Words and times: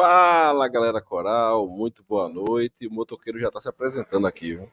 Fala 0.00 0.66
galera 0.66 0.98
coral, 0.98 1.68
muito 1.68 2.02
boa 2.08 2.26
noite. 2.26 2.86
O 2.86 2.90
motoqueiro 2.90 3.38
já 3.38 3.48
está 3.48 3.60
se 3.60 3.68
apresentando 3.68 4.26
aqui, 4.26 4.54
viu? 4.54 4.66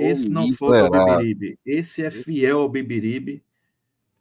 Esse 0.00 0.28
não 0.28 0.52
foi 0.52 0.82
o 0.82 0.90
Beberibe. 0.90 1.60
Esse 1.64 2.04
é 2.04 2.10
fiel 2.10 2.58
ao 2.58 2.68
Beberibe. 2.68 3.40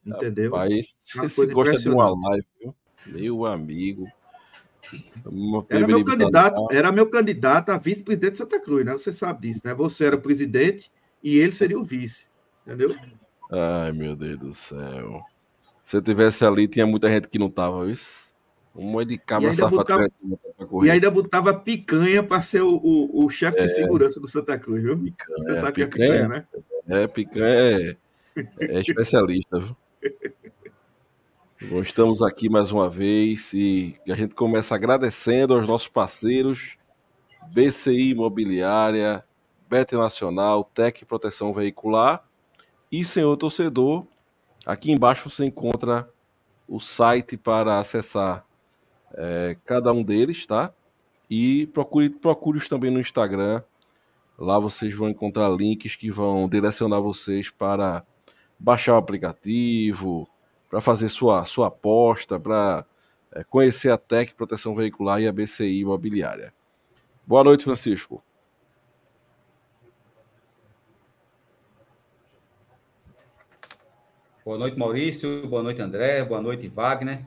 Entendeu? 0.05 0.51
Rapaz, 0.51 0.93
esse 1.23 1.47
gosta 1.47 1.75
de 1.75 1.89
uma 1.89 2.11
live, 2.11 2.45
viu? 2.59 2.75
Meu 3.07 3.45
amigo. 3.47 4.07
Era 5.67 5.87
meu, 5.87 6.05
candidato, 6.05 6.67
era 6.71 6.91
meu 6.91 7.09
candidato 7.09 7.69
a 7.69 7.79
vice-presidente 7.79 8.33
de 8.33 8.37
Santa 8.37 8.59
Cruz, 8.59 8.85
né? 8.85 8.91
Você 8.91 9.11
sabe 9.11 9.47
disso, 9.47 9.61
né? 9.65 9.73
Você 9.73 10.05
era 10.05 10.17
o 10.17 10.21
presidente 10.21 10.91
e 11.23 11.39
ele 11.39 11.51
seria 11.51 11.79
o 11.79 11.83
vice. 11.83 12.27
Entendeu? 12.63 12.95
Ai, 13.51 13.91
meu 13.91 14.15
Deus 14.15 14.37
do 14.37 14.53
céu. 14.53 15.19
Se 15.81 15.97
eu 15.97 16.01
tivesse 16.01 16.45
ali, 16.45 16.67
tinha 16.67 16.85
muita 16.85 17.09
gente 17.09 17.27
que 17.27 17.39
não 17.39 17.49
tava, 17.49 17.89
isso. 17.89 18.30
Um 18.75 19.03
de 19.03 19.17
cabra 19.17 19.53
safado. 19.53 20.11
E 20.83 20.89
ainda 20.89 21.11
botava 21.11 21.53
picanha 21.53 22.23
para 22.23 22.41
ser 22.41 22.61
o, 22.61 22.75
o, 22.77 23.25
o 23.25 23.29
chefe 23.29 23.59
é, 23.59 23.67
de 23.67 23.75
segurança 23.75 24.19
do 24.19 24.27
Santa 24.27 24.57
Cruz, 24.57 24.81
viu? 24.81 24.97
Picanha, 24.97 25.37
Você 25.37 25.59
sabe 25.59 25.85
picanha, 25.85 25.89
que 25.89 26.01
é 26.01 26.07
picanha, 26.07 26.27
né? 26.27 26.45
É, 26.87 27.07
picanha 27.07 27.55
é, 27.55 27.97
é 28.59 28.79
especialista, 28.79 29.59
viu? 29.59 29.75
Bom, 31.69 31.81
estamos 31.81 32.23
aqui 32.23 32.49
mais 32.49 32.71
uma 32.71 32.89
vez 32.89 33.53
e 33.53 33.95
a 34.09 34.15
gente 34.15 34.33
começa 34.33 34.73
agradecendo 34.73 35.53
aos 35.53 35.67
nossos 35.67 35.87
parceiros 35.87 36.77
BCI 37.53 38.11
Imobiliária, 38.11 39.23
Bet 39.69 39.93
Nacional, 39.93 40.63
Tec 40.63 41.05
Proteção 41.05 41.53
Veicular 41.53 42.25
e 42.91 43.05
Senhor 43.05 43.37
Torcedor. 43.37 44.07
Aqui 44.65 44.91
embaixo 44.91 45.29
você 45.29 45.45
encontra 45.45 46.07
o 46.67 46.79
site 46.79 47.37
para 47.37 47.77
acessar 47.77 48.43
é, 49.15 49.57
cada 49.65 49.91
um 49.91 50.03
deles, 50.03 50.45
tá? 50.45 50.73
E 51.29 51.67
procure, 51.67 52.09
procure-os 52.09 52.67
também 52.67 52.91
no 52.91 52.99
Instagram. 52.99 53.61
Lá 54.37 54.59
vocês 54.59 54.93
vão 54.93 55.09
encontrar 55.09 55.49
links 55.49 55.95
que 55.95 56.11
vão 56.11 56.49
direcionar 56.49 56.99
vocês 56.99 57.49
para 57.49 58.03
baixar 58.57 58.93
o 58.93 58.97
aplicativo, 58.97 60.27
para 60.69 60.81
fazer 60.81 61.09
sua, 61.09 61.45
sua 61.45 61.67
aposta, 61.67 62.39
para 62.39 62.85
é, 63.31 63.43
conhecer 63.43 63.89
a 63.91 63.97
TEC 63.97 64.33
Proteção 64.33 64.75
Veicular 64.75 65.21
e 65.21 65.27
a 65.27 65.31
BCI 65.31 65.79
Imobiliária. 65.81 66.53
Boa 67.25 67.43
noite, 67.43 67.63
Francisco. 67.63 68.23
Boa 74.43 74.57
noite, 74.57 74.77
Maurício. 74.77 75.47
Boa 75.47 75.61
noite, 75.61 75.81
André. 75.81 76.23
Boa 76.23 76.41
noite, 76.41 76.67
Wagner. 76.67 77.23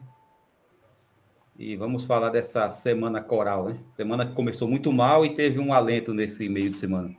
E 1.64 1.76
vamos 1.76 2.04
falar 2.04 2.28
dessa 2.28 2.70
semana 2.70 3.22
coral, 3.22 3.64
né? 3.70 3.78
Semana 3.88 4.26
que 4.26 4.34
começou 4.34 4.68
muito 4.68 4.92
mal 4.92 5.24
e 5.24 5.34
teve 5.34 5.58
um 5.58 5.72
alento 5.72 6.12
nesse 6.12 6.46
meio 6.46 6.68
de 6.68 6.76
semana. 6.76 7.16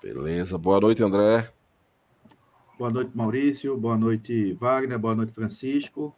Beleza. 0.00 0.56
Boa 0.56 0.78
noite, 0.78 1.02
André. 1.02 1.50
Boa 2.78 2.92
noite, 2.92 3.10
Maurício. 3.12 3.76
Boa 3.76 3.96
noite, 3.96 4.52
Wagner. 4.52 5.00
Boa 5.00 5.16
noite, 5.16 5.32
Francisco. 5.32 6.14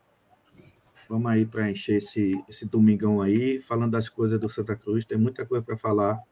Vamos 1.08 1.24
aí 1.32 1.46
para 1.46 1.70
encher 1.70 1.96
esse, 1.96 2.38
esse 2.46 2.66
domingão 2.66 3.22
aí, 3.22 3.58
falando 3.58 3.92
das 3.92 4.10
coisas 4.10 4.38
do 4.38 4.46
Santa 4.46 4.76
Cruz. 4.76 5.06
Tem 5.06 5.16
muita 5.16 5.46
coisa 5.46 5.64
para 5.64 5.78
falar 5.78 6.22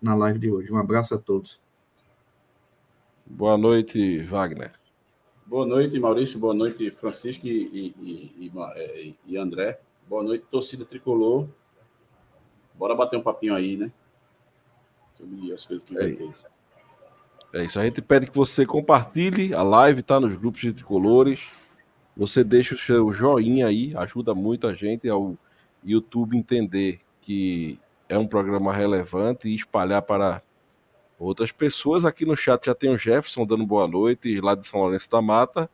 na 0.00 0.14
live 0.14 0.38
de 0.38 0.48
hoje. 0.48 0.72
Um 0.72 0.78
abraço 0.78 1.12
a 1.12 1.18
todos. 1.18 1.60
Boa 3.26 3.58
noite, 3.58 4.18
Wagner. 4.22 4.83
Boa 5.46 5.66
noite, 5.66 6.00
Maurício. 6.00 6.38
Boa 6.38 6.54
noite, 6.54 6.90
Francisco 6.90 7.46
e, 7.46 7.94
e, 8.00 8.50
e, 8.50 9.16
e, 9.26 9.36
André. 9.36 9.78
Boa 10.08 10.22
noite, 10.22 10.46
torcida 10.50 10.86
tricolor. 10.86 11.46
Bora 12.74 12.94
bater 12.94 13.18
um 13.18 13.22
papinho 13.22 13.54
aí, 13.54 13.76
né? 13.76 13.92
Sobre 15.16 15.52
as 15.52 15.66
coisas 15.66 15.86
que 15.86 15.96
é 15.96 16.00
vai 16.00 16.12
ter. 16.12 16.34
É 17.52 17.64
isso. 17.64 17.78
A 17.78 17.84
gente 17.84 18.00
pede 18.00 18.26
que 18.26 18.34
você 18.34 18.64
compartilhe 18.64 19.54
a 19.54 19.62
live, 19.62 20.02
tá? 20.02 20.18
Nos 20.18 20.34
grupos 20.34 20.62
de 20.62 20.72
tricolores. 20.72 21.50
Você 22.16 22.42
deixa 22.42 22.74
o 22.74 22.78
seu 22.78 23.12
joinha 23.12 23.66
aí, 23.66 23.94
ajuda 23.96 24.34
muito 24.34 24.66
a 24.66 24.72
gente 24.72 25.08
ao 25.08 25.36
YouTube 25.84 26.38
entender 26.38 27.00
que 27.20 27.78
é 28.08 28.16
um 28.16 28.26
programa 28.26 28.72
relevante 28.72 29.48
e 29.48 29.54
espalhar 29.54 30.00
para 30.02 30.40
outras 31.24 31.52
pessoas. 31.52 32.04
Aqui 32.04 32.24
no 32.24 32.36
chat 32.36 32.66
já 32.66 32.74
tem 32.74 32.90
o 32.90 32.98
Jefferson 32.98 33.46
dando 33.46 33.66
boa 33.66 33.88
noite, 33.88 34.40
lá 34.40 34.54
de 34.54 34.66
São 34.66 34.80
Lourenço 34.80 35.10
da 35.10 35.22
Mata. 35.22 35.68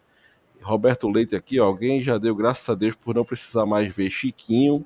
Roberto 0.62 1.08
Leite 1.08 1.34
aqui, 1.34 1.58
ó, 1.58 1.66
alguém 1.66 2.02
já 2.02 2.18
deu 2.18 2.34
graças 2.34 2.68
a 2.68 2.74
Deus 2.74 2.94
por 2.94 3.14
não 3.14 3.24
precisar 3.24 3.64
mais 3.64 3.94
ver 3.94 4.10
Chiquinho, 4.10 4.84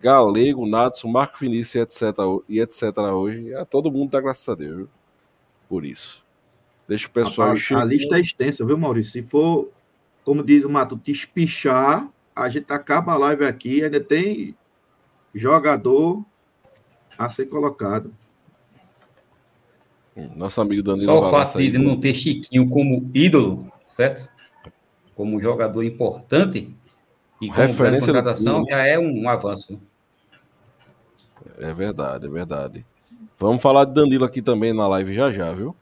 Galego, 0.00 0.66
Natson, 0.66 1.08
Marco 1.08 1.38
Vinícius 1.38 1.82
etc, 2.02 2.18
e 2.48 2.60
etc 2.60 2.96
hoje. 3.12 3.50
Todo 3.68 3.90
mundo 3.90 4.10
dá 4.10 4.20
graças 4.20 4.48
a 4.48 4.54
Deus 4.54 4.88
por 5.68 5.84
isso. 5.84 6.24
Deixa 6.88 7.08
o 7.08 7.10
pessoal... 7.10 7.48
A, 7.48 7.80
a, 7.80 7.84
lista 7.84 8.16
é 8.16 8.20
extensa, 8.20 8.64
viu, 8.64 8.78
Maurício? 8.78 9.12
Se 9.12 9.22
for, 9.22 9.68
como 10.24 10.42
diz 10.42 10.64
o 10.64 10.70
Mato, 10.70 10.96
te 10.96 11.10
espichar, 11.10 12.08
a 12.34 12.48
gente 12.48 12.72
acaba 12.72 13.12
a 13.12 13.18
live 13.18 13.44
aqui, 13.44 13.82
ainda 13.82 14.00
tem 14.00 14.56
jogador 15.34 16.24
a 17.18 17.28
ser 17.28 17.46
colocado. 17.46 18.12
Nosso 20.34 20.62
amigo 20.62 20.82
Danilo. 20.82 21.04
Só 21.04 21.20
o 21.20 21.30
fato 21.30 21.58
de 21.58 21.76
não 21.76 22.00
ter 22.00 22.14
Chiquinho 22.14 22.68
como 22.70 23.10
ídolo, 23.14 23.70
certo? 23.84 24.26
Como 25.14 25.40
jogador 25.40 25.82
importante 25.82 26.74
e 27.40 27.48
como 27.48 27.60
Referência 27.60 28.12
contratação 28.12 28.64
já 28.66 28.86
é 28.86 28.98
um, 28.98 29.22
um 29.22 29.28
avanço. 29.28 29.78
É 31.58 31.72
verdade, 31.74 32.26
é 32.26 32.30
verdade. 32.30 32.86
Vamos 33.38 33.60
falar 33.60 33.84
de 33.84 33.92
Danilo 33.92 34.24
aqui 34.24 34.40
também 34.40 34.72
na 34.72 34.88
live 34.88 35.14
já 35.14 35.30
já, 35.30 35.52
viu? 35.52 35.76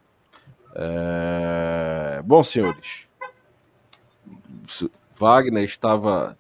É... 0.75 2.21
Bom, 2.25 2.43
senhores. 2.43 3.07
Wagner 5.17 5.63
estava 5.63 6.37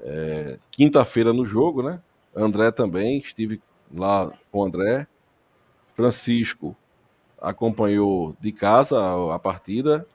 é, 0.00 0.58
quinta-feira 0.70 1.34
no 1.34 1.44
jogo, 1.44 1.82
né? 1.82 2.00
André 2.34 2.70
também, 2.70 3.18
estive 3.18 3.60
lá 3.94 4.32
com 4.50 4.60
o 4.60 4.64
André. 4.64 5.06
Francisco 5.94 6.74
acompanhou 7.40 8.36
de 8.40 8.52
casa 8.52 8.98
a, 9.34 9.38
partida. 9.38 10.06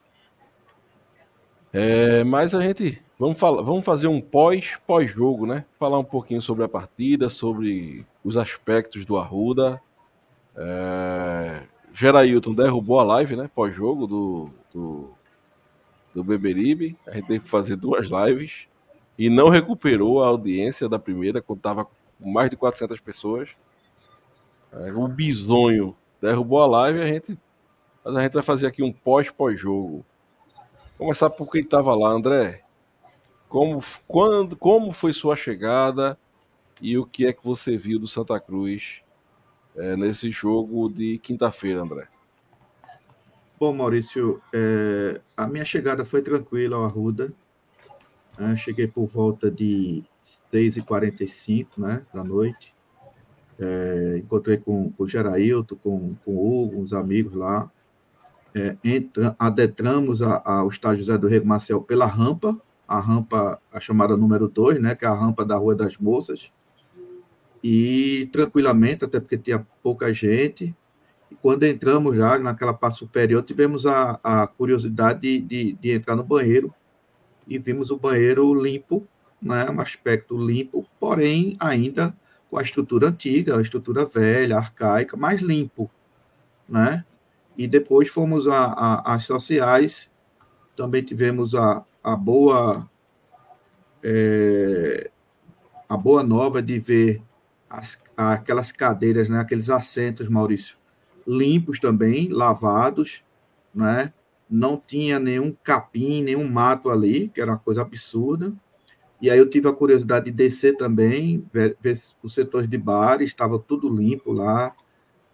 É, 1.73 2.23
mas 2.23 2.55
a 2.55 2.61
gente 2.61 3.01
vamos, 3.19 3.37
falar, 3.37 3.61
vamos 3.61 3.83
fazer 3.83 4.07
um 4.07 4.21
pós 4.21 4.77
pós 4.87 5.11
jogo, 5.11 5.45
né? 5.45 5.65
Falar 5.77 5.99
um 5.99 6.03
pouquinho 6.03 6.41
sobre 6.41 6.63
a 6.63 6.69
partida, 6.69 7.29
sobre 7.29 8.05
os 8.23 8.37
aspectos 8.37 9.05
do 9.05 9.17
Arruda. 9.17 9.81
É, 10.55 11.63
Gerailton 11.93 12.53
derrubou 12.53 12.99
a 12.99 13.03
live, 13.03 13.35
né? 13.35 13.49
Pós 13.53 13.75
jogo 13.75 14.07
do, 14.07 14.49
do 14.73 15.15
do 16.15 16.23
Beberibe. 16.23 16.97
A 17.05 17.11
gente 17.11 17.27
teve 17.27 17.39
que 17.41 17.49
fazer 17.49 17.75
duas 17.75 18.07
lives 18.07 18.67
e 19.19 19.29
não 19.29 19.49
recuperou 19.49 20.23
a 20.23 20.27
audiência 20.27 20.87
da 20.87 20.97
primeira 20.97 21.43
estava 21.47 21.85
com 21.85 22.31
mais 22.31 22.49
de 22.49 22.55
400 22.55 22.99
pessoas. 23.01 23.53
É, 24.71 24.93
o 24.93 25.07
bisonho 25.07 25.95
derrubou 26.25 26.61
a 26.61 26.67
live, 26.67 27.01
a 27.01 27.07
gente, 27.07 27.37
a 28.03 28.21
gente 28.21 28.33
vai 28.33 28.43
fazer 28.43 28.67
aqui 28.67 28.83
um 28.83 28.91
pós-pós-jogo. 28.91 30.05
Começar 30.97 31.29
por 31.29 31.49
quem 31.51 31.61
estava 31.61 31.95
lá, 31.95 32.09
André. 32.09 32.61
Como, 33.47 33.81
quando, 34.07 34.55
como 34.55 34.91
foi 34.91 35.13
sua 35.13 35.35
chegada 35.35 36.17
e 36.81 36.97
o 36.97 37.05
que 37.05 37.25
é 37.25 37.33
que 37.33 37.43
você 37.43 37.77
viu 37.77 37.99
do 37.99 38.07
Santa 38.07 38.39
Cruz 38.39 39.03
é, 39.75 39.95
nesse 39.95 40.29
jogo 40.31 40.91
de 40.91 41.17
quinta-feira, 41.19 41.81
André? 41.81 42.07
Bom, 43.57 43.73
Maurício, 43.73 44.41
é, 44.53 45.21
a 45.37 45.47
minha 45.47 45.63
chegada 45.63 46.03
foi 46.03 46.21
tranquila 46.21 46.75
ao 46.75 46.83
Arruda. 46.83 47.31
Né? 48.37 48.57
Cheguei 48.57 48.87
por 48.87 49.05
volta 49.05 49.49
de 49.49 50.03
6h45 50.51 51.67
né, 51.77 52.05
da 52.13 52.23
noite. 52.23 52.74
É, 53.59 54.17
encontrei 54.17 54.57
com, 54.57 54.91
com 54.91 55.03
o 55.03 55.07
Gerailton, 55.07 55.75
com, 55.75 56.15
com 56.25 56.35
o 56.35 56.63
Hugo, 56.63 56.81
uns 56.81 56.93
amigos 56.93 57.33
lá. 57.33 57.69
É, 58.53 58.77
entra, 58.83 59.35
adentramos 59.37 60.21
ao 60.21 60.69
estádio 60.69 60.99
José 60.99 61.17
do 61.17 61.27
Rego 61.27 61.45
Marcel 61.45 61.81
pela 61.81 62.05
rampa, 62.05 62.57
a 62.87 62.99
rampa, 62.99 63.59
a 63.71 63.79
chamada 63.79 64.15
número 64.15 64.47
2, 64.47 64.81
né, 64.81 64.95
que 64.95 65.03
é 65.03 65.07
a 65.07 65.13
rampa 65.13 65.43
da 65.43 65.57
Rua 65.57 65.75
das 65.75 65.97
Moças, 65.97 66.51
e 67.61 68.29
tranquilamente, 68.31 69.03
até 69.03 69.19
porque 69.19 69.37
tinha 69.37 69.65
pouca 69.81 70.13
gente. 70.13 70.75
E 71.31 71.35
quando 71.35 71.63
entramos 71.63 72.15
já 72.15 72.37
naquela 72.37 72.73
parte 72.73 72.99
superior, 72.99 73.41
tivemos 73.41 73.87
a, 73.87 74.19
a 74.23 74.47
curiosidade 74.47 75.19
de, 75.19 75.39
de, 75.39 75.73
de 75.73 75.91
entrar 75.91 76.15
no 76.15 76.23
banheiro 76.23 76.73
e 77.47 77.57
vimos 77.57 77.89
o 77.89 77.97
banheiro 77.97 78.53
limpo, 78.53 79.07
né, 79.41 79.69
um 79.69 79.81
aspecto 79.81 80.37
limpo, 80.37 80.85
porém 80.99 81.55
ainda 81.59 82.15
com 82.49 82.57
a 82.57 82.61
estrutura 82.61 83.07
antiga, 83.09 83.57
a 83.57 83.61
estrutura 83.61 84.05
velha, 84.05 84.57
arcaica, 84.57 85.17
mais 85.17 85.41
limpo, 85.41 85.89
né? 86.67 87.03
E 87.57 87.67
depois 87.67 88.09
fomos 88.09 88.45
às 88.47 89.25
sociais, 89.25 90.11
também 90.75 91.01
tivemos 91.01 91.55
a, 91.55 91.85
a 92.03 92.15
boa 92.15 92.89
é, 94.03 95.09
a 95.87 95.97
boa 95.97 96.21
nova 96.21 96.61
de 96.61 96.79
ver 96.79 97.23
as, 97.69 98.01
aquelas 98.15 98.71
cadeiras, 98.71 99.29
né, 99.29 99.39
aqueles 99.39 99.69
assentos, 99.69 100.29
Maurício, 100.29 100.77
limpos 101.27 101.79
também, 101.79 102.29
lavados, 102.29 103.23
né? 103.73 104.13
Não 104.47 104.77
tinha 104.77 105.19
nenhum 105.19 105.55
capim, 105.63 106.21
nenhum 106.21 106.47
mato 106.47 106.91
ali, 106.91 107.29
que 107.29 107.41
era 107.41 107.51
uma 107.51 107.57
coisa 107.57 107.81
absurda. 107.81 108.53
E 109.21 109.29
aí 109.29 109.37
eu 109.37 109.49
tive 109.49 109.67
a 109.67 109.73
curiosidade 109.73 110.25
de 110.25 110.31
descer 110.31 110.75
também, 110.75 111.45
ver, 111.51 111.77
ver 111.79 111.97
os 112.21 112.33
setores 112.33 112.69
de 112.69 112.77
bar, 112.77 113.21
estava 113.21 113.57
tudo 113.57 113.89
limpo 113.89 114.31
lá, 114.31 114.75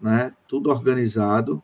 né? 0.00 0.32
Tudo 0.48 0.70
organizado, 0.70 1.62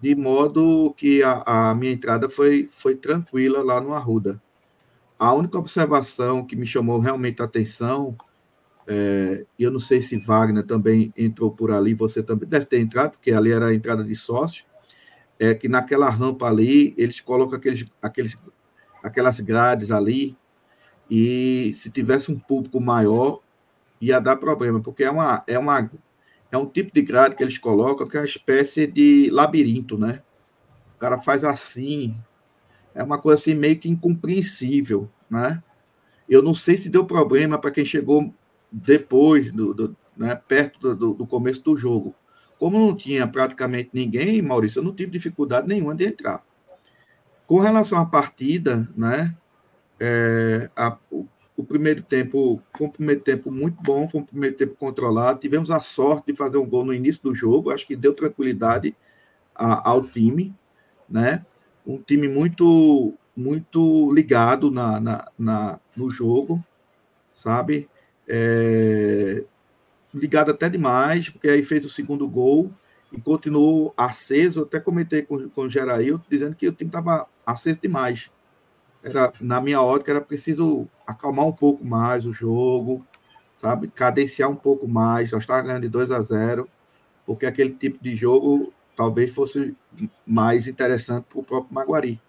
de 0.00 0.14
modo 0.14 0.94
que 0.96 1.22
a, 1.22 1.42
a 1.70 1.74
minha 1.74 1.92
entrada 1.92 2.30
foi, 2.30 2.68
foi 2.70 2.94
tranquila 2.94 3.62
lá 3.62 3.80
no 3.80 3.92
Arruda. 3.92 4.40
A 5.18 5.34
única 5.34 5.58
observação 5.58 6.46
que 6.46 6.56
me 6.56 6.66
chamou 6.66 6.98
realmente 6.98 7.42
a 7.42 7.44
atenção, 7.44 8.16
é, 8.86 9.44
eu 9.58 9.70
não 9.70 9.78
sei 9.78 10.00
se 10.00 10.16
Wagner 10.16 10.64
também 10.64 11.12
entrou 11.16 11.50
por 11.50 11.70
ali, 11.70 11.92
você 11.92 12.22
também 12.22 12.48
deve 12.48 12.64
ter 12.64 12.80
entrado, 12.80 13.12
porque 13.12 13.30
ali 13.30 13.52
era 13.52 13.66
a 13.66 13.74
entrada 13.74 14.02
de 14.02 14.16
sócio, 14.16 14.64
é 15.38 15.54
que 15.54 15.68
naquela 15.68 16.08
rampa 16.08 16.46
ali, 16.46 16.94
eles 16.96 17.20
colocam 17.20 17.58
aqueles, 17.58 17.84
aqueles, 18.00 18.38
aquelas 19.02 19.40
grades 19.40 19.90
ali, 19.90 20.36
e 21.10 21.72
se 21.74 21.90
tivesse 21.90 22.30
um 22.30 22.38
público 22.38 22.80
maior, 22.80 23.40
ia 24.00 24.20
dar 24.20 24.36
problema, 24.36 24.80
porque 24.80 25.02
é 25.02 25.10
uma, 25.10 25.42
é 25.46 25.58
uma 25.58 25.90
é 26.52 26.56
um 26.56 26.66
tipo 26.66 26.92
de 26.92 27.02
grade 27.02 27.36
que 27.36 27.42
eles 27.42 27.58
colocam 27.58 28.06
que 28.06 28.16
é 28.16 28.20
uma 28.20 28.26
espécie 28.26 28.86
de 28.86 29.28
labirinto, 29.30 29.98
né? 29.98 30.22
O 30.96 30.98
cara 30.98 31.18
faz 31.18 31.44
assim, 31.44 32.16
é 32.94 33.02
uma 33.02 33.18
coisa 33.18 33.40
assim 33.40 33.54
meio 33.54 33.78
que 33.78 33.88
incompreensível, 33.88 35.08
né? 35.28 35.62
Eu 36.28 36.42
não 36.42 36.54
sei 36.54 36.76
se 36.76 36.88
deu 36.88 37.04
problema 37.04 37.58
para 37.58 37.70
quem 37.70 37.84
chegou 37.84 38.32
depois, 38.70 39.52
do, 39.52 39.74
do 39.74 39.96
né, 40.16 40.34
perto 40.34 40.94
do, 40.94 41.14
do, 41.14 41.26
começo 41.26 41.62
do 41.62 41.76
jogo. 41.76 42.14
Como 42.58 42.78
não 42.78 42.94
tinha 42.94 43.26
praticamente 43.26 43.90
ninguém, 43.92 44.40
Maurício, 44.40 44.78
eu 44.78 44.84
não 44.84 44.94
tive 44.94 45.10
dificuldade 45.10 45.66
nenhuma 45.66 45.94
de 45.94 46.06
entrar. 46.06 46.44
Com 47.46 47.58
relação 47.58 47.98
à 47.98 48.06
partida, 48.06 48.88
né, 48.96 49.34
é, 50.00 50.70
a, 50.74 50.96
o, 51.10 51.26
o, 51.56 51.64
primeiro 51.64 52.02
tempo 52.02 52.62
foi 52.76 52.86
um 52.86 52.90
primeiro 52.90 53.20
tempo 53.20 53.50
muito 53.50 53.82
bom, 53.82 54.08
foi 54.08 54.20
um 54.20 54.24
primeiro 54.24 54.56
tempo 54.56 54.74
controlado. 54.74 55.40
Tivemos 55.40 55.70
a 55.70 55.80
sorte 55.80 56.32
de 56.32 56.36
fazer 56.36 56.58
um 56.58 56.66
gol 56.66 56.84
no 56.84 56.94
início 56.94 57.22
do 57.22 57.34
jogo, 57.34 57.70
acho 57.70 57.86
que 57.86 57.94
deu 57.94 58.14
tranquilidade 58.14 58.96
a, 59.54 59.90
ao 59.90 60.02
time, 60.02 60.54
né? 61.08 61.44
um 61.86 61.98
time 61.98 62.28
muito 62.28 63.14
muito 63.36 64.12
ligado 64.12 64.70
na, 64.70 65.00
na, 65.00 65.28
na 65.38 65.80
no 65.96 66.10
jogo, 66.10 66.62
sabe? 67.32 67.88
É, 68.28 69.44
ligado 70.12 70.50
até 70.50 70.68
demais, 70.68 71.30
porque 71.30 71.48
aí 71.48 71.62
fez 71.62 71.84
o 71.84 71.88
segundo 71.88 72.28
gol 72.28 72.70
e 73.12 73.20
continuou 73.20 73.94
aceso. 73.96 74.60
Eu 74.60 74.64
até 74.64 74.78
comentei 74.78 75.22
com, 75.22 75.48
com 75.48 75.62
o 75.62 75.70
Gerail, 75.70 76.20
dizendo 76.28 76.54
que 76.54 76.68
o 76.68 76.72
time 76.72 76.88
estava 76.88 77.26
aceso 77.46 77.78
demais. 77.80 78.30
Era, 79.02 79.32
na 79.40 79.60
minha 79.60 79.80
ótica, 79.80 80.10
era 80.10 80.20
preciso 80.20 80.86
acalmar 81.06 81.46
um 81.46 81.52
pouco 81.52 81.84
mais 81.84 82.26
o 82.26 82.32
jogo, 82.32 83.04
sabe? 83.56 83.88
Cadenciar 83.88 84.50
um 84.50 84.56
pouco 84.56 84.86
mais. 84.86 85.30
Nós 85.30 85.42
estávamos 85.42 85.68
ganhando 85.68 85.82
de 85.82 85.88
2 85.88 86.10
a 86.10 86.20
0, 86.20 86.66
porque 87.24 87.46
aquele 87.46 87.72
tipo 87.72 88.02
de 88.02 88.14
jogo 88.14 88.72
talvez 88.96 89.32
fosse 89.32 89.74
mais 90.26 90.68
interessante 90.68 91.24
para 91.24 91.38
o 91.38 91.42
próprio 91.42 91.74
Maguari. 91.74 92.20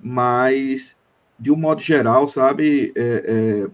Mas, 0.00 0.96
de 1.38 1.50
um 1.50 1.56
modo 1.56 1.80
geral, 1.80 2.28
sabe, 2.28 2.92
é, 2.94 3.68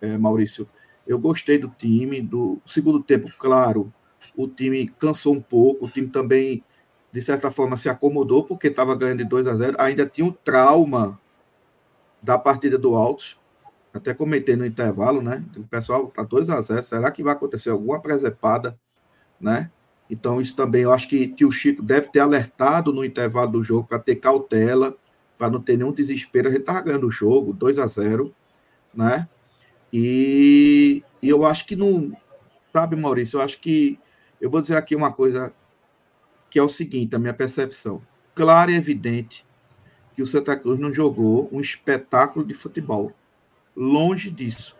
é, 0.00 0.08
é, 0.08 0.18
Maurício, 0.18 0.68
eu 1.06 1.18
gostei 1.18 1.58
do 1.58 1.68
time, 1.68 2.20
do 2.20 2.58
segundo 2.66 3.02
tempo, 3.02 3.30
claro, 3.38 3.92
o 4.36 4.48
time 4.48 4.88
cansou 4.98 5.34
um 5.34 5.40
pouco, 5.40 5.86
o 5.86 5.88
time 5.88 6.08
também, 6.08 6.64
de 7.12 7.20
certa 7.20 7.50
forma, 7.50 7.76
se 7.76 7.88
acomodou, 7.88 8.44
porque 8.44 8.68
estava 8.68 8.94
ganhando 8.94 9.18
de 9.18 9.24
2 9.24 9.46
a 9.46 9.54
0 9.54 9.76
ainda 9.78 10.06
tinha 10.06 10.26
um 10.26 10.32
trauma 10.32 11.20
da 12.22 12.38
partida 12.38 12.76
do 12.76 12.94
Altos, 12.94 13.38
até 13.92 14.12
comentei 14.12 14.56
no 14.56 14.66
intervalo, 14.66 15.22
né? 15.22 15.44
O 15.56 15.64
pessoal 15.64 16.06
tá 16.08 16.22
2 16.22 16.50
a 16.50 16.60
0 16.60 16.82
será 16.82 17.10
que 17.10 17.22
vai 17.22 17.32
acontecer 17.32 17.70
alguma 17.70 18.00
presepada, 18.00 18.78
né? 19.40 19.70
Então, 20.10 20.40
isso 20.40 20.56
também 20.56 20.82
eu 20.82 20.92
acho 20.92 21.08
que 21.08 21.28
tio 21.28 21.50
Chico 21.50 21.82
deve 21.82 22.08
ter 22.08 22.20
alertado 22.20 22.92
no 22.92 23.04
intervalo 23.04 23.52
do 23.52 23.62
jogo 23.62 23.86
para 23.86 23.98
ter 23.98 24.16
cautela, 24.16 24.96
para 25.36 25.50
não 25.50 25.60
ter 25.60 25.76
nenhum 25.76 25.92
desespero. 25.92 26.48
A 26.48 26.50
gente 26.50 26.60
estava 26.60 26.80
ganhando 26.80 27.06
o 27.06 27.10
jogo, 27.10 27.52
2 27.52 27.78
a 27.78 27.86
0 27.86 28.32
né? 28.94 29.28
E, 29.92 31.02
e, 31.22 31.28
eu 31.28 31.44
acho 31.44 31.66
que 31.66 31.76
não. 31.76 32.12
Sabe, 32.72 32.96
Maurício, 32.96 33.38
eu 33.38 33.42
acho 33.42 33.58
que. 33.60 33.98
Eu 34.40 34.50
vou 34.50 34.60
dizer 34.60 34.76
aqui 34.76 34.94
uma 34.94 35.12
coisa 35.12 35.52
que 36.50 36.58
é 36.58 36.62
o 36.62 36.68
seguinte: 36.68 37.14
a 37.14 37.18
minha 37.18 37.34
percepção. 37.34 38.02
Claro 38.34 38.70
e 38.70 38.74
evidente 38.74 39.46
que 40.18 40.22
o 40.22 40.26
Santa 40.26 40.56
Cruz 40.56 40.80
não 40.80 40.92
jogou 40.92 41.48
um 41.52 41.60
espetáculo 41.60 42.44
de 42.44 42.52
futebol. 42.52 43.12
Longe 43.76 44.32
disso. 44.32 44.76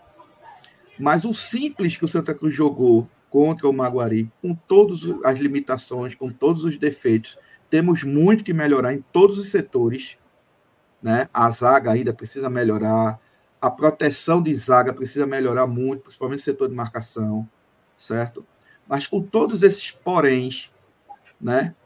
Mas 0.99 1.25
o 1.25 1.32
simples 1.32 1.96
que 1.96 2.05
o 2.05 2.08
Santa 2.08 2.35
Cruz 2.35 2.52
jogou 2.52 3.08
contra 3.31 3.69
o 3.69 3.73
Maguari, 3.73 4.32
com 4.43 4.52
todas 4.52 5.02
as 5.25 5.38
limitações, 5.38 6.17
com 6.17 6.29
todos 6.29 6.64
os 6.64 6.76
defeitos. 6.76 7.38
Temos 7.70 8.02
muito 8.02 8.43
que 8.43 8.52
melhorar 8.52 8.93
em 8.93 9.05
todos 9.12 9.38
os 9.38 9.49
setores. 9.49 10.19
Né? 11.00 11.29
A 11.32 11.49
zaga 11.52 11.93
ainda 11.93 12.12
precisa 12.12 12.50
melhorar, 12.50 13.20
a 13.60 13.70
proteção 13.70 14.43
de 14.43 14.53
zaga 14.56 14.93
precisa 14.93 15.24
melhorar 15.24 15.69
muito, 15.69 16.03
principalmente 16.03 16.41
no 16.41 16.44
setor 16.46 16.69
de 16.69 16.74
marcação, 16.74 17.48
certo? 17.96 18.44
Mas 18.89 19.06
com 19.06 19.22
todos 19.22 19.62
esses 19.62 19.93
poréns, 19.93 20.72
né? 21.41 21.77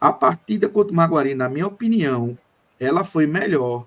A 0.00 0.12
partida 0.12 0.68
contra 0.68 0.92
o 0.92 0.96
Maguari, 0.96 1.36
na 1.36 1.48
minha 1.48 1.68
opinião, 1.68 2.36
ela 2.78 3.04
foi 3.04 3.26
melhor, 3.26 3.86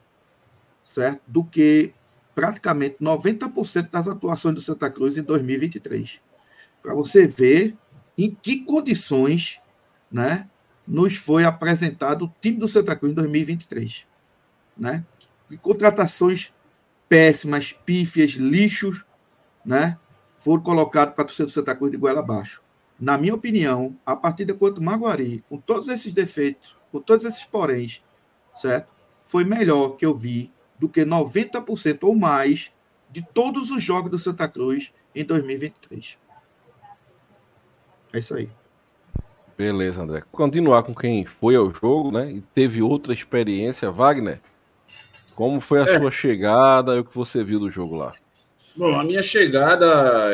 certo? 0.83 1.21
Do 1.27 1.43
que 1.43 1.93
praticamente 2.33 2.97
90% 3.01 3.89
das 3.89 4.07
atuações 4.07 4.55
do 4.55 4.61
Santa 4.61 4.89
Cruz 4.89 5.17
em 5.17 5.23
2023 5.23 6.19
para 6.81 6.93
você 6.93 7.27
ver 7.27 7.75
em 8.17 8.31
que 8.31 8.63
condições 8.65 9.59
né, 10.11 10.49
nos 10.87 11.15
foi 11.15 11.43
apresentado 11.43 12.25
o 12.25 12.33
time 12.41 12.57
do 12.57 12.67
Santa 12.67 12.95
Cruz 12.95 13.13
em 13.13 13.15
2023. 13.15 14.05
Né? 14.77 15.05
Que 15.47 15.57
contratações 15.57 16.51
péssimas, 17.07 17.73
pífias, 17.85 18.31
lixos, 18.31 19.05
né, 19.65 19.97
foram 20.35 20.63
colocados 20.63 21.13
para 21.13 21.23
a 21.23 21.27
torcida 21.27 21.45
do 21.45 21.51
Santa 21.51 21.75
Cruz 21.75 21.91
de 21.91 21.97
goela 21.97 22.19
abaixo. 22.19 22.61
Na 22.99 23.17
minha 23.17 23.35
opinião, 23.35 23.95
a 24.05 24.15
partida 24.15 24.53
contra 24.53 24.79
o 24.79 24.83
Maguari, 24.83 25.43
com 25.49 25.57
todos 25.57 25.87
esses 25.87 26.13
defeitos, 26.13 26.75
com 26.91 26.99
todos 26.99 27.25
esses 27.25 27.43
poréns, 27.43 28.07
certo? 28.53 28.91
Foi 29.25 29.43
melhor 29.43 29.97
que 29.97 30.05
eu 30.05 30.13
vi 30.13 30.51
do 30.77 30.89
que 30.89 31.05
90% 31.05 31.99
ou 32.03 32.15
mais 32.15 32.71
de 33.09 33.25
todos 33.33 33.71
os 33.71 33.83
jogos 33.83 34.09
do 34.09 34.19
Santa 34.19 34.47
Cruz 34.47 34.91
em 35.13 35.23
2023. 35.23 36.17
É 38.13 38.19
isso 38.19 38.35
aí. 38.35 38.49
Beleza, 39.57 40.01
André. 40.01 40.23
Continuar 40.31 40.83
com 40.83 40.95
quem 40.95 41.25
foi 41.25 41.55
ao 41.55 41.71
jogo, 41.71 42.11
né? 42.11 42.31
E 42.31 42.41
teve 42.41 42.81
outra 42.81 43.13
experiência, 43.13 43.91
Wagner. 43.91 44.41
Como 45.35 45.61
foi 45.61 45.79
a 45.81 45.83
é. 45.83 45.99
sua 45.99 46.11
chegada 46.11 46.95
e 46.95 46.99
o 46.99 47.05
que 47.05 47.15
você 47.15 47.43
viu 47.43 47.59
do 47.59 47.69
jogo 47.69 47.95
lá? 47.95 48.13
Bom, 48.75 48.97
a 48.97 49.03
minha 49.03 49.21
chegada, 49.21 49.85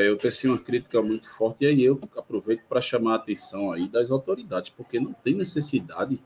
eu 0.02 0.16
teci 0.16 0.48
uma 0.48 0.60
crítica 0.60 1.02
muito 1.02 1.28
forte, 1.28 1.66
e 1.66 1.68
aí 1.68 1.84
eu 1.84 2.00
aproveito 2.16 2.62
para 2.70 2.80
chamar 2.80 3.14
a 3.14 3.16
atenção 3.16 3.72
aí 3.72 3.88
das 3.88 4.12
autoridades, 4.12 4.70
porque 4.70 5.00
não 5.00 5.12
tem 5.12 5.34
necessidade 5.34 6.22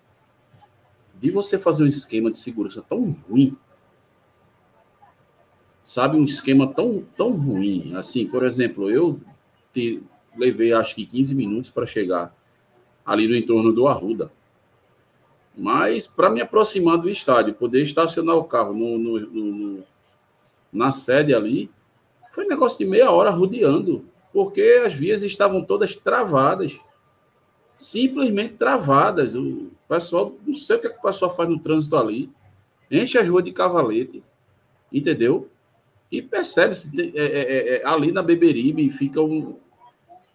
de 1.22 1.30
você 1.30 1.60
fazer 1.60 1.84
um 1.84 1.88
esquema 1.88 2.32
de 2.32 2.40
segurança 2.40 2.82
tão 2.82 3.16
ruim. 3.30 3.56
Sabe, 5.84 6.18
um 6.18 6.24
esquema 6.24 6.74
tão, 6.74 7.06
tão 7.16 7.34
ruim. 7.34 7.94
Assim, 7.96 8.26
por 8.26 8.44
exemplo, 8.44 8.90
eu 8.90 9.22
te, 9.72 10.02
levei 10.36 10.74
acho 10.74 10.96
que 10.96 11.06
15 11.06 11.36
minutos 11.36 11.70
para 11.70 11.86
chegar 11.86 12.36
ali 13.06 13.28
no 13.28 13.36
entorno 13.36 13.72
do 13.72 13.88
Arruda. 13.88 14.32
Mas 15.56 16.08
para 16.08 16.32
me 16.32 16.42
aproximar 16.42 16.98
do 16.98 17.08
estádio, 17.08 17.54
poder 17.54 17.82
estacionar 17.84 18.36
o 18.36 18.44
carro 18.46 18.74
no, 18.74 18.98
no, 18.98 19.20
no, 19.20 19.84
na 20.74 20.92
sede 20.92 21.36
ali, 21.36 21.70
foi 22.32 22.46
um 22.46 22.50
negócio 22.50 22.80
de 22.80 22.90
meia 22.90 23.12
hora 23.12 23.30
rodeando, 23.30 24.06
porque 24.34 24.82
as 24.84 24.94
vias 24.96 25.22
estavam 25.22 25.64
todas 25.64 25.96
travadas. 25.96 26.80
Simplesmente 27.74 28.56
travadas. 28.56 29.36
O 29.36 29.72
pessoal, 29.88 30.36
não 30.46 30.54
sei 30.54 30.76
o 30.76 30.80
que, 30.80 30.88
é 30.88 30.90
que 30.90 31.00
o 31.00 31.02
pessoal 31.02 31.34
faz 31.34 31.50
no 31.50 31.60
trânsito 31.60 31.96
ali. 31.96 32.30
Enche 32.90 33.18
as 33.18 33.28
ruas 33.28 33.44
de 33.44 33.52
cavalete, 33.52 34.24
entendeu? 34.92 35.50
E 36.12 36.22
percebe-se 36.22 36.92
é, 37.16 37.22
é, 37.22 37.26
é, 37.26 37.76
é, 37.78 37.86
ali 37.88 38.12
na 38.12 38.22
Beberibe 38.22 38.90
fica 38.90 39.22
um. 39.22 39.56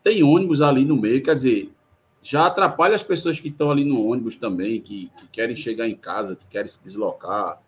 Tem 0.03 0.23
ônibus 0.23 0.63
ali 0.63 0.85
no 0.85 0.97
meio, 0.97 1.23
quer 1.23 1.35
dizer, 1.35 1.71
já 2.23 2.47
atrapalha 2.47 2.95
as 2.95 3.03
pessoas 3.03 3.39
que 3.39 3.49
estão 3.49 3.71
ali 3.71 3.85
no 3.85 4.07
ônibus 4.07 4.37
também, 4.37 4.81
que, 4.81 5.11
que 5.17 5.29
querem 5.29 5.55
chegar 5.55 5.87
em 5.87 5.95
casa, 5.95 6.35
que 6.35 6.47
querem 6.49 6.69
se 6.69 6.83
deslocar. 6.83 7.61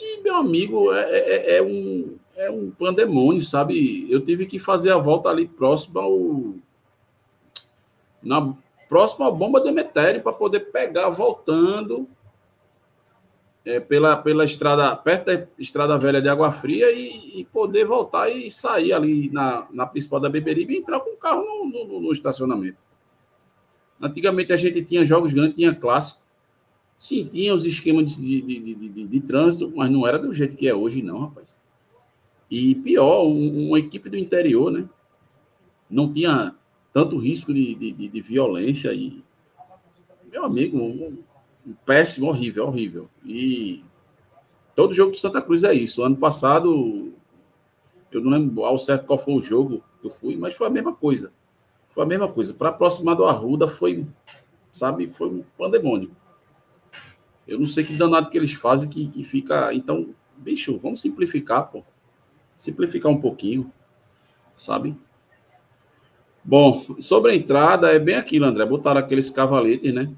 E, 0.00 0.22
meu 0.22 0.36
amigo, 0.36 0.92
é, 0.92 1.10
é, 1.10 1.56
é, 1.56 1.62
um, 1.62 2.16
é 2.36 2.50
um 2.50 2.70
pandemônio, 2.70 3.42
sabe? 3.42 4.06
Eu 4.08 4.20
tive 4.20 4.46
que 4.46 4.58
fazer 4.58 4.92
a 4.92 4.98
volta 4.98 5.28
ali 5.28 5.46
próximo 5.46 5.98
ao. 5.98 6.54
Na, 8.22 8.54
próximo 8.88 9.26
à 9.26 9.30
bomba 9.30 9.60
de 9.60 9.68
Emetério 9.68 10.22
para 10.22 10.32
poder 10.32 10.60
pegar 10.72 11.08
voltando 11.10 12.08
é, 13.64 13.78
pela, 13.78 14.16
pela 14.16 14.44
estrada, 14.44 14.96
perto 14.96 15.26
da 15.26 15.46
estrada 15.58 15.98
velha 15.98 16.22
de 16.22 16.28
Água 16.28 16.50
Fria 16.50 16.90
e, 16.90 17.40
e, 17.40 17.44
poder 17.44 17.84
voltar 17.84 18.30
e 18.30 18.50
sair 18.50 18.92
ali 18.92 19.30
na, 19.30 19.66
na 19.70 19.86
principal 19.86 20.18
da 20.18 20.28
Beberibe 20.28 20.74
e 20.74 20.78
entrar 20.78 21.00
com 21.00 21.10
o 21.10 21.16
carro 21.16 21.44
no, 21.44 21.86
no, 21.86 22.00
no 22.00 22.12
estacionamento. 22.12 22.78
Antigamente 24.00 24.52
a 24.52 24.56
gente 24.56 24.82
tinha 24.82 25.04
jogos 25.04 25.32
grandes, 25.32 25.56
tinha 25.56 25.74
clássico. 25.74 26.22
Sim, 26.96 27.26
tinha 27.26 27.52
os 27.54 27.64
esquemas 27.64 28.16
de, 28.16 28.40
de, 28.40 28.58
de, 28.58 28.74
de, 28.74 29.04
de 29.04 29.20
trânsito, 29.20 29.72
mas 29.76 29.90
não 29.90 30.06
era 30.06 30.18
do 30.18 30.32
jeito 30.32 30.56
que 30.56 30.66
é 30.66 30.74
hoje, 30.74 31.02
não, 31.02 31.20
rapaz. 31.20 31.58
E 32.50 32.74
pior, 32.76 33.24
um, 33.24 33.68
uma 33.68 33.78
equipe 33.78 34.08
do 34.08 34.16
interior, 34.16 34.70
né? 34.70 34.88
Não 35.90 36.10
tinha 36.12 36.54
tanto 36.92 37.18
risco 37.18 37.52
de, 37.52 37.74
de, 37.74 38.08
de 38.08 38.20
violência 38.20 38.92
e. 38.92 39.22
Meu 40.30 40.44
amigo, 40.44 40.78
um, 40.78 41.18
um 41.66 41.72
péssimo, 41.86 42.26
horrível, 42.28 42.66
horrível. 42.66 43.08
E 43.24 43.82
todo 44.76 44.94
jogo 44.94 45.12
do 45.12 45.16
Santa 45.16 45.40
Cruz 45.40 45.64
é 45.64 45.72
isso. 45.72 46.02
Ano 46.02 46.16
passado, 46.16 47.12
eu 48.12 48.20
não 48.20 48.30
lembro 48.30 48.64
ao 48.64 48.76
certo 48.76 49.06
qual 49.06 49.18
foi 49.18 49.34
o 49.34 49.40
jogo 49.40 49.82
que 50.00 50.06
eu 50.06 50.10
fui, 50.10 50.36
mas 50.36 50.54
foi 50.54 50.66
a 50.66 50.70
mesma 50.70 50.94
coisa. 50.94 51.32
Foi 51.88 52.04
a 52.04 52.06
mesma 52.06 52.28
coisa. 52.28 52.54
Para 52.54 52.68
aproximar 52.68 53.16
do 53.16 53.24
Arruda 53.24 53.66
foi, 53.66 54.06
sabe, 54.70 55.08
foi 55.08 55.28
um 55.28 55.44
pandemônio. 55.56 56.10
Eu 57.46 57.58
não 57.58 57.66
sei 57.66 57.82
que 57.82 57.94
danado 57.94 58.28
que 58.28 58.36
eles 58.36 58.52
fazem 58.52 58.88
que, 58.88 59.08
que 59.08 59.24
fica. 59.24 59.72
Então, 59.72 60.14
bicho, 60.36 60.78
vamos 60.78 61.00
simplificar, 61.00 61.70
pô. 61.70 61.82
Simplificar 62.56 63.10
um 63.10 63.20
pouquinho, 63.20 63.72
sabe? 64.54 64.94
Bom, 66.44 66.96
sobre 66.98 67.32
a 67.32 67.34
entrada, 67.36 67.92
é 67.92 67.98
bem 67.98 68.14
aquilo, 68.14 68.46
André. 68.46 68.64
Botaram 68.64 69.00
aqueles 69.00 69.30
cavaletes, 69.30 69.92
né? 69.92 70.10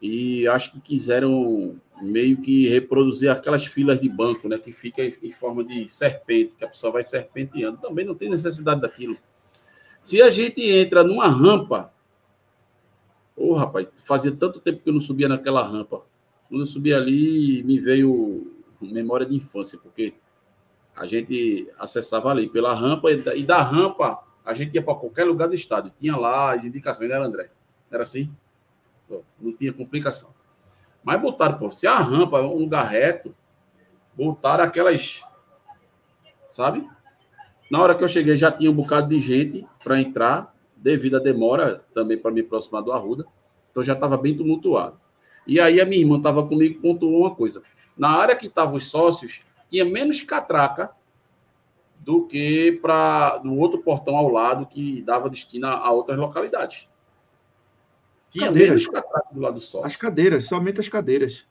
E 0.00 0.46
acho 0.48 0.72
que 0.72 0.80
quiseram 0.80 1.76
meio 2.02 2.36
que 2.38 2.68
reproduzir 2.68 3.30
aquelas 3.30 3.64
filas 3.66 3.98
de 4.00 4.08
banco, 4.08 4.48
né? 4.48 4.58
Que 4.58 4.72
fica 4.72 5.02
em 5.02 5.30
forma 5.30 5.64
de 5.64 5.88
serpente, 5.88 6.56
que 6.56 6.64
a 6.64 6.68
pessoa 6.68 6.92
vai 6.92 7.04
serpenteando. 7.04 7.78
Também 7.78 8.04
não 8.04 8.14
tem 8.14 8.28
necessidade 8.28 8.80
daquilo. 8.80 9.16
Se 10.00 10.20
a 10.20 10.30
gente 10.30 10.60
entra 10.62 11.02
numa 11.02 11.28
rampa, 11.28 11.92
ô 13.36 13.52
oh, 13.52 13.54
rapaz, 13.54 13.86
fazia 14.04 14.32
tanto 14.32 14.60
tempo 14.60 14.82
que 14.82 14.88
eu 14.88 14.92
não 14.92 15.00
subia 15.00 15.28
naquela 15.28 15.62
rampa. 15.62 16.04
Quando 16.48 16.62
eu 16.62 16.66
subi 16.66 16.92
ali, 16.94 17.62
me 17.64 17.78
veio 17.80 18.52
memória 18.80 19.26
de 19.26 19.34
infância, 19.34 19.78
porque 19.78 20.14
a 20.94 21.06
gente 21.06 21.68
acessava 21.78 22.30
ali 22.30 22.48
pela 22.48 22.74
rampa 22.74 23.10
e 23.10 23.42
da 23.42 23.62
rampa 23.62 24.25
a 24.46 24.54
gente 24.54 24.74
ia 24.74 24.82
para 24.82 24.94
qualquer 24.94 25.24
lugar 25.24 25.48
do 25.48 25.54
estado. 25.56 25.92
Tinha 25.98 26.16
lá 26.16 26.54
as 26.54 26.64
indicações, 26.64 27.10
era 27.10 27.26
André? 27.26 27.50
Era 27.90 28.04
assim? 28.04 28.30
Não 29.40 29.52
tinha 29.52 29.72
complicação. 29.72 30.32
Mas 31.02 31.20
botaram, 31.20 31.58
pô, 31.58 31.70
se 31.70 31.86
a 31.86 31.98
rampa 31.98 32.40
um 32.40 32.60
lugar 32.60 32.84
reto, 32.84 33.34
botaram 34.14 34.62
aquelas. 34.62 35.22
Sabe? 36.50 36.88
Na 37.70 37.82
hora 37.82 37.94
que 37.94 38.04
eu 38.04 38.08
cheguei, 38.08 38.36
já 38.36 38.52
tinha 38.52 38.70
um 38.70 38.74
bocado 38.74 39.08
de 39.08 39.18
gente 39.18 39.66
para 39.82 40.00
entrar, 40.00 40.54
devido 40.76 41.16
à 41.16 41.18
demora 41.18 41.84
também 41.92 42.16
para 42.16 42.30
me 42.30 42.40
aproximar 42.40 42.82
do 42.82 42.92
Arruda. 42.92 43.26
Então 43.70 43.82
já 43.82 43.94
estava 43.94 44.16
bem 44.16 44.36
tumultuado. 44.36 45.00
E 45.44 45.60
aí 45.60 45.80
a 45.80 45.84
minha 45.84 46.00
irmã 46.00 46.18
estava 46.18 46.46
comigo 46.46 46.80
pontuou 46.80 47.22
uma 47.22 47.34
coisa. 47.34 47.62
Na 47.96 48.10
área 48.10 48.36
que 48.36 48.46
estavam 48.46 48.76
os 48.76 48.88
sócios, 48.88 49.44
tinha 49.68 49.84
menos 49.84 50.22
catraca 50.22 50.92
do 52.06 52.24
que 52.24 52.78
para 52.80 53.38
do 53.38 53.52
outro 53.56 53.82
portão 53.82 54.16
ao 54.16 54.28
lado 54.28 54.64
que 54.64 55.02
dava 55.02 55.28
destino 55.28 55.66
a 55.66 55.90
outras 55.90 56.16
localidades. 56.16 56.88
Tinha 58.30 58.46
cadeiras. 58.46 58.86
do 59.32 59.40
lado 59.40 59.60
só. 59.60 59.84
As 59.84 59.96
cadeiras, 59.96 60.44
somente 60.44 60.78
as 60.78 60.88
cadeiras. 60.88 61.44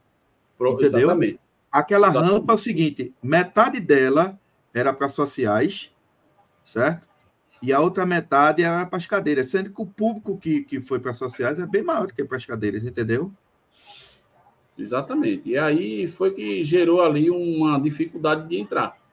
Pro, 0.58 0.72
entendeu? 0.72 1.10
Exatamente. 1.10 1.40
Aquela 1.70 2.08
exatamente. 2.08 2.32
rampa 2.32 2.54
é 2.54 2.56
o 2.56 2.58
seguinte: 2.58 3.14
metade 3.22 3.82
dela 3.82 4.40
era 4.74 4.94
para 4.94 5.10
sociais, 5.10 5.92
certo? 6.64 7.06
E 7.62 7.74
a 7.74 7.82
outra 7.82 8.06
metade 8.06 8.64
era 8.64 8.86
para 8.86 8.98
as 8.98 9.06
cadeiras, 9.06 9.50
sendo 9.50 9.72
que 9.72 9.82
o 9.82 9.86
público 9.86 10.38
que, 10.38 10.64
que 10.64 10.80
foi 10.80 11.00
para 11.00 11.12
sociais 11.12 11.60
é 11.60 11.66
bem 11.66 11.84
maior 11.84 12.08
do 12.08 12.14
que 12.14 12.24
para 12.24 12.38
as 12.38 12.46
cadeiras, 12.46 12.86
entendeu? 12.86 13.30
Exatamente. 14.78 15.50
E 15.50 15.58
aí 15.58 16.08
foi 16.08 16.32
que 16.32 16.64
gerou 16.64 17.02
ali 17.02 17.30
uma 17.30 17.78
dificuldade 17.78 18.48
de 18.48 18.58
entrar. 18.58 19.05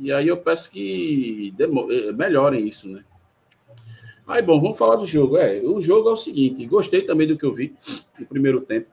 E 0.00 0.10
aí 0.10 0.28
eu 0.28 0.36
peço 0.38 0.70
que 0.70 1.54
eh, 1.58 2.12
melhorem 2.12 2.66
isso, 2.66 2.88
né? 2.88 3.04
Aí, 4.26 4.40
bom, 4.40 4.60
vamos 4.60 4.78
falar 4.78 4.96
do 4.96 5.04
jogo. 5.04 5.36
É, 5.36 5.60
o 5.60 5.80
jogo 5.80 6.08
é 6.08 6.12
o 6.12 6.16
seguinte: 6.16 6.64
gostei 6.64 7.02
também 7.02 7.26
do 7.26 7.36
que 7.36 7.44
eu 7.44 7.52
vi 7.52 7.74
no 8.18 8.26
primeiro 8.26 8.60
tempo. 8.62 8.88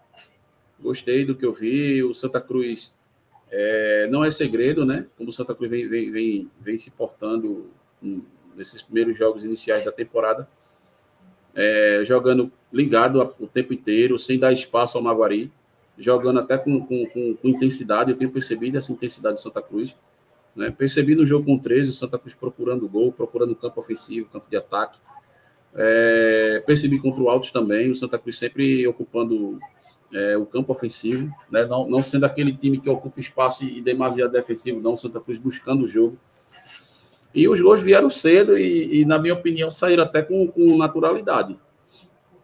Gostei 0.80 1.24
do 1.24 1.34
que 1.34 1.46
eu 1.46 1.54
vi. 1.54 2.04
O 2.04 2.14
Santa 2.14 2.42
Cruz 2.42 2.94
é, 3.50 4.08
não 4.12 4.24
é 4.24 4.30
segredo, 4.30 4.86
né? 4.86 5.08
Como 5.18 5.30
o 5.30 5.34
Santa 5.34 5.56
Cruz 5.56 5.72
vem, 5.72 5.88
vem, 5.88 6.12
vem, 6.12 6.52
vem 6.60 6.78
se 6.78 6.92
portando 6.92 7.70
nesses 8.56 8.82
primeiros 8.82 9.18
jogos 9.18 9.46
iniciais 9.46 9.86
da 9.86 9.92
temporada, 9.92 10.48
é, 11.56 12.02
jogando 12.04 12.52
ligado 12.72 13.34
o 13.40 13.48
tempo 13.48 13.74
inteiro, 13.74 14.20
sem 14.20 14.38
dar 14.38 14.52
espaço 14.52 14.98
ao 14.98 15.04
Maguari 15.04 15.52
jogando 15.98 16.40
até 16.40 16.58
com, 16.58 16.80
com, 16.86 17.06
com, 17.08 17.36
com, 17.36 17.48
intensidade. 17.48 18.12
Eu 18.12 18.18
tenho 18.18 18.32
percebido 18.32 18.78
essa 18.78 18.92
intensidade 18.92 19.36
do 19.36 19.42
Santa 19.42 19.62
Cruz. 19.62 19.98
Né? 20.58 20.72
Percebi 20.72 21.16
no 21.16 21.24
jogo 21.24 21.46
com 21.46 21.58
13, 21.58 21.92
o 21.92 21.94
Santa 21.94 22.18
Cruz 22.18 22.34
procurando 22.34 22.90
gol, 22.90 23.14
procurando 23.14 23.56
campo 23.56 23.80
ofensivo, 23.80 24.28
campo 24.28 24.50
de 24.50 24.58
ataque. 24.58 25.00
É, 25.76 26.64
percebi 26.66 27.00
contra 27.00 27.22
o 27.22 27.30
Altos 27.30 27.52
também, 27.52 27.92
o 27.92 27.96
Santa 27.96 28.18
Cruz 28.18 28.40
sempre 28.40 28.86
ocupando 28.88 29.60
é, 30.12 30.36
o 30.36 30.46
campo 30.48 30.72
ofensivo, 30.72 31.32
né? 31.52 31.66
não, 31.66 31.88
não 31.88 32.02
sendo 32.02 32.26
aquele 32.26 32.52
time 32.52 32.80
que 32.80 32.90
ocupa 32.90 33.20
espaço 33.20 33.64
e 33.64 33.80
demasiado 33.80 34.32
defensivo, 34.32 34.82
não, 34.82 34.94
o 34.94 34.98
Santa 34.98 35.22
Cruz 35.22 35.38
buscando 35.38 35.84
o 35.84 35.88
jogo. 35.88 36.18
E 37.36 37.48
os 37.48 37.62
gols 37.62 37.82
vieram 37.82 38.10
cedo 38.10 38.58
e, 38.58 39.02
e 39.02 39.06
na 39.06 39.20
minha 39.20 39.36
opinião, 39.36 39.70
saíram 39.70 40.04
até 40.04 40.24
com, 40.24 40.48
com 40.48 40.76
naturalidade. 40.76 41.56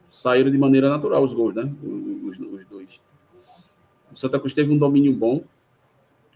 Saíram 0.07 0.51
de 0.51 0.57
maneira 0.59 0.87
natural 0.87 1.23
os 1.23 1.33
gols, 1.33 1.55
né? 1.55 1.73
Os, 1.81 2.37
os 2.37 2.65
dois. 2.65 3.01
O 4.11 4.15
Santa 4.15 4.37
Cruz 4.37 4.53
teve 4.53 4.71
um 4.71 4.77
domínio 4.77 5.11
bom. 5.11 5.43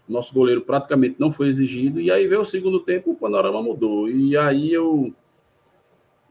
Nosso 0.08 0.32
goleiro 0.32 0.62
praticamente 0.62 1.16
não 1.18 1.30
foi 1.30 1.48
exigido. 1.48 2.00
E 2.00 2.10
aí 2.10 2.26
veio 2.26 2.40
o 2.40 2.46
segundo 2.46 2.80
tempo, 2.80 3.10
o 3.10 3.14
panorama 3.14 3.62
mudou. 3.62 4.08
E 4.08 4.36
aí 4.36 4.72
eu 4.72 5.14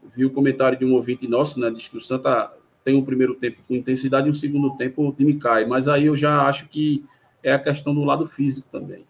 vi 0.04 0.24
o 0.24 0.30
comentário 0.30 0.78
de 0.78 0.84
um 0.84 0.94
ouvinte 0.94 1.28
nosso, 1.28 1.60
né? 1.60 1.70
Diz 1.70 1.88
que 1.88 1.96
o 1.96 2.00
Santa 2.00 2.52
tem 2.82 2.96
um 2.96 3.04
primeiro 3.04 3.34
tempo 3.34 3.62
com 3.68 3.74
intensidade 3.74 4.26
e 4.26 4.30
um 4.30 4.34
segundo 4.34 4.76
tempo 4.76 5.06
o 5.06 5.12
time 5.12 5.34
cai. 5.34 5.64
Mas 5.64 5.88
aí 5.88 6.06
eu 6.06 6.16
já 6.16 6.48
acho 6.48 6.68
que 6.68 7.04
é 7.42 7.52
a 7.52 7.58
questão 7.58 7.94
do 7.94 8.04
lado 8.04 8.26
físico 8.26 8.68
também. 8.72 9.06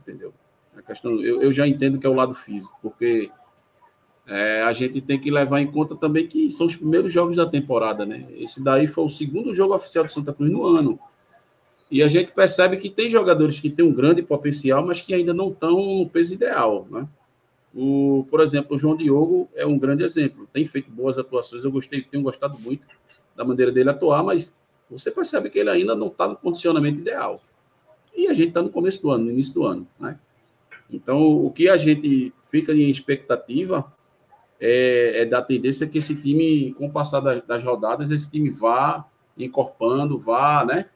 Entendeu? 0.00 0.34
A 0.76 0.82
questão, 0.82 1.22
eu, 1.22 1.40
eu 1.40 1.52
já 1.52 1.66
entendo 1.66 1.98
que 1.98 2.06
é 2.06 2.10
o 2.10 2.14
lado 2.14 2.34
físico, 2.34 2.76
porque 2.82 3.30
é, 4.26 4.62
a 4.62 4.72
gente 4.72 5.00
tem 5.00 5.18
que 5.18 5.30
levar 5.30 5.60
em 5.60 5.70
conta 5.70 5.94
também 5.94 6.26
que 6.26 6.50
são 6.50 6.66
os 6.66 6.76
primeiros 6.76 7.12
jogos 7.12 7.36
da 7.36 7.46
temporada, 7.46 8.04
né? 8.04 8.26
Esse 8.36 8.62
daí 8.62 8.86
foi 8.86 9.04
o 9.04 9.08
segundo 9.08 9.52
jogo 9.54 9.74
oficial 9.74 10.04
do 10.04 10.12
Santa 10.12 10.32
Cruz 10.32 10.50
no 10.50 10.64
ano. 10.66 10.98
E 11.90 12.02
a 12.02 12.08
gente 12.08 12.32
percebe 12.32 12.76
que 12.76 12.88
tem 12.88 13.08
jogadores 13.08 13.60
que 13.60 13.70
têm 13.70 13.84
um 13.84 13.92
grande 13.92 14.22
potencial, 14.22 14.84
mas 14.84 15.00
que 15.00 15.14
ainda 15.14 15.34
não 15.34 15.50
estão 15.50 15.72
no 15.72 16.08
peso 16.08 16.34
ideal. 16.34 16.86
Né? 16.90 17.06
O, 17.74 18.26
por 18.30 18.40
exemplo, 18.40 18.74
o 18.74 18.78
João 18.78 18.96
Diogo 18.96 19.48
é 19.54 19.66
um 19.66 19.78
grande 19.78 20.04
exemplo. 20.04 20.48
Tem 20.52 20.64
feito 20.64 20.90
boas 20.90 21.18
atuações, 21.18 21.64
eu 21.64 21.70
gostei, 21.70 22.02
tenho 22.02 22.22
gostado 22.22 22.58
muito 22.58 22.86
da 23.36 23.44
maneira 23.44 23.70
dele 23.70 23.90
atuar, 23.90 24.22
mas 24.22 24.56
você 24.90 25.10
percebe 25.10 25.50
que 25.50 25.58
ele 25.58 25.70
ainda 25.70 25.94
não 25.94 26.06
está 26.08 26.28
no 26.28 26.36
condicionamento 26.36 26.98
ideal. 26.98 27.42
E 28.16 28.28
a 28.28 28.32
gente 28.32 28.48
está 28.48 28.62
no 28.62 28.70
começo 28.70 29.02
do 29.02 29.10
ano, 29.10 29.24
no 29.24 29.30
início 29.32 29.54
do 29.54 29.64
ano. 29.64 29.86
Né? 29.98 30.18
Então, 30.90 31.22
o 31.44 31.50
que 31.50 31.68
a 31.68 31.76
gente 31.76 32.32
fica 32.42 32.72
em 32.72 32.88
expectativa 32.88 33.92
é, 34.60 35.22
é 35.22 35.26
da 35.26 35.42
tendência 35.42 35.88
que 35.88 35.98
esse 35.98 36.14
time, 36.14 36.72
com 36.74 36.86
o 36.86 36.92
passar 36.92 37.20
das, 37.20 37.44
das 37.44 37.64
rodadas, 37.64 38.10
esse 38.10 38.30
time 38.30 38.50
vá 38.50 39.04
encorpando, 39.36 40.18
vá, 40.18 40.64
né? 40.64 40.86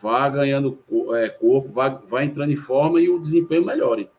Vá 0.00 0.28
ganhando 0.28 0.78
é, 1.14 1.28
corpo, 1.28 1.70
vá, 1.72 1.88
vá 1.88 2.24
entrando 2.24 2.52
em 2.52 2.56
forma 2.56 3.00
e 3.00 3.08
o 3.08 3.18
desempenho 3.18 3.64
melhore. 3.64 4.10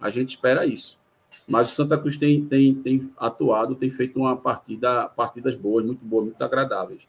A 0.00 0.10
gente 0.10 0.28
espera 0.28 0.66
isso. 0.66 0.98
Mas 1.46 1.70
o 1.70 1.74
Santa 1.74 1.98
Cruz 1.98 2.16
tem, 2.16 2.44
tem, 2.44 2.74
tem 2.74 3.10
atuado, 3.16 3.74
tem 3.74 3.88
feito 3.90 4.18
uma 4.18 4.36
partida, 4.36 5.06
partidas 5.08 5.54
boas, 5.54 5.84
muito 5.84 6.04
boas, 6.04 6.24
muito 6.24 6.42
agradáveis. 6.42 7.08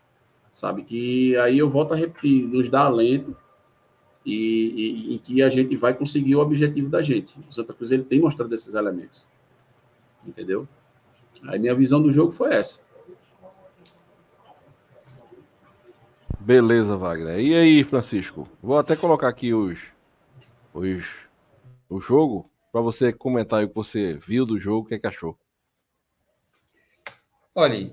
Sabe? 0.52 0.84
Que 0.84 1.36
aí 1.38 1.58
eu 1.58 1.70
volto 1.70 1.94
a 1.94 1.98
repetir, 1.98 2.48
nos 2.48 2.70
dá 2.70 2.82
alento 2.82 3.36
e, 4.26 4.34
e, 4.34 5.16
e 5.16 5.20
que 5.20 5.42
a 5.42 5.50
gente 5.50 5.76
vai 5.76 5.94
conseguir 5.94 6.36
o 6.36 6.40
objetivo 6.40 6.90
da 6.90 7.02
gente. 7.02 7.40
O 7.40 7.54
Santa 7.54 7.74
Cruz 7.74 7.92
ele 7.92 8.04
tem 8.04 8.20
mostrado 8.20 8.54
esses 8.54 8.74
elementos. 8.74 9.28
Entendeu? 10.26 10.68
Aí 11.44 11.60
minha 11.60 11.76
visão 11.76 12.02
do 12.02 12.12
jogo 12.12 12.32
foi 12.32 12.54
essa. 12.54 12.82
Beleza, 16.48 16.96
Wagner. 16.96 17.42
E 17.42 17.54
aí, 17.54 17.84
Francisco? 17.84 18.48
Vou 18.64 18.78
até 18.78 18.96
colocar 18.96 19.28
aqui 19.28 19.54
os, 19.54 19.80
os 20.74 21.04
o 21.90 22.00
jogo 22.00 22.50
para 22.72 22.80
você 22.80 23.12
comentar 23.12 23.66
o 23.66 23.68
que 23.68 23.76
você 23.76 24.14
viu 24.14 24.46
do 24.46 24.58
jogo, 24.58 24.86
o 24.86 24.88
que, 24.88 24.96
é 24.96 25.00
que 25.00 25.08
achou. 25.08 25.38
Olha, 27.54 27.92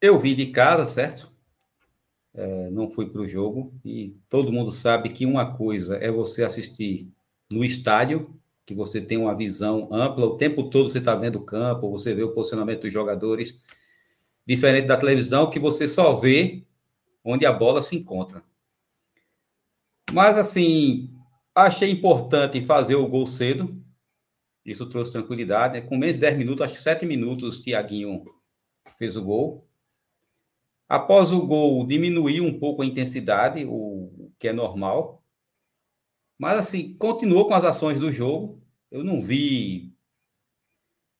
eu 0.00 0.20
vi 0.20 0.36
de 0.36 0.52
casa, 0.52 0.86
certo? 0.86 1.28
É, 2.32 2.70
não 2.70 2.88
fui 2.88 3.10
para 3.10 3.22
o 3.22 3.28
jogo 3.28 3.74
e 3.84 4.14
todo 4.28 4.52
mundo 4.52 4.70
sabe 4.70 5.08
que 5.08 5.26
uma 5.26 5.56
coisa 5.56 5.96
é 5.96 6.08
você 6.08 6.44
assistir 6.44 7.10
no 7.50 7.64
estádio, 7.64 8.32
que 8.64 8.72
você 8.72 9.00
tem 9.00 9.18
uma 9.18 9.34
visão 9.34 9.88
ampla, 9.90 10.26
o 10.26 10.36
tempo 10.36 10.70
todo 10.70 10.88
você 10.88 10.98
está 10.98 11.16
vendo 11.16 11.40
o 11.40 11.44
campo, 11.44 11.90
você 11.90 12.14
vê 12.14 12.22
o 12.22 12.30
posicionamento 12.32 12.82
dos 12.82 12.92
jogadores, 12.92 13.60
diferente 14.46 14.86
da 14.86 14.96
televisão, 14.96 15.50
que 15.50 15.58
você 15.58 15.88
só 15.88 16.14
vê 16.14 16.65
onde 17.26 17.44
a 17.44 17.52
bola 17.52 17.82
se 17.82 17.96
encontra. 17.96 18.42
Mas, 20.12 20.38
assim, 20.38 21.12
achei 21.52 21.90
importante 21.90 22.64
fazer 22.64 22.94
o 22.94 23.08
gol 23.08 23.26
cedo. 23.26 23.84
Isso 24.64 24.88
trouxe 24.88 25.12
tranquilidade. 25.12 25.80
Né? 25.80 25.86
Com 25.86 25.98
menos 25.98 26.14
de 26.14 26.20
10 26.20 26.38
minutos, 26.38 26.64
acho 26.64 26.74
que 26.74 26.80
7 26.80 27.04
minutos, 27.04 27.58
o 27.58 27.62
Thiaguinho 27.62 28.24
fez 28.96 29.16
o 29.16 29.24
gol. 29.24 29.66
Após 30.88 31.32
o 31.32 31.44
gol, 31.44 31.84
diminuiu 31.84 32.44
um 32.44 32.56
pouco 32.58 32.82
a 32.82 32.86
intensidade, 32.86 33.64
o 33.68 34.30
que 34.38 34.46
é 34.46 34.52
normal. 34.52 35.24
Mas, 36.38 36.58
assim, 36.58 36.94
continuou 36.94 37.48
com 37.48 37.54
as 37.54 37.64
ações 37.64 37.98
do 37.98 38.12
jogo. 38.12 38.62
Eu 38.88 39.02
não 39.02 39.20
vi 39.20 39.95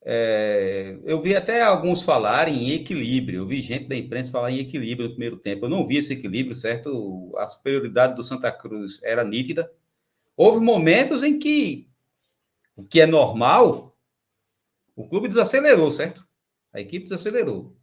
é, 0.08 1.00
eu 1.04 1.20
vi 1.20 1.34
até 1.34 1.62
alguns 1.62 2.00
falarem 2.00 2.68
em 2.68 2.70
equilíbrio. 2.74 3.40
Eu 3.40 3.46
vi 3.46 3.60
gente 3.60 3.88
da 3.88 3.96
imprensa 3.96 4.30
falar 4.30 4.52
em 4.52 4.60
equilíbrio 4.60 5.08
no 5.08 5.14
primeiro 5.14 5.36
tempo. 5.36 5.64
Eu 5.64 5.68
não 5.68 5.84
vi 5.84 5.96
esse 5.96 6.12
equilíbrio, 6.12 6.54
certo? 6.54 7.32
A 7.36 7.46
superioridade 7.48 8.14
do 8.14 8.22
Santa 8.22 8.52
Cruz 8.52 9.00
era 9.02 9.24
nítida. 9.24 9.68
Houve 10.36 10.64
momentos 10.64 11.24
em 11.24 11.40
que, 11.40 11.88
o 12.76 12.84
que 12.84 13.00
é 13.00 13.06
normal, 13.06 13.98
o 14.94 15.08
clube 15.08 15.26
desacelerou, 15.26 15.90
certo? 15.90 16.24
A 16.72 16.80
equipe 16.80 17.06
desacelerou. 17.06 17.76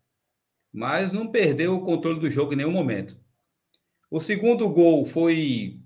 Mas 0.72 1.12
não 1.12 1.28
perdeu 1.28 1.76
o 1.76 1.84
controle 1.84 2.22
do 2.22 2.32
jogo 2.32 2.54
em 2.54 2.58
nenhum 2.58 2.72
momento. 2.72 3.18
O 4.10 4.20
segundo 4.20 4.70
gol 4.70 5.06
foi 5.06 5.78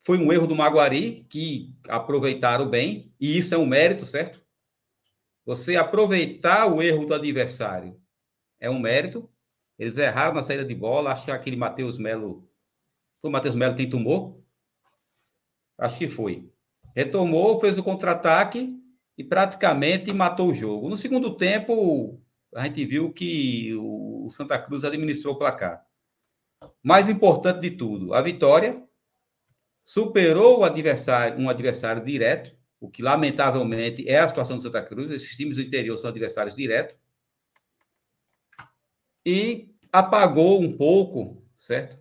foi 0.00 0.18
um 0.18 0.32
erro 0.32 0.46
do 0.46 0.56
Maguari, 0.56 1.26
que 1.28 1.74
aproveitaram 1.86 2.66
bem, 2.68 3.12
e 3.20 3.36
isso 3.36 3.54
é 3.54 3.58
um 3.58 3.66
mérito, 3.66 4.04
certo? 4.06 4.39
Você 5.44 5.76
aproveitar 5.76 6.66
o 6.66 6.82
erro 6.82 7.06
do 7.06 7.14
adversário 7.14 8.00
é 8.58 8.68
um 8.70 8.78
mérito. 8.78 9.28
Eles 9.78 9.96
erraram 9.96 10.34
na 10.34 10.42
saída 10.42 10.64
de 10.64 10.74
bola. 10.74 11.12
Acho 11.12 11.26
que 11.26 11.30
aquele 11.30 11.56
Matheus 11.56 11.98
Melo. 11.98 12.48
Foi 13.20 13.30
o 13.30 13.32
Matheus 13.32 13.54
Melo 13.54 13.74
quem 13.74 13.88
tomou? 13.88 14.44
Acho 15.78 15.98
que 15.98 16.08
foi. 16.08 16.50
Retomou, 16.94 17.58
fez 17.58 17.78
o 17.78 17.82
contra-ataque 17.82 18.78
e 19.16 19.24
praticamente 19.24 20.12
matou 20.12 20.48
o 20.48 20.54
jogo. 20.54 20.88
No 20.88 20.96
segundo 20.96 21.34
tempo, 21.36 22.20
a 22.54 22.64
gente 22.64 22.84
viu 22.84 23.12
que 23.12 23.74
o 23.74 24.28
Santa 24.30 24.58
Cruz 24.58 24.84
administrou 24.84 25.34
o 25.34 25.38
placar. 25.38 25.86
Mais 26.82 27.08
importante 27.08 27.60
de 27.60 27.70
tudo, 27.70 28.12
a 28.12 28.20
vitória 28.20 28.86
superou 29.82 30.60
o 30.60 30.64
adversário, 30.64 31.38
um 31.38 31.48
adversário 31.48 32.04
direto, 32.04 32.54
o 32.80 32.88
que 32.88 33.02
lamentavelmente 33.02 34.08
é 34.08 34.18
a 34.18 34.28
situação 34.28 34.56
do 34.56 34.62
Santa 34.62 34.82
Cruz. 34.82 35.10
Esses 35.10 35.36
times 35.36 35.56
do 35.56 35.62
interior 35.62 35.98
são 35.98 36.08
adversários 36.08 36.54
diretos. 36.54 36.96
E 39.24 39.68
apagou 39.92 40.60
um 40.60 40.76
pouco, 40.76 41.44
certo? 41.54 41.98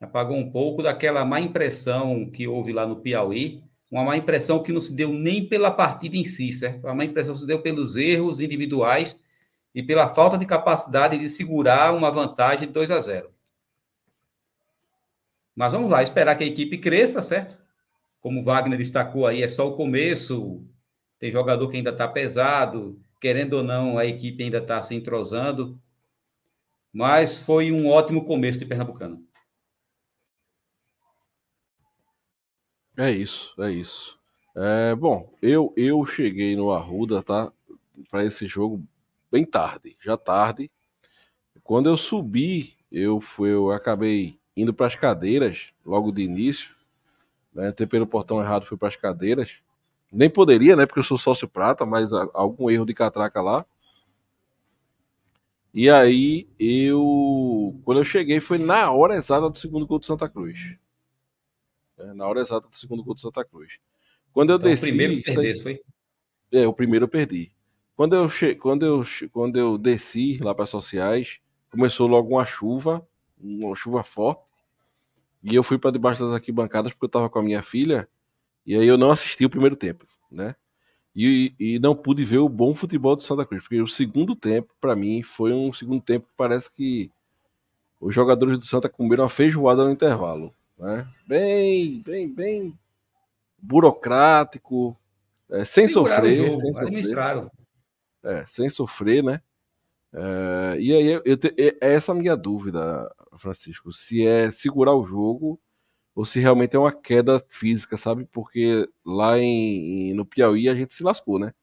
Apagou 0.00 0.36
um 0.36 0.50
pouco 0.50 0.82
daquela 0.82 1.24
má 1.24 1.38
impressão 1.40 2.30
que 2.30 2.48
houve 2.48 2.72
lá 2.72 2.86
no 2.86 2.96
Piauí, 2.96 3.62
uma 3.90 4.04
má 4.04 4.16
impressão 4.16 4.62
que 4.62 4.72
não 4.72 4.80
se 4.80 4.94
deu 4.94 5.12
nem 5.12 5.46
pela 5.46 5.70
partida 5.70 6.16
em 6.16 6.24
si, 6.24 6.52
certo? 6.52 6.88
A 6.88 6.94
má 6.94 7.04
impressão 7.04 7.34
se 7.34 7.46
deu 7.46 7.60
pelos 7.60 7.96
erros 7.96 8.40
individuais 8.40 9.20
e 9.74 9.82
pela 9.82 10.08
falta 10.08 10.38
de 10.38 10.46
capacidade 10.46 11.18
de 11.18 11.28
segurar 11.28 11.94
uma 11.94 12.10
vantagem 12.10 12.66
de 12.66 12.72
2 12.72 12.90
a 12.90 13.00
0. 13.00 13.28
Mas 15.54 15.72
vamos 15.72 15.90
lá, 15.90 16.02
esperar 16.02 16.36
que 16.36 16.44
a 16.44 16.46
equipe 16.46 16.78
cresça, 16.78 17.20
certo? 17.20 17.58
Como 18.20 18.42
Wagner 18.42 18.78
destacou 18.78 19.26
aí, 19.26 19.42
é 19.42 19.48
só 19.48 19.68
o 19.68 19.76
começo. 19.76 20.64
Tem 21.18 21.30
jogador 21.30 21.68
que 21.68 21.76
ainda 21.76 21.90
está 21.90 22.06
pesado, 22.06 23.00
querendo 23.20 23.54
ou 23.54 23.62
não, 23.62 23.98
a 23.98 24.06
equipe 24.06 24.42
ainda 24.42 24.58
está 24.58 24.80
se 24.82 24.94
entrosando. 24.94 25.80
Mas 26.94 27.38
foi 27.38 27.70
um 27.70 27.88
ótimo 27.88 28.24
começo 28.24 28.58
de 28.58 28.66
Pernambucano. 28.66 29.24
É 32.96 33.10
isso, 33.10 33.54
é 33.62 33.70
isso. 33.70 34.18
É, 34.56 34.94
bom, 34.96 35.32
eu 35.40 35.72
eu 35.76 36.04
cheguei 36.04 36.56
no 36.56 36.72
Arruda, 36.72 37.22
tá? 37.22 37.52
Para 38.10 38.24
esse 38.24 38.46
jogo 38.46 38.82
bem 39.30 39.44
tarde, 39.44 39.96
já 40.04 40.16
tarde. 40.16 40.68
Quando 41.62 41.88
eu 41.88 41.96
subi, 41.96 42.74
eu 42.90 43.20
fui, 43.20 43.50
eu 43.50 43.70
acabei 43.70 44.40
indo 44.56 44.74
para 44.74 44.86
as 44.86 44.96
cadeiras 44.96 45.68
logo 45.84 46.10
de 46.10 46.22
início. 46.22 46.74
Né? 47.52 47.68
Entrei 47.68 47.86
pelo 47.86 48.06
portão 48.06 48.40
errado, 48.40 48.66
fui 48.66 48.76
para 48.76 48.88
as 48.88 48.96
cadeiras. 48.96 49.60
Nem 50.10 50.30
poderia, 50.30 50.74
né? 50.74 50.86
Porque 50.86 51.00
eu 51.00 51.04
sou 51.04 51.18
sócio 51.18 51.48
prata, 51.48 51.84
mas 51.84 52.10
algum 52.32 52.70
erro 52.70 52.86
de 52.86 52.94
catraca 52.94 53.42
lá. 53.42 53.66
E 55.72 55.90
aí 55.90 56.48
eu. 56.58 57.78
Quando 57.84 57.98
eu 57.98 58.04
cheguei, 58.04 58.40
foi 58.40 58.58
na 58.58 58.90
hora 58.90 59.16
exata 59.16 59.50
do 59.50 59.58
segundo 59.58 59.86
gol 59.86 59.98
do 59.98 60.06
Santa 60.06 60.28
Cruz. 60.28 60.76
É, 61.98 62.14
na 62.14 62.26
hora 62.26 62.40
exata 62.40 62.68
do 62.68 62.76
segundo 62.76 63.04
gol 63.04 63.14
do 63.14 63.20
Santa 63.20 63.44
Cruz. 63.44 63.78
Quando 64.32 64.50
eu 64.50 64.56
então, 64.56 64.68
desci. 64.68 64.86
O 64.86 64.88
primeiro 64.88 65.22
perdesse, 65.22 65.62
foi? 65.62 65.80
É, 66.50 66.66
o 66.66 66.72
primeiro 66.72 67.04
eu 67.04 67.08
perdi. 67.08 67.52
Quando 67.94 68.16
eu, 68.16 68.30
che... 68.30 68.54
quando 68.54 68.86
eu, 68.86 69.02
quando 69.30 69.56
eu 69.56 69.76
desci 69.76 70.38
lá 70.38 70.54
para 70.54 70.64
as 70.64 70.70
sociais, 70.70 71.40
começou 71.70 72.06
logo 72.06 72.34
uma 72.34 72.46
chuva, 72.46 73.06
uma 73.38 73.74
chuva 73.74 74.02
forte. 74.02 74.47
E 75.42 75.54
eu 75.54 75.62
fui 75.62 75.78
para 75.78 75.90
debaixo 75.90 76.24
das 76.24 76.32
arquibancadas 76.32 76.92
porque 76.92 77.04
eu 77.04 77.08
estava 77.08 77.30
com 77.30 77.38
a 77.38 77.42
minha 77.42 77.62
filha 77.62 78.08
e 78.66 78.76
aí 78.76 78.86
eu 78.86 78.98
não 78.98 79.10
assisti 79.10 79.44
o 79.44 79.50
primeiro 79.50 79.76
tempo, 79.76 80.06
né? 80.30 80.54
E, 81.14 81.54
e 81.58 81.78
não 81.78 81.96
pude 81.96 82.24
ver 82.24 82.38
o 82.38 82.48
bom 82.48 82.74
futebol 82.74 83.16
do 83.16 83.22
Santa 83.22 83.44
Cruz, 83.44 83.62
porque 83.62 83.80
o 83.80 83.88
segundo 83.88 84.36
tempo, 84.36 84.72
para 84.80 84.94
mim, 84.94 85.22
foi 85.22 85.52
um 85.52 85.72
segundo 85.72 86.02
tempo 86.02 86.26
que 86.26 86.34
parece 86.36 86.70
que 86.70 87.10
os 88.00 88.14
jogadores 88.14 88.58
do 88.58 88.64
Santa 88.64 88.88
comeram 88.88 89.24
uma 89.24 89.30
feijoada 89.30 89.84
no 89.84 89.90
intervalo, 89.90 90.54
né? 90.78 91.08
Bem, 91.26 92.02
bem, 92.02 92.32
bem 92.32 92.78
burocrático, 93.56 94.96
é, 95.50 95.64
sem 95.64 95.88
sofrer, 95.88 96.36
jogo, 96.36 96.56
sem 96.58 96.74
sofrer. 96.74 97.50
É, 98.22 98.46
sem 98.46 98.70
sofrer, 98.70 99.24
né? 99.24 99.40
É, 100.12 100.76
e 100.78 100.94
aí 100.94 101.20
eu, 101.24 101.36
te, 101.36 101.54
é 101.58 101.94
essa 101.94 102.12
a 102.12 102.14
minha 102.14 102.36
dúvida, 102.36 103.10
Francisco, 103.38 103.92
se 103.92 104.26
é 104.26 104.50
segurar 104.50 104.94
o 104.94 105.04
jogo 105.04 105.60
ou 106.14 106.24
se 106.24 106.40
realmente 106.40 106.74
é 106.74 106.78
uma 106.78 106.92
queda 106.92 107.40
física, 107.48 107.96
sabe? 107.96 108.26
Porque 108.26 108.88
lá 109.04 109.38
em, 109.38 110.12
no 110.14 110.26
Piauí 110.26 110.68
a 110.68 110.74
gente 110.74 110.92
se 110.92 111.02
lascou, 111.04 111.38
né? 111.38 111.54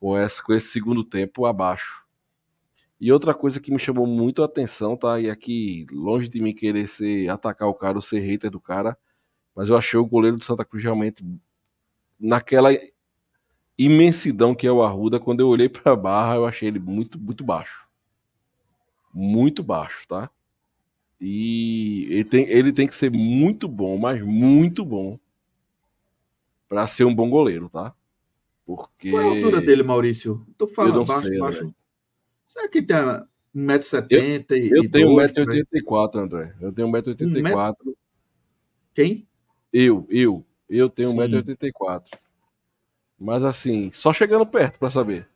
Com 0.00 0.18
esse, 0.18 0.42
com 0.42 0.54
esse 0.54 0.68
segundo 0.68 1.04
tempo 1.04 1.44
abaixo. 1.46 2.06
E 3.00 3.12
outra 3.12 3.34
coisa 3.34 3.60
que 3.60 3.72
me 3.72 3.78
chamou 3.78 4.06
muito 4.06 4.42
a 4.42 4.46
atenção, 4.46 4.96
tá? 4.96 5.20
E 5.20 5.28
aqui, 5.28 5.86
longe 5.92 6.28
de 6.28 6.40
mim 6.40 6.54
querer 6.54 6.88
ser, 6.88 7.28
atacar 7.28 7.68
o 7.68 7.74
cara 7.74 7.98
ou 7.98 8.02
ser 8.02 8.20
hater 8.20 8.50
do 8.50 8.60
cara, 8.60 8.96
mas 9.54 9.68
eu 9.68 9.76
achei 9.76 9.98
o 9.98 10.06
goleiro 10.06 10.36
do 10.36 10.44
Santa 10.44 10.64
Cruz 10.64 10.82
realmente 10.82 11.22
naquela 12.18 12.70
imensidão 13.76 14.54
que 14.54 14.66
é 14.66 14.72
o 14.72 14.82
Arruda, 14.82 15.18
quando 15.18 15.40
eu 15.40 15.48
olhei 15.48 15.68
para 15.68 15.92
a 15.92 15.96
barra, 15.96 16.36
eu 16.36 16.46
achei 16.46 16.68
ele 16.68 16.78
muito, 16.78 17.18
muito 17.18 17.44
baixo. 17.44 17.88
Muito 19.12 19.62
baixo, 19.62 20.06
tá? 20.08 20.30
E 21.24 22.08
ele 22.10 22.24
tem, 22.24 22.48
ele 22.48 22.72
tem 22.72 22.84
que 22.84 22.96
ser 22.96 23.08
muito 23.08 23.68
bom, 23.68 23.96
mas 23.96 24.20
muito 24.20 24.84
bom 24.84 25.16
para 26.66 26.84
ser 26.88 27.04
um 27.04 27.14
bom 27.14 27.30
goleiro, 27.30 27.68
tá? 27.68 27.94
Porque. 28.66 29.10
Qual 29.12 29.22
é 29.22 29.26
a 29.26 29.28
altura 29.28 29.60
dele, 29.60 29.84
Maurício? 29.84 30.44
Tô 30.58 30.66
falando 30.66 31.04
baixo, 31.04 31.28
sei, 31.28 31.38
baixo. 31.38 31.64
Né? 31.64 31.72
Será 32.44 32.68
que 32.68 32.82
tem 32.82 32.96
1,70m? 33.54 34.46
Eu, 34.50 34.82
eu 34.82 34.90
tenho 34.90 35.08
1,84m, 35.10 36.16
André. 36.16 36.56
Eu 36.60 36.72
tenho 36.72 36.88
1,84m. 36.88 37.94
Quem? 38.92 39.28
Eu, 39.72 40.04
eu. 40.10 40.44
Eu 40.68 40.90
tenho 40.90 41.10
Sim. 41.10 41.18
1,84m. 41.18 42.02
Mas 43.16 43.44
assim, 43.44 43.92
só 43.92 44.12
chegando 44.12 44.44
perto 44.44 44.76
pra 44.76 44.90
saber. 44.90 45.28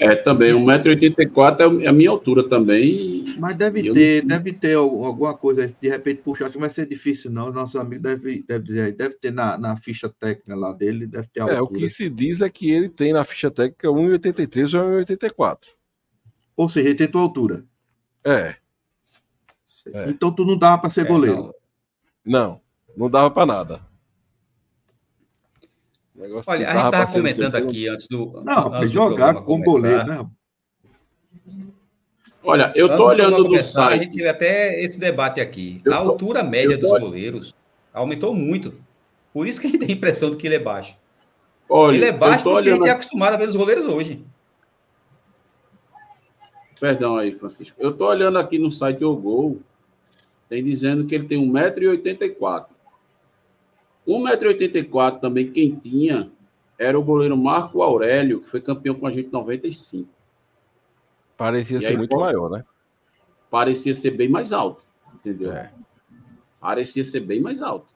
É, 0.00 0.14
também, 0.14 0.52
1,84m 0.52 1.82
é 1.82 1.88
a 1.88 1.92
minha 1.92 2.10
altura 2.10 2.48
também. 2.48 3.24
Mas 3.38 3.56
deve 3.56 3.92
ter, 3.92 4.22
não- 4.22 4.28
deve 4.28 4.52
ter 4.52 4.74
al- 4.76 5.04
alguma 5.04 5.36
coisa, 5.36 5.66
de 5.66 5.88
repente 5.88 6.22
puxar, 6.22 6.46
acho 6.46 6.54
que 6.54 6.60
vai 6.60 6.70
ser 6.70 6.86
difícil, 6.86 7.30
não. 7.30 7.50
Nosso 7.52 7.78
amigo 7.78 8.02
deve, 8.02 8.44
deve 8.46 8.64
dizer 8.64 8.80
aí, 8.82 8.92
deve 8.92 9.14
ter 9.16 9.32
na, 9.32 9.58
na 9.58 9.76
ficha 9.76 10.08
técnica 10.08 10.54
lá 10.54 10.72
dele, 10.72 11.06
deve 11.06 11.26
ter 11.28 11.42
a 11.42 11.46
É, 11.48 11.54
o 11.54 11.58
altura. 11.60 11.80
que 11.80 11.88
se 11.88 12.08
diz 12.08 12.40
é 12.40 12.48
que 12.48 12.70
ele 12.70 12.88
tem 12.88 13.12
na 13.12 13.24
ficha 13.24 13.50
técnica 13.50 13.88
1,83 13.88 14.74
ou 14.74 14.84
1,84. 15.04 15.58
Ou 16.56 16.68
seja, 16.68 16.88
ele 16.88 16.96
tem 16.98 17.08
tua 17.08 17.22
altura. 17.22 17.64
É. 18.24 18.54
É. 19.92 20.10
Então 20.10 20.30
tu 20.32 20.44
não 20.44 20.56
dava 20.58 20.78
para 20.80 20.90
ser 20.90 21.02
É, 21.02 21.04
goleiro. 21.08 21.36
não. 21.36 21.54
Não, 22.24 22.60
não 22.96 23.10
dava 23.10 23.30
pra 23.30 23.46
nada. 23.46 23.80
Olha, 26.20 26.68
a 26.68 26.72
gente 26.74 26.84
estava 26.86 27.12
comentando 27.12 27.54
aqui 27.54 27.88
antes 27.88 28.08
do. 28.08 28.42
Não, 28.44 28.74
antes 28.74 28.90
do 28.90 28.94
jogar 28.94 29.34
programa 29.34 29.42
com 29.42 29.60
goleiro, 29.62 30.04
né? 30.06 30.26
Olha, 32.42 32.72
eu 32.74 32.88
do 32.88 33.02
olhando 33.02 33.38
no 33.38 33.44
começar, 33.44 33.86
A 33.86 33.90
site. 33.90 34.02
gente 34.04 34.16
teve 34.16 34.28
até 34.28 34.80
esse 34.82 34.98
debate 34.98 35.40
aqui. 35.40 35.80
Eu 35.84 35.92
a 35.92 35.96
tô- 35.96 36.10
altura 36.10 36.42
média 36.42 36.74
eu 36.74 36.80
tô- 36.80 36.90
dos 36.90 37.00
goleiros 37.00 37.54
aumentou 37.92 38.34
muito. 38.34 38.74
Por 39.32 39.46
isso 39.46 39.60
que 39.60 39.66
a 39.66 39.70
gente 39.70 39.80
tem 39.80 39.88
a 39.90 39.92
impressão 39.92 40.30
de 40.30 40.36
que 40.36 40.46
ele 40.46 40.56
é 40.56 40.58
baixo. 40.58 40.96
Olha, 41.68 41.96
ele 41.96 42.06
é 42.06 42.12
baixo 42.12 42.44
porque 42.44 42.58
a 42.58 42.62
gente 42.62 42.70
olhando 42.72 42.86
é 42.86 42.90
acostumado 42.90 43.34
a 43.34 43.36
ver 43.36 43.48
os 43.48 43.56
goleiros 43.56 43.84
hoje. 43.86 44.24
Perdão 46.80 47.16
aí, 47.16 47.34
Francisco. 47.34 47.76
Eu 47.78 47.92
tô 47.92 48.06
olhando 48.06 48.38
aqui 48.38 48.58
no 48.58 48.70
site 48.70 49.04
O 49.04 49.14
Gol, 49.16 49.60
tem 50.48 50.64
dizendo 50.64 51.04
que 51.04 51.14
ele 51.14 51.26
tem 51.26 51.38
1,84m. 51.38 52.66
1,84m 54.08 55.20
também, 55.20 55.50
quem 55.52 55.74
tinha 55.76 56.30
era 56.78 56.98
o 56.98 57.02
goleiro 57.02 57.36
Marco 57.36 57.82
Aurélio, 57.82 58.40
que 58.40 58.48
foi 58.48 58.60
campeão 58.60 58.94
com 58.94 59.06
a 59.06 59.10
gente 59.10 59.28
em 59.28 59.32
95. 59.32 60.08
Parecia 61.36 61.78
E 61.78 61.82
ser 61.82 61.88
aí, 61.88 61.96
muito 61.96 62.10
pô- 62.10 62.20
maior, 62.20 62.48
né? 62.50 62.64
Parecia 63.50 63.94
ser 63.94 64.12
bem 64.12 64.28
mais 64.28 64.52
alto, 64.52 64.86
entendeu? 65.14 65.52
É. 65.52 65.72
Parecia 66.60 67.04
ser 67.04 67.20
bem 67.20 67.40
mais 67.40 67.62
alto. 67.62 67.86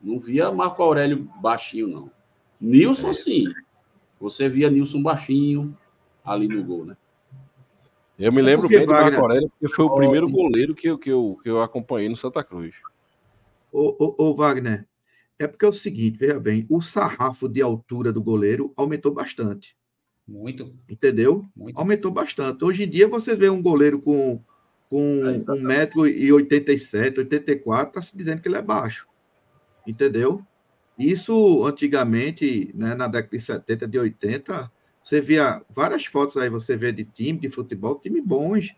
Não 0.00 0.18
via 0.18 0.50
Marco 0.52 0.82
Aurélio 0.82 1.28
baixinho, 1.40 1.88
não. 1.88 2.10
Nilson, 2.60 3.12
sim. 3.12 3.52
Você 4.20 4.48
via 4.48 4.70
Nilson 4.70 5.02
baixinho 5.02 5.76
ali 6.24 6.46
no 6.48 6.62
gol, 6.62 6.84
né? 6.84 6.96
Eu 8.18 8.32
me 8.32 8.40
lembro 8.40 8.68
bem 8.68 8.84
do 8.84 8.92
Marco? 8.92 9.20
Aurélio, 9.20 9.50
porque 9.50 9.74
foi 9.74 9.84
o 9.84 9.94
primeiro 9.94 10.28
goleiro 10.28 10.74
que 10.74 10.88
eu, 10.88 10.96
que, 10.98 11.10
eu, 11.10 11.38
que 11.42 11.50
eu 11.50 11.60
acompanhei 11.60 12.08
no 12.08 12.16
Santa 12.16 12.44
Cruz. 12.44 12.74
Ô, 13.72 13.96
ô, 13.98 14.14
ô, 14.16 14.34
Wagner, 14.34 14.86
é 15.38 15.46
porque 15.46 15.64
é 15.64 15.68
o 15.68 15.72
seguinte, 15.72 16.18
veja 16.18 16.38
bem, 16.38 16.66
o 16.70 16.80
sarrafo 16.80 17.48
de 17.48 17.60
altura 17.60 18.12
do 18.12 18.22
goleiro 18.22 18.72
aumentou 18.76 19.12
bastante, 19.12 19.76
Muito, 20.26 20.72
entendeu? 20.88 21.44
muito. 21.56 21.78
Aumentou 21.78 22.10
bastante. 22.10 22.64
Hoje 22.64 22.84
em 22.84 22.88
dia 22.88 23.08
você 23.08 23.34
vê 23.34 23.50
um 23.50 23.62
goleiro 23.62 24.00
com, 24.00 24.40
com 24.88 25.22
É, 25.26 25.36
exatamente. 25.36 25.96
1,87m, 25.96 27.18
84 27.18 27.88
está 27.88 28.02
se 28.02 28.16
dizendo 28.16 28.40
que 28.40 28.48
ele 28.48 28.56
é 28.56 28.62
baixo, 28.62 29.06
entendeu? 29.86 30.40
Isso 30.98 31.66
antigamente, 31.66 32.70
né, 32.74 32.94
na 32.94 33.08
década 33.08 33.36
de 33.36 33.42
70, 33.42 33.88
de 33.88 33.98
80, 33.98 34.70
você 35.02 35.20
via 35.20 35.60
várias 35.68 36.06
fotos 36.06 36.36
aí, 36.36 36.48
você 36.48 36.76
vê 36.76 36.92
de 36.92 37.04
time 37.04 37.38
de 37.38 37.48
futebol, 37.48 37.98
time 37.98 38.20
bons, 38.20 38.68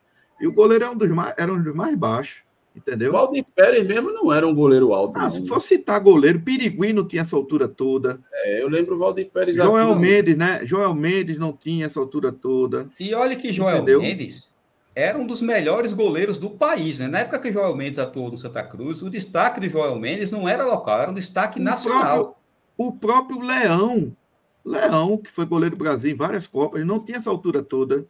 e 0.40 0.46
o 0.46 0.52
goleiro 0.52 0.84
era 0.84 0.92
um 0.92 0.96
dos 0.96 1.10
mais, 1.10 1.34
era 1.36 1.52
um 1.52 1.62
dos 1.62 1.74
mais 1.74 1.94
baixos, 1.96 2.42
entendeu? 2.76 3.12
Valdir 3.12 3.44
Pérez 3.54 3.84
mesmo 3.84 4.12
não 4.12 4.32
era 4.32 4.46
um 4.46 4.54
goleiro 4.54 4.92
alto. 4.92 5.18
Ah, 5.18 5.30
se 5.30 5.46
for 5.46 5.60
citar 5.60 6.00
goleiro, 6.00 6.40
Pirigui 6.40 6.92
não 6.92 7.06
tinha 7.06 7.22
essa 7.22 7.34
altura 7.34 7.66
toda. 7.66 8.20
É, 8.44 8.62
eu 8.62 8.68
lembro 8.68 8.94
o 8.94 8.98
Valdir 8.98 9.30
Pérez 9.30 9.56
Joel 9.56 9.92
aqui, 9.92 10.00
Mendes, 10.00 10.36
né? 10.36 10.60
Joel 10.64 10.94
Mendes 10.94 11.38
não 11.38 11.52
tinha 11.52 11.86
essa 11.86 11.98
altura 11.98 12.30
toda. 12.30 12.88
E 13.00 13.14
olha 13.14 13.34
que 13.36 13.52
Joel 13.52 13.78
Entendeu? 13.78 14.00
Mendes 14.00 14.54
era 14.96 15.18
um 15.18 15.26
dos 15.26 15.42
melhores 15.42 15.92
goleiros 15.92 16.38
do 16.38 16.48
país. 16.48 16.98
Né? 16.98 17.06
Na 17.06 17.18
época 17.18 17.38
que 17.38 17.52
Joel 17.52 17.76
Mendes 17.76 17.98
atuou 17.98 18.30
no 18.30 18.38
Santa 18.38 18.62
Cruz, 18.64 19.02
o 19.02 19.10
destaque 19.10 19.60
de 19.60 19.68
Joel 19.68 19.98
Mendes 19.98 20.30
não 20.30 20.48
era 20.48 20.64
local, 20.64 21.02
era 21.02 21.10
um 21.10 21.14
destaque 21.14 21.60
O 21.60 21.62
nacional. 21.62 22.40
O 22.78 22.90
próprio 22.92 23.40
Leão, 23.40 24.16
Leão, 24.64 25.18
que 25.18 25.30
foi 25.30 25.44
goleiro 25.44 25.76
do 25.76 25.78
Brasil 25.78 26.10
em 26.10 26.16
várias 26.16 26.46
Copas, 26.46 26.86
não 26.86 26.98
tinha 26.98 27.18
essa 27.18 27.28
altura 27.28 27.62
toda. 27.62 28.06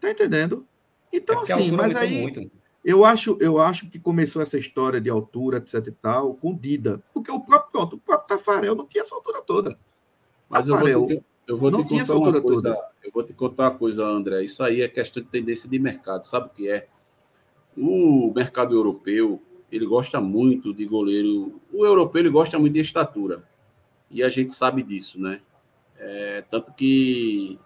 Tá 0.00 0.08
entendendo? 0.08 0.64
É 1.12 1.16
Então, 1.16 1.40
a 1.40 1.42
assim, 1.42 1.72
mas 1.72 1.96
aí 1.96 2.22
muito. 2.22 2.50
Eu 2.86 3.04
acho, 3.04 3.36
eu 3.40 3.58
acho 3.58 3.90
que 3.90 3.98
começou 3.98 4.40
essa 4.40 4.56
história 4.56 5.00
de 5.00 5.10
altura, 5.10 5.58
etc 5.58 5.88
e 5.88 5.90
tal, 5.90 6.34
com 6.34 6.56
Dida. 6.56 7.02
Porque 7.12 7.32
o 7.32 7.40
próprio, 7.40 7.72
pronto, 7.72 7.96
o 7.96 7.98
próprio 7.98 8.28
Tafarel 8.38 8.76
não 8.76 8.86
tinha 8.86 9.02
essa 9.02 9.12
altura 9.12 9.42
toda. 9.42 9.76
Mas 10.48 10.68
eu 10.68 10.74
vou 10.76 10.84
Tafarel 10.84 11.06
te, 11.08 11.24
eu 11.48 11.58
vou 11.58 11.70
não 11.72 11.82
te 11.84 11.98
contar 11.98 12.14
uma 12.14 12.40
coisa. 12.40 12.74
toda. 12.74 12.88
Eu 13.02 13.10
vou 13.10 13.24
te 13.24 13.32
contar 13.34 13.64
uma 13.64 13.76
coisa, 13.76 14.06
André. 14.06 14.44
Isso 14.44 14.62
aí 14.62 14.82
é 14.82 14.88
questão 14.88 15.20
de 15.20 15.28
tendência 15.28 15.68
de 15.68 15.80
mercado. 15.80 16.28
Sabe 16.28 16.46
o 16.46 16.50
que 16.50 16.68
é? 16.70 16.86
O 17.76 18.32
mercado 18.32 18.72
europeu, 18.72 19.42
ele 19.70 19.84
gosta 19.84 20.20
muito 20.20 20.72
de 20.72 20.86
goleiro. 20.86 21.60
O 21.72 21.84
europeu 21.84 22.20
ele 22.20 22.30
gosta 22.30 22.56
muito 22.56 22.74
de 22.74 22.80
estatura. 22.80 23.42
E 24.08 24.22
a 24.22 24.28
gente 24.28 24.52
sabe 24.52 24.84
disso, 24.84 25.20
né? 25.20 25.40
É, 25.98 26.44
tanto 26.48 26.72
que 26.72 27.58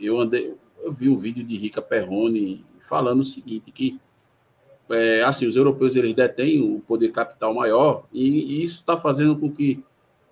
eu 0.00 0.18
andei, 0.18 0.56
eu 0.82 0.90
vi 0.90 1.08
um 1.08 1.16
vídeo 1.16 1.44
de 1.44 1.56
Rica 1.56 1.80
Perrone 1.80 2.66
falando 2.80 3.20
o 3.20 3.24
seguinte, 3.24 3.70
que 3.70 4.00
é, 4.90 5.22
assim, 5.22 5.46
os 5.46 5.56
europeus 5.56 5.96
eles 5.96 6.12
detêm 6.14 6.60
o 6.60 6.80
poder 6.80 7.10
capital 7.10 7.54
maior 7.54 8.04
e, 8.12 8.60
e 8.60 8.64
isso 8.64 8.76
está 8.80 8.96
fazendo 8.96 9.36
com 9.36 9.50
que 9.50 9.82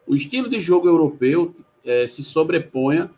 o 0.07 0.15
estilo 0.15 0.49
de 0.49 0.61
jogo 0.61 0.87
europeu 0.89 1.55
é, 1.85 2.07
se 2.07 2.23
sobreponha 2.23 3.11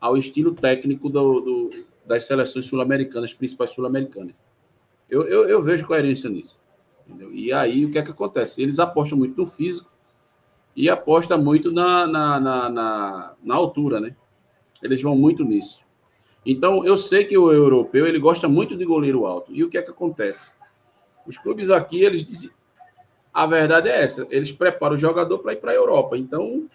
ao 0.00 0.16
estilo 0.16 0.52
técnico 0.54 1.08
do, 1.08 1.40
do- 1.40 1.70
das 2.06 2.24
seleções 2.26 2.66
sul-americanas, 2.66 3.32
principais 3.34 3.70
sul-americanas. 3.70 4.34
Eu, 5.08 5.22
eu, 5.26 5.48
eu 5.48 5.62
vejo 5.62 5.86
coerência 5.86 6.28
nisso. 6.30 6.60
entendeu? 7.06 7.32
E 7.34 7.52
aí, 7.52 7.84
o 7.84 7.90
que 7.90 7.98
é 7.98 8.02
que 8.02 8.10
acontece? 8.10 8.62
Eles 8.62 8.78
apostam 8.78 9.18
muito 9.18 9.36
no 9.36 9.46
físico 9.46 9.90
e 10.74 10.88
apostam 10.88 11.40
muito 11.42 11.70
na, 11.70 12.06
na, 12.06 12.40
na, 12.40 12.70
na, 12.70 13.34
na 13.42 13.54
altura, 13.54 14.00
né? 14.00 14.16
Eles 14.82 15.02
vão 15.02 15.14
muito 15.16 15.44
nisso. 15.44 15.84
Então, 16.44 16.84
eu 16.84 16.96
sei 16.96 17.24
que 17.24 17.36
o 17.36 17.52
europeu 17.52 18.06
ele 18.06 18.18
gosta 18.18 18.48
muito 18.48 18.76
de 18.76 18.84
goleiro 18.84 19.26
alto. 19.26 19.52
E 19.54 19.62
o 19.62 19.68
que 19.68 19.76
é 19.76 19.82
que 19.82 19.90
acontece? 19.90 20.52
Os 21.26 21.36
clubes 21.36 21.70
aqui, 21.70 22.02
eles 22.02 22.24
dizem. 22.24 22.50
A 23.32 23.46
verdade 23.46 23.88
é 23.88 24.02
essa: 24.02 24.26
eles 24.30 24.50
preparam 24.50 24.94
o 24.94 24.98
jogador 24.98 25.38
para 25.38 25.52
ir 25.52 25.56
para 25.56 25.72
a 25.72 25.74
Europa. 25.74 26.16
Então, 26.16 26.68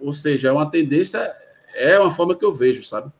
ou 0.00 0.12
seja, 0.12 0.48
é 0.48 0.52
uma 0.52 0.68
tendência, 0.70 1.20
é 1.74 1.98
uma 1.98 2.10
forma 2.10 2.34
que 2.34 2.44
eu 2.44 2.52
vejo, 2.52 2.82
sabe? 2.82 3.12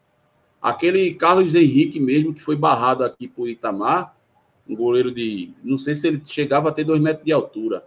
Aquele 0.60 1.14
Carlos 1.14 1.54
Henrique 1.54 2.00
mesmo, 2.00 2.32
que 2.32 2.42
foi 2.42 2.56
barrado 2.56 3.04
aqui 3.04 3.28
por 3.28 3.48
Itamar, 3.48 4.16
um 4.68 4.74
goleiro 4.74 5.12
de. 5.12 5.52
Não 5.62 5.76
sei 5.76 5.94
se 5.94 6.08
ele 6.08 6.22
chegava 6.24 6.68
a 6.68 6.72
ter 6.72 6.84
dois 6.84 7.00
metros 7.00 7.24
de 7.24 7.32
altura. 7.32 7.84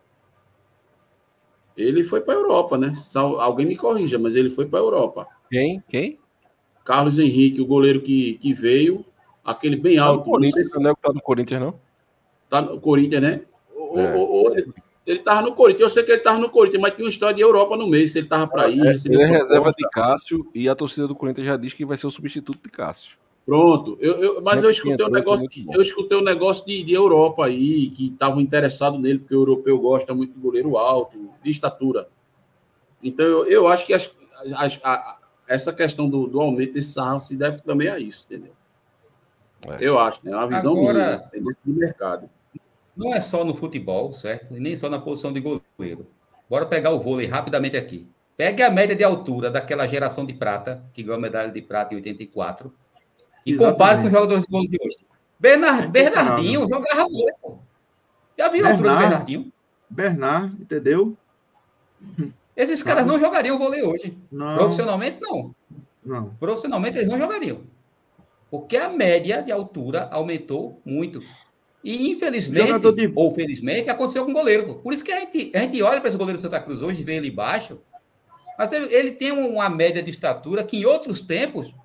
Ele 1.76 2.04
foi 2.04 2.22
para 2.22 2.36
a 2.36 2.38
Europa, 2.38 2.78
né? 2.78 2.94
Alguém 3.40 3.66
me 3.66 3.76
corrija, 3.76 4.18
mas 4.18 4.36
ele 4.36 4.50
foi 4.50 4.66
para 4.66 4.80
a 4.80 4.84
Europa. 4.84 5.28
Quem? 5.50 5.84
Quem? 5.90 6.20
Carlos 6.86 7.20
Henrique, 7.20 7.60
o 7.60 7.66
goleiro 7.66 8.00
que, 8.00 8.36
que 8.36 8.54
veio, 8.54 9.04
aquele 9.44 9.76
bem 9.76 9.98
Tá 9.98 10.06
alto. 10.06 10.18
Não 10.20 10.24
sei 10.26 10.32
Corinthians, 10.54 10.72
se 10.72 10.80
não 10.80 10.90
é 10.90 10.94
o 10.94 10.96
que 10.96 11.02
tá 11.02 11.12
no 11.14 11.22
Corinthians, 11.22 11.60
não? 11.62 11.76
tá 12.48 12.62
no 12.62 12.80
Corinthians, 12.80 13.22
né? 13.22 13.42
Ou, 13.76 14.00
É. 14.00 14.16
ou- 14.16 14.30
ou 14.30 14.58
ele, 14.58 14.72
ele 15.06 15.20
tava 15.20 15.42
no 15.42 15.54
Corinthians. 15.54 15.82
Eu 15.82 15.90
sei 15.90 16.04
que 16.04 16.12
ele 16.12 16.22
tava 16.22 16.38
no 16.40 16.50
Corinthians, 16.50 16.82
mas 16.82 16.94
tinha 16.94 17.04
uma 17.06 17.10
história 17.10 17.36
de 17.36 17.42
Europa 17.42 17.76
no 17.76 17.88
meio. 17.88 18.08
Se 18.08 18.20
ele 18.20 18.28
tava 18.28 18.48
para 18.48 18.70
ir, 18.70 18.80
recebeu 18.82 19.20
Ele 19.20 19.34
é 19.34 19.38
reserva 19.38 19.72
de 19.76 19.90
Cássio 19.90 20.48
e 20.54 20.70
a 20.70 20.76
torcida 20.76 21.08
do 21.08 21.16
Corinthians 21.16 21.48
já 21.48 21.58
diz 21.58 21.74
que 21.74 21.84
vai 21.86 21.98
ser 21.98 22.06
o 22.08 22.12
substituto 22.12 22.60
de 22.64 22.70
Cássio. 22.70 23.18
Pronto. 23.46 23.98
Eu, 24.00 24.14
eu- 24.16 24.42
mas 24.44 24.56
Sempre 24.62 24.68
eu 24.68 24.72
escutei 24.72 25.06
um 25.06 25.10
negócio, 25.12 25.48
eu 25.74 25.82
escutei 25.82 26.18
um 26.18 26.24
negócio 26.24 26.66
de, 26.66 26.84
de 26.84 26.94
Europa 26.94 27.46
aí, 27.46 27.90
que 27.90 28.08
estavam 28.08 28.40
interessados 28.42 29.00
nele, 29.00 29.20
porque 29.20 29.36
o 29.36 29.40
europeu 29.42 29.78
gosta 29.80 30.14
muito 30.16 30.34
de 30.34 30.40
goleiro 30.40 30.78
alto, 30.78 31.18
de 31.44 31.50
estatura. 31.52 32.08
Então, 33.04 33.26
eu, 33.26 33.46
eu 33.46 33.68
acho 33.68 33.86
que 33.86 33.94
as- 33.94 34.12
as- 34.58 34.80
a- 34.84 35.15
essa 35.48 35.72
questão 35.74 36.10
do, 36.10 36.28
do 36.28 36.40
aumento 36.42 36.74
desse 36.74 36.92
sarrafo 36.94 37.26
se 37.26 37.36
deve 37.36 37.62
também 37.62 37.88
a 37.88 38.00
isso, 38.00 38.26
entendeu? 38.30 38.54
É. 39.68 39.78
Eu 39.80 39.98
acho, 40.00 40.20
né? 40.24 40.32
É 40.32 40.36
uma 40.36 40.48
visão 40.48 40.74
Agora- 40.74 40.94
minha, 40.94 41.18
tendência 41.30 41.62
de 41.66 41.72
mercado. 41.72 42.30
Não 42.96 43.14
é 43.14 43.20
só 43.20 43.44
no 43.44 43.54
futebol, 43.54 44.14
certo? 44.14 44.56
E 44.56 44.60
nem 44.60 44.76
só 44.78 44.90
na 44.90 45.00
posição 45.00 45.34
de 45.34 45.42
goleiro. 45.42 46.08
Bora 46.50 46.66
pegar 46.66 46.92
o 46.92 47.00
vôlei 47.00 47.28
rapidamente 47.28 47.76
aqui. 47.76 48.08
Pegue 48.38 48.62
a 48.64 48.70
média 48.70 48.96
de 48.96 49.04
altura 49.04 49.50
daquela 49.50 49.88
geração 49.88 50.26
de 50.26 50.34
prata, 50.34 50.84
que 50.94 51.02
ganhou 51.04 51.18
a 51.18 51.22
medalha 51.22 51.52
de 51.52 51.62
prata 51.62 51.94
em 51.94 51.98
84, 51.98 52.72
e 53.46 53.52
Exatamente. 53.54 53.74
compare 53.74 53.98
com 54.02 54.08
os 54.08 54.12
jogadores 54.14 54.44
de 54.44 54.50
vôlei 54.52 54.68
de 54.70 54.78
hoje. 54.82 55.06
Bernard, 55.40 55.84
É. 55.84 55.88
Bernardinho 55.88 56.62
jogava 56.68 57.04
vôlei, 57.10 57.34
pô. 57.42 57.58
Já 58.38 58.50
viu 58.50 58.66
a 58.66 58.70
altura 58.72 58.90
do 58.90 58.96
Bernard. 58.98 59.10
Bernardinho? 59.26 59.54
Bernard, 59.90 60.62
entendeu? 60.62 61.18
Esses 62.56 62.82
caras 62.82 63.06
não 63.06 63.20
jogariam 63.20 63.58
vôlei 63.58 63.84
hoje. 63.84 64.14
Não, 64.32 64.58
Profissionalmente, 64.58 65.18
não. 65.22 65.54
não. 66.04 66.30
Profissionalmente, 66.40 66.98
eles 66.98 67.10
não 67.10 67.18
jogariam. 67.18 67.62
Porque 68.50 68.78
a 68.78 68.90
média 68.90 69.42
de 69.42 69.52
altura 69.52 70.08
aumentou 70.12 70.80
muito. 70.86 71.22
E 71.84 72.10
infelizmente, 72.10 72.92
de... 72.94 73.12
ou 73.16 73.34
felizmente, 73.34 73.90
aconteceu 73.90 74.24
com 74.26 74.32
o 74.32 74.34
goleiro. 74.34 74.76
Por 74.76 74.94
isso 74.94 75.04
que 75.04 75.12
a 75.12 75.20
gente, 75.20 75.52
a 75.54 75.60
gente 75.60 75.82
olha 75.84 76.00
para 76.00 76.08
esse 76.08 76.18
goleiro 76.18 76.40
do 76.40 76.42
Santa 76.42 76.60
Cruz 76.60 76.82
hoje 76.82 77.04
vê 77.04 77.16
ele 77.16 77.30
baixo. 77.30 77.80
Mas 78.58 78.72
ele, 78.72 78.94
ele, 78.94 79.12
tem 79.12 79.32
uma 79.32 79.70
média 79.70 80.02
de 80.02 80.10
estatura 80.10 80.64
que 80.64 80.78
em 80.78 80.86
outros 80.86 81.20
tempos 81.20 81.76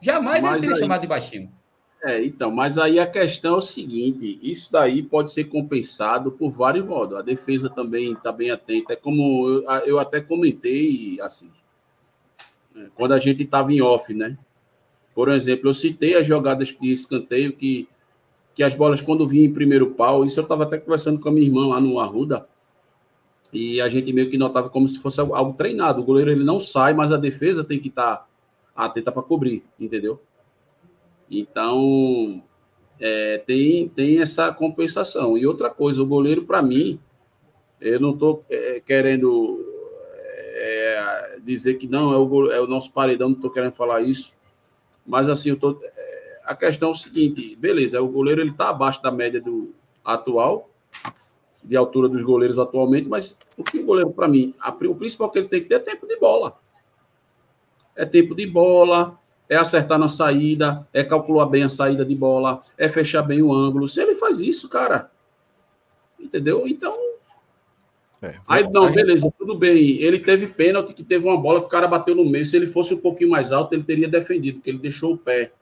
jamais 0.00 0.42
mas 0.42 0.52
ele 0.52 0.60
seria 0.60 0.74
aí... 0.76 0.80
chamado 0.80 1.00
de 1.00 1.06
baixinho. 1.08 1.52
É, 2.04 2.20
então, 2.24 2.50
mas 2.50 2.78
aí 2.78 2.98
a 2.98 3.06
questão 3.06 3.54
é 3.54 3.58
o 3.58 3.60
seguinte: 3.60 4.38
isso 4.42 4.72
daí 4.72 5.02
pode 5.02 5.30
ser 5.30 5.44
compensado 5.44 6.32
por 6.32 6.50
vários 6.50 6.84
modos. 6.84 7.16
A 7.16 7.22
defesa 7.22 7.70
também 7.70 8.12
está 8.12 8.32
bem 8.32 8.50
atenta. 8.50 8.94
É 8.94 8.96
como 8.96 9.48
eu, 9.48 9.62
eu 9.86 9.98
até 10.00 10.20
comentei 10.20 11.20
assim, 11.20 11.48
é, 12.76 12.88
quando 12.96 13.12
a 13.12 13.18
gente 13.18 13.44
estava 13.44 13.72
em 13.72 13.80
off, 13.80 14.12
né? 14.12 14.36
Por 15.14 15.28
exemplo, 15.28 15.68
eu 15.68 15.74
citei 15.74 16.16
as 16.16 16.26
jogadas 16.26 16.68
de 16.68 16.92
escanteio 16.92 17.52
que, 17.52 17.88
que 18.54 18.62
as 18.64 18.74
bolas, 18.74 19.00
quando 19.00 19.26
vinham 19.26 19.46
em 19.46 19.52
primeiro 19.52 19.92
pau, 19.92 20.24
isso 20.24 20.40
eu 20.40 20.42
estava 20.42 20.64
até 20.64 20.78
conversando 20.78 21.20
com 21.20 21.28
a 21.28 21.32
minha 21.32 21.46
irmã 21.46 21.68
lá 21.68 21.80
no 21.80 22.00
Arruda, 22.00 22.48
e 23.52 23.80
a 23.80 23.88
gente 23.88 24.12
meio 24.12 24.30
que 24.30 24.38
notava 24.38 24.70
como 24.70 24.88
se 24.88 24.98
fosse 24.98 25.20
algo 25.20 25.52
treinado. 25.52 26.00
O 26.00 26.04
goleiro 26.04 26.30
ele 26.30 26.42
não 26.42 26.58
sai, 26.58 26.94
mas 26.94 27.12
a 27.12 27.18
defesa 27.18 27.62
tem 27.62 27.78
que 27.78 27.88
estar 27.88 28.16
tá 28.16 28.26
atenta 28.74 29.12
para 29.12 29.22
cobrir, 29.22 29.62
entendeu? 29.78 30.18
Então, 31.32 32.42
é, 33.00 33.38
tem, 33.38 33.88
tem 33.88 34.20
essa 34.20 34.52
compensação. 34.52 35.36
E 35.38 35.46
outra 35.46 35.70
coisa, 35.70 36.02
o 36.02 36.06
goleiro, 36.06 36.44
para 36.44 36.62
mim, 36.62 37.00
eu 37.80 37.98
não 37.98 38.10
estou 38.10 38.44
é, 38.50 38.80
querendo 38.80 39.64
é, 40.54 41.40
dizer 41.42 41.74
que 41.74 41.88
não, 41.88 42.12
é 42.12 42.18
o, 42.18 42.52
é 42.52 42.60
o 42.60 42.66
nosso 42.66 42.92
paredão, 42.92 43.30
não 43.30 43.36
estou 43.36 43.50
querendo 43.50 43.72
falar 43.72 44.02
isso, 44.02 44.32
mas 45.06 45.28
assim, 45.28 45.48
eu 45.48 45.56
tô, 45.56 45.80
é, 45.82 46.40
a 46.44 46.54
questão 46.54 46.90
é 46.90 46.92
o 46.92 46.94
seguinte, 46.94 47.56
beleza, 47.56 48.00
o 48.00 48.08
goleiro 48.08 48.40
ele 48.40 48.50
está 48.50 48.68
abaixo 48.68 49.02
da 49.02 49.10
média 49.10 49.40
do 49.40 49.74
atual, 50.04 50.68
de 51.64 51.76
altura 51.76 52.08
dos 52.08 52.22
goleiros 52.22 52.58
atualmente, 52.58 53.08
mas 53.08 53.38
o 53.56 53.64
que 53.64 53.78
o 53.78 53.84
goleiro, 53.84 54.10
para 54.10 54.28
mim, 54.28 54.54
a, 54.60 54.70
o 54.70 54.94
principal 54.94 55.30
que 55.30 55.38
ele 55.38 55.48
tem 55.48 55.62
que 55.62 55.68
ter 55.68 55.76
é 55.76 55.78
tempo 55.78 56.06
de 56.06 56.16
bola. 56.18 56.58
É 57.96 58.04
tempo 58.04 58.34
de 58.34 58.46
bola, 58.46 59.18
é 59.52 59.56
acertar 59.56 59.98
na 59.98 60.08
saída, 60.08 60.88
é 60.94 61.04
calcular 61.04 61.44
bem 61.44 61.62
a 61.62 61.68
saída 61.68 62.06
de 62.06 62.16
bola, 62.16 62.62
é 62.78 62.88
fechar 62.88 63.20
bem 63.22 63.42
o 63.42 63.52
ângulo. 63.52 63.86
Se 63.86 64.00
ele 64.00 64.14
faz 64.14 64.40
isso, 64.40 64.66
cara, 64.66 65.10
entendeu? 66.18 66.66
Então. 66.66 66.96
É, 68.22 68.36
aí, 68.48 68.66
não, 68.70 68.90
beleza, 68.90 69.30
tudo 69.36 69.58
bem. 69.58 70.00
Ele 70.00 70.18
teve 70.18 70.46
pênalti, 70.46 70.94
que 70.94 71.04
teve 71.04 71.28
uma 71.28 71.36
bola 71.36 71.60
que 71.60 71.66
o 71.66 71.68
cara 71.68 71.86
bateu 71.86 72.14
no 72.14 72.24
meio. 72.24 72.46
Se 72.46 72.56
ele 72.56 72.66
fosse 72.66 72.94
um 72.94 72.98
pouquinho 72.98 73.28
mais 73.28 73.52
alto, 73.52 73.74
ele 73.74 73.82
teria 73.82 74.08
defendido, 74.08 74.54
porque 74.54 74.70
ele 74.70 74.78
deixou 74.78 75.12
o 75.12 75.18
pé 75.18 75.52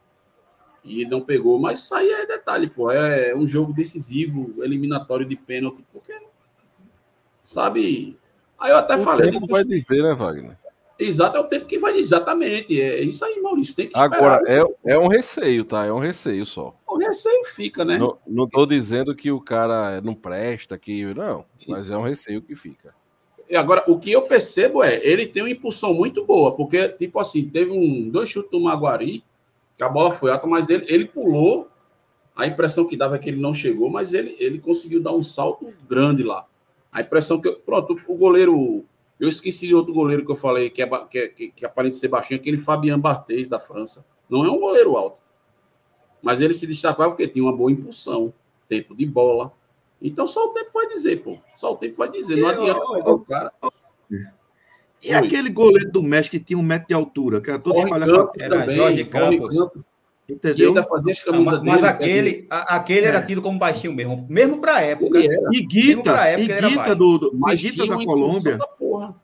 e 0.84 1.04
não 1.04 1.20
pegou. 1.20 1.58
Mas 1.58 1.80
isso 1.80 1.94
aí 1.96 2.08
é 2.08 2.26
detalhe, 2.26 2.70
pô. 2.70 2.92
É 2.92 3.34
um 3.34 3.46
jogo 3.46 3.72
decisivo, 3.72 4.54
eliminatório 4.58 5.26
de 5.26 5.34
pênalti, 5.34 5.84
porque. 5.92 6.12
Sabe? 7.42 8.16
Aí 8.56 8.70
eu 8.70 8.76
até 8.76 8.94
o 8.96 9.02
falei. 9.02 9.32
Tempo 9.32 9.48
vai 9.48 9.64
dizer, 9.64 10.00
né, 10.00 10.14
Wagner? 10.14 10.59
Exato, 11.00 11.38
é 11.38 11.40
o 11.40 11.44
tempo 11.44 11.64
que 11.64 11.78
vai 11.78 11.96
exatamente. 11.96 12.78
É 12.78 13.00
isso 13.00 13.24
aí, 13.24 13.40
Maurício. 13.40 13.74
Tem 13.74 13.88
que 13.88 13.96
esperar. 13.96 14.38
Agora, 14.38 14.42
é, 14.46 14.92
é 14.92 14.98
um 14.98 15.08
receio, 15.08 15.64
tá? 15.64 15.86
É 15.86 15.92
um 15.92 15.98
receio 15.98 16.44
só. 16.44 16.76
O 16.86 16.98
receio 16.98 17.42
fica, 17.44 17.86
né? 17.86 17.96
Não, 17.96 18.18
não 18.26 18.46
tô 18.46 18.66
dizendo 18.66 19.16
que 19.16 19.30
o 19.30 19.40
cara 19.40 20.02
não 20.02 20.14
presta, 20.14 20.76
que. 20.76 21.14
Não, 21.14 21.46
mas 21.66 21.88
é 21.88 21.96
um 21.96 22.02
receio 22.02 22.42
que 22.42 22.54
fica. 22.54 22.94
E 23.48 23.56
agora, 23.56 23.82
o 23.88 23.98
que 23.98 24.12
eu 24.12 24.22
percebo 24.22 24.82
é, 24.82 25.00
ele 25.02 25.26
tem 25.26 25.42
uma 25.42 25.50
impulsão 25.50 25.94
muito 25.94 26.24
boa, 26.24 26.54
porque, 26.54 26.88
tipo 26.90 27.18
assim, 27.18 27.48
teve 27.48 27.72
um, 27.72 28.08
dois 28.08 28.28
chutes 28.28 28.50
do 28.50 28.60
Maguari, 28.60 29.24
que 29.76 29.82
a 29.82 29.88
bola 29.88 30.12
foi 30.12 30.30
alta, 30.30 30.46
mas 30.46 30.68
ele, 30.68 30.84
ele 30.88 31.06
pulou. 31.06 31.68
A 32.36 32.46
impressão 32.46 32.86
que 32.86 32.96
dava 32.96 33.16
é 33.16 33.18
que 33.18 33.28
ele 33.28 33.40
não 33.40 33.52
chegou, 33.52 33.90
mas 33.90 34.14
ele, 34.14 34.36
ele 34.38 34.60
conseguiu 34.60 35.02
dar 35.02 35.12
um 35.12 35.22
salto 35.22 35.66
grande 35.88 36.22
lá. 36.22 36.46
A 36.92 37.00
impressão 37.00 37.40
que. 37.40 37.50
Pronto, 37.50 37.98
o 38.06 38.14
goleiro 38.14 38.84
eu 39.20 39.28
esqueci 39.28 39.66
de 39.66 39.74
outro 39.74 39.92
goleiro 39.92 40.24
que 40.24 40.32
eu 40.32 40.36
falei, 40.36 40.70
que, 40.70 40.82
é, 40.82 40.86
que, 40.86 41.28
que, 41.28 41.50
que 41.50 41.66
aparente 41.66 41.98
ser 41.98 42.08
baixinho, 42.08 42.40
aquele 42.40 42.56
Fabian 42.56 42.98
Barthez, 42.98 43.46
da 43.46 43.60
França. 43.60 44.04
Não 44.28 44.46
é 44.46 44.50
um 44.50 44.58
goleiro 44.58 44.96
alto. 44.96 45.20
Mas 46.22 46.40
ele 46.40 46.54
se 46.54 46.66
destacava 46.66 47.10
porque 47.10 47.28
tinha 47.28 47.44
uma 47.44 47.54
boa 47.54 47.70
impulsão, 47.70 48.32
tempo 48.66 48.96
de 48.96 49.04
bola. 49.04 49.52
Então 50.00 50.26
só 50.26 50.46
o 50.46 50.54
tempo 50.54 50.70
vai 50.72 50.88
dizer, 50.88 51.22
pô. 51.22 51.38
Só 51.54 51.72
o 51.72 51.76
tempo 51.76 51.96
vai 51.96 52.10
dizer. 52.10 52.36
Não 52.36 52.48
adianta 52.48 53.10
o 53.10 53.18
cara. 53.20 53.52
E 55.02 55.08
Oi. 55.08 55.14
aquele 55.14 55.50
goleiro 55.50 55.90
do 55.90 56.02
México 56.02 56.36
que 56.38 56.44
tinha 56.44 56.58
um 56.58 56.62
metro 56.62 56.88
de 56.88 56.94
altura, 56.94 57.40
que 57.40 57.50
era 57.50 57.58
todo 57.58 57.78
espalhado. 57.78 58.30
Era 58.40 58.70
Jorge 58.72 59.04
Campos. 59.04 59.56
Campos. 59.56 59.82
Entendeu? 60.30 60.74
Fazia 60.84 61.12
as 61.12 61.20
camisas 61.20 61.58
mas, 61.60 61.74
mas 61.74 61.84
aquele, 61.84 62.46
a, 62.48 62.76
aquele 62.76 63.06
é. 63.06 63.08
era 63.08 63.22
tido 63.22 63.42
como 63.42 63.58
baixinho 63.58 63.92
mesmo, 63.92 64.26
mesmo 64.28 64.60
para 64.60 64.76
a 64.76 64.80
época. 64.80 65.18
E 65.18 65.62
Guita, 65.62 66.38
e 66.38 66.46
Guita, 66.46 66.94
do, 66.94 67.18
do, 67.18 67.30
Guita 67.30 67.86
da 67.86 68.04
Colômbia. 68.04 68.56
Da 68.56 69.14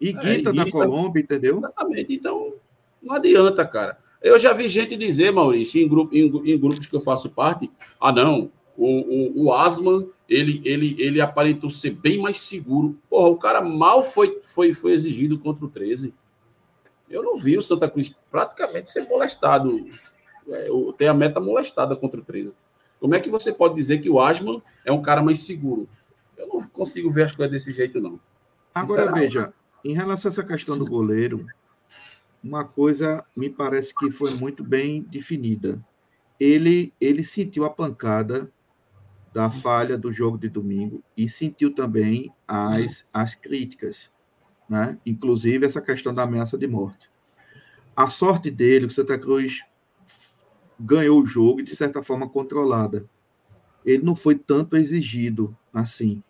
E 0.00 0.12
Guita 0.12 0.50
é, 0.50 0.52
da 0.52 0.70
Colômbia, 0.70 1.20
entendeu? 1.20 1.58
Exatamente. 1.58 2.14
Então, 2.14 2.54
não 3.02 3.14
adianta, 3.14 3.66
cara. 3.66 3.98
Eu 4.22 4.38
já 4.38 4.52
vi 4.52 4.68
gente 4.68 4.96
dizer, 4.96 5.30
Maurício, 5.32 5.82
em, 5.82 5.88
grupo, 5.88 6.14
em, 6.14 6.52
em 6.52 6.58
grupos 6.58 6.86
que 6.86 6.96
eu 6.96 7.00
faço 7.00 7.30
parte, 7.30 7.70
ah, 8.00 8.10
não, 8.10 8.50
o, 8.76 9.42
o, 9.42 9.44
o 9.44 9.52
Asman, 9.52 10.06
ele, 10.28 10.60
ele, 10.64 10.96
ele 10.98 11.20
aparentou 11.20 11.70
ser 11.70 11.90
bem 11.90 12.18
mais 12.18 12.38
seguro. 12.38 12.98
Porra, 13.08 13.28
o 13.28 13.36
cara 13.36 13.60
mal 13.60 14.02
foi, 14.02 14.40
foi, 14.42 14.72
foi 14.72 14.92
exigido 14.92 15.38
contra 15.38 15.64
o 15.64 15.68
13. 15.68 16.14
Eu 17.08 17.22
não 17.22 17.36
vi 17.36 17.56
o 17.56 17.62
Santa 17.62 17.88
Cruz 17.88 18.14
praticamente 18.30 18.90
ser 18.90 19.06
molestado 19.08 19.78
é, 19.78 19.84
tem 20.96 21.08
a 21.08 21.14
meta 21.14 21.40
molestada 21.40 21.96
contra 21.96 22.20
o 22.20 22.24
13. 22.24 22.54
Como 23.00 23.14
é 23.14 23.20
que 23.20 23.28
você 23.28 23.52
pode 23.52 23.74
dizer 23.74 23.98
que 23.98 24.08
o 24.08 24.20
Asman 24.20 24.62
é 24.84 24.92
um 24.92 25.02
cara 25.02 25.22
mais 25.22 25.40
seguro? 25.40 25.88
Eu 26.36 26.48
não 26.48 26.62
consigo 26.68 27.10
ver 27.10 27.24
as 27.24 27.32
coisas 27.32 27.52
desse 27.52 27.72
jeito, 27.72 28.00
não. 28.00 28.18
Agora, 28.74 29.12
veja, 29.12 29.52
em 29.84 29.94
relação 29.94 30.30
a 30.30 30.32
essa 30.32 30.42
questão 30.42 30.78
do 30.78 30.86
goleiro, 30.86 31.46
uma 32.42 32.64
coisa 32.64 33.24
me 33.36 33.48
parece 33.48 33.94
que 33.94 34.10
foi 34.10 34.34
muito 34.34 34.64
bem 34.64 35.02
definida. 35.02 35.84
Ele, 36.38 36.92
ele 37.00 37.22
sentiu 37.22 37.64
a 37.64 37.70
pancada 37.70 38.50
da 39.32 39.50
falha 39.50 39.98
do 39.98 40.12
jogo 40.12 40.38
de 40.38 40.48
domingo 40.48 41.02
e 41.16 41.28
sentiu 41.28 41.74
também 41.74 42.30
as, 42.46 43.06
as 43.12 43.34
críticas, 43.34 44.10
né? 44.68 44.98
inclusive 45.04 45.66
essa 45.66 45.80
questão 45.80 46.14
da 46.14 46.22
ameaça 46.22 46.56
de 46.56 46.66
morte. 46.66 47.10
A 47.96 48.08
sorte 48.08 48.50
dele, 48.50 48.86
o 48.86 48.90
Santa 48.90 49.18
Cruz 49.18 49.64
ganhou 50.78 51.20
o 51.20 51.26
jogo 51.26 51.62
de 51.62 51.74
certa 51.74 52.02
forma 52.02 52.28
controlada. 52.28 53.06
Ele 53.84 54.02
não 54.02 54.14
foi 54.14 54.34
tanto 54.34 54.76
exigido 54.76 55.56
assim. 55.72 56.22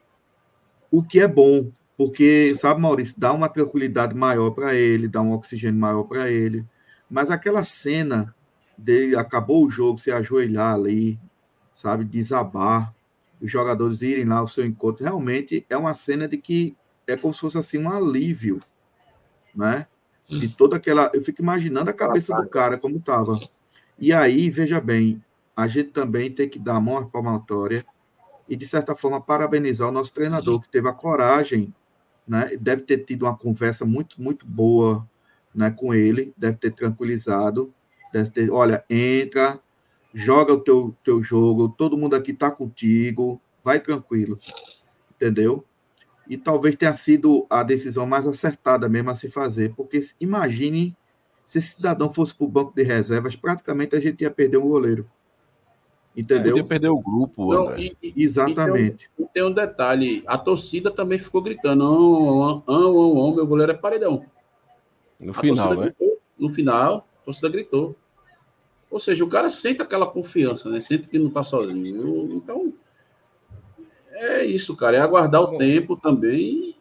O 0.91 1.03
que 1.03 1.21
é 1.21 1.29
bom, 1.29 1.71
porque, 1.97 2.55
sabe, 2.55 2.81
Maurício, 2.81 3.15
dá 3.19 3.33
uma 3.33 3.49
tranquilidade 3.49 4.15
maior 4.15 4.51
para 4.51 4.75
ele, 4.75 5.09
dá 5.09 5.21
um 5.21 5.33
oxigênio 5.33 5.79
maior 5.81 6.05
para 6.05 6.31
ele. 6.31 6.67
Mas 7.09 7.31
aquela 7.31 7.65
cena 7.65 8.35
dele, 8.77 9.17
acabou 9.17 9.65
o 9.65 9.71
jogo, 9.71 9.99
se 9.99 10.11
ajoelhar 10.11 10.75
ali, 10.75 11.19
sabe, 11.73 12.05
desabar, 12.05 12.95
os 13.41 13.51
jogadores 13.51 14.03
irem 14.03 14.25
lá 14.25 14.37
ao 14.37 14.49
seu 14.49 14.65
encontro, 14.65 15.05
realmente 15.05 15.67
é 15.69 15.77
uma 15.77 15.95
cena 15.95 16.27
de 16.27 16.39
que 16.39 16.77
é 17.07 17.17
como 17.17 17.35
se 17.35 17.41
fosse 17.41 17.59
assim 17.59 17.79
um 17.79 17.91
alívio, 17.91 18.61
né? 19.55 19.87
De 20.29 20.49
toda 20.49 20.77
aquela. 20.77 21.11
Eu 21.13 21.23
fico 21.23 21.43
imaginando 21.43 21.91
a 21.91 21.93
cabeça 21.93 22.35
do 22.35 22.49
cara 22.49 22.79
como 22.79 22.97
estava. 22.97 23.39
E 23.99 24.13
aí, 24.13 24.51
veja 24.51 24.81
bem, 24.81 25.23
a 25.57 25.67
gente 25.67 25.91
também 25.91 26.31
tem 26.31 26.49
que 26.49 26.59
dar 26.59 26.77
a 26.77 26.81
mão 26.81 26.99
à 26.99 27.07
palmatória 27.07 27.85
e, 28.49 28.57
de 28.57 28.67
certa 28.67 28.95
forma, 28.95 29.21
parabenizar 29.21 29.89
o 29.89 29.93
nosso 29.93 30.13
treinador, 30.13 30.61
que 30.61 30.69
teve 30.69 30.89
a 30.89 30.93
coragem, 30.93 31.73
né? 32.27 32.57
deve 32.61 32.83
ter 32.83 32.99
tido 33.05 33.25
uma 33.25 33.37
conversa 33.37 33.85
muito, 33.85 34.21
muito 34.21 34.47
boa 34.47 35.09
né, 35.55 35.71
com 35.71 35.95
ele, 35.95 36.35
deve 36.37 36.57
ter 36.57 36.73
tranquilizado, 36.73 37.73
deve 38.13 38.31
ter, 38.31 38.51
olha, 38.51 38.85
entra, 38.91 39.61
joga 40.13 40.53
o 40.53 40.61
teu, 40.61 40.97
teu 41.05 41.23
jogo, 41.23 41.69
todo 41.69 41.97
mundo 41.97 42.15
aqui 42.15 42.33
está 42.33 42.51
contigo, 42.51 43.41
vai 43.63 43.81
tranquilo, 43.81 44.39
entendeu? 45.15 45.65
E 46.29 46.37
talvez 46.37 46.75
tenha 46.75 46.93
sido 46.93 47.47
a 47.49 47.63
decisão 47.63 48.07
mais 48.07 48.27
acertada 48.27 48.89
mesmo 48.89 49.11
a 49.11 49.15
se 49.15 49.31
fazer, 49.31 49.75
porque 49.75 50.01
imagine 50.21 50.97
se 51.45 51.59
esse 51.59 51.69
cidadão 51.75 52.13
fosse 52.13 52.35
para 52.35 52.45
o 52.45 52.49
banco 52.49 52.73
de 52.75 52.83
reservas, 52.83 53.37
praticamente 53.37 53.95
a 53.95 54.01
gente 54.01 54.23
ia 54.23 54.31
perder 54.31 54.57
um 54.59 54.69
goleiro. 54.69 55.09
Entendeu? 56.17 56.57
ia 56.57 56.65
perder 56.65 56.89
o 56.89 56.99
grupo. 56.99 57.53
Não, 57.53 57.77
e, 57.77 57.97
e, 58.01 58.23
Exatamente. 58.23 59.05
E 59.05 59.17
tem, 59.17 59.25
um, 59.25 59.29
tem, 59.29 59.43
um, 59.43 59.53
detalhe: 59.53 60.23
a 60.27 60.39
torcida 60.39 60.91
também 60.91 61.19
ficou 61.19 61.43
gritando: 61.43 61.85
ão, 61.85 62.63
ão, 62.67 63.19
ão, 63.19 63.35
meu 63.35 63.47
goleiro 63.47 63.73
é 63.73 63.75
paredão. 63.75 64.25
No 65.19 65.33
a 65.33 65.35
final, 65.35 65.75
né? 65.75 65.83
Gritou, 65.87 66.19
no 66.39 66.49
final, 66.49 67.09
a 67.21 67.25
torcida 67.25 67.49
gritou. 67.49 67.97
Ou 68.91 69.01
seja, 69.01 69.25
o 69.25 69.29
cara 69.29 69.51
sente 69.51 69.83
aquela 69.83 70.07
confiança, 70.07 70.71
né? 70.71 70.81
Sente 70.81 71.09
que 71.09 71.19
não 71.19 71.27
está 71.27 71.43
sozinho. 71.43 72.33
Então, 72.33 72.73
é 74.13 74.45
isso, 74.45 74.77
cara. 74.77 74.97
É 74.97 75.01
aguardar 75.01 75.43
o 75.43 75.59
tempo 75.59 75.97
também 75.97 76.77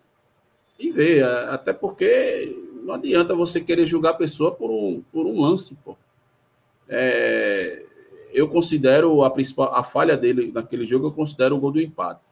e 0.77 0.91
ver. 0.91 1.25
Até 1.25 1.73
porque 1.73 2.62
não 2.83 2.93
adianta 2.93 3.35
você 3.35 3.61
querer 3.61 3.85
julgar 3.85 4.11
a 4.11 4.15
pessoa 4.15 4.51
por 4.51 4.69
um, 4.69 5.01
por 5.11 5.25
um 5.25 5.39
lance, 5.41 5.77
pô. 5.83 5.95
É, 6.87 7.85
eu 8.33 8.47
considero 8.47 9.23
a 9.23 9.29
principal 9.29 9.73
a 9.73 9.83
falha 9.83 10.17
dele 10.17 10.51
naquele 10.53 10.85
jogo, 10.85 11.07
eu 11.07 11.11
considero 11.11 11.55
o 11.55 11.59
gol 11.59 11.71
do 11.71 11.81
empate. 11.81 12.31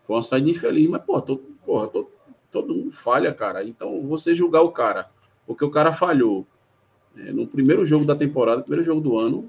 Foi 0.00 0.16
uma 0.16 0.22
saída 0.22 0.50
infeliz, 0.50 0.88
mas 0.88 1.02
pô, 1.02 1.20
tô, 1.20 1.38
porra, 1.64 1.86
tô, 1.88 2.10
todo 2.50 2.74
mundo 2.74 2.90
falha, 2.90 3.32
cara. 3.32 3.62
Então 3.62 4.02
você 4.06 4.34
julgar 4.34 4.62
o 4.62 4.72
cara, 4.72 5.06
porque 5.46 5.64
o 5.64 5.70
cara 5.70 5.92
falhou 5.92 6.46
é, 7.16 7.32
no 7.32 7.46
primeiro 7.46 7.84
jogo 7.84 8.04
da 8.04 8.16
temporada, 8.16 8.62
primeiro 8.62 8.82
jogo 8.82 9.00
do 9.00 9.18
ano, 9.18 9.48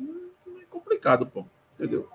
é 0.62 0.65
complicado, 0.70 1.26
pô, 1.26 1.46
entendeu? 1.74 2.08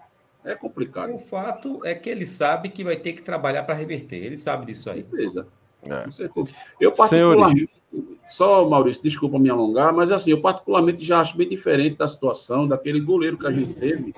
É 0.44 0.54
complicado. 0.54 1.14
O 1.14 1.18
fato 1.18 1.80
é 1.86 1.94
que 1.94 2.10
ele 2.10 2.26
sabe 2.26 2.68
que 2.68 2.84
vai 2.84 2.96
ter 2.96 3.14
que 3.14 3.22
trabalhar 3.22 3.62
para 3.62 3.74
reverter. 3.74 4.22
Ele 4.22 4.36
sabe 4.36 4.66
disso 4.66 4.90
aí. 4.90 5.02
Beleza. 5.02 5.48
É. 5.82 6.04
Com 6.04 6.12
certeza. 6.12 6.50
Eu 6.78 6.92
particularmente, 6.92 7.70
só 8.26 8.68
Maurício, 8.68 9.02
desculpa 9.02 9.38
me 9.38 9.50
alongar, 9.50 9.92
mas 9.92 10.10
assim, 10.10 10.30
eu 10.30 10.40
particularmente 10.40 11.04
já 11.04 11.20
acho 11.20 11.36
bem 11.36 11.48
diferente 11.48 11.96
da 11.96 12.08
situação 12.08 12.66
daquele 12.66 13.00
goleiro 13.00 13.38
que 13.38 13.46
a 13.46 13.52
gente 13.52 13.74
teve, 13.74 14.14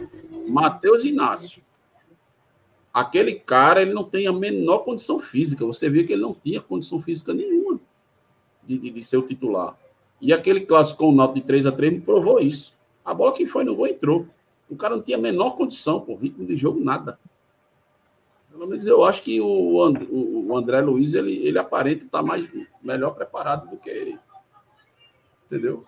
Matheus 0.48 1.04
Inácio. 1.04 1.62
Aquele 2.92 3.34
cara, 3.34 3.82
ele 3.82 3.92
não 3.92 4.04
tem 4.04 4.26
a 4.26 4.32
menor 4.32 4.78
condição 4.78 5.18
física. 5.18 5.66
Você 5.66 5.90
vê 5.90 6.02
que 6.02 6.14
ele 6.14 6.22
não 6.22 6.32
tinha 6.32 6.62
condição 6.62 6.98
física 6.98 7.34
nenhuma 7.34 7.78
de, 8.64 8.78
de, 8.78 8.90
de 8.90 9.04
ser 9.04 9.18
o 9.18 9.22
titular. 9.22 9.76
E 10.18 10.32
aquele 10.32 10.60
clássico 10.60 11.00
com 11.00 11.10
o 11.10 11.14
Náutico 11.14 11.40
de 11.40 11.46
3 11.46 11.66
a 11.66 11.72
3 11.72 11.92
me 11.92 12.00
provou 12.00 12.40
isso. 12.40 12.74
A 13.04 13.12
bola 13.12 13.32
que 13.32 13.44
foi 13.44 13.64
no 13.64 13.76
gol 13.76 13.86
entrou. 13.86 14.26
O 14.68 14.76
cara 14.76 14.96
não 14.96 15.02
tinha 15.02 15.18
a 15.18 15.20
menor 15.20 15.50
condição, 15.50 16.00
por 16.00 16.16
ritmo 16.16 16.46
de 16.46 16.56
jogo, 16.56 16.80
nada. 16.82 17.18
Pelo 18.56 18.68
menos 18.68 18.86
eu 18.86 19.04
acho 19.04 19.22
que 19.22 19.38
o, 19.38 20.46
o 20.48 20.56
André 20.56 20.80
Luiz, 20.80 21.12
ele, 21.12 21.46
ele 21.46 21.58
aparenta 21.58 22.06
estar 22.06 22.22
mais, 22.22 22.48
melhor 22.82 23.10
preparado 23.10 23.68
do 23.68 23.76
que 23.76 23.90
ele. 23.90 24.18
Entendeu? 25.44 25.82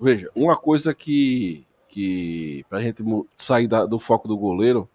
Veja, 0.00 0.30
uma 0.34 0.56
coisa 0.56 0.94
que, 0.94 1.66
que 1.86 2.64
para 2.70 2.78
a 2.78 2.82
gente 2.82 3.02
sair 3.36 3.66
da, 3.66 3.84
do 3.84 3.98
foco 3.98 4.26
do 4.26 4.38
goleiro, 4.38 4.88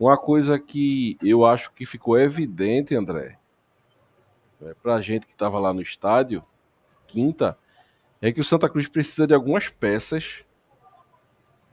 uma 0.00 0.16
coisa 0.16 0.58
que 0.58 1.18
eu 1.22 1.44
acho 1.44 1.70
que 1.72 1.84
ficou 1.84 2.18
evidente, 2.18 2.94
André, 2.94 3.38
né, 4.58 4.74
para 4.82 4.94
a 4.94 5.00
gente 5.02 5.26
que 5.26 5.32
estava 5.32 5.58
lá 5.58 5.74
no 5.74 5.82
estádio, 5.82 6.42
quinta, 7.06 7.58
é 8.22 8.32
que 8.32 8.40
o 8.40 8.44
Santa 8.44 8.68
Cruz 8.68 8.88
precisa 8.88 9.26
de 9.26 9.34
algumas 9.34 9.68
peças 9.68 10.42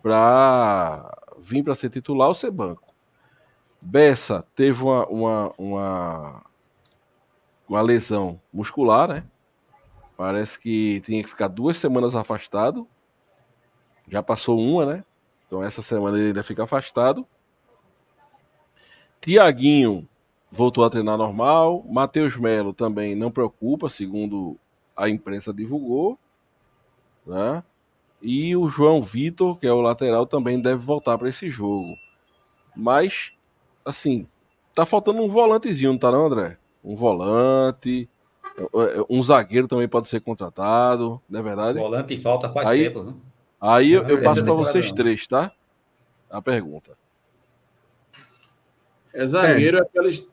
para 0.02 1.18
vir 1.40 1.64
para 1.64 1.74
ser 1.74 1.90
titular 1.90 2.28
ou 2.28 2.34
ser 2.34 2.52
banco. 2.52 2.91
Bessa 3.82 4.46
teve 4.56 4.84
uma, 4.84 5.06
uma, 5.08 5.54
uma, 5.58 6.46
uma 7.68 7.82
lesão 7.82 8.40
muscular, 8.54 9.08
né? 9.08 9.24
Parece 10.16 10.60
que 10.60 11.02
tinha 11.02 11.24
que 11.24 11.30
ficar 11.30 11.48
duas 11.48 11.78
semanas 11.78 12.16
afastado. 12.16 12.88
Já 14.08 14.22
passou 14.22 14.60
uma, 14.60 14.86
né? 14.86 15.04
Então 15.48 15.64
essa 15.64 15.82
semana 15.82 16.18
ele 16.18 16.28
ainda 16.28 16.44
fica 16.44 16.64
afastado. 16.64 17.26
Tiaguinho 19.20 20.08
voltou 20.52 20.84
a 20.84 20.90
treinar 20.90 21.18
normal. 21.18 21.84
Matheus 21.90 22.36
Melo 22.38 22.74
também 22.74 23.16
não 23.16 23.32
preocupa, 23.32 23.90
segundo 23.90 24.58
a 24.96 25.10
imprensa 25.10 25.52
divulgou. 25.52 26.20
Né? 27.26 27.64
E 28.22 28.56
o 28.56 28.70
João 28.70 29.02
Vitor, 29.02 29.58
que 29.58 29.66
é 29.66 29.74
o 29.74 29.82
lateral, 29.82 30.28
também 30.28 30.62
deve 30.62 30.84
voltar 30.84 31.18
para 31.18 31.30
esse 31.30 31.50
jogo. 31.50 31.96
Mas 32.76 33.34
assim, 33.86 34.28
tá 34.74 34.86
faltando 34.86 35.22
um 35.22 35.30
volantezinho, 35.30 35.92
não 35.92 36.00
tá 36.00 36.12
não, 36.12 36.26
André? 36.26 36.58
Um 36.84 36.96
volante, 36.96 38.10
um 39.10 39.22
zagueiro 39.22 39.68
também 39.68 39.88
pode 39.88 40.08
ser 40.08 40.20
contratado, 40.22 41.22
não 41.30 41.40
é 41.40 41.44
verdade? 41.44 41.78
Volante 41.78 42.14
e 42.14 42.20
falta 42.20 42.50
faz 42.50 42.68
aí, 42.68 42.86
tempo, 42.86 43.04
né? 43.04 43.14
Aí 43.60 43.92
eu, 43.92 44.08
eu 44.08 44.22
passo 44.22 44.44
para 44.44 44.54
vocês 44.54 44.92
três, 44.92 45.28
tá? 45.28 45.52
A 46.30 46.42
pergunta. 46.42 46.98
É 49.14 49.26
zagueiro 49.26 49.78
é, 49.78 49.82
aqueles. 49.82 50.26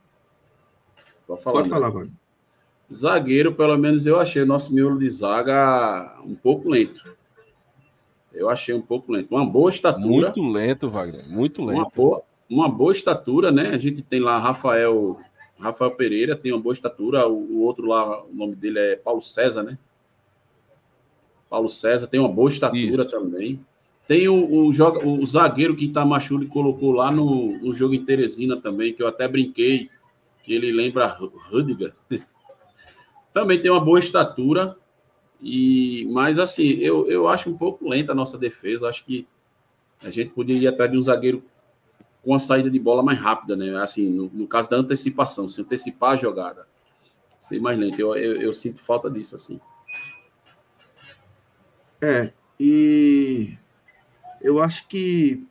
Pode 1.27 1.43
falar, 1.43 1.57
Pode 1.57 1.69
falar 1.69 1.87
agora. 1.89 2.09
Zagueiro, 2.93 3.55
pelo 3.55 3.77
menos 3.77 4.07
eu 4.07 4.19
achei 4.19 4.43
o 4.43 4.47
nosso 4.47 4.73
miolo 4.73 4.99
de 4.99 5.11
zaga 5.11 6.19
um 6.25 6.35
pouco 6.35 6.71
lento. 6.71 7.15
Eu 8.33 8.49
achei 8.49 8.75
um 8.75 8.81
pouco 8.81 9.13
lento. 9.13 9.35
Uma 9.35 9.45
boa 9.45 9.69
estatura. 9.69 10.07
Muito 10.07 10.43
lento, 10.43 10.89
Wagner. 10.89 11.29
Muito 11.29 11.63
lento. 11.65 11.77
Uma 11.77 11.91
boa, 11.95 12.23
uma 12.49 12.69
boa 12.69 12.93
estatura, 12.93 13.53
né? 13.53 13.71
A 13.71 13.79
gente 13.79 14.03
tem 14.03 14.21
lá 14.21 14.39
Rafael 14.39 15.21
Rafael 15.59 15.91
Pereira, 15.91 16.37
tem 16.37 16.53
uma 16.53 16.61
boa 16.61 16.73
estatura. 16.73 17.27
O, 17.27 17.61
outro 17.61 17.87
lá, 17.87 18.25
o 18.25 18.33
nome 18.33 18.55
dele 18.55 18.79
é 18.79 18.97
Paulo 18.97 19.21
César, 19.21 19.63
né? 19.63 19.79
Paulo 21.51 21.69
César 21.69 22.07
tem 22.07 22.21
uma 22.21 22.29
boa 22.29 22.49
estatura 22.49 23.03
Isso. 23.03 23.11
também. 23.11 23.61
Tem 24.07 24.29
o, 24.29 24.67
o, 24.67 24.73
joga, 24.73 25.07
o 25.07 25.27
zagueiro 25.27 25.77
que 25.77 25.87
Itamachule 25.87 26.47
colocou 26.47 26.93
lá 26.93 27.11
no, 27.11 27.59
no 27.59 27.73
jogo 27.73 27.95
em 27.95 28.05
Teresina 28.05 28.57
também, 28.57 28.95
que 28.95 29.03
eu 29.03 29.09
até 29.09 29.29
brinquei, 29.29 29.91
que 30.43 30.55
ele 30.55 30.73
lembra 30.73 31.09
Rudiger. 31.51 31.93
também 33.33 33.61
tem 33.61 33.71
uma 33.71 33.81
boa 33.81 33.99
estatura. 33.99 34.77
E, 35.41 36.09
mas 36.11 36.39
assim, 36.39 36.79
eu, 36.79 37.07
eu 37.07 37.29
acho 37.29 37.51
um 37.51 37.57
pouco 37.57 37.89
lenta 37.89 38.13
a 38.13 38.15
nossa 38.15 38.39
defesa. 38.39 38.89
Acho 38.89 39.05
que 39.05 39.27
a 40.03 40.11
gente 40.11 40.31
poderia 40.31 40.63
ir 40.63 40.69
atrás 40.69 40.91
de 40.91 40.97
um 40.97 41.03
zagueiro 41.03 41.43
com 42.29 42.35
a 42.35 42.39
saída 42.39 42.71
de 42.71 42.79
bola 42.79 43.03
mais 43.03 43.19
rápida, 43.19 43.57
né? 43.57 43.75
Assim, 43.83 44.11
no, 44.11 44.31
no 44.31 44.47
caso 44.47 44.69
da 44.69 44.77
antecipação, 44.77 45.49
se 45.49 45.63
antecipar 45.63 46.11
a 46.13 46.17
jogada, 46.17 46.69
ser 47.39 47.59
mais 47.59 47.79
lento. 47.79 47.99
Eu, 47.99 48.15
eu, 48.17 48.43
eu, 48.43 48.53
sinto 48.53 48.83
falta 48.83 49.11
disso, 49.11 49.35
assim. 49.35 49.59
É, 52.03 52.31
e 52.61 53.57
eu 54.43 54.63
acho 54.63 54.87
que 54.89 55.49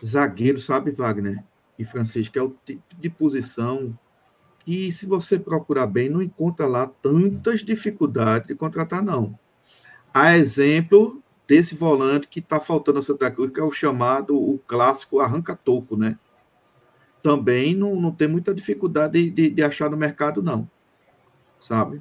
zagueiro, 0.00 0.60
sabe, 0.60 0.92
Wagner 0.92 1.42
e 1.76 1.84
Francisco, 1.84 2.38
é 2.38 2.42
o 2.42 2.54
tipo 2.64 2.94
de 2.96 3.10
posição 3.10 3.98
que, 4.64 4.92
se 4.92 5.04
você 5.04 5.36
procurar 5.36 5.88
bem, 5.88 6.08
não 6.08 6.22
encontra 6.22 6.68
lá 6.68 6.86
tantas 6.86 7.64
dificuldades 7.64 8.46
de 8.46 8.54
contratar, 8.54 9.02
não. 9.02 9.36
A 10.14 10.36
exemplo 10.36 11.20
desse 11.48 11.74
volante 11.74 12.28
que 12.28 12.40
está 12.40 12.60
faltando 12.60 12.98
a 12.98 13.02
Santa 13.02 13.30
Cruz, 13.30 13.50
que 13.50 13.58
é 13.58 13.64
o 13.64 13.72
chamado, 13.72 14.36
o 14.36 14.58
clássico 14.66 15.18
arranca-toco, 15.18 15.96
né? 15.96 16.18
Também 17.22 17.74
não, 17.74 17.96
não 17.96 18.12
tem 18.12 18.28
muita 18.28 18.54
dificuldade 18.54 19.30
de, 19.30 19.48
de 19.48 19.62
achar 19.62 19.90
no 19.90 19.96
mercado, 19.96 20.42
não. 20.42 20.70
Sabe? 21.58 22.00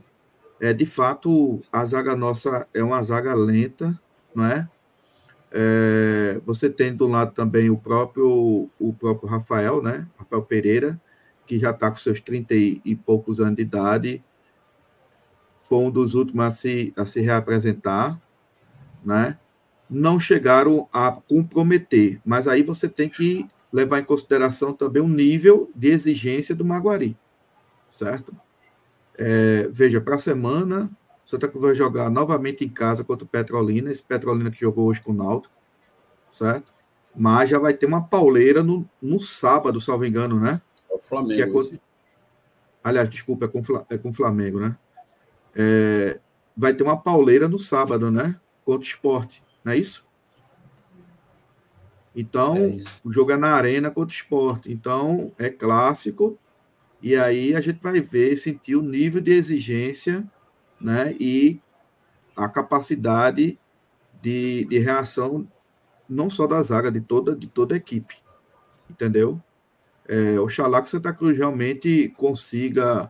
É, 0.60 0.74
de 0.74 0.86
fato, 0.86 1.62
a 1.72 1.86
zaga 1.86 2.14
nossa 2.14 2.68
é 2.74 2.84
uma 2.84 3.02
zaga 3.02 3.34
lenta, 3.34 3.98
não 4.36 4.46
é? 4.46 4.70
é 5.52 6.42
você 6.46 6.70
tem 6.70 6.94
do 6.94 7.08
lado 7.08 7.34
também 7.34 7.70
o 7.70 7.78
próprio, 7.78 8.70
o 8.80 8.94
próprio 8.94 9.30
Rafael, 9.30 9.82
né? 9.82 10.06
Rafael 10.18 10.44
Pereira, 10.44 11.02
que 11.46 11.58
já 11.58 11.72
está 11.72 11.90
com 11.90 11.96
seus 11.96 12.20
30 12.20 12.54
e, 12.54 12.82
e 12.84 12.96
poucos 12.98 13.40
anos 13.40 13.56
de 13.56 13.62
idade, 13.62 14.24
foi 15.64 15.80
um 15.80 15.92
dos 15.92 16.16
últimos 16.16 16.46
a 16.46 16.52
se, 16.52 16.94
a 16.98 17.06
se 17.06 17.22
reapresentar, 17.22 18.20
né, 19.08 19.39
não 19.89 20.20
chegaram 20.20 20.89
a 20.91 21.10
comprometer. 21.12 22.20
Mas 22.26 22.46
aí 22.46 22.62
você 22.62 22.89
tem 22.89 23.08
que 23.08 23.48
levar 23.72 24.00
em 24.00 24.04
consideração 24.04 24.74
também 24.74 25.02
o 25.02 25.08
nível 25.08 25.72
de 25.74 25.88
exigência 25.88 26.54
do 26.54 26.65
Maguari, 26.65 27.17
certo? 27.89 28.36
É, 29.17 29.70
veja, 29.72 30.02
para 30.02 30.15
a 30.15 30.20
semana, 30.20 30.91
o 31.26 31.30
Santa 31.30 31.48
Cruz 31.48 31.63
vai 31.63 31.76
jogar 31.76 32.10
novamente 32.10 32.65
em 32.65 32.70
casa 32.70 33.04
contra 33.04 33.24
o 33.24 33.28
Petrolina, 33.28 33.89
esse 33.89 34.04
Petrolina 34.04 34.52
que 34.52 34.60
jogou 34.60 34.88
hoje 34.88 35.02
com 35.02 35.12
o 35.12 35.15
Náutico, 35.15 35.54
certo? 36.32 36.74
Mas 37.15 37.50
já 37.50 37.58
vai 37.58 37.74
ter 37.74 37.86
uma 37.86 38.04
pauleira 38.04 38.62
no, 38.62 38.88
no 39.02 39.22
sábado, 39.22 39.80
salvo 39.80 40.06
engano, 40.06 40.39
né? 40.39 40.62
É 40.91 40.96
o 40.96 41.00
Flamengo. 41.00 41.41
É 41.41 41.48
contra... 41.48 41.80
Aliás, 42.84 43.10
desculpa, 43.10 43.46
é 43.46 43.48
com, 43.48 43.62
é 43.89 43.98
com 43.98 44.10
o 44.10 44.13
Flamengo, 44.13 44.60
né? 44.60 44.78
É, 45.56 46.20
vai 46.56 46.74
ter 46.74 46.84
uma 46.84 46.98
pauleira 46.98 47.48
no 47.48 47.58
sábado, 47.58 48.12
né? 48.12 48.39
Contra 48.68 48.82
o 48.82 48.90
esporte, 48.90 49.42
não 49.63 49.72
é 49.72 49.78
isso? 49.78 50.06
Então, 52.13 52.58
é 52.58 52.68
isso. 52.68 53.00
o 53.02 53.10
jogo 53.13 53.32
é 53.32 53.38
na 53.38 53.54
arena 53.54 53.90
contra 53.90 54.13
o 54.13 54.18
esporte. 54.18 54.70
Então, 54.70 55.32
é 55.38 55.50
clássico. 55.50 56.38
E 57.02 57.15
aí 57.15 57.56
a 57.56 57.62
gente 57.62 57.80
vai 57.82 58.02
ver, 58.02 58.36
sentir 58.36 58.76
o 58.76 58.82
nível 58.82 59.22
de 59.22 59.32
exigência 59.32 60.30
né, 60.82 61.15
e 61.18 61.62
a 62.36 62.50
capacidade 62.50 63.58
de, 64.22 64.65
de 64.65 64.80
reação, 64.80 65.48
não 66.10 66.30
só 66.30 66.46
da 66.46 66.62
zaga, 66.62 66.92
de 66.92 67.00
toda, 67.00 67.34
de 67.34 67.48
toda 67.48 67.74
a 67.74 67.78
equipe. 67.78 68.18
Entendeu? 68.90 69.42
É, 70.10 70.38
oxalá 70.42 70.82
que 70.82 70.90
Santa 70.90 71.13
Cruz 71.13 71.38
realmente 71.38 72.10
consiga 72.18 73.10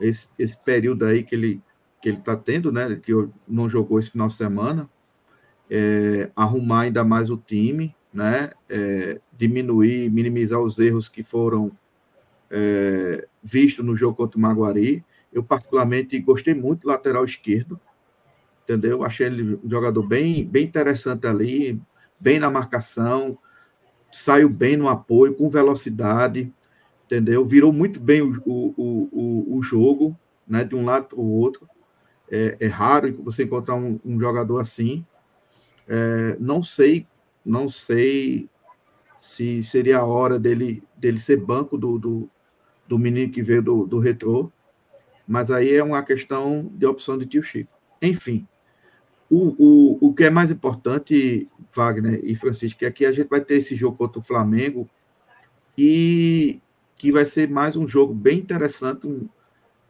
esse, 0.00 0.28
esse 0.38 0.56
período 0.56 1.04
aí 1.04 1.22
que 1.22 1.34
ele 1.34 1.62
que 2.04 2.10
ele 2.10 2.18
está 2.18 2.36
tendo, 2.36 2.70
né? 2.70 2.96
Que 2.96 3.12
não 3.48 3.66
jogou 3.66 3.98
esse 3.98 4.10
final 4.10 4.26
de 4.26 4.34
semana, 4.34 4.90
é, 5.76 6.30
arrumar 6.36 6.82
ainda 6.82 7.02
mais 7.02 7.30
o 7.30 7.36
time, 7.36 7.96
né? 8.12 8.52
É, 8.68 9.20
diminuir, 9.36 10.08
minimizar 10.08 10.60
os 10.60 10.78
erros 10.78 11.08
que 11.08 11.24
foram 11.24 11.72
é, 12.48 13.26
vistos 13.42 13.84
no 13.84 13.96
jogo 13.96 14.16
contra 14.16 14.38
o 14.38 14.40
Maguari. 14.40 15.04
Eu, 15.32 15.42
particularmente, 15.42 16.16
gostei 16.20 16.54
muito 16.54 16.82
do 16.82 16.88
lateral 16.88 17.24
esquerdo, 17.24 17.80
entendeu? 18.62 19.02
Achei 19.02 19.26
ele 19.26 19.58
um 19.64 19.68
jogador 19.68 20.06
bem, 20.06 20.46
bem 20.46 20.64
interessante 20.64 21.26
ali, 21.26 21.82
bem 22.20 22.38
na 22.38 22.48
marcação, 22.48 23.36
saiu 24.12 24.48
bem 24.48 24.76
no 24.76 24.88
apoio, 24.88 25.34
com 25.34 25.50
velocidade, 25.50 26.52
entendeu? 27.04 27.44
Virou 27.44 27.72
muito 27.72 27.98
bem 27.98 28.22
o, 28.22 28.40
o, 28.46 29.08
o, 29.10 29.58
o 29.58 29.62
jogo, 29.64 30.16
né, 30.46 30.62
de 30.62 30.76
um 30.76 30.84
lado 30.84 31.06
para 31.06 31.18
o 31.18 31.28
outro. 31.28 31.68
É, 32.30 32.56
é, 32.60 32.66
raro 32.68 33.12
você 33.24 33.42
encontrar 33.42 33.74
um, 33.74 33.98
um 34.04 34.20
jogador 34.20 34.60
assim. 34.60 35.04
É, 35.88 36.36
não 36.40 36.62
sei, 36.62 37.06
não 37.44 37.68
sei 37.68 38.48
se 39.18 39.62
seria 39.62 39.98
a 39.98 40.04
hora 40.04 40.38
dele, 40.38 40.82
dele 40.96 41.18
ser 41.18 41.44
banco 41.44 41.76
do, 41.76 41.98
do, 41.98 42.30
do 42.88 42.98
menino 42.98 43.32
que 43.32 43.42
veio 43.42 43.62
do, 43.62 43.86
do 43.86 43.98
retrô, 43.98 44.50
mas 45.26 45.50
aí 45.50 45.72
é 45.72 45.82
uma 45.82 46.02
questão 46.02 46.70
de 46.74 46.86
opção 46.86 47.16
de 47.16 47.26
tio 47.26 47.42
Chico. 47.42 47.72
Enfim, 48.02 48.46
o, 49.30 49.54
o, 49.58 50.08
o 50.08 50.14
que 50.14 50.24
é 50.24 50.30
mais 50.30 50.50
importante, 50.50 51.48
Wagner 51.74 52.20
e 52.22 52.34
Francisco, 52.34 52.84
é 52.84 52.90
que 52.90 53.06
a 53.06 53.12
gente 53.12 53.28
vai 53.28 53.40
ter 53.40 53.56
esse 53.56 53.74
jogo 53.74 53.96
contra 53.96 54.18
o 54.18 54.22
Flamengo 54.22 54.88
e 55.76 56.60
que 56.96 57.10
vai 57.10 57.24
ser 57.24 57.48
mais 57.48 57.76
um 57.76 57.88
jogo 57.88 58.14
bem 58.14 58.38
interessante, 58.38 59.08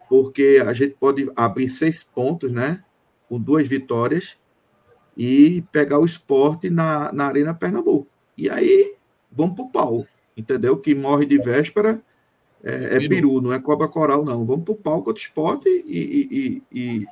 porque 0.09 0.63
a 0.65 0.73
gente 0.73 0.97
pode 0.99 1.31
abrir 1.35 1.69
seis 1.69 2.03
pontos, 2.05 2.51
né? 2.53 2.85
Com 3.29 3.41
duas 3.41 3.67
vitórias 3.67 4.37
e 5.17 5.63
pegar 5.71 5.99
o 5.99 6.05
esporte 6.05 6.71
na, 6.71 7.13
na 7.13 7.27
Arena 7.27 7.55
Pernambuco. 7.55 8.09
E 8.37 8.51
aí 8.51 8.95
vamos 9.31 9.55
para 9.57 9.65
o 9.65 9.73
pau, 9.73 10.07
entendeu? 10.37 10.77
Que 10.77 10.95
morre 10.95 11.27
de 11.27 11.39
véspera 11.39 12.01
é, 12.63 12.97
é 12.97 13.09
peru, 13.09 13.41
não 13.41 13.53
é 13.53 13.59
cobra 13.59 13.87
coral, 13.87 14.25
não. 14.25 14.45
Vamos 14.45 14.65
para 14.65 14.75
o 14.75 14.79
pau 14.79 15.03
contra 15.03 15.21
o 15.21 15.25
esporte 15.25 15.69
e, 15.69 16.63
e, 16.73 16.81
e, 16.81 17.07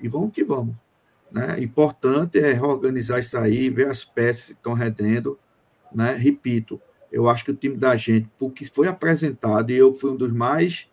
e, 0.00 0.08
vamos 0.08 0.32
que 0.32 0.44
vamos. 0.44 0.74
Né? 1.32 1.60
Importante 1.60 2.38
é 2.38 2.52
reorganizar 2.52 3.18
isso 3.18 3.36
aí, 3.38 3.70
ver 3.70 3.88
as 3.88 4.04
peças 4.04 4.48
que 4.48 4.52
estão 4.52 4.74
redendo. 4.74 5.38
Né? 5.92 6.12
Repito, 6.12 6.80
eu 7.10 7.28
acho 7.28 7.44
que 7.44 7.50
o 7.50 7.56
time 7.56 7.76
da 7.76 7.96
gente, 7.96 8.28
porque 8.38 8.64
foi 8.66 8.86
apresentado, 8.86 9.70
e 9.70 9.76
eu 9.76 9.92
fui 9.92 10.10
um 10.10 10.16
dos 10.16 10.32
mais 10.32 10.86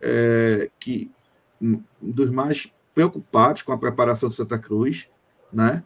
é, 0.00 0.70
que 0.80 1.10
um 1.60 1.82
dos 2.00 2.30
mais 2.30 2.72
preocupados 2.94 3.62
com 3.62 3.72
a 3.72 3.78
preparação 3.78 4.30
do 4.30 4.34
Santa 4.34 4.58
Cruz, 4.58 5.06
né? 5.52 5.84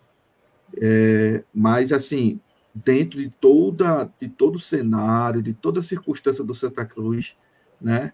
É, 0.80 1.44
mas 1.54 1.92
assim, 1.92 2.40
dentro 2.74 3.18
de 3.18 3.30
toda 3.30 4.10
de 4.20 4.28
todo 4.28 4.56
o 4.56 4.60
cenário, 4.60 5.42
de 5.42 5.54
toda 5.54 5.80
a 5.80 5.82
circunstância 5.82 6.42
do 6.44 6.54
Santa 6.54 6.84
Cruz, 6.84 7.36
né? 7.80 8.12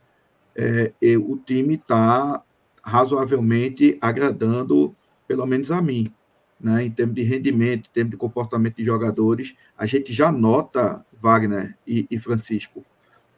É, 0.56 0.92
o 1.16 1.36
time 1.36 1.74
está 1.76 2.42
razoavelmente 2.82 3.96
agradando, 4.00 4.94
pelo 5.26 5.46
menos 5.46 5.70
a 5.70 5.80
mim, 5.80 6.12
né? 6.60 6.84
Em 6.84 6.90
termos 6.90 7.14
de 7.14 7.22
rendimento, 7.22 7.88
em 7.88 7.92
termos 7.92 8.10
de 8.10 8.16
comportamento 8.16 8.76
de 8.76 8.84
jogadores, 8.84 9.54
a 9.78 9.86
gente 9.86 10.12
já 10.12 10.30
nota 10.30 11.04
Wagner 11.12 11.76
e, 11.86 12.06
e 12.10 12.18
Francisco 12.18 12.84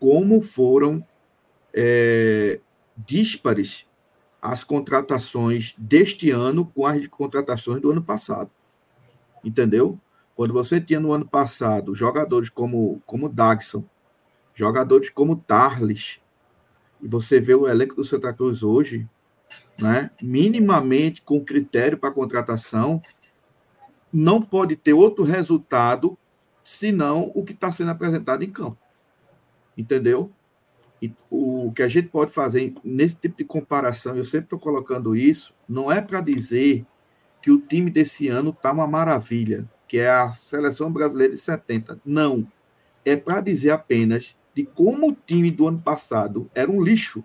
como 0.02 0.42
foram 0.42 1.00
é, 1.72 2.58
díspares 2.96 3.86
as 4.42 4.64
contratações 4.64 5.76
deste 5.78 6.28
ano 6.28 6.66
com 6.74 6.84
as 6.84 7.06
contratações 7.06 7.80
do 7.80 7.92
ano 7.92 8.02
passado. 8.02 8.50
Entendeu? 9.44 9.98
Quando 10.34 10.52
você 10.52 10.80
tinha 10.80 11.00
no 11.00 11.12
ano 11.12 11.26
passado 11.26 11.94
jogadores 11.94 12.48
como, 12.48 13.02
como 13.06 13.28
Dagson, 13.28 13.84
jogadores 14.54 15.10
como 15.10 15.36
Tarles, 15.36 16.20
e 17.02 17.08
você 17.08 17.40
vê 17.40 17.54
o 17.54 17.68
elenco 17.68 17.96
do 17.96 18.04
Santa 18.04 18.32
Cruz 18.32 18.62
hoje, 18.62 19.08
né, 19.78 20.10
minimamente 20.20 21.22
com 21.22 21.44
critério 21.44 21.98
para 21.98 22.12
contratação, 22.12 23.02
não 24.12 24.40
pode 24.40 24.76
ter 24.76 24.92
outro 24.92 25.24
resultado 25.24 26.16
senão 26.62 27.32
o 27.34 27.42
que 27.42 27.52
está 27.52 27.72
sendo 27.72 27.90
apresentado 27.90 28.44
em 28.44 28.50
campo. 28.50 28.78
Entendeu? 29.76 30.30
E 31.00 31.12
o 31.28 31.72
que 31.74 31.82
a 31.82 31.88
gente 31.88 32.08
pode 32.08 32.30
fazer 32.30 32.74
nesse 32.84 33.16
tipo 33.16 33.38
de 33.38 33.44
comparação, 33.44 34.16
eu 34.16 34.24
sempre 34.24 34.46
estou 34.46 34.58
colocando 34.58 35.16
isso, 35.16 35.52
não 35.68 35.90
é 35.90 36.00
para 36.00 36.20
dizer 36.20 36.86
que 37.42 37.50
o 37.50 37.58
time 37.58 37.90
desse 37.90 38.28
ano 38.28 38.50
está 38.50 38.72
uma 38.72 38.86
maravilha, 38.86 39.68
que 39.88 39.98
é 39.98 40.08
a 40.08 40.30
seleção 40.30 40.90
brasileira 40.92 41.32
de 41.32 41.38
70. 41.38 42.00
Não. 42.06 42.46
É 43.04 43.16
para 43.16 43.40
dizer 43.40 43.70
apenas 43.70 44.36
de 44.54 44.64
como 44.64 45.10
o 45.10 45.12
time 45.12 45.50
do 45.50 45.66
ano 45.66 45.80
passado 45.80 46.48
era 46.54 46.70
um 46.70 46.80
lixo 46.80 47.24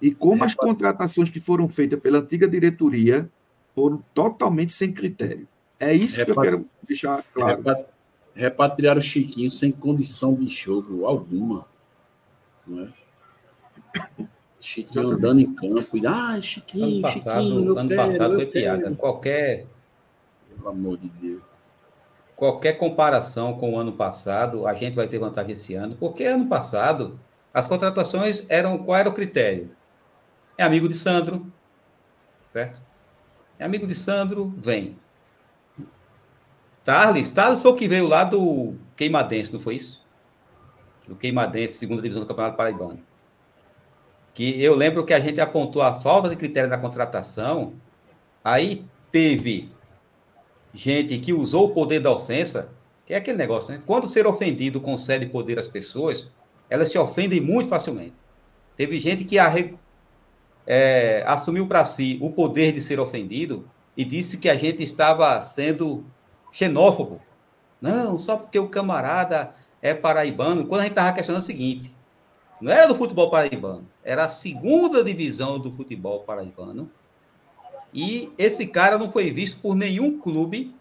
e 0.00 0.14
como 0.14 0.44
as 0.44 0.54
contratações 0.54 1.30
que 1.30 1.40
foram 1.40 1.68
feitas 1.68 2.00
pela 2.00 2.18
antiga 2.18 2.48
diretoria 2.48 3.30
foram 3.74 4.02
totalmente 4.14 4.72
sem 4.72 4.92
critério. 4.92 5.46
É 5.78 5.92
isso 5.92 6.16
Repat... 6.16 6.24
que 6.24 6.38
eu 6.38 6.42
quero 6.42 6.70
deixar 6.82 7.22
claro. 7.34 7.58
Repat... 7.58 7.86
Repatriar 8.34 8.98
o 8.98 9.00
Chiquinho 9.00 9.50
sem 9.50 9.72
condição 9.72 10.34
de 10.34 10.46
jogo 10.46 11.06
alguma. 11.06 11.66
Não 12.66 12.84
é? 12.84 12.88
Chiquinho 14.66 15.10
andando 15.10 15.40
em 15.40 15.54
campo 15.54 15.96
e 15.96 16.04
ah, 16.04 16.40
Chiquinho, 16.40 16.86
ano 16.86 17.02
passado, 17.02 17.42
Chiquinho, 17.42 17.78
ano 17.78 17.88
quero, 17.88 18.02
passado 18.02 18.34
foi 18.34 18.46
quero. 18.46 18.80
piada. 18.80 18.96
Qualquer 18.96 19.66
pelo 20.48 20.68
amor 20.68 20.98
de 20.98 21.08
Deus. 21.08 21.42
Qualquer 22.34 22.72
comparação 22.72 23.56
com 23.56 23.74
o 23.74 23.78
ano 23.78 23.92
passado, 23.92 24.66
a 24.66 24.74
gente 24.74 24.96
vai 24.96 25.06
ter 25.06 25.20
vantagem 25.20 25.52
esse 25.52 25.74
ano, 25.74 25.94
porque 25.94 26.24
ano 26.24 26.48
passado 26.48 27.18
as 27.54 27.68
contratações 27.68 28.44
eram 28.48 28.76
qual 28.78 28.98
era 28.98 29.08
o 29.08 29.14
critério? 29.14 29.70
É 30.58 30.64
amigo 30.64 30.88
de 30.88 30.96
Sandro, 30.96 31.46
certo? 32.48 32.80
É 33.58 33.64
amigo 33.64 33.86
de 33.86 33.94
Sandro, 33.94 34.52
vem. 34.58 34.98
Tarles, 36.84 37.28
Tarles 37.28 37.62
foi 37.62 37.70
o 37.70 37.76
que 37.76 37.86
veio 37.86 38.08
lá 38.08 38.24
do 38.24 38.74
Queimadense, 38.96 39.52
não 39.52 39.60
foi 39.60 39.76
isso? 39.76 40.04
do 41.06 41.14
Queimadense, 41.14 41.74
segunda 41.74 42.02
divisão 42.02 42.24
do 42.24 42.26
Campeonato 42.26 42.56
Paraibano. 42.56 43.00
Que 44.36 44.62
eu 44.62 44.76
lembro 44.76 45.02
que 45.02 45.14
a 45.14 45.18
gente 45.18 45.40
apontou 45.40 45.80
a 45.80 45.98
falta 45.98 46.28
de 46.28 46.36
critério 46.36 46.68
na 46.68 46.76
contratação, 46.76 47.72
aí 48.44 48.84
teve 49.10 49.70
gente 50.74 51.18
que 51.18 51.32
usou 51.32 51.68
o 51.68 51.70
poder 51.70 52.00
da 52.00 52.12
ofensa, 52.12 52.70
que 53.06 53.14
é 53.14 53.16
aquele 53.16 53.38
negócio, 53.38 53.72
né? 53.72 53.80
Quando 53.86 54.06
ser 54.06 54.26
ofendido 54.26 54.78
concede 54.78 55.24
poder 55.24 55.58
às 55.58 55.68
pessoas, 55.68 56.28
elas 56.68 56.90
se 56.90 56.98
ofendem 56.98 57.40
muito 57.40 57.70
facilmente. 57.70 58.12
Teve 58.76 59.00
gente 59.00 59.24
que 59.24 59.38
é, 60.66 61.24
assumiu 61.26 61.66
para 61.66 61.86
si 61.86 62.18
o 62.20 62.30
poder 62.30 62.72
de 62.72 62.82
ser 62.82 63.00
ofendido 63.00 63.66
e 63.96 64.04
disse 64.04 64.36
que 64.36 64.50
a 64.50 64.54
gente 64.54 64.82
estava 64.82 65.40
sendo 65.40 66.04
xenófobo. 66.52 67.22
Não, 67.80 68.18
só 68.18 68.36
porque 68.36 68.58
o 68.58 68.68
camarada 68.68 69.54
é 69.80 69.94
paraibano, 69.94 70.66
quando 70.66 70.82
a 70.82 70.84
gente 70.84 70.92
estava 70.92 71.14
questionando 71.14 71.40
o 71.40 71.46
seguinte, 71.46 71.95
não 72.60 72.72
era 72.72 72.86
do 72.86 72.94
futebol 72.94 73.30
paraibano, 73.30 73.86
era 74.04 74.24
a 74.24 74.30
segunda 74.30 75.02
divisão 75.04 75.58
do 75.58 75.72
futebol 75.72 76.20
paraibano, 76.20 76.90
e 77.92 78.30
esse 78.36 78.66
cara 78.66 78.98
não 78.98 79.10
foi 79.10 79.30
visto 79.30 79.60
por 79.60 79.74
nenhum 79.74 80.18
clube 80.18 80.74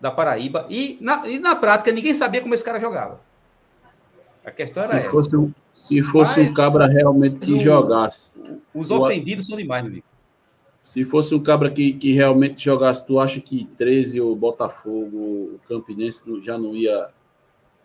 da 0.00 0.10
Paraíba, 0.10 0.66
e 0.68 0.98
na, 1.00 1.26
e 1.28 1.38
na 1.38 1.56
prática 1.56 1.92
ninguém 1.92 2.14
sabia 2.14 2.40
como 2.40 2.54
esse 2.54 2.64
cara 2.64 2.80
jogava. 2.80 3.20
A 4.44 4.50
questão 4.50 4.84
era 4.84 5.02
se 5.02 5.08
fosse 5.08 5.36
Um, 5.36 5.52
se 5.74 6.02
fosse 6.02 6.40
Mas, 6.40 6.50
um 6.50 6.54
cabra 6.54 6.86
realmente 6.86 7.40
que 7.40 7.52
o, 7.52 7.58
jogasse. 7.58 8.32
Os 8.72 8.90
ofendidos 8.90 9.46
o, 9.46 9.48
são 9.50 9.58
demais, 9.58 9.82
meu 9.82 9.90
amigo. 9.90 10.06
Se 10.82 11.04
fosse 11.04 11.34
um 11.34 11.42
cabra 11.42 11.70
que, 11.70 11.92
que 11.92 12.12
realmente 12.12 12.64
jogasse, 12.64 13.04
tu 13.04 13.18
acha 13.18 13.40
que 13.40 13.64
13 13.76 14.20
o 14.20 14.36
Botafogo, 14.36 15.16
o 15.54 15.60
Campinense 15.68 16.22
já 16.42 16.56
não 16.56 16.76
ia 16.76 17.08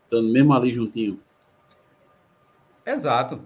estando 0.04 0.30
mesmo 0.30 0.54
ali 0.54 0.72
juntinho. 0.72 1.20
Exato. 2.86 3.42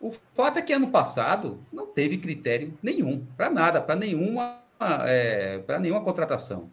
O 0.00 0.12
fato 0.34 0.58
é 0.58 0.62
que 0.62 0.72
ano 0.72 0.88
passado 0.88 1.60
não 1.72 1.86
teve 1.86 2.18
critério 2.18 2.76
nenhum, 2.82 3.24
para 3.36 3.48
nada, 3.48 3.80
para 3.80 3.96
nenhuma, 3.96 4.60
é, 5.06 5.62
nenhuma 5.80 6.02
contratação. 6.02 6.70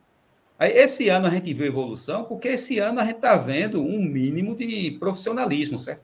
Aí, 0.59 0.71
esse 0.71 1.09
ano 1.09 1.27
a 1.27 1.29
gente 1.29 1.53
viu 1.53 1.65
evolução, 1.65 2.25
porque 2.25 2.49
esse 2.49 2.79
ano 2.79 2.99
a 2.99 3.05
gente 3.05 3.15
está 3.15 3.35
vendo 3.35 3.81
um 3.81 4.01
mínimo 4.01 4.55
de 4.55 4.91
profissionalismo, 4.99 5.79
certo? 5.79 6.03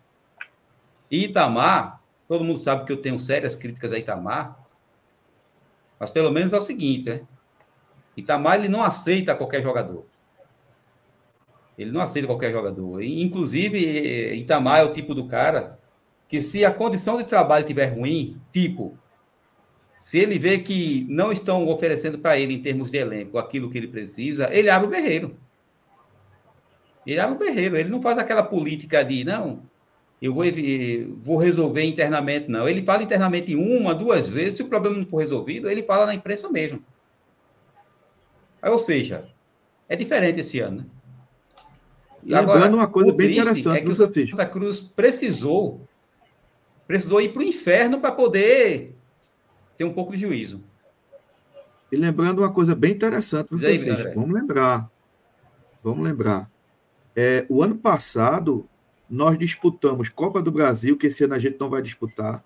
E 1.12 1.26
Itamar, 1.26 2.02
todo 2.28 2.44
mundo 2.44 2.58
sabe 2.58 2.86
que 2.86 2.92
eu 2.92 3.02
tenho 3.02 3.20
sérias 3.20 3.56
críticas 3.56 3.94
a 3.94 3.98
Itamar, 3.98 4.58
mas 6.00 6.10
pelo 6.10 6.32
menos 6.32 6.54
é 6.54 6.58
o 6.58 6.62
seguinte, 6.62 7.10
né? 7.10 7.22
Itamar 8.16 8.56
ele 8.56 8.70
não 8.70 8.82
aceita 8.82 9.36
qualquer 9.36 9.62
jogador. 9.62 10.06
Ele 11.78 11.92
não 11.92 12.02
aceita 12.02 12.28
qualquer 12.28 12.52
jogador. 12.52 13.02
Inclusive, 13.02 14.34
Itamar 14.36 14.80
é 14.80 14.84
o 14.84 14.94
tipo 14.94 15.16
do 15.16 15.26
cara 15.26 15.79
que, 16.30 16.42
se 16.42 16.64
a 16.64 16.72
condição 16.72 17.18
de 17.18 17.26
trabalho 17.26 17.64
estiver 17.64 17.88
ruim, 17.88 18.40
tipo, 18.54 18.98
se 19.98 20.20
ele 20.20 20.38
vê 20.40 20.60
que 20.60 21.06
não 21.10 21.32
estão 21.32 21.68
oferecendo 21.68 22.20
para 22.20 22.38
ele, 22.38 22.54
em 22.54 22.62
termos 22.62 22.90
de 22.90 23.00
elenco, 23.00 23.38
aquilo 23.38 23.70
que 23.70 23.78
ele 23.78 23.88
precisa, 23.88 24.48
ele 24.54 24.70
abre 24.70 24.88
o 24.88 24.92
berreiro. 24.92 25.36
Ele 27.06 27.20
abre 27.20 27.36
o 27.36 27.40
berreiro. 27.40 27.76
Ele 27.76 27.90
não 27.90 28.02
faz 28.02 28.20
aquela 28.20 28.44
política 28.44 29.04
de, 29.04 29.26
não, 29.26 29.64
eu 30.22 30.34
vou, 30.34 30.44
vou 31.20 31.38
resolver 31.38 31.84
internamente, 31.84 32.48
não. 32.48 32.70
Ele 32.70 32.84
fala 32.84 33.02
internamente 33.02 33.56
uma, 33.56 33.96
duas 33.96 34.30
vezes. 34.30 34.54
Se 34.54 34.62
o 34.62 34.70
problema 34.70 34.98
não 34.98 35.06
for 35.06 35.18
resolvido, 35.18 35.70
ele 35.70 35.82
fala 35.82 36.06
na 36.06 36.14
imprensa 36.14 36.50
mesmo. 36.50 36.84
Ou 38.62 38.78
seja, 38.78 39.28
é 39.88 39.96
diferente 39.96 40.42
esse 40.42 40.60
ano, 40.60 40.78
né? 40.78 40.86
E 42.24 42.36
lembrando 42.36 42.76
uma 42.76 42.88
coisa 42.88 43.14
bem 43.14 43.32
interessante, 43.32 43.70
é 43.70 43.82
que 43.82 43.90
o 43.90 43.96
Santa 43.96 44.46
Cruz 44.46 44.82
precisou 44.82 45.88
precisou 46.90 47.22
ir 47.22 47.32
para 47.32 47.44
o 47.44 47.46
inferno 47.46 48.00
para 48.00 48.12
poder 48.12 48.96
ter 49.78 49.84
um 49.84 49.94
pouco 49.94 50.14
de 50.14 50.22
juízo. 50.22 50.64
E 51.92 51.96
lembrando 51.96 52.40
uma 52.40 52.52
coisa 52.52 52.74
bem 52.74 52.94
interessante, 52.94 53.50
viu, 53.52 53.60
Francisco? 53.60 54.12
Vamos 54.16 54.34
lembrar. 54.34 54.90
Vamos 55.84 56.04
lembrar. 56.04 56.50
É, 57.16 57.46
o 57.48 57.62
ano 57.62 57.78
passado, 57.78 58.68
nós 59.08 59.38
disputamos 59.38 60.10
Copa 60.10 60.42
do 60.42 60.52
Brasil, 60.52 60.98
que 60.98 61.06
esse 61.06 61.24
ano 61.24 61.36
a 61.36 61.40
gente 61.40 61.60
não 61.60 61.70
vai 61.70 61.84
disputar. 61.84 62.44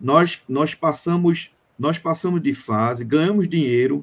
Nós, 0.00 0.40
nós, 0.48 0.74
passamos, 0.74 1.50
nós 1.78 1.98
passamos 1.98 2.42
de 2.42 2.54
fase, 2.54 3.04
ganhamos 3.04 3.46
dinheiro, 3.46 4.02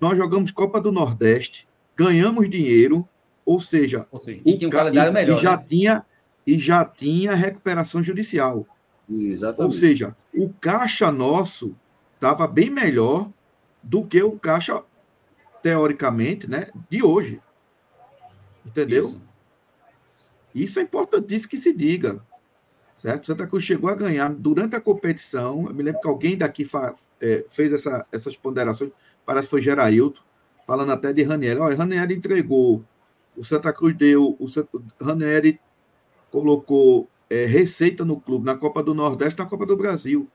nós 0.00 0.16
jogamos 0.16 0.52
Copa 0.52 0.80
do 0.80 0.92
Nordeste, 0.92 1.66
ganhamos 1.96 2.48
dinheiro, 2.48 3.06
ou 3.44 3.60
seja, 3.60 4.06
ou 4.12 4.20
seja 4.20 4.40
e 4.44 4.64
um 4.64 5.12
melhor. 5.12 5.38
E 5.38 5.42
já, 5.42 5.56
né? 5.56 5.64
tinha, 5.68 6.06
e 6.46 6.56
já 6.56 6.84
tinha 6.84 7.34
recuperação 7.34 8.00
judicial. 8.00 8.64
Exatamente. 9.10 9.64
Ou 9.64 9.70
seja, 9.70 10.16
o 10.36 10.50
caixa 10.60 11.10
nosso 11.10 11.74
estava 12.14 12.46
bem 12.46 12.68
melhor 12.68 13.30
do 13.82 14.04
que 14.04 14.22
o 14.22 14.38
caixa, 14.38 14.82
teoricamente, 15.62 16.48
né, 16.48 16.68
de 16.90 17.02
hoje. 17.02 17.40
Entendeu? 18.64 19.04
Isso, 19.04 19.22
Isso 20.54 20.78
é 20.78 20.82
importantíssimo 20.82 21.50
que 21.50 21.56
se 21.56 21.72
diga. 21.72 22.22
Certo? 22.96 23.28
Santa 23.28 23.46
Cruz 23.46 23.64
chegou 23.64 23.88
a 23.88 23.94
ganhar 23.94 24.28
durante 24.34 24.74
a 24.74 24.80
competição. 24.80 25.66
Eu 25.68 25.74
me 25.74 25.84
lembro 25.84 26.00
que 26.00 26.08
alguém 26.08 26.36
daqui 26.36 26.64
fa, 26.64 26.94
é, 27.20 27.44
fez 27.48 27.72
essa, 27.72 28.04
essas 28.10 28.36
ponderações, 28.36 28.90
parece 29.24 29.46
que 29.46 29.50
foi 29.50 29.62
Gerailton, 29.62 30.20
falando 30.66 30.90
até 30.90 31.12
de 31.12 31.22
Ranieri. 31.22 31.60
Olha, 31.60 31.76
Ranieri 31.76 32.14
entregou, 32.14 32.84
o 33.36 33.44
Santa 33.44 33.72
Cruz 33.72 33.96
deu, 33.96 34.36
o, 34.38 34.44
o 34.44 35.04
Ranieri 35.04 35.60
colocou 36.30 37.08
é, 37.30 37.44
receita 37.44 38.04
no 38.04 38.20
clube, 38.20 38.46
na 38.46 38.56
Copa 38.56 38.82
do 38.82 38.94
Nordeste, 38.94 39.38
na 39.38 39.46
Copa 39.46 39.66
do 39.66 39.76
Brasil. 39.76 40.28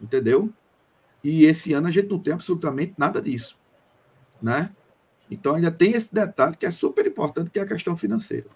Entendeu? 0.00 0.50
E 1.22 1.44
esse 1.44 1.72
ano 1.72 1.88
a 1.88 1.90
gente 1.90 2.08
não 2.08 2.18
tem 2.18 2.34
absolutamente 2.34 2.94
nada 2.96 3.20
disso. 3.20 3.58
Né? 4.40 4.70
Então 5.30 5.54
ainda 5.54 5.70
tem 5.70 5.92
esse 5.92 6.12
detalhe 6.12 6.56
que 6.56 6.66
é 6.66 6.70
super 6.70 7.06
importante, 7.06 7.50
que 7.50 7.58
é 7.58 7.62
a 7.62 7.66
questão 7.66 7.96
financeira. 7.96 8.46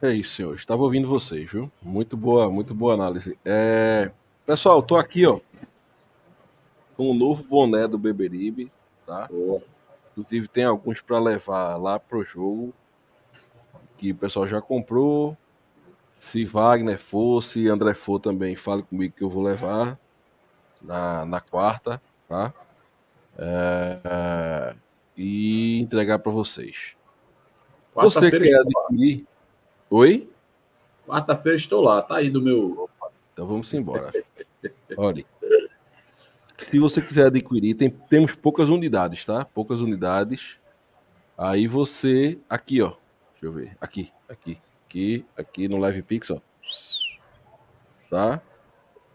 É 0.00 0.12
isso, 0.12 0.34
senhor. 0.34 0.56
Estava 0.56 0.82
ouvindo 0.82 1.06
vocês, 1.06 1.50
viu? 1.50 1.70
Muito 1.80 2.16
boa, 2.16 2.50
muito 2.50 2.74
boa 2.74 2.94
análise. 2.94 3.38
É... 3.44 4.10
Pessoal, 4.44 4.80
estou 4.80 4.98
aqui, 4.98 5.24
ó, 5.24 5.38
com 6.96 7.10
o 7.10 7.14
novo 7.14 7.42
boné 7.44 7.86
do 7.86 7.98
Beberibe, 7.98 8.70
tá? 9.06 9.28
Boa. 9.28 9.62
Inclusive 10.10 10.48
tem 10.48 10.64
alguns 10.64 11.00
para 11.00 11.18
levar 11.18 11.76
lá 11.76 11.98
pro 11.98 12.24
jogo 12.24 12.74
que 14.02 14.10
o 14.10 14.16
pessoal 14.16 14.48
já 14.48 14.60
comprou. 14.60 15.36
Se 16.18 16.44
Wagner 16.44 16.98
for, 16.98 17.40
se 17.40 17.68
André 17.68 17.94
for 17.94 18.18
também, 18.18 18.56
fale 18.56 18.82
comigo 18.82 19.14
que 19.16 19.22
eu 19.22 19.30
vou 19.30 19.44
levar 19.44 19.96
na, 20.80 21.24
na 21.24 21.40
quarta, 21.40 22.02
tá? 22.28 22.52
É, 23.38 24.00
é, 24.04 24.74
e 25.16 25.78
entregar 25.80 26.18
para 26.18 26.32
vocês. 26.32 26.94
Você 27.94 28.28
quer 28.28 28.60
adquirir? 28.60 29.24
Oi? 29.88 30.28
Quarta-feira 31.06 31.56
estou 31.56 31.80
lá, 31.80 32.02
tá 32.02 32.16
aí 32.16 32.28
do 32.28 32.42
meu. 32.42 32.90
Então 33.32 33.46
vamos 33.46 33.72
embora. 33.72 34.12
Olha. 34.96 35.24
Se 36.58 36.78
você 36.78 37.00
quiser 37.00 37.26
adquirir, 37.26 37.74
tem, 37.74 37.88
temos 37.88 38.34
poucas 38.34 38.68
unidades, 38.68 39.24
tá? 39.24 39.44
Poucas 39.44 39.80
unidades. 39.80 40.56
Aí 41.38 41.68
você. 41.68 42.38
Aqui, 42.48 42.82
ó. 42.82 42.94
Deixa 43.42 43.46
eu 43.46 43.52
ver. 43.52 43.76
Aqui, 43.80 44.12
aqui, 44.28 44.56
aqui, 44.86 45.26
aqui 45.36 45.66
no 45.66 45.78
Live 45.78 46.02
Pix, 46.02 46.30
ó. 46.30 46.40
Tá? 48.08 48.40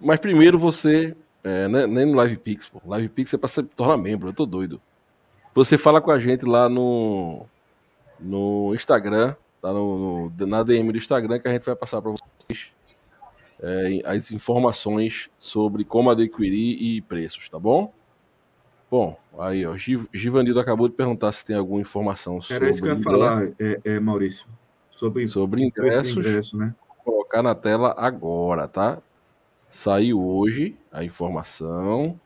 Mas 0.02 0.20
primeiro 0.20 0.60
você. 0.60 1.16
É, 1.42 1.70
né, 1.70 1.88
nem 1.88 2.06
no 2.06 2.18
Live 2.18 2.36
Pix, 2.36 2.68
pô. 2.68 2.82
Live 2.86 3.08
Pix 3.08 3.34
é 3.34 3.38
pra 3.38 3.48
se 3.48 3.64
tornar 3.64 3.96
membro, 3.96 4.28
eu 4.28 4.34
tô 4.34 4.46
doido. 4.46 4.82
Você 5.56 5.78
fala 5.78 6.02
com 6.02 6.12
a 6.12 6.20
gente 6.20 6.46
lá 6.46 6.68
no. 6.68 7.46
No 8.20 8.74
Instagram, 8.76 9.36
tá 9.62 9.72
no, 9.72 10.30
no 10.30 10.48
na 10.48 10.62
DM 10.62 10.92
do 10.92 10.98
Instagram 10.98 11.40
que 11.40 11.48
a 11.48 11.54
gente 11.54 11.66
vai 11.66 11.76
passar 11.76 12.02
para 12.02 12.12
vocês 12.12 12.72
é, 13.62 14.02
as 14.04 14.32
informações 14.32 15.30
sobre 15.40 15.86
como 15.86 16.10
adquirir 16.10 16.82
e 16.82 17.02
preços, 17.02 17.48
tá 17.48 17.60
bom? 17.60 17.94
Bom, 18.90 19.20
aí, 19.38 19.66
ó, 19.66 19.76
Givanildo 20.14 20.60
acabou 20.60 20.88
de 20.88 20.96
perguntar 20.96 21.32
se 21.34 21.44
tem 21.44 21.56
alguma 21.56 21.82
informação 21.82 22.42
sobre. 22.42 22.56
Era 22.56 22.70
isso 22.70 22.82
que 22.82 22.88
eu 22.88 22.96
ia 22.96 23.04
falar, 23.04 23.44
é, 23.60 23.82
é, 23.84 24.00
Maurício. 24.00 24.48
Sobre, 24.92 25.28
sobre 25.28 25.64
ingressos. 25.64 26.16
Ingresso, 26.16 26.58
né? 26.58 26.74
Vou 27.06 27.14
colocar 27.14 27.44
na 27.44 27.54
tela 27.54 27.94
agora, 27.98 28.68
tá? 28.68 29.02
Saiu 29.70 30.24
hoje 30.24 30.78
a 30.92 31.04
informação. 31.04 32.20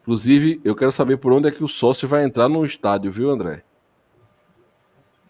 Inclusive, 0.00 0.60
eu 0.64 0.74
quero 0.74 0.90
saber 0.90 1.18
por 1.18 1.32
onde 1.32 1.48
é 1.48 1.50
que 1.50 1.62
o 1.62 1.68
sócio 1.68 2.08
vai 2.08 2.24
entrar 2.24 2.48
no 2.48 2.64
estádio, 2.64 3.12
viu, 3.12 3.30
André? 3.30 3.62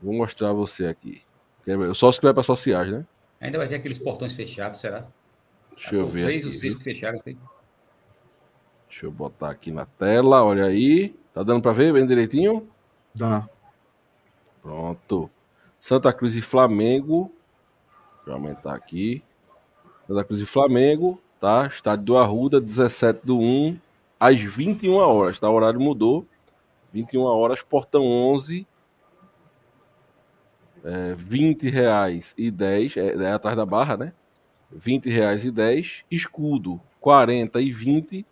Vou 0.00 0.14
mostrar 0.14 0.52
você 0.52 0.86
aqui. 0.86 1.20
O 1.66 1.94
sócio 1.94 2.20
que 2.20 2.26
vai 2.26 2.32
para 2.32 2.44
sociais, 2.44 2.90
né? 2.90 3.04
Ainda 3.40 3.58
vai 3.58 3.66
ter 3.66 3.74
aqueles 3.74 3.98
portões 3.98 4.34
fechados, 4.34 4.78
será? 4.78 5.06
Deixa 5.74 5.94
eu 5.94 6.08
ver. 6.08 6.24
Três 6.24 6.44
ou 6.44 6.52
seis 6.52 6.74
que 6.76 6.84
fecharam. 6.84 7.18
Aqui. 7.18 7.36
Deixa 8.98 9.06
eu 9.06 9.12
botar 9.12 9.50
aqui 9.50 9.70
na 9.70 9.86
tela, 9.86 10.42
olha 10.42 10.64
aí. 10.64 11.14
Tá 11.32 11.44
dando 11.44 11.62
para 11.62 11.70
ver 11.70 11.92
bem 11.92 12.04
direitinho? 12.04 12.68
Dá. 13.14 13.48
Pronto. 14.60 15.30
Santa 15.78 16.12
Cruz 16.12 16.34
e 16.34 16.42
Flamengo. 16.42 17.30
Deixa 18.16 18.30
eu 18.30 18.34
aumentar 18.34 18.74
aqui. 18.74 19.22
Santa 20.04 20.24
Cruz 20.24 20.40
e 20.40 20.46
Flamengo, 20.46 21.20
tá? 21.40 21.68
Estádio 21.68 22.06
do 22.06 22.18
Arruda, 22.18 22.60
17 22.60 23.20
do 23.24 23.38
1, 23.38 23.78
às 24.18 24.40
21 24.40 24.96
horas, 24.96 25.38
tá? 25.38 25.48
O 25.48 25.54
horário 25.54 25.80
mudou. 25.80 26.26
21 26.92 27.20
horas, 27.20 27.62
portão 27.62 28.02
11. 28.02 28.66
É, 30.82 31.14
20 31.14 31.68
reais 31.68 32.34
e 32.36 32.50
10, 32.50 32.96
é, 32.96 33.06
é 33.14 33.32
atrás 33.32 33.56
da 33.56 33.64
barra, 33.64 33.96
né? 33.96 34.12
20 34.72 35.08
reais 35.08 35.44
e 35.44 35.52
10. 35.52 36.04
Escudo, 36.10 36.80
40 37.00 37.60
e 37.60 37.70
20 37.70 38.26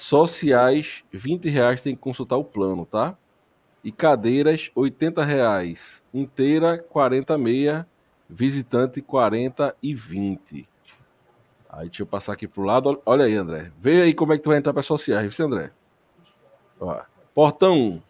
Sociais, 0.00 1.04
20 1.12 1.50
reais 1.50 1.82
tem 1.82 1.94
que 1.94 2.00
consultar 2.00 2.38
o 2.38 2.42
plano, 2.42 2.86
tá? 2.86 3.14
E 3.84 3.92
cadeiras, 3.92 4.70
80 4.74 5.22
reais. 5.22 6.02
Inteira, 6.12 6.78
40 6.78 7.36
meia. 7.36 7.86
Visitante, 8.26 9.02
40 9.02 9.76
e 9.82 9.94
20. 9.94 10.66
Aí 11.68 11.88
deixa 11.88 12.02
eu 12.02 12.06
passar 12.06 12.32
aqui 12.32 12.48
pro 12.48 12.62
lado. 12.62 12.98
Olha 13.04 13.26
aí, 13.26 13.34
André. 13.34 13.70
Vê 13.78 14.00
aí 14.00 14.14
como 14.14 14.32
é 14.32 14.38
que 14.38 14.42
tu 14.42 14.48
vai 14.48 14.56
entrar 14.56 14.72
para 14.72 14.82
sociais, 14.82 15.36
viu, 15.36 15.46
André? 15.46 15.70
Ó, 16.80 17.02
portão 17.34 17.78
1. 17.78 18.02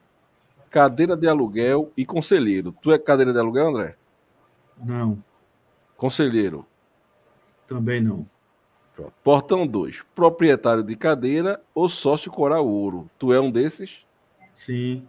Cadeira 0.70 1.16
de 1.16 1.26
aluguel 1.26 1.90
e 1.96 2.06
conselheiro. 2.06 2.70
Tu 2.80 2.92
é 2.92 2.98
cadeira 3.00 3.32
de 3.32 3.38
aluguel, 3.40 3.66
André? 3.66 3.96
Não. 4.80 5.20
Conselheiro? 5.96 6.64
Também 7.66 8.00
não. 8.00 8.28
Pronto. 9.00 9.12
Portão 9.24 9.66
2. 9.66 10.02
Proprietário 10.14 10.82
de 10.82 10.94
cadeira 10.94 11.60
ou 11.74 11.88
sócio 11.88 12.30
coral 12.30 12.66
ouro. 12.66 13.08
Tu 13.18 13.32
é 13.32 13.40
um 13.40 13.50
desses? 13.50 14.04
Sim. 14.54 15.06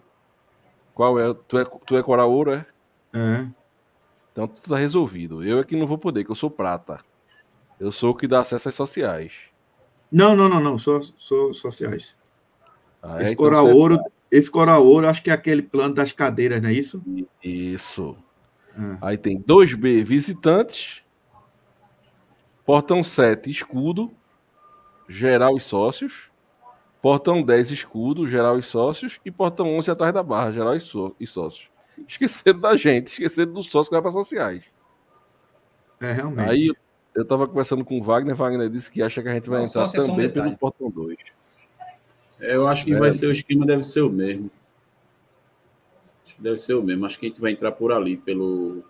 Qual 0.93 1.19
é? 1.19 1.33
Tu 1.47 1.57
é, 1.57 1.65
tu 1.85 1.97
é 1.97 2.03
coral 2.03 2.31
ouro, 2.31 2.53
é? 2.53 2.65
É. 3.13 3.47
Então 4.31 4.47
tu 4.47 4.69
tá 4.69 4.77
resolvido. 4.77 5.43
Eu 5.43 5.59
é 5.59 5.63
que 5.63 5.75
não 5.75 5.87
vou 5.87 5.97
poder, 5.97 6.23
que 6.23 6.31
eu 6.31 6.35
sou 6.35 6.49
prata. 6.49 6.99
Eu 7.79 7.91
sou 7.91 8.11
o 8.11 8.15
que 8.15 8.27
dá 8.27 8.39
acesso 8.39 8.69
às 8.69 8.75
sociais. 8.75 9.33
Não, 10.11 10.35
não, 10.35 10.47
não, 10.47 10.61
não. 10.61 10.77
Sou, 10.77 11.01
sou 11.01 11.53
sociais. 11.53 12.15
Ah, 13.01 13.19
é? 13.19 13.23
esse, 13.23 13.33
então 13.33 13.45
coral 13.45 13.67
ouro, 13.67 13.99
esse 14.29 14.49
coral 14.49 14.85
ouro, 14.85 15.07
acho 15.07 15.23
que 15.23 15.29
é 15.29 15.33
aquele 15.33 15.61
plano 15.61 15.93
das 15.93 16.11
cadeiras, 16.11 16.61
não 16.61 16.69
é 16.69 16.73
isso? 16.73 17.03
Isso. 17.43 18.15
É. 18.77 18.97
Aí 19.01 19.17
tem 19.17 19.41
2B 19.41 20.03
visitantes 20.03 21.03
Portão 22.65 23.03
7, 23.03 23.49
escudo, 23.49 24.11
geral 25.07 25.57
e 25.57 25.59
sócios. 25.59 26.29
Portão 27.01 27.41
10, 27.41 27.71
escudo, 27.71 28.27
geral 28.27 28.59
e 28.59 28.63
sócios. 28.63 29.19
E 29.25 29.31
portão 29.31 29.75
11, 29.77 29.91
atrás 29.91 30.13
da 30.13 30.21
barra, 30.21 30.51
geral 30.51 30.75
e, 30.75 30.79
so 30.79 31.15
e 31.19 31.25
sócios. 31.25 31.69
Esqueceram 32.07 32.59
da 32.59 32.75
gente, 32.75 33.07
esqueceram 33.07 33.53
do 33.53 33.63
sócio 33.63 33.89
que 33.89 33.95
vai 33.95 34.01
para 34.01 34.11
sociais. 34.11 34.63
É, 35.99 36.11
realmente. 36.11 36.49
Aí 36.49 36.71
eu 37.13 37.23
estava 37.23 37.47
conversando 37.47 37.83
com 37.83 37.99
o 37.99 38.03
Wagner, 38.03 38.35
Wagner 38.35 38.69
disse 38.69 38.89
que 38.89 39.03
acha 39.03 39.21
que 39.21 39.29
a 39.29 39.33
gente 39.33 39.49
vai 39.49 39.63
entrar 39.63 39.89
também 39.89 40.27
um 40.27 40.31
pelo 40.31 40.57
portão 40.57 40.89
2. 40.89 41.17
É, 42.39 42.55
eu 42.55 42.67
acho 42.67 42.85
que 42.85 42.93
é. 42.93 42.97
vai 42.97 43.11
ser 43.11 43.27
o 43.27 43.31
esquema, 43.31 43.65
deve 43.65 43.83
ser 43.83 44.01
o 44.01 44.09
mesmo. 44.09 44.49
Acho 46.25 46.35
que 46.35 46.41
deve 46.41 46.57
ser 46.57 46.73
o 46.73 46.81
mesmo. 46.81 47.05
Acho 47.05 47.19
que 47.19 47.25
a 47.25 47.29
gente 47.29 47.41
vai 47.41 47.51
entrar 47.51 47.71
por 47.71 47.91
ali, 47.91 48.17
pelo, 48.17 48.83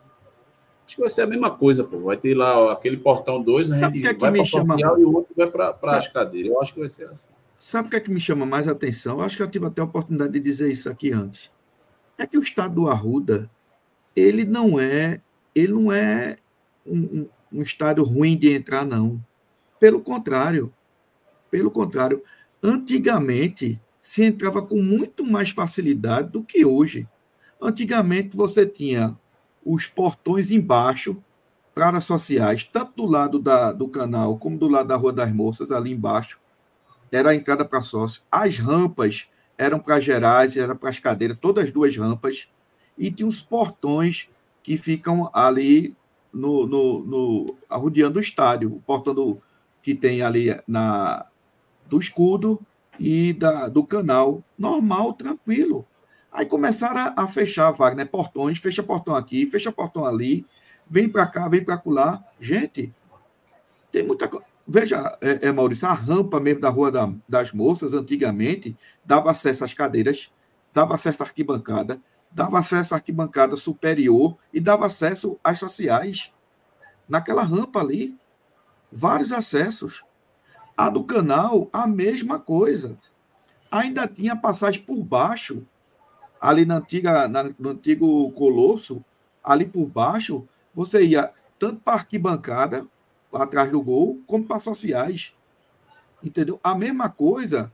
Acho 0.91 0.97
que 0.97 1.01
vai 1.03 1.09
ser 1.09 1.21
a 1.21 1.27
mesma 1.27 1.49
coisa, 1.49 1.85
pô. 1.85 2.01
Vai 2.01 2.17
ter 2.17 2.35
lá 2.35 2.73
aquele 2.73 2.97
portão 2.97 3.41
2, 3.41 3.71
a 3.71 3.77
gente 3.77 4.01
que 4.01 4.07
é 4.07 4.13
que 4.13 4.19
vai 4.19 4.33
para 4.33 4.43
chama... 4.43 4.75
e 4.77 5.05
o 5.05 5.15
outro 5.15 5.33
vai 5.37 5.49
para 5.49 5.77
as 5.83 6.09
cadeiras. 6.09 6.51
Eu 6.51 6.61
acho 6.61 6.73
que 6.73 6.81
vai 6.81 6.89
ser 6.89 7.03
assim. 7.03 7.29
Sabe 7.55 7.87
o 7.87 7.91
que 7.91 7.95
é 7.95 7.99
que 8.01 8.11
me 8.11 8.19
chama 8.19 8.45
mais 8.45 8.67
atenção? 8.67 9.19
Eu 9.19 9.23
acho 9.23 9.37
que 9.37 9.43
eu 9.43 9.49
tive 9.49 9.67
até 9.67 9.79
a 9.79 9.85
oportunidade 9.85 10.33
de 10.33 10.39
dizer 10.41 10.69
isso 10.69 10.89
aqui 10.89 11.13
antes. 11.13 11.49
é 12.17 12.27
que 12.27 12.37
o 12.37 12.41
estado 12.41 12.75
do 12.75 12.89
Arruda, 12.89 13.49
ele 14.13 14.43
não 14.43 14.77
é, 14.77 15.21
ele 15.55 15.71
não 15.71 15.93
é 15.93 16.35
um, 16.85 17.25
um, 17.53 17.61
estádio 17.61 18.03
ruim 18.03 18.35
de 18.35 18.53
entrar, 18.53 18.85
não. 18.85 19.17
Pelo 19.79 20.01
contrário, 20.01 20.73
pelo 21.49 21.71
contrário, 21.71 22.21
antigamente 22.61 23.79
se 24.01 24.25
entrava 24.25 24.61
com 24.61 24.75
muito 24.75 25.23
mais 25.25 25.51
facilidade 25.51 26.31
do 26.31 26.43
que 26.43 26.65
hoje. 26.65 27.07
Antigamente 27.61 28.35
você 28.35 28.65
tinha 28.65 29.17
os 29.65 29.87
portões 29.87 30.51
embaixo 30.51 31.17
para 31.73 31.87
áreas 31.87 32.03
sociais, 32.03 32.63
tanto 32.63 32.93
do 32.95 33.05
lado 33.05 33.39
da, 33.39 33.71
do 33.71 33.87
canal 33.87 34.37
como 34.37 34.57
do 34.57 34.67
lado 34.67 34.87
da 34.87 34.95
Rua 34.95 35.13
das 35.13 35.31
Moças, 35.31 35.71
ali 35.71 35.91
embaixo, 35.91 36.39
era 37.11 37.29
a 37.29 37.35
entrada 37.35 37.63
para 37.63 37.81
sócio. 37.81 38.21
As 38.31 38.57
rampas 38.57 39.27
eram 39.57 39.79
para 39.79 39.99
gerais, 39.99 40.57
eram 40.57 40.75
para 40.75 40.89
as 40.89 40.99
cadeiras, 40.99 41.37
todas 41.39 41.65
as 41.65 41.71
duas 41.71 41.95
rampas, 41.95 42.47
e 42.97 43.11
tinha 43.11 43.27
os 43.27 43.41
portões 43.41 44.27
que 44.63 44.77
ficam 44.77 45.29
ali 45.33 45.95
no, 46.33 46.65
no, 46.65 47.03
no 47.03 47.45
arrodeando 47.69 48.19
o 48.19 48.21
estádio, 48.21 48.73
o 48.73 48.81
portão 48.81 49.13
do, 49.13 49.37
que 49.81 49.93
tem 49.95 50.21
ali 50.21 50.57
na 50.67 51.25
do 51.87 51.99
escudo 51.99 52.59
e 52.97 53.33
da, 53.33 53.67
do 53.67 53.83
canal, 53.83 54.41
normal, 54.57 55.13
tranquilo. 55.13 55.85
Aí 56.31 56.45
começaram 56.45 57.13
a, 57.15 57.23
a 57.23 57.27
fechar, 57.27 57.71
Wagner, 57.71 58.07
portões, 58.07 58.57
fecha 58.57 58.81
portão 58.81 59.15
aqui, 59.15 59.45
fecha 59.47 59.71
portão 59.71 60.05
ali, 60.05 60.45
vem 60.89 61.09
para 61.09 61.27
cá, 61.27 61.47
vem 61.47 61.63
para 61.63 61.81
lá. 61.85 62.23
Gente, 62.39 62.93
tem 63.91 64.03
muita 64.03 64.27
coisa. 64.27 64.45
Veja, 64.67 65.17
é, 65.19 65.47
é, 65.47 65.51
Maurício, 65.51 65.87
a 65.87 65.93
rampa 65.93 66.39
mesmo 66.39 66.61
da 66.61 66.69
Rua 66.69 66.91
da, 66.91 67.11
das 67.27 67.51
Moças, 67.51 67.93
antigamente, 67.93 68.77
dava 69.03 69.31
acesso 69.31 69.65
às 69.65 69.73
cadeiras, 69.73 70.31
dava 70.73 70.95
acesso 70.95 71.23
à 71.23 71.25
arquibancada, 71.25 71.99
dava 72.31 72.59
acesso 72.59 72.93
à 72.93 72.97
arquibancada 72.97 73.55
superior 73.55 74.37
e 74.53 74.61
dava 74.61 74.85
acesso 74.85 75.37
às 75.43 75.59
sociais. 75.59 76.31
Naquela 77.09 77.43
rampa 77.43 77.81
ali, 77.81 78.17
vários 78.89 79.33
acessos. 79.33 80.03
A 80.77 80.89
do 80.89 81.03
canal, 81.03 81.69
a 81.73 81.85
mesma 81.85 82.39
coisa. 82.39 82.97
Ainda 83.69 84.07
tinha 84.07 84.35
passagem 84.35 84.81
por 84.81 85.03
baixo, 85.03 85.67
ali 86.41 86.65
na 86.65 86.77
antiga, 86.77 87.27
na, 87.27 87.43
no 87.57 87.69
antigo 87.69 88.31
Colosso, 88.31 89.05
ali 89.43 89.65
por 89.65 89.87
baixo, 89.87 90.47
você 90.73 91.05
ia 91.05 91.31
tanto 91.59 91.79
para 91.81 91.93
arquibancada, 91.93 92.87
atrás 93.31 93.71
do 93.71 93.81
gol, 93.81 94.19
como 94.25 94.43
para 94.43 94.59
sociais. 94.59 95.33
Entendeu? 96.23 96.59
A 96.63 96.75
mesma 96.75 97.07
coisa 97.07 97.71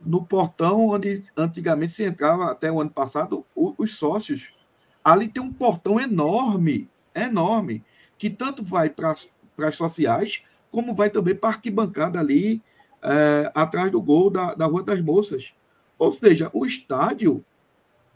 no 0.00 0.24
portão 0.24 0.88
onde 0.88 1.22
antigamente 1.36 1.92
se 1.92 2.04
entrava, 2.04 2.50
até 2.50 2.70
o 2.70 2.80
ano 2.80 2.90
passado, 2.90 3.44
os 3.54 3.96
sócios. 3.96 4.60
Ali 5.02 5.28
tem 5.28 5.42
um 5.42 5.52
portão 5.52 5.98
enorme, 5.98 6.88
enorme, 7.14 7.84
que 8.16 8.30
tanto 8.30 8.64
vai 8.64 8.88
para 8.88 9.10
as 9.12 9.76
sociais, 9.76 10.42
como 10.70 10.94
vai 10.94 11.10
também 11.10 11.34
para 11.34 11.50
arquibancada 11.50 12.18
ali, 12.18 12.62
é, 13.02 13.50
atrás 13.54 13.90
do 13.90 14.00
gol 14.00 14.30
da, 14.30 14.54
da 14.54 14.66
Rua 14.66 14.82
das 14.82 15.00
Moças. 15.00 15.52
Ou 15.98 16.12
seja, 16.12 16.50
o 16.52 16.64
estádio, 16.64 17.44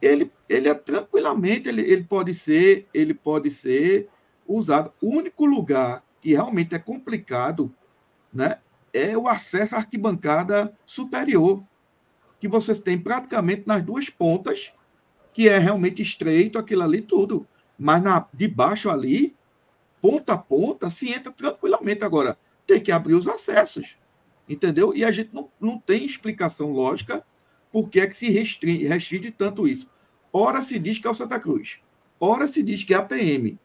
ele, 0.00 0.30
ele 0.48 0.68
é 0.68 0.74
tranquilamente, 0.74 1.68
ele, 1.68 1.82
ele 1.82 2.04
pode 2.04 2.32
ser, 2.32 2.86
ele 2.94 3.14
pode 3.14 3.50
ser 3.50 4.08
usado. 4.46 4.92
O 5.02 5.16
único 5.16 5.44
lugar 5.44 6.04
que 6.20 6.32
realmente 6.32 6.74
é 6.74 6.78
complicado 6.78 7.72
né, 8.32 8.58
é 8.92 9.16
o 9.16 9.28
acesso 9.28 9.74
à 9.74 9.78
arquibancada 9.78 10.76
superior, 10.86 11.62
que 12.38 12.48
vocês 12.48 12.78
têm 12.78 12.98
praticamente 12.98 13.64
nas 13.66 13.82
duas 13.82 14.08
pontas, 14.08 14.72
que 15.32 15.48
é 15.48 15.58
realmente 15.58 16.02
estreito 16.02 16.58
aquilo 16.58 16.82
ali 16.82 17.02
tudo. 17.02 17.46
Mas 17.78 18.02
na, 18.02 18.26
de 18.32 18.48
baixo 18.48 18.90
ali, 18.90 19.36
ponta 20.00 20.34
a 20.34 20.38
ponta, 20.38 20.88
se 20.88 21.12
entra 21.12 21.32
tranquilamente. 21.32 22.04
Agora, 22.04 22.38
tem 22.66 22.80
que 22.80 22.92
abrir 22.92 23.14
os 23.14 23.26
acessos. 23.26 23.96
Entendeu? 24.48 24.94
E 24.94 25.04
a 25.04 25.10
gente 25.10 25.34
não, 25.34 25.50
não 25.60 25.78
tem 25.78 26.04
explicação 26.04 26.72
lógica 26.72 27.24
por 27.72 27.88
que 27.88 28.00
é 28.00 28.06
que 28.06 28.16
se 28.16 28.30
restringe, 28.30 28.86
restringe 28.86 29.30
tanto 29.30 29.66
isso. 29.66 29.88
Ora 30.32 30.62
se 30.62 30.78
diz 30.78 30.98
que 30.98 31.06
é 31.06 31.10
o 31.10 31.14
Santa 31.14 31.38
Cruz, 31.38 31.78
ora 32.20 32.46
se 32.46 32.62
diz 32.62 32.84
que 32.84 32.94
é 32.94 32.96
a 32.96 33.02
PM, 33.02 33.58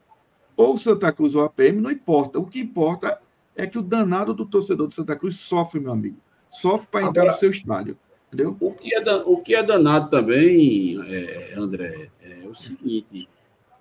ou 0.56 0.78
Santa 0.78 1.12
Cruz 1.12 1.34
ou 1.34 1.42
a 1.42 1.50
PM, 1.50 1.80
não 1.80 1.90
importa. 1.90 2.38
O 2.38 2.46
que 2.46 2.60
importa 2.60 3.20
é 3.56 3.66
que 3.66 3.78
o 3.78 3.82
danado 3.82 4.32
do 4.32 4.46
torcedor 4.46 4.88
de 4.88 4.94
Santa 4.94 5.16
Cruz 5.16 5.36
sofre, 5.36 5.80
meu 5.80 5.92
amigo. 5.92 6.16
Sofre 6.48 6.86
para 6.90 7.06
entrar 7.06 7.26
no 7.26 7.32
seu 7.32 7.50
estádio. 7.50 7.98
Entendeu? 8.32 8.56
O 8.60 8.72
que 8.72 8.94
é, 8.94 9.14
o 9.26 9.36
que 9.38 9.54
é 9.54 9.62
danado 9.62 10.10
também, 10.10 10.98
é, 11.06 11.54
André, 11.56 12.08
é 12.22 12.46
o 12.48 12.54
seguinte: 12.54 13.28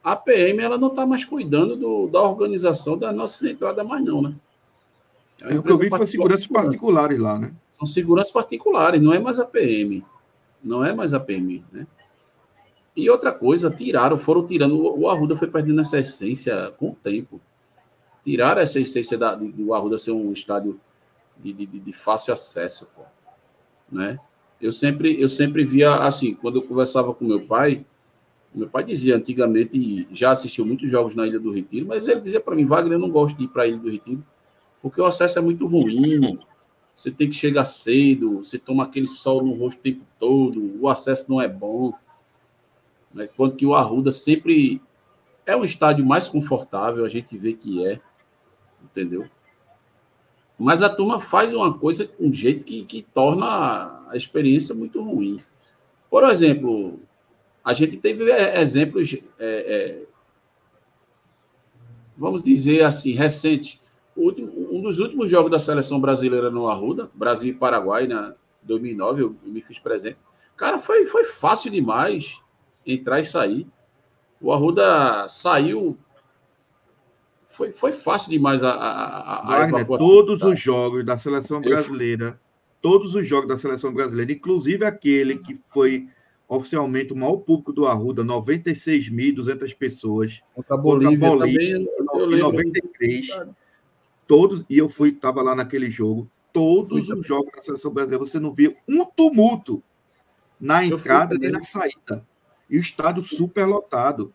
a 0.03 0.15
PM 0.15 0.61
ela 0.61 0.77
não 0.77 0.89
está 0.89 1.05
mais 1.05 1.25
cuidando 1.25 1.75
do, 1.75 2.07
da 2.07 2.21
organização 2.21 2.97
da 2.97 3.11
nossa 3.11 3.49
entrada 3.49 3.83
mais, 3.83 4.03
não, 4.03 4.21
né? 4.21 4.35
É, 5.41 5.57
o 5.57 5.63
que 5.63 5.71
eu 5.71 5.77
vi 5.77 5.89
foi 5.89 6.05
seguranças 6.05 6.47
particulares 6.47 7.19
lá, 7.19 7.39
né? 7.39 7.51
São 7.71 7.85
seguranças 7.85 8.31
particulares, 8.31 9.01
não 9.01 9.13
é 9.13 9.19
mais 9.19 9.39
a 9.39 9.45
PM. 9.45 10.05
Não 10.63 10.83
é 10.83 10.93
mais 10.93 11.13
a 11.13 11.19
PM, 11.19 11.63
né? 11.71 11.85
E 12.95 13.09
outra 13.09 13.31
coisa, 13.31 13.71
tiraram, 13.71 14.17
foram 14.17 14.45
tirando. 14.45 14.79
O 14.79 15.09
Arruda 15.09 15.35
foi 15.35 15.47
perdendo 15.47 15.81
essa 15.81 15.99
essência 15.99 16.71
com 16.77 16.89
o 16.89 16.95
tempo. 16.95 17.41
Tiraram 18.23 18.61
essa 18.61 18.79
essência 18.79 19.17
da, 19.17 19.35
de, 19.35 19.51
de 19.51 19.63
o 19.63 19.73
Arruda 19.73 19.97
ser 19.97 20.11
um 20.11 20.31
estádio 20.31 20.79
de, 21.37 21.51
de, 21.51 21.65
de, 21.65 21.93
fácil 21.93 22.33
acesso, 22.33 22.87
pô. 22.95 23.01
Né? 23.91 24.19
Eu 24.61 24.71
sempre, 24.71 25.19
eu 25.19 25.27
sempre 25.27 25.65
via 25.65 25.95
assim, 25.95 26.35
quando 26.35 26.57
eu 26.57 26.61
conversava 26.61 27.13
com 27.13 27.25
meu 27.25 27.41
pai, 27.45 27.83
meu 28.53 28.69
pai 28.69 28.83
dizia 28.83 29.15
antigamente, 29.15 30.07
já 30.11 30.31
assistiu 30.31 30.65
muitos 30.65 30.89
jogos 30.89 31.15
na 31.15 31.25
Ilha 31.25 31.39
do 31.39 31.51
Retiro, 31.51 31.87
mas 31.87 32.07
ele 32.07 32.21
dizia 32.21 32.39
para 32.39 32.55
mim, 32.55 32.65
Wagner, 32.65 32.93
eu 32.93 32.99
não 32.99 33.09
gosto 33.09 33.35
de 33.37 33.45
ir 33.45 33.47
para 33.47 33.63
a 33.63 33.67
Ilha 33.67 33.79
do 33.79 33.89
Retiro, 33.89 34.23
porque 34.81 35.01
o 35.01 35.05
acesso 35.05 35.39
é 35.39 35.41
muito 35.41 35.65
ruim, 35.65 36.39
você 36.93 37.09
tem 37.09 37.27
que 37.27 37.35
chegar 37.35 37.65
cedo, 37.65 38.37
você 38.37 38.59
toma 38.59 38.83
aquele 38.83 39.07
sol 39.07 39.43
no 39.43 39.53
rosto 39.53 39.79
o 39.79 39.83
tempo 39.83 40.05
todo, 40.19 40.79
o 40.79 40.87
acesso 40.87 41.25
não 41.27 41.41
é 41.41 41.47
bom 41.47 41.93
né? 43.13 43.27
quanto 43.27 43.57
que 43.57 43.65
o 43.65 43.75
Arruda 43.75 44.11
sempre 44.11 44.81
é 45.45 45.55
um 45.55 45.63
estádio 45.63 46.05
mais 46.05 46.27
confortável, 46.27 47.05
a 47.05 47.09
gente 47.09 47.37
vê 47.37 47.53
que 47.53 47.85
é, 47.85 47.99
entendeu? 48.83 49.29
Mas 50.57 50.81
a 50.81 50.89
turma 50.89 51.19
faz 51.19 51.53
uma 51.53 51.77
coisa 51.77 52.07
com 52.07 52.27
um 52.27 52.33
jeito 52.33 52.63
que, 52.63 52.83
que 52.85 53.01
torna 53.01 53.45
a 54.09 54.15
experiência 54.15 54.73
muito 54.73 55.01
ruim. 55.01 55.39
Por 56.09 56.23
exemplo, 56.23 56.99
a 57.63 57.73
gente 57.73 57.97
teve 57.97 58.29
é, 58.31 58.61
exemplos, 58.61 59.13
é, 59.13 59.19
é, 59.39 60.03
vamos 62.15 62.41
dizer 62.41 62.83
assim, 62.83 63.11
recentes. 63.11 63.79
um 64.15 64.62
dos 64.83 64.99
últimos 64.99 65.29
jogos 65.29 65.49
da 65.49 65.57
seleção 65.57 65.99
brasileira 65.99 66.51
no 66.51 66.67
Arruda, 66.67 67.09
Brasil 67.13 67.49
e 67.49 67.55
Paraguai, 67.55 68.05
na 68.05 68.35
2009, 68.61 69.21
eu, 69.21 69.35
eu 69.43 69.51
me 69.51 69.61
fiz 69.61 69.79
presente. 69.79 70.17
Cara, 70.55 70.77
foi, 70.77 71.05
foi 71.05 71.23
fácil 71.23 71.71
demais 71.71 72.41
entrar 72.85 73.19
e 73.19 73.23
sair. 73.23 73.67
O 74.39 74.51
Arruda 74.51 75.27
saiu. 75.27 75.97
Foi, 77.47 77.71
foi 77.71 77.91
fácil 77.91 78.31
demais 78.31 78.63
a, 78.63 78.71
a, 78.71 79.39
a 79.39 79.67
Wagner, 79.67 79.87
Todos 79.87 80.41
os 80.43 80.59
jogos 80.59 81.05
da 81.05 81.17
seleção 81.17 81.61
brasileira, 81.61 82.39
todos 82.81 83.15
os 83.15 83.27
jogos 83.27 83.47
da 83.47 83.57
seleção 83.57 83.93
brasileira, 83.93 84.31
inclusive 84.31 84.85
aquele 84.85 85.37
que 85.37 85.59
foi 85.69 86.07
oficialmente 86.47 87.13
o 87.13 87.15
maior 87.15 87.37
público 87.37 87.71
do 87.71 87.87
Arruda, 87.87 88.23
96.200 88.23 89.75
pessoas. 89.75 90.41
Contra 90.53 90.75
a 90.75 90.77
Bolívia, 90.77 91.29
contra 91.29 91.45
a 91.45 91.47
Bolívia 91.47 91.79
também, 92.11 92.39
93. 92.39 93.27
Todos, 94.33 94.65
e 94.67 94.79
eu 94.79 94.89
fui, 94.89 95.09
estava 95.09 95.43
lá 95.43 95.53
naquele 95.53 95.91
jogo, 95.91 96.27
todos 96.51 96.91
os 96.91 97.27
jogos 97.27 97.51
da 97.55 97.61
seleção 97.61 97.91
brasileira, 97.91 98.25
você 98.25 98.39
não 98.39 98.51
via 98.51 98.75
um 98.89 99.05
tumulto 99.05 99.83
na 100.59 100.83
entrada 100.83 101.37
nem 101.37 101.51
na 101.51 101.63
saída 101.63 102.25
e 102.67 102.79
o 102.79 102.81
estádio 102.81 103.21
super 103.21 103.67
lotado. 103.67 104.33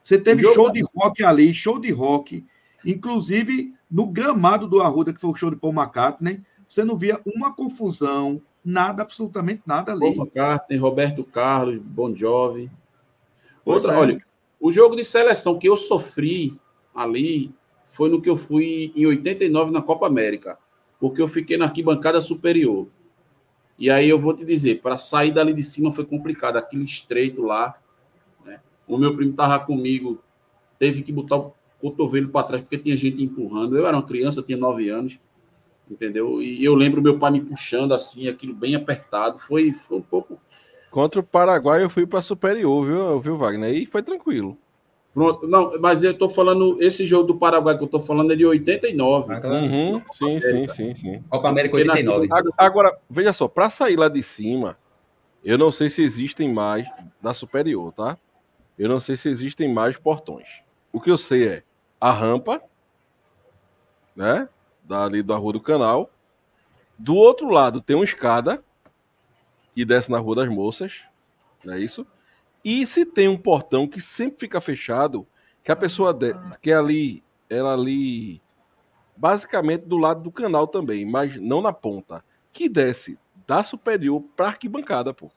Você 0.00 0.16
teve 0.20 0.42
show 0.52 0.70
de 0.70 0.84
rock 0.94 1.24
ali, 1.24 1.52
show 1.52 1.80
de 1.80 1.90
rock, 1.90 2.46
inclusive 2.86 3.74
no 3.90 4.06
gramado 4.06 4.68
do 4.68 4.80
Arruda, 4.80 5.12
que 5.12 5.20
foi 5.20 5.30
o 5.30 5.34
show 5.34 5.50
de 5.50 5.56
Paul 5.56 5.74
McCartney, 5.74 6.40
você 6.68 6.84
não 6.84 6.96
via 6.96 7.20
uma 7.26 7.52
confusão, 7.52 8.40
nada, 8.64 9.02
absolutamente 9.02 9.64
nada 9.66 9.90
ali. 9.90 10.14
Paul 10.14 10.14
McCartney, 10.14 10.78
Roberto 10.78 11.24
Carlos, 11.24 11.82
Bon 11.82 12.14
Jovi. 12.14 12.70
Outra, 13.64 13.94
é. 13.94 13.96
olha, 13.96 14.24
o 14.60 14.70
jogo 14.70 14.94
de 14.94 15.04
seleção 15.04 15.58
que 15.58 15.68
eu 15.68 15.76
sofri 15.76 16.56
ali 16.94 17.52
foi 17.94 18.10
no 18.10 18.20
que 18.20 18.28
eu 18.28 18.36
fui 18.36 18.92
em 18.96 19.06
89 19.06 19.70
na 19.70 19.80
Copa 19.80 20.08
América, 20.08 20.58
porque 20.98 21.22
eu 21.22 21.28
fiquei 21.28 21.56
na 21.56 21.66
arquibancada 21.66 22.20
superior. 22.20 22.88
E 23.78 23.88
aí 23.88 24.08
eu 24.08 24.18
vou 24.18 24.34
te 24.34 24.44
dizer, 24.44 24.80
para 24.82 24.96
sair 24.96 25.30
dali 25.30 25.52
de 25.52 25.62
cima 25.62 25.92
foi 25.92 26.04
complicado, 26.04 26.56
aquele 26.56 26.84
estreito 26.84 27.40
lá. 27.42 27.76
Né? 28.44 28.58
O 28.88 28.98
meu 28.98 29.14
primo 29.14 29.30
estava 29.30 29.64
comigo, 29.64 30.20
teve 30.76 31.02
que 31.02 31.12
botar 31.12 31.36
o 31.36 31.54
cotovelo 31.80 32.30
para 32.30 32.46
trás, 32.46 32.62
porque 32.62 32.78
tinha 32.78 32.96
gente 32.96 33.22
empurrando. 33.22 33.76
Eu 33.76 33.86
era 33.86 33.96
uma 33.96 34.02
criança, 34.02 34.42
tinha 34.42 34.58
nove 34.58 34.88
anos, 34.88 35.16
entendeu? 35.88 36.42
E 36.42 36.64
eu 36.64 36.74
lembro 36.74 37.00
meu 37.00 37.16
pai 37.16 37.30
me 37.30 37.42
puxando 37.42 37.94
assim, 37.94 38.26
aquilo 38.26 38.54
bem 38.54 38.74
apertado. 38.74 39.38
Foi, 39.38 39.72
foi 39.72 39.98
um 39.98 40.02
pouco 40.02 40.36
Contra 40.90 41.20
o 41.20 41.24
Paraguai 41.24 41.82
eu 41.82 41.90
fui 41.90 42.06
para 42.06 42.22
superior, 42.22 42.86
viu, 42.86 43.20
viu, 43.20 43.36
Wagner? 43.36 43.72
E 43.74 43.84
foi 43.84 44.00
tranquilo. 44.00 44.56
Pronto, 45.14 45.46
não, 45.46 45.70
mas 45.80 46.02
eu 46.02 46.12
tô 46.12 46.28
falando, 46.28 46.76
esse 46.82 47.06
jogo 47.06 47.28
do 47.28 47.36
Paraguai 47.36 47.78
que 47.78 47.84
eu 47.84 47.88
tô 47.88 48.00
falando 48.00 48.32
é 48.32 48.36
de 48.36 48.44
89. 48.44 49.32
Ah, 49.32 49.48
uhum, 49.48 50.02
sim, 50.12 50.40
sim, 50.40 50.68
sim, 50.68 50.94
sim. 50.96 51.24
Copa 51.30 51.48
América 51.48 51.76
89. 51.76 52.28
Agora, 52.58 52.98
veja 53.08 53.32
só, 53.32 53.46
para 53.46 53.70
sair 53.70 53.96
lá 53.96 54.08
de 54.08 54.20
cima, 54.24 54.76
eu 55.44 55.56
não 55.56 55.70
sei 55.70 55.88
se 55.88 56.02
existem 56.02 56.52
mais 56.52 56.88
da 57.22 57.32
superior, 57.32 57.92
tá? 57.92 58.18
Eu 58.76 58.88
não 58.88 58.98
sei 58.98 59.16
se 59.16 59.28
existem 59.28 59.72
mais 59.72 59.96
portões. 59.96 60.62
O 60.92 61.00
que 61.00 61.12
eu 61.12 61.16
sei 61.16 61.46
é 61.46 61.62
a 62.00 62.10
rampa, 62.10 62.60
né? 64.16 64.48
Dali 64.84 65.22
da 65.22 65.36
Rua 65.36 65.52
do 65.52 65.60
Canal. 65.60 66.10
Do 66.98 67.14
outro 67.14 67.50
lado 67.50 67.80
tem 67.80 67.94
uma 67.94 68.04
escada 68.04 68.64
que 69.76 69.84
desce 69.84 70.10
na 70.10 70.18
Rua 70.18 70.36
das 70.36 70.48
Moças, 70.48 71.04
não 71.64 71.74
é 71.74 71.78
isso? 71.78 72.04
E 72.64 72.86
se 72.86 73.04
tem 73.04 73.28
um 73.28 73.36
portão 73.36 73.86
que 73.86 74.00
sempre 74.00 74.40
fica 74.40 74.60
fechado, 74.60 75.26
que 75.62 75.70
a 75.70 75.76
pessoa 75.76 76.14
de, 76.14 76.34
que 76.62 76.70
é 76.70 76.74
ali, 76.74 77.22
ela 77.48 77.74
ali 77.74 78.40
basicamente 79.16 79.86
do 79.86 79.96
lado 79.96 80.22
do 80.22 80.32
canal 80.32 80.66
também, 80.66 81.04
mas 81.04 81.36
não 81.40 81.60
na 81.60 81.72
ponta, 81.72 82.24
que 82.52 82.68
desce 82.68 83.18
da 83.46 83.62
superior 83.62 84.22
para 84.34 84.46
arquibancada, 84.46 85.12
pô. 85.12 85.30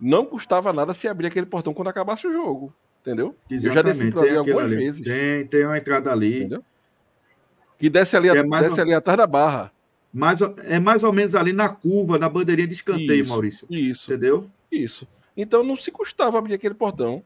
Não 0.00 0.24
custava 0.24 0.72
nada 0.72 0.94
se 0.94 1.08
abrir 1.08 1.26
aquele 1.26 1.46
portão 1.46 1.74
quando 1.74 1.88
acabasse 1.88 2.26
o 2.26 2.32
jogo, 2.32 2.72
entendeu? 3.00 3.34
Exatamente. 3.50 3.66
Eu 3.66 3.72
já 3.72 3.82
desci 3.82 4.12
por 4.12 4.24
ali 4.24 4.36
algumas 4.36 4.64
ali. 4.64 4.76
vezes. 4.76 5.02
Tem, 5.02 5.46
tem 5.46 5.66
uma 5.66 5.76
entrada 5.76 6.12
ali. 6.12 6.38
Entendeu? 6.38 6.64
Que 7.78 7.90
desce 7.90 8.16
ali, 8.16 8.28
é 8.28 8.42
desce 8.42 8.80
ali 8.80 8.94
atrás 8.94 9.18
da 9.18 9.26
barra. 9.26 9.72
Mais, 10.12 10.40
é 10.40 10.78
mais 10.78 11.02
ou 11.02 11.12
menos 11.12 11.34
ali 11.34 11.52
na 11.52 11.68
curva, 11.68 12.18
na 12.18 12.28
bandeirinha 12.28 12.66
de 12.66 12.74
escanteio, 12.74 13.22
isso, 13.22 13.30
Maurício. 13.30 13.66
Isso. 13.70 14.10
Entendeu? 14.10 14.48
Isso. 14.70 15.06
Então 15.38 15.62
não 15.62 15.76
se 15.76 15.92
custava 15.92 16.36
abrir 16.36 16.54
aquele 16.54 16.74
portão. 16.74 17.22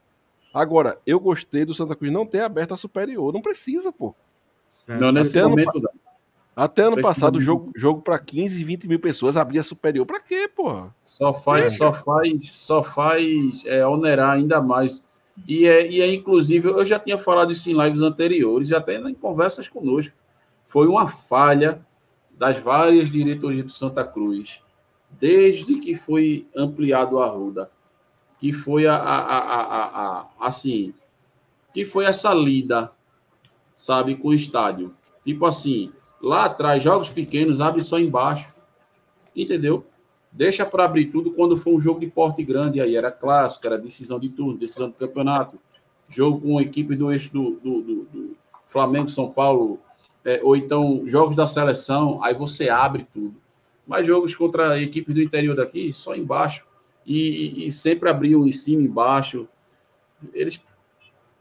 Agora, 0.53 0.99
eu 1.07 1.19
gostei 1.19 1.65
do 1.65 1.73
Santa 1.73 1.97
Cruz 1.97 2.13
não 2.13 2.27
ter 2.27 2.43
aberto 2.43 2.75
a 2.75 2.77
superior. 2.77 3.33
Não 3.33 3.41
precisa, 3.41 3.91
pô. 3.91 4.15
É, 4.87 4.99
não, 4.99 5.11
nesse 5.11 5.39
até 5.39 5.49
momento 5.49 5.79
ano, 5.79 5.89
Até 6.55 6.83
ano 6.83 7.01
passado, 7.01 7.41
jogo, 7.41 7.73
jogo 7.75 8.03
para 8.03 8.19
15, 8.19 8.63
20 8.63 8.87
mil 8.87 9.01
pessoas 9.01 9.35
abria 9.35 9.63
superior. 9.63 10.05
Para 10.05 10.21
quê, 10.21 10.47
pô? 10.47 10.91
Só 11.01 11.33
faz, 11.33 11.73
é. 11.73 11.77
só 11.77 11.91
faz, 11.91 12.51
só 12.53 12.83
faz 12.83 13.65
é, 13.65 13.87
onerar 13.87 14.33
ainda 14.33 14.61
mais. 14.61 15.03
E 15.49 15.67
é, 15.67 15.91
e 15.91 16.03
é, 16.03 16.13
inclusive, 16.13 16.69
eu 16.69 16.85
já 16.85 16.99
tinha 16.99 17.17
falado 17.17 17.51
isso 17.51 17.71
em 17.71 17.83
lives 17.83 18.03
anteriores, 18.03 18.75
até 18.75 18.97
em 18.97 19.15
conversas 19.15 19.69
conosco. 19.69 20.15
Foi 20.67 20.87
uma 20.87 21.09
falha 21.09 21.81
das 22.39 22.59
várias 22.59 23.11
diretorias 23.11 23.65
do 23.65 23.73
Santa 23.73 24.05
Cruz, 24.05 24.63
desde 25.19 25.77
que 25.77 25.95
foi 25.95 26.47
ampliado 26.55 27.19
a 27.19 27.27
Ruda 27.27 27.71
que 28.43 28.53
foi 28.53 28.89
a, 28.89 28.97
a, 28.97 29.39
a, 29.39 30.19
a, 30.19 30.29
assim, 30.41 30.93
que 31.73 31.85
foi 31.85 32.07
essa 32.07 32.35
lida, 32.35 32.91
sabe, 33.77 34.17
com 34.17 34.31
o 34.31 34.35
estádio. 34.35 34.93
Tipo 35.23 35.47
assim, 35.47 35.93
lá 36.21 36.47
atrás, 36.47 36.83
jogos 36.83 37.09
pequenos, 37.09 37.61
abre 37.61 37.85
só 37.85 38.01
embaixo, 38.01 38.57
entendeu? 39.37 39.87
Deixa 40.33 40.67
para 40.67 40.85
abrir 40.85 41.05
tudo 41.13 41.31
quando 41.31 41.57
for 41.57 41.73
um 41.73 41.79
jogo 41.79 42.01
de 42.01 42.09
porte 42.09 42.43
grande, 42.43 42.81
aí 42.81 42.97
era 42.97 43.13
clássico, 43.13 43.65
era 43.65 43.79
decisão 43.79 44.19
de 44.19 44.29
turno, 44.29 44.59
decisão 44.59 44.89
do 44.89 44.95
campeonato, 44.95 45.57
jogo 46.09 46.41
com 46.41 46.59
a 46.59 46.63
equipe 46.63 46.97
do 46.97 47.13
eixo 47.13 47.33
do, 47.33 47.61
do, 47.63 47.81
do, 47.81 48.05
do 48.07 48.33
Flamengo, 48.65 49.09
São 49.09 49.31
Paulo, 49.31 49.79
é, 50.25 50.41
ou 50.43 50.57
então 50.57 51.03
jogos 51.07 51.37
da 51.37 51.47
seleção, 51.47 52.19
aí 52.25 52.35
você 52.35 52.69
abre 52.69 53.07
tudo. 53.15 53.37
Mas 53.87 54.05
jogos 54.05 54.35
contra 54.35 54.83
equipes 54.83 55.15
do 55.15 55.23
interior 55.23 55.55
daqui, 55.55 55.93
só 55.93 56.17
embaixo 56.17 56.72
e, 57.07 57.67
e 57.67 57.73
sempre 57.73 58.09
abriam 58.09 58.47
em 58.47 58.53
cima 58.53 58.83
e 58.83 58.87
embaixo. 58.87 59.49
Eles 60.33 60.63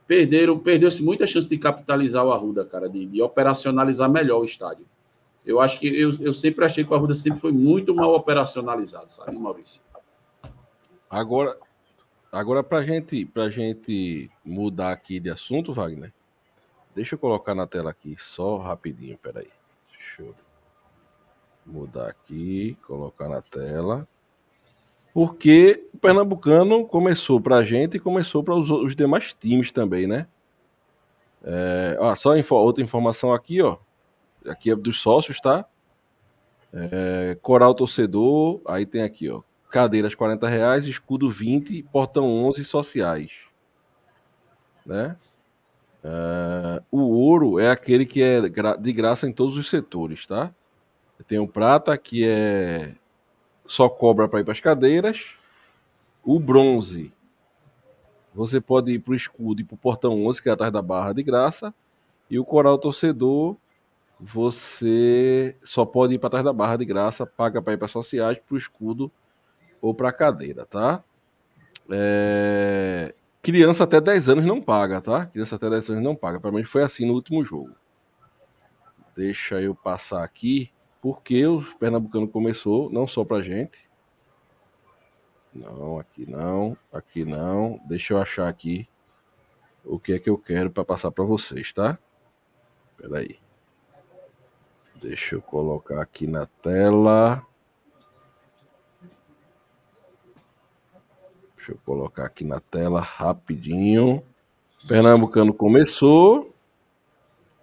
perderam, 0.07 0.59
perdeu-se 0.59 1.03
muita 1.03 1.25
chance 1.25 1.47
de 1.47 1.57
capitalizar 1.57 2.25
o 2.25 2.31
Arruda, 2.31 2.65
cara, 2.65 2.89
de, 2.89 3.05
de, 3.05 3.21
operacionalizar 3.21 4.09
melhor 4.09 4.41
o 4.41 4.45
estádio. 4.45 4.85
Eu 5.45 5.59
acho 5.59 5.79
que 5.79 5.87
eu, 5.87 6.11
eu 6.19 6.33
sempre 6.33 6.65
achei 6.65 6.83
que 6.83 6.91
o 6.91 6.95
Arruda 6.95 7.15
sempre 7.15 7.39
foi 7.39 7.51
muito 7.51 7.95
mal 7.95 8.13
operacionalizado, 8.13 9.11
sabe, 9.11 9.37
Maurício? 9.37 9.81
Agora, 11.09 11.57
agora 12.31 12.63
para 12.63 12.81
gente, 12.83 13.25
pra 13.25 13.49
gente 13.49 14.29
mudar 14.43 14.91
aqui 14.91 15.19
de 15.19 15.29
assunto, 15.29 15.73
Wagner, 15.73 16.13
deixa 16.95 17.15
eu 17.15 17.19
colocar 17.19 17.55
na 17.55 17.65
tela 17.65 17.91
aqui 17.91 18.15
só 18.19 18.57
rapidinho, 18.57 19.17
peraí. 19.17 19.49
Deixa 19.89 20.23
eu 20.23 20.35
mudar 21.65 22.09
aqui, 22.09 22.77
colocar 22.85 23.29
na 23.29 23.41
tela 23.41 24.07
porque 25.13 25.87
o 25.93 25.97
Pernambucano 25.97 26.85
começou 26.85 27.39
para 27.41 27.57
a 27.57 27.63
gente 27.63 27.97
e 27.97 27.99
começou 27.99 28.43
para 28.43 28.55
os, 28.55 28.69
os, 28.69 28.95
demais 28.95 29.33
times 29.33 29.71
também, 29.71 30.07
né? 30.07 30.27
É, 31.43 31.97
ó, 31.99 32.15
só 32.15 32.37
info, 32.37 32.55
outra 32.55 32.83
informação 32.83 33.33
aqui, 33.33 33.61
ó. 33.61 33.77
Aqui 34.47 34.71
é 34.71 34.75
dos 34.75 34.99
sócios, 34.99 35.39
tá? 35.39 35.65
É, 36.73 37.37
coral 37.41 37.75
torcedor, 37.75 38.61
aí 38.65 38.85
tem 38.85 39.03
aqui, 39.03 39.29
ó. 39.29 39.41
Cadeiras 39.69 40.15
40 40.15 40.47
reais, 40.47 40.85
escudo 40.85 41.29
20, 41.29 41.83
portão 41.91 42.25
11 42.45 42.63
sociais. 42.63 43.31
Né? 44.85 45.15
É, 46.03 46.81
o 46.89 47.01
ouro 47.01 47.59
é 47.59 47.69
aquele 47.69 48.05
que 48.05 48.21
é 48.21 48.41
de 48.41 48.93
graça 48.93 49.27
em 49.27 49.33
todos 49.33 49.57
os 49.57 49.69
setores, 49.69 50.25
tá? 50.25 50.53
Tem 51.27 51.37
o 51.37 51.47
prata, 51.47 51.95
que 51.97 52.25
é 52.25 52.95
só 53.71 53.87
cobra 53.87 54.27
para 54.27 54.41
ir 54.41 54.43
para 54.43 54.51
as 54.51 54.59
cadeiras. 54.59 55.37
O 56.25 56.37
bronze, 56.37 57.09
você 58.35 58.59
pode 58.59 58.91
ir 58.91 58.99
para 58.99 59.13
o 59.13 59.15
escudo 59.15 59.61
e 59.61 59.63
para 59.63 59.75
o 59.75 59.77
portão 59.77 60.25
11, 60.25 60.43
que 60.43 60.49
é 60.49 60.51
atrás 60.51 60.73
da 60.73 60.81
barra 60.81 61.13
de 61.13 61.23
graça. 61.23 61.73
E 62.29 62.37
o 62.37 62.43
coral 62.43 62.77
torcedor, 62.77 63.55
você 64.19 65.55
só 65.63 65.85
pode 65.85 66.15
ir 66.15 66.19
para 66.19 66.31
trás 66.31 66.43
da 66.43 66.51
barra 66.51 66.75
de 66.75 66.83
graça, 66.83 67.25
paga 67.25 67.61
para 67.61 67.71
ir 67.71 67.77
para 67.77 67.87
sociais, 67.87 68.37
para 68.45 68.55
o 68.55 68.57
escudo 68.57 69.09
ou 69.81 69.95
para 69.95 70.09
a 70.09 70.13
cadeira, 70.13 70.65
tá? 70.65 71.01
É... 71.89 73.15
Criança 73.41 73.85
até 73.85 74.01
10 74.01 74.29
anos 74.29 74.45
não 74.45 74.61
paga, 74.61 74.99
tá? 74.99 75.27
Criança 75.27 75.55
até 75.55 75.69
10 75.69 75.91
anos 75.91 76.03
não 76.03 76.15
paga. 76.15 76.41
Para 76.41 76.51
mim 76.51 76.65
foi 76.65 76.83
assim 76.83 77.05
no 77.05 77.13
último 77.13 77.43
jogo. 77.45 77.71
Deixa 79.15 79.61
eu 79.61 79.73
passar 79.73 80.25
aqui 80.25 80.69
porque 81.01 81.45
o 81.47 81.63
Pernambucano 81.79 82.27
começou, 82.27 82.89
não 82.91 83.07
só 83.07 83.25
pra 83.25 83.41
gente. 83.41 83.89
Não, 85.53 85.99
aqui 85.99 86.29
não, 86.29 86.77
aqui 86.93 87.25
não. 87.25 87.81
Deixa 87.85 88.13
eu 88.13 88.21
achar 88.21 88.47
aqui 88.47 88.87
o 89.83 89.99
que 89.99 90.13
é 90.13 90.19
que 90.19 90.29
eu 90.29 90.37
quero 90.37 90.69
para 90.69 90.85
passar 90.85 91.09
para 91.11 91.23
vocês, 91.23 91.73
tá? 91.73 91.97
Espera 92.91 93.17
aí. 93.17 93.39
Deixa 95.01 95.35
eu 95.35 95.41
colocar 95.41 95.99
aqui 95.99 96.27
na 96.27 96.45
tela. 96.45 97.43
Deixa 101.57 101.71
eu 101.71 101.79
colocar 101.83 102.25
aqui 102.25 102.43
na 102.43 102.59
tela 102.59 103.01
rapidinho. 103.01 104.23
Pernambucano 104.87 105.51
começou. 105.51 106.53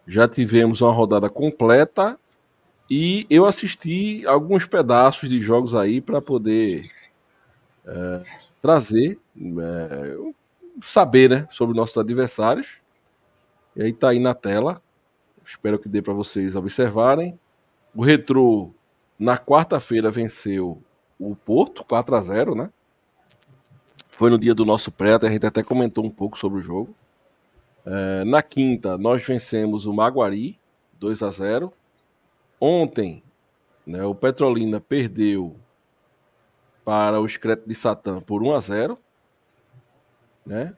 Já 0.07 0.27
tivemos 0.27 0.81
uma 0.81 0.93
rodada 0.93 1.31
completa 1.31 2.19
e 2.91 3.27
eu 3.29 3.45
assisti 3.45 4.27
alguns 4.27 4.65
pedaços 4.65 5.29
de 5.29 5.41
jogos 5.41 5.75
aí 5.75 6.01
para 6.01 6.23
poder 6.23 6.91
é, 7.87 8.23
trazer, 8.63 9.19
é, 9.37 10.17
saber 10.83 11.29
né, 11.29 11.49
sobre 11.51 11.77
nossos 11.77 11.99
adversários. 11.99 12.81
E 13.77 13.83
aí 13.83 13.93
tá 13.93 14.11
aí 14.11 14.19
na 14.19 14.33
tela. 14.33 14.81
Espero 15.45 15.79
que 15.79 15.89
dê 15.89 16.01
para 16.01 16.15
vocês 16.15 16.57
observarem. 16.57 17.39
O 17.95 18.03
Retro 18.03 18.75
na 19.19 19.37
quarta-feira 19.37 20.11
venceu 20.11 20.83
o 21.19 21.37
Porto 21.37 21.85
4 21.85 22.15
a 22.15 22.23
0, 22.23 22.55
né? 22.55 22.71
Foi 24.09 24.31
no 24.31 24.39
dia 24.39 24.55
do 24.55 24.65
nosso 24.65 24.91
pré, 24.91 25.15
a 25.15 25.29
gente 25.29 25.47
até 25.47 25.63
comentou 25.63 26.05
um 26.05 26.11
pouco 26.11 26.39
sobre 26.39 26.59
o 26.59 26.63
jogo. 26.63 26.95
É, 27.85 28.25
na 28.25 28.43
quinta, 28.43 28.99
nós 28.99 29.25
vencemos 29.25 29.87
o 29.87 29.93
Maguari 29.93 30.59
2 30.99 31.23
a 31.23 31.31
0 31.31 31.73
Ontem, 32.61 33.23
né, 33.87 34.05
o 34.05 34.15
Petrolina 34.15 34.81
perdeu 34.81 35.57
para 36.85 37.21
o 37.21 37.27
Excreto 37.27 37.69
de 37.69 37.75
Satã 37.75 38.21
por 38.21 38.43
1 38.43 38.55
a 38.55 38.61
0 38.61 38.99
né? 40.45 40.75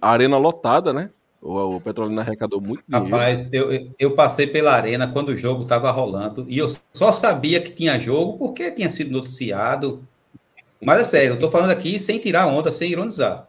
arena 0.00 0.38
lotada, 0.38 0.92
né? 0.92 1.10
O, 1.40 1.76
o 1.76 1.80
Petrolina 1.80 2.22
arrecadou 2.22 2.60
muito 2.60 2.82
dinheiro. 2.88 3.10
Rapaz, 3.10 3.48
eu, 3.52 3.92
eu 3.98 4.14
passei 4.14 4.46
pela 4.46 4.72
arena 4.72 5.06
quando 5.12 5.28
o 5.28 5.38
jogo 5.38 5.62
estava 5.62 5.90
rolando 5.90 6.44
e 6.48 6.58
eu 6.58 6.66
só 6.92 7.12
sabia 7.12 7.60
que 7.60 7.70
tinha 7.70 7.98
jogo 8.00 8.38
porque 8.38 8.72
tinha 8.72 8.90
sido 8.90 9.12
noticiado. 9.12 10.02
Mas 10.82 11.00
é 11.00 11.04
sério, 11.04 11.28
eu 11.30 11.34
estou 11.34 11.50
falando 11.50 11.70
aqui 11.70 12.00
sem 12.00 12.18
tirar 12.18 12.46
onda, 12.46 12.72
sem 12.72 12.90
ironizar. 12.90 13.46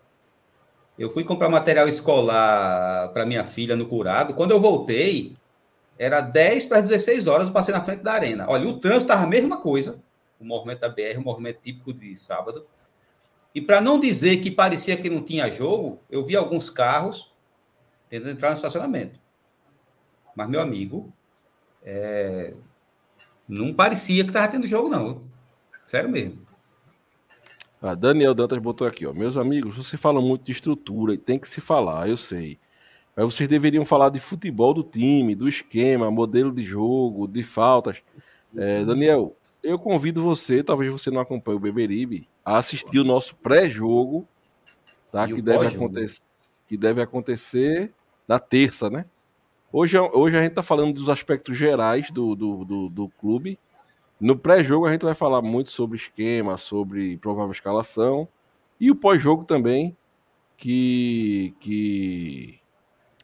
Eu 0.98 1.10
fui 1.10 1.24
comprar 1.24 1.50
material 1.50 1.88
escolar 1.88 3.10
para 3.10 3.26
minha 3.26 3.46
filha 3.46 3.76
no 3.76 3.86
Curado. 3.86 4.34
Quando 4.34 4.52
eu 4.52 4.60
voltei, 4.60 5.36
era 6.00 6.22
10 6.22 6.68
para 6.68 6.80
16 6.80 7.28
horas, 7.28 7.48
eu 7.48 7.54
passei 7.54 7.74
na 7.74 7.84
frente 7.84 8.02
da 8.02 8.14
arena. 8.14 8.46
Olha, 8.48 8.66
o 8.70 8.80
trânsito 8.80 9.04
estava 9.04 9.24
a 9.24 9.28
mesma 9.28 9.58
coisa. 9.58 10.02
o 10.40 10.46
movimento 10.46 10.80
da 10.80 10.88
BR, 10.88 11.18
o 11.18 11.22
movimento 11.22 11.60
típico 11.62 11.92
de 11.92 12.16
sábado. 12.16 12.66
E 13.54 13.60
para 13.60 13.82
não 13.82 14.00
dizer 14.00 14.38
que 14.38 14.50
parecia 14.50 14.96
que 14.96 15.10
não 15.10 15.22
tinha 15.22 15.52
jogo, 15.52 16.00
eu 16.10 16.26
vi 16.26 16.38
alguns 16.38 16.70
carros 16.70 17.34
tentando 18.10 18.32
entrar 18.32 18.52
no 18.52 18.56
estacionamento. 18.56 19.20
Mas, 20.34 20.48
meu 20.48 20.62
amigo, 20.62 21.12
é... 21.84 22.54
não 23.46 23.74
parecia 23.74 24.24
que 24.24 24.30
estava 24.30 24.48
tendo 24.48 24.66
jogo, 24.66 24.88
não. 24.88 25.20
Sério 25.86 26.10
mesmo. 26.10 26.48
Ah, 27.82 27.94
Daniel 27.94 28.34
Dantas 28.34 28.60
botou 28.60 28.88
aqui, 28.88 29.06
ó. 29.06 29.14
Meus 29.14 29.36
amigos, 29.36 29.76
você 29.76 29.98
fala 29.98 30.22
muito 30.22 30.46
de 30.46 30.54
estrutura 30.54 31.14
e 31.14 31.18
tem 31.18 31.38
que 31.38 31.50
se 31.50 31.60
falar, 31.60 32.08
eu 32.08 32.16
sei. 32.16 32.58
Mas 33.20 33.34
vocês 33.34 33.50
deveriam 33.50 33.84
falar 33.84 34.08
de 34.08 34.18
futebol 34.18 34.74
do 34.74 34.82
time, 34.82 35.36
do 35.36 35.50
esquema, 35.50 36.10
modelo 36.10 36.54
de 36.54 36.64
jogo, 36.64 37.28
de 37.28 37.44
faltas. 37.44 38.02
É, 38.56 38.86
Daniel, 38.86 39.36
eu 39.62 39.78
convido 39.78 40.24
você, 40.24 40.64
talvez 40.64 40.90
você 40.90 41.12
não 41.12 41.20
acompanhe 41.20 41.58
o 41.58 41.60
Beberibe, 41.60 42.30
a 42.46 42.58
assistir 42.58 42.98
o 42.98 43.04
nosso 43.04 43.36
pré-jogo, 43.36 44.26
tá? 45.12 45.28
Que 45.28 45.42
deve, 45.42 45.68
acontecer, 45.68 46.22
que 46.66 46.78
deve 46.78 47.02
acontecer 47.02 47.92
na 48.26 48.40
terça, 48.40 48.90
né? 48.90 49.04
Hoje, 49.70 49.98
é, 49.98 50.02
hoje 50.02 50.38
a 50.38 50.42
gente 50.42 50.52
está 50.52 50.64
falando 50.64 50.94
dos 50.94 51.10
aspectos 51.10 51.58
gerais 51.58 52.10
do, 52.10 52.34
do, 52.36 52.64
do, 52.64 52.90
do 52.90 53.10
clube, 53.20 53.60
no 54.18 54.38
pré-jogo 54.38 54.86
a 54.86 54.94
gente 54.94 55.04
vai 55.04 55.14
falar 55.14 55.42
muito 55.42 55.72
sobre 55.72 55.98
esquema, 55.98 56.58
sobre 56.58 57.18
provável 57.18 57.52
escalação 57.52 58.30
e 58.80 58.90
o 58.90 58.96
pós-jogo 58.96 59.44
também, 59.44 59.94
que, 60.56 61.54
que 61.60 62.59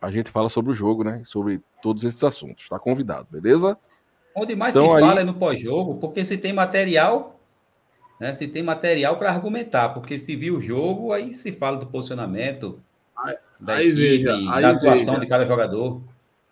a 0.05 0.11
gente 0.11 0.29
fala 0.29 0.49
sobre 0.49 0.71
o 0.71 0.75
jogo, 0.75 1.03
né? 1.03 1.21
Sobre 1.25 1.59
todos 1.81 2.03
esses 2.03 2.23
assuntos. 2.23 2.63
Está 2.63 2.77
convidado, 2.77 3.27
beleza? 3.29 3.75
Onde 4.35 4.55
mais 4.55 4.75
então, 4.75 4.93
se 4.93 4.99
fala 4.99 5.21
é 5.21 5.23
no 5.23 5.33
pós-jogo, 5.33 5.95
porque 5.95 6.23
se 6.23 6.37
tem 6.37 6.53
material, 6.53 7.39
né? 8.19 8.33
Se 8.35 8.47
tem 8.47 8.61
material 8.61 9.17
para 9.17 9.31
argumentar, 9.31 9.89
porque 9.89 10.19
se 10.19 10.35
viu 10.35 10.57
o 10.57 10.61
jogo, 10.61 11.11
aí 11.11 11.33
se 11.33 11.51
fala 11.51 11.77
do 11.77 11.87
posicionamento, 11.87 12.79
aí, 13.17 13.35
da 13.59 13.73
aí 13.73 13.87
equipe, 13.87 14.01
veja, 14.01 14.35
aí 14.35 14.61
da 14.61 14.69
atuação 14.71 15.13
veja. 15.15 15.21
de 15.21 15.27
cada 15.27 15.45
jogador. 15.45 16.01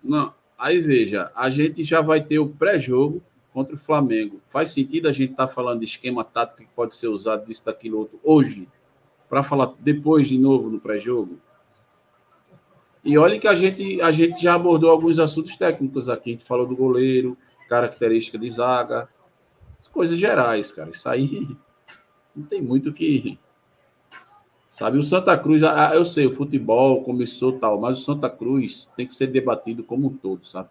Não, 0.04 0.34
aí 0.58 0.80
veja, 0.80 1.32
a 1.36 1.47
gente 1.51 1.84
já 1.84 2.01
vai 2.01 2.22
ter 2.22 2.39
o 2.39 2.49
pré-jogo 2.49 3.22
contra 3.54 3.76
o 3.76 3.78
Flamengo. 3.78 4.41
Faz 4.47 4.72
sentido 4.72 5.08
a 5.08 5.12
gente 5.12 5.32
estar 5.32 5.47
tá 5.47 5.54
falando 5.54 5.80
de 5.80 5.86
esquema 5.86 6.24
tático 6.24 6.62
que 6.62 6.70
pode 6.76 6.95
ser 6.95 7.08
usado 7.08 7.45
disso, 7.45 7.64
daquilo, 7.64 7.99
outro, 7.99 8.20
hoje, 8.24 8.68
para 9.30 9.43
falar 9.43 9.74
depois 9.80 10.28
de 10.28 10.39
novo 10.39 10.72
no 10.72 10.80
pré-jogo? 10.80 11.39
E 13.04 13.18
olha 13.18 13.38
que 13.38 13.47
a 13.47 13.56
gente, 13.56 14.01
a 14.01 14.12
gente 14.12 14.41
já 14.41 14.54
abordou 14.54 14.89
alguns 14.89 15.20
assuntos 15.20 15.56
técnicos 15.56 16.10
aqui. 16.10 16.30
A 16.30 16.34
gente 16.34 16.45
falou 16.45 16.66
do 16.66 16.76
goleiro, 16.76 17.38
característica 17.68 18.38
de 18.38 18.49
zaga, 18.49 19.10
coisas 19.93 20.18
gerais, 20.18 20.72
cara. 20.72 20.89
Isso 20.89 21.08
aí 21.08 21.47
não 22.36 22.43
tem 22.43 22.62
muito 22.62 22.91
que. 22.91 23.39
Sabe, 24.68 24.97
o 24.97 25.04
Santa 25.04 25.38
Cruz, 25.38 25.62
eu 25.93 26.04
sei, 26.04 26.26
o 26.26 26.32
futebol 26.32 27.04
começou 27.04 27.60
tal, 27.60 27.80
mas 27.80 27.99
o 27.99 28.04
Santa 28.04 28.28
Cruz 28.28 28.89
tem 28.97 29.06
que 29.06 29.14
ser 29.14 29.28
debatido 29.28 29.84
como 29.84 30.08
um 30.08 30.18
todo, 30.18 30.43
sabe? 30.43 30.68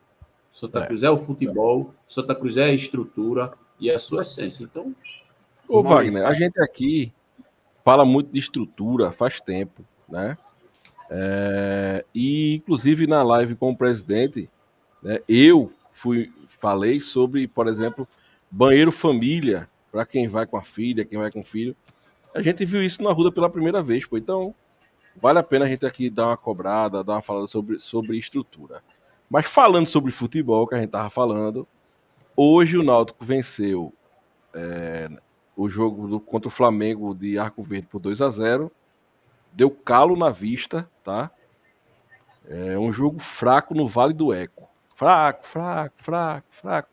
Santa 0.51 0.81
é. 0.81 0.87
Cruz 0.87 1.05
é 1.05 1.11
o 1.11 1.17
futebol, 1.17 1.95
Santa 2.05 2.35
Cruz 2.35 2.57
é 2.57 2.65
a 2.65 2.73
estrutura 2.73 3.53
e 3.79 3.89
é 3.89 3.95
a 3.95 4.01
sua 4.01 4.23
essência. 4.23 4.65
Então. 4.65 4.93
Ô, 5.69 5.85
Wagner, 5.85 6.27
a 6.27 6.35
gente 6.35 6.61
aqui 6.61 7.13
fala 7.85 8.05
muito 8.05 8.33
de 8.33 8.41
estrutura 8.41 9.13
faz 9.13 9.41
tempo, 9.41 9.85
né? 10.09 10.37
É, 11.15 12.07
e 12.15 12.55
inclusive 12.55 13.07
na 13.07 13.23
live 13.23 13.55
com 13.55 13.71
o 13.71 13.77
presidente, 13.77 14.49
né, 15.03 15.19
eu 15.29 15.71
fui 15.93 16.33
falei 16.59 17.03
sobre, 17.03 17.47
por 17.47 17.67
exemplo, 17.67 18.09
banheiro 18.51 18.91
família 18.91 19.69
para 19.91 20.07
quem 20.07 20.27
vai 20.27 20.47
com 20.47 20.57
a 20.57 20.63
filha, 20.63 21.05
quem 21.05 21.19
vai 21.19 21.31
com 21.31 21.41
o 21.41 21.45
filho. 21.45 21.77
A 22.35 22.41
gente 22.41 22.65
viu 22.65 22.83
isso 22.83 23.03
na 23.03 23.13
Ruda 23.13 23.31
pela 23.31 23.51
primeira 23.51 23.83
vez, 23.83 24.07
pô. 24.07 24.17
Então, 24.17 24.55
vale 25.21 25.39
a 25.39 25.43
pena 25.43 25.67
a 25.67 25.69
gente 25.69 25.85
aqui 25.85 26.09
dar 26.09 26.29
uma 26.29 26.37
cobrada, 26.37 27.05
dar 27.05 27.15
uma 27.15 27.23
falada 27.23 27.47
sobre, 27.47 27.79
sobre 27.79 28.17
estrutura. 28.17 28.83
Mas 29.29 29.45
falando 29.45 29.87
sobre 29.87 30.11
futebol, 30.11 30.67
que 30.67 30.75
a 30.75 30.79
gente 30.79 30.91
tava 30.91 31.11
falando, 31.11 31.69
hoje 32.35 32.79
o 32.79 32.83
Náutico 32.83 33.23
venceu 33.23 33.93
é, 34.55 35.11
o 35.55 35.69
jogo 35.69 36.09
do, 36.09 36.21
contra 36.21 36.49
o 36.49 36.51
Flamengo 36.51 37.15
de 37.15 37.39
Arco 37.39 37.63
Verde 37.63 37.87
por 37.91 38.01
2 38.01 38.23
a 38.23 38.31
0 38.31 38.73
Deu 39.53 39.71
calo 39.71 40.17
na 40.17 40.31
vista, 40.31 40.89
tá? 41.03 41.31
É 42.47 42.79
um 42.79 42.93
jogo 42.93 43.19
fraco 43.19 43.75
no 43.75 43.87
Vale 43.87 44.13
do 44.13 44.33
Eco. 44.33 44.69
Fraco, 44.95 45.47
fraco, 45.47 45.95
fraco, 45.97 46.47
fraco. 46.51 46.89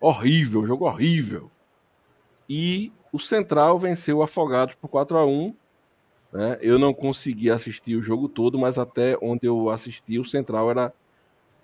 Horrível, 0.00 0.66
jogo 0.66 0.86
horrível. 0.86 1.50
E 2.48 2.92
o 3.12 3.18
Central 3.18 3.78
venceu 3.78 4.18
o 4.18 4.22
Afogados 4.22 4.74
por 4.74 4.88
4 4.88 5.18
a 5.18 5.26
1 5.26 5.54
né? 6.32 6.58
Eu 6.60 6.78
não 6.78 6.92
consegui 6.92 7.50
assistir 7.50 7.96
o 7.96 8.02
jogo 8.02 8.28
todo, 8.28 8.58
mas 8.58 8.78
até 8.78 9.16
onde 9.22 9.46
eu 9.46 9.70
assisti, 9.70 10.18
o 10.18 10.24
Central 10.24 10.70
era 10.70 10.92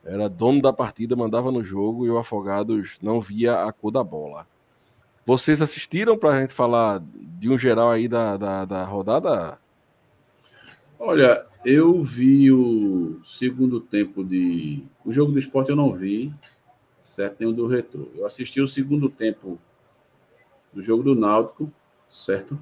era 0.06 0.28
dono 0.28 0.60
da 0.60 0.70
partida, 0.70 1.16
mandava 1.16 1.50
no 1.50 1.64
jogo 1.64 2.04
e 2.04 2.10
o 2.10 2.18
Afogados 2.18 2.98
não 3.00 3.22
via 3.22 3.64
a 3.64 3.72
cor 3.72 3.90
da 3.90 4.04
bola. 4.04 4.46
Vocês 5.24 5.62
assistiram 5.62 6.18
para 6.18 6.30
a 6.30 6.40
gente 6.40 6.52
falar 6.52 7.00
de 7.00 7.48
um 7.48 7.56
geral 7.56 7.90
aí 7.90 8.06
da, 8.06 8.36
da, 8.36 8.64
da 8.66 8.84
rodada? 8.84 9.58
Olha, 10.98 11.44
eu 11.64 12.00
vi 12.00 12.50
o 12.50 13.20
segundo 13.22 13.80
tempo 13.80 14.24
de. 14.24 14.84
O 15.04 15.12
jogo 15.12 15.32
do 15.32 15.38
esporte 15.38 15.70
eu 15.70 15.76
não 15.76 15.92
vi, 15.92 16.32
certo? 17.02 17.44
O 17.46 17.52
do 17.52 17.66
Retro. 17.66 18.10
Eu 18.14 18.26
assisti 18.26 18.60
o 18.60 18.66
segundo 18.66 19.08
tempo 19.08 19.58
do 20.72 20.82
jogo 20.82 21.02
do 21.02 21.14
Náutico, 21.14 21.72
certo? 22.08 22.58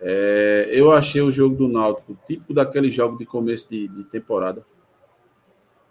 É, 0.00 0.68
eu 0.72 0.92
achei 0.92 1.22
o 1.22 1.30
jogo 1.30 1.56
do 1.56 1.68
Náutico 1.68 2.18
típico 2.26 2.52
daquele 2.52 2.90
jogo 2.90 3.18
de 3.18 3.24
começo 3.24 3.68
de, 3.70 3.88
de 3.88 4.04
temporada 4.04 4.64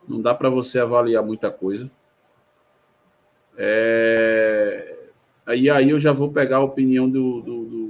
não 0.07 0.21
dá 0.21 0.33
para 0.33 0.49
você 0.49 0.79
avaliar 0.79 1.23
muita 1.23 1.51
coisa. 1.51 1.89
É... 3.57 5.09
Aí, 5.45 5.69
aí 5.69 5.89
eu 5.89 5.99
já 5.99 6.11
vou 6.11 6.31
pegar 6.31 6.57
a 6.57 6.63
opinião 6.63 7.09
do, 7.09 7.41
do, 7.41 7.65
do, 7.65 7.84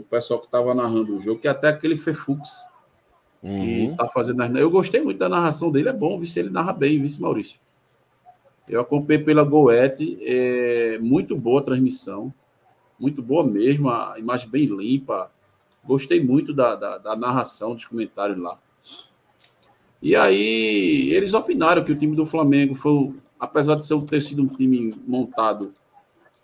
do 0.00 0.06
pessoal 0.08 0.40
que 0.40 0.46
estava 0.46 0.74
narrando 0.74 1.16
o 1.16 1.20
jogo, 1.20 1.40
que 1.40 1.48
até 1.48 1.68
aquele 1.68 1.96
Fefux, 1.96 2.64
uhum. 3.42 3.60
que 3.60 3.94
tá 3.96 4.08
fazendo 4.08 4.42
as... 4.42 4.54
Eu 4.54 4.70
gostei 4.70 5.00
muito 5.00 5.18
da 5.18 5.28
narração 5.28 5.70
dele, 5.70 5.88
é 5.88 5.92
bom, 5.92 6.18
vice 6.18 6.38
ele 6.38 6.50
narra 6.50 6.72
bem, 6.72 7.00
vice 7.00 7.20
Maurício. 7.20 7.60
Eu 8.68 8.80
acompanhei 8.80 9.22
pela 9.22 9.44
Goethe, 9.44 10.18
é 10.22 10.98
muito 10.98 11.36
boa 11.36 11.60
a 11.60 11.64
transmissão, 11.64 12.32
muito 12.98 13.22
boa 13.22 13.42
mesmo, 13.42 13.88
a 13.88 14.16
imagem 14.18 14.48
bem 14.48 14.66
limpa. 14.66 15.30
Gostei 15.84 16.22
muito 16.22 16.52
da, 16.52 16.74
da, 16.76 16.98
da 16.98 17.16
narração, 17.16 17.74
dos 17.74 17.84
comentários 17.84 18.38
lá. 18.38 18.58
E 20.02 20.14
aí 20.14 21.10
eles 21.10 21.34
opinaram 21.34 21.82
que 21.82 21.92
o 21.92 21.96
time 21.96 22.14
do 22.14 22.24
Flamengo 22.24 22.74
foi, 22.74 23.08
apesar 23.38 23.74
de 23.74 24.06
ter 24.06 24.20
sido 24.20 24.42
um 24.42 24.46
time 24.46 24.90
montado 25.06 25.74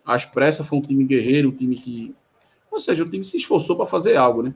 às 0.04 0.24
pressas, 0.24 0.66
foi 0.66 0.78
um 0.78 0.82
time 0.82 1.04
guerreiro, 1.04 1.48
um 1.48 1.52
time 1.52 1.74
que. 1.74 2.14
Ou 2.76 2.80
seja, 2.80 3.02
o 3.02 3.08
time 3.08 3.24
se 3.24 3.38
esforçou 3.38 3.74
para 3.74 3.86
fazer 3.86 4.16
algo, 4.16 4.42
né? 4.42 4.54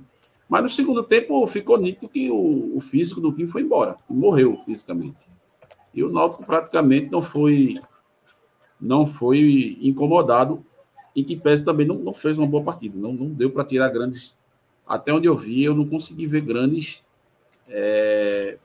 Mas 0.48 0.62
no 0.62 0.68
segundo 0.68 1.02
tempo 1.02 1.46
ficou 1.46 1.78
nítido 1.78 2.08
que 2.08 2.30
o, 2.30 2.76
o 2.76 2.80
físico 2.80 3.20
do 3.20 3.32
time 3.32 3.48
foi 3.48 3.62
embora, 3.62 3.96
morreu 4.08 4.60
fisicamente. 4.66 5.28
E 5.94 6.04
o 6.04 6.10
Náutico 6.10 6.44
praticamente 6.44 7.10
não 7.10 7.22
foi 7.22 7.74
não 8.80 9.06
foi 9.06 9.78
incomodado, 9.80 10.64
em 11.16 11.24
que 11.24 11.36
pese 11.36 11.64
também 11.64 11.86
não, 11.86 11.96
não 11.96 12.12
fez 12.12 12.38
uma 12.38 12.46
boa 12.46 12.62
partida. 12.62 12.98
Não, 12.98 13.12
não 13.12 13.28
deu 13.28 13.50
para 13.50 13.64
tirar 13.64 13.88
grandes. 13.90 14.36
Até 14.86 15.12
onde 15.12 15.26
eu 15.26 15.36
vi, 15.36 15.64
eu 15.64 15.74
não 15.74 15.86
consegui 15.86 16.26
ver 16.26 16.42
grandes 16.42 17.02
é, 17.68 18.58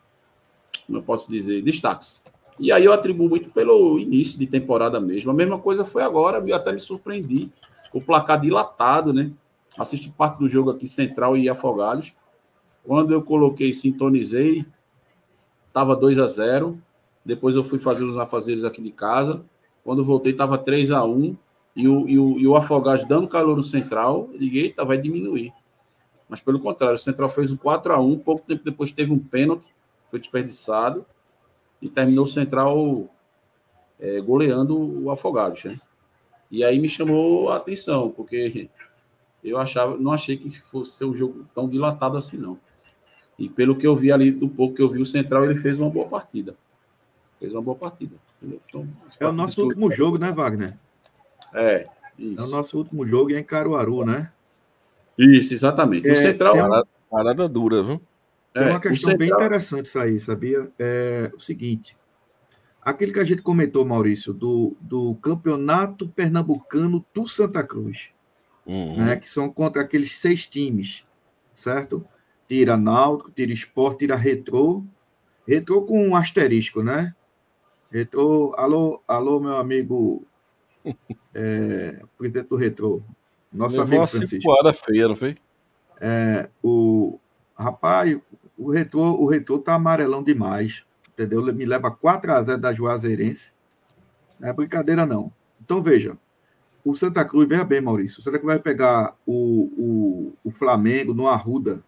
como 0.86 1.00
eu 1.00 1.04
posso 1.04 1.30
dizer, 1.30 1.62
destaques. 1.62 2.24
E 2.60 2.72
aí 2.72 2.86
eu 2.86 2.94
atribuo 2.94 3.30
muito 3.30 3.50
pelo 3.52 4.00
início 4.00 4.40
de 4.40 4.48
temporada 4.48 5.00
mesmo. 5.00 5.32
A 5.32 5.34
mesma 5.34 5.60
coisa 5.60 5.86
foi 5.86 6.04
agora, 6.04 6.42
eu 6.46 6.56
até 6.56 6.74
me 6.74 6.80
surpreendi. 6.80 7.50
O 7.94 8.02
placar 8.02 8.40
dilatado, 8.40 9.14
né? 9.14 9.32
Assisti 9.78 10.10
parte 10.10 10.40
do 10.40 10.48
jogo 10.48 10.72
aqui, 10.72 10.88
Central 10.88 11.36
e 11.38 11.50
Afogados. 11.50 12.16
Quando 12.84 13.14
eu 13.14 13.22
coloquei, 13.22 13.74
sintonizei, 13.74 14.66
estava 15.68 15.96
2 15.96 16.20
a 16.20 16.28
0 16.28 16.82
Depois 17.24 17.56
eu 17.56 17.64
fui 17.64 17.80
fazer 17.80 18.04
os 18.04 18.18
afazeres 18.18 18.64
aqui 18.64 18.82
de 18.82 18.92
casa. 18.92 19.44
Quando 19.84 20.04
voltei, 20.04 20.32
estava 20.32 20.58
3 20.58 20.92
a 20.92 21.04
1 21.04 21.36
e 21.76 21.88
o, 21.88 22.08
e 22.08 22.20
o, 22.20 22.40
e 22.40 22.48
o 22.48 22.56
Afogados 22.56 23.06
dando 23.06 23.28
calor 23.28 23.58
no 23.58 23.64
Central. 23.64 24.30
Liguei, 24.34 24.72
tá, 24.72 24.84
vai 24.84 24.98
diminuir. 24.98 25.52
Mas 26.30 26.40
pelo 26.40 26.60
contrário, 26.60 26.96
o 26.96 27.00
Central 27.00 27.30
fez 27.30 27.52
um 27.52 27.58
4 27.58 27.94
a 27.94 28.00
1 28.00 28.20
Pouco 28.20 28.42
tempo 28.44 28.64
depois 28.64 28.92
teve 28.92 29.12
um 29.12 29.20
pênalti 29.20 29.76
foi 30.16 30.20
desperdiçado 30.20 31.06
e 31.82 31.90
terminou 31.90 32.24
o 32.24 32.28
Central 32.28 33.10
é, 34.00 34.22
goleando 34.22 35.04
o 35.04 35.12
Afogados, 35.12 35.66
né? 35.66 35.80
E 36.50 36.64
aí 36.64 36.80
me 36.80 36.88
chamou 36.88 37.50
a 37.50 37.58
atenção, 37.58 38.10
porque 38.12 38.70
eu 39.50 39.58
achava, 39.58 39.98
não 39.98 40.12
achei 40.12 40.38
que 40.38 40.50
fosse 40.62 40.92
ser 40.92 41.06
um 41.06 41.14
jogo 41.14 41.46
tão 41.54 41.68
dilatado 41.70 42.18
assim, 42.18 42.38
não. 42.38 42.60
E 43.38 43.50
pelo 43.50 43.76
que 43.76 43.86
eu 43.86 43.96
vi 43.96 44.12
ali, 44.12 44.32
do 44.32 44.48
pouco 44.48 44.76
que 44.76 44.82
eu 44.82 44.90
vi, 44.90 45.02
o 45.02 45.06
Central 45.06 45.44
ele 45.46 45.56
fez 45.56 45.80
uma 45.80 45.90
boa 45.90 46.08
partida. 46.08 46.56
Fez 47.40 47.54
uma 47.54 47.62
boa 47.62 47.76
partida. 47.76 48.16
Então, 48.42 48.88
é 49.20 49.28
o 49.28 49.32
nosso 49.34 49.64
último 49.64 49.92
jogo, 49.92 50.18
né, 50.18 50.32
Wagner? 50.32 50.78
É. 51.54 51.86
É 52.18 52.42
o 52.42 52.48
nosso 52.48 52.78
último 52.78 53.06
jogo 53.06 53.34
é 53.34 53.40
em 53.40 53.44
Caruaru, 53.44 54.06
né? 54.06 54.32
Isso, 55.18 55.54
exatamente. 55.54 56.08
É, 56.08 56.12
o 56.14 56.16
Central. 56.16 56.54
tem 56.54 56.62
uma- 56.64 56.88
Parada, 57.10 57.48
dura, 57.48 57.84
viu? 57.84 58.02
Tem 58.54 58.64
é, 58.64 58.70
uma 58.70 58.78
o 58.78 58.82
questão 58.82 59.16
bem 59.18 59.28
Central- 59.28 59.46
interessante 59.46 59.86
isso 59.86 60.00
aí, 60.00 60.20
sabia? 60.20 60.72
É 60.80 61.32
o 61.36 61.40
seguinte: 61.40 61.96
aquele 62.82 63.12
que 63.14 63.20
a 63.20 63.24
gente 63.26 63.42
comentou, 63.42 63.86
Maurício, 63.86 64.34
do, 64.34 64.76
do 64.82 65.16
campeonato 65.16 66.08
pernambucano 66.10 67.06
do 67.14 67.28
Santa 67.28 67.64
Cruz, 67.64 68.10
Uhum. 68.66 69.06
né? 69.06 69.16
Que 69.16 69.30
são 69.30 69.50
contra 69.50 69.82
aqueles 69.82 70.18
seis 70.18 70.48
times, 70.48 71.06
certo? 71.54 72.06
Tira 72.48 72.78
Náutico, 72.78 73.32
tira 73.32 73.52
Esporte, 73.52 74.00
tira 74.00 74.16
Retrô. 74.16 74.84
Retrô 75.48 75.84
com 75.84 76.08
um 76.08 76.16
asterisco, 76.16 76.82
né? 76.82 77.14
Retrô, 77.92 78.54
alô, 78.58 79.02
alô, 79.08 79.40
meu 79.40 79.58
amigo, 79.58 80.26
é, 81.34 82.02
presidente 82.18 82.48
do 82.50 82.56
Retrô, 82.56 83.02
nosso 83.54 83.78
Levou 83.78 83.84
amigo 83.88 84.02
uma 84.02 84.08
Francisco. 84.08 84.42
cipuada 84.42 84.74
feia, 84.74 85.08
não 85.08 85.16
foi? 85.16 85.38
É, 86.02 86.50
o 86.64 87.20
rapaz, 87.58 88.20
o 88.58 88.72
retrô, 88.72 89.14
o 89.14 89.28
retrô 89.28 89.60
tá 89.60 89.76
amarelão 89.76 90.24
demais, 90.24 90.84
entendeu? 91.10 91.42
Me 91.54 91.66
leva 91.66 91.90
4 91.92 92.34
a 92.34 92.42
0 92.42 92.60
da 92.60 92.74
Juazeirense. 92.74 93.54
Não 94.40 94.50
é 94.50 94.54
brincadeira, 94.54 95.06
não. 95.06 95.32
Então, 95.64 95.82
veja, 95.82 96.18
o 96.86 96.96
Santa 96.96 97.26
Cruz, 97.26 97.50
veja 97.50 97.64
bem, 97.64 97.82
Maurício, 97.82 98.20
o 98.20 98.22
Santa 98.22 98.38
Cruz 98.38 98.54
vai 98.54 98.62
pegar 98.62 99.16
o, 99.26 99.72
o, 99.76 100.34
o 100.44 100.52
Flamengo 100.52 101.16
no 101.16 101.28
Arruda 101.28 101.84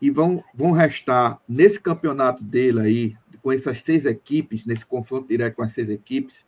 e 0.00 0.08
vão, 0.08 0.42
vão 0.54 0.70
restar 0.70 1.40
nesse 1.48 1.80
campeonato 1.80 2.44
dele 2.44 2.80
aí, 2.80 3.16
com 3.42 3.50
essas 3.50 3.78
seis 3.78 4.06
equipes, 4.06 4.64
nesse 4.64 4.86
confronto 4.86 5.26
direto 5.26 5.56
com 5.56 5.62
as 5.62 5.72
seis 5.72 5.90
equipes, 5.90 6.46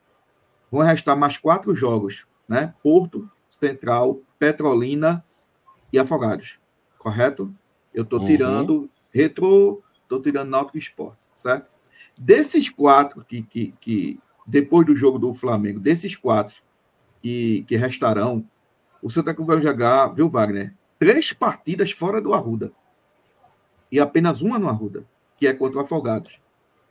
vão 0.71 0.81
restar 0.83 1.17
mais 1.17 1.37
quatro 1.37 1.75
jogos, 1.75 2.25
né? 2.49 2.73
Porto, 2.83 3.29
Central, 3.51 4.21
Petrolina 4.39 5.25
e 5.93 5.99
Afogados, 5.99 6.61
correto? 6.99 7.53
Eu 7.93 8.05
estou 8.05 8.21
Uhum. 8.21 8.27
tirando 8.27 8.91
Retro, 9.11 9.83
estou 10.03 10.23
tirando 10.23 10.51
Náutico 10.51 10.79
Esporte, 10.79 11.19
certo? 11.35 11.69
Desses 12.17 12.69
quatro 12.69 13.25
que, 13.25 13.43
que, 13.43 13.75
que, 13.81 14.21
depois 14.47 14.87
do 14.87 14.95
jogo 14.95 15.19
do 15.19 15.35
Flamengo, 15.35 15.81
desses 15.81 16.15
quatro 16.15 16.63
que, 17.23 17.65
que 17.69 17.77
restarão, 17.77 18.45
o 19.01 19.09
Santa 19.09 19.33
Cruz 19.33 19.47
vai 19.47 19.63
jogar, 19.63 20.09
viu, 20.09 20.29
Wagner? 20.29 20.75
Três 20.99 21.33
partidas 21.33 21.93
fora 21.93 22.21
do 22.21 22.35
Arruda. 22.35 22.73
E 23.91 23.99
apenas 23.99 24.43
uma 24.43 24.59
no 24.59 24.69
Arruda, 24.69 25.05
que 25.37 25.47
é 25.47 25.53
contra 25.53 25.79
o 25.79 25.83
Afogados. 25.83 26.41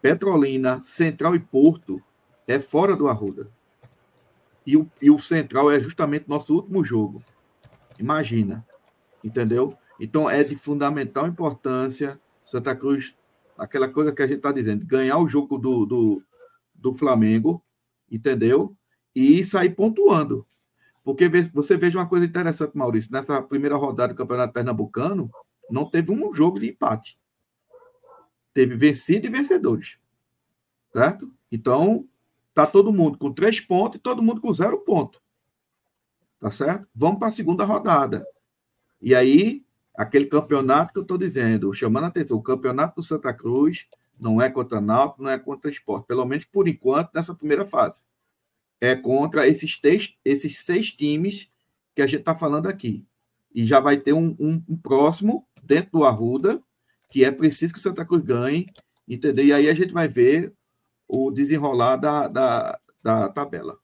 Petrolina, 0.02 0.82
Central 0.82 1.36
e 1.36 1.40
Porto 1.40 2.02
é 2.48 2.60
fora 2.60 2.96
do 2.96 3.08
Arruda. 3.08 3.50
E 4.66 4.78
o, 4.78 4.90
e 5.02 5.12
o 5.12 5.20
Central 5.20 5.72
é 5.72 5.80
justamente 5.80 6.28
nosso 6.28 6.56
último 6.56 6.84
jogo. 6.84 7.24
Imagina. 8.00 8.66
Entendeu? 9.24 9.78
Então 10.00 10.30
é 10.30 10.44
de 10.44 10.56
fundamental 10.56 11.28
importância 11.28 12.20
Santa 12.44 12.76
Cruz, 12.76 13.16
aquela 13.58 13.88
coisa 13.88 14.12
que 14.12 14.22
a 14.22 14.28
gente 14.28 14.38
está 14.38 14.52
dizendo, 14.52 14.86
ganhar 14.86 15.18
o 15.18 15.28
jogo 15.28 15.58
do, 15.58 15.86
do, 15.86 16.24
do 16.74 16.94
Flamengo, 16.94 17.64
entendeu? 18.12 18.76
E 19.16 19.44
sair 19.44 19.76
pontuando. 19.76 20.46
Porque 21.04 21.28
você 21.54 21.76
veja 21.76 21.98
uma 21.98 22.08
coisa 22.08 22.26
interessante, 22.26 22.78
Maurício, 22.78 23.12
nessa 23.12 23.42
primeira 23.42 23.76
rodada 23.76 24.14
do 24.14 24.18
Campeonato 24.18 24.54
Pernambucano, 24.54 25.32
não 25.70 25.90
teve 25.90 26.12
um 26.12 26.34
jogo 26.34 26.60
de 26.60 26.70
empate. 26.70 27.18
Teve 28.54 28.76
vencido 28.76 29.26
e 29.26 29.30
vencedores. 29.30 29.98
Certo? 30.94 31.32
Então, 31.52 32.08
tá 32.54 32.68
todo 32.68 32.94
mundo 32.94 33.18
com 33.18 33.32
três 33.32 33.60
pontos 33.60 33.98
e 33.98 34.02
todo 34.02 34.22
mundo 34.22 34.42
com 34.42 34.54
zero 34.54 34.78
ponto. 34.80 35.22
Tá 36.40 36.52
certo? 36.52 36.88
Vamos 36.94 37.20
para 37.20 37.30
a 37.30 37.32
segunda 37.32 37.64
rodada. 37.64 38.26
E 39.02 39.16
aí, 39.16 39.66
aquele 39.96 40.26
campeonato 40.26 40.94
que 40.94 41.00
eu 41.00 41.04
estou 41.04 41.18
dizendo, 41.18 41.74
chamando 41.74 42.06
a 42.06 42.08
atenção, 42.08 42.38
o 42.38 42.44
campeonato 42.44 42.96
do 42.96 43.04
Santa 43.04 43.34
Cruz 43.34 43.88
não 44.20 44.42
é 44.42 44.50
contra 44.50 44.80
Náutico, 44.80 45.24
não 45.24 45.30
é 45.32 45.40
contra 45.40 45.72
Esporte, 45.72 46.06
pelo 46.06 46.26
menos 46.26 46.46
por 46.46 46.68
enquanto, 46.68 47.12
nessa 47.14 47.34
primeira 47.34 47.66
fase. 47.66 48.04
É 48.82 48.96
contra 48.96 49.48
esses, 49.48 49.80
três, 49.80 50.16
esses 50.26 50.58
seis 50.58 50.92
times 50.92 51.48
que 51.96 52.02
a 52.02 52.08
gente 52.08 52.22
está 52.22 52.34
falando 52.36 52.68
aqui. 52.68 53.06
E 53.54 53.66
já 53.66 53.80
vai 53.80 53.98
ter 53.98 54.14
um, 54.14 54.36
um- 54.40 54.64
um 54.68 54.76
próximo 54.78 55.46
dentro 55.64 55.92
do 56.00 56.04
Arruda, 56.04 56.60
que 57.10 57.24
é 57.24 57.30
preciso 57.32 57.74
que 57.74 57.80
o 57.80 57.82
Santa 57.82 58.04
Cruz 58.04 58.24
ganhe, 58.24 58.66
entendeu? 59.08 59.46
E 59.46 59.54
aí 59.54 59.70
a 59.70 59.74
gente 59.74 59.94
vai 59.94 60.08
ver 60.08 60.52
o 61.08 61.30
desenrolar 61.30 61.98
da, 61.98 62.28
da, 62.28 62.80
da 63.04 63.30
tabela. 63.30 63.78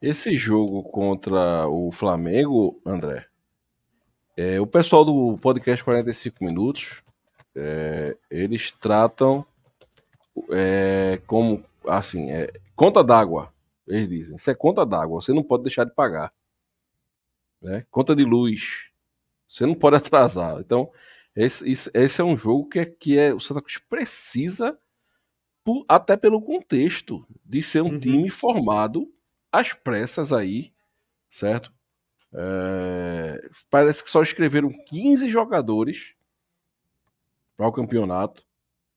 Esse 0.00 0.34
jogo 0.36 0.82
contra 0.84 1.68
o 1.68 1.92
Flamengo, 1.92 2.80
André, 2.84 3.26
é, 4.36 4.58
o 4.60 4.66
pessoal 4.66 5.04
do 5.04 5.36
podcast 5.38 5.84
45 5.84 6.42
Minutos, 6.44 7.02
é, 7.54 8.16
eles 8.30 8.72
tratam 8.72 9.44
é, 10.50 11.20
como, 11.26 11.62
assim, 11.86 12.30
é, 12.30 12.50
conta 12.74 13.04
d'água, 13.04 13.52
eles 13.88 14.08
dizem. 14.08 14.36
Isso 14.36 14.50
é 14.50 14.54
conta 14.54 14.84
d'água, 14.86 15.20
você 15.20 15.32
não 15.32 15.42
pode 15.44 15.64
deixar 15.64 15.84
de 15.84 15.94
pagar. 15.94 16.32
Né? 17.60 17.84
Conta 17.90 18.14
de 18.14 18.24
luz, 18.24 18.86
você 19.48 19.66
não 19.66 19.74
pode 19.74 19.96
atrasar. 19.98 20.60
Então, 20.60 20.90
esse, 21.36 21.68
esse- 21.70 21.90
esse 21.94 22.20
é 22.20 22.24
um 22.24 22.36
jogo 22.36 22.68
que, 22.68 22.80
é, 22.80 22.86
que 22.86 23.18
é, 23.18 23.34
o 23.34 23.40
Santa 23.40 23.62
Cruz 23.62 23.78
precisa, 23.78 24.78
por- 25.64 25.84
até 25.88 26.16
pelo 26.16 26.42
contexto, 26.42 27.26
de 27.44 27.62
ser 27.62 27.82
um 27.82 27.90
Uhum. 27.92 28.00
time 28.00 28.30
formado 28.30 29.12
às 29.52 29.72
pressas 29.74 30.32
aí, 30.32 30.72
certo? 31.30 31.72
É, 32.34 33.48
parece 33.70 34.04
que 34.04 34.10
só 34.10 34.22
escreveram 34.22 34.70
15 34.88 35.28
jogadores 35.28 36.14
para 37.56 37.66
o 37.68 37.72
campeonato, 37.72 38.44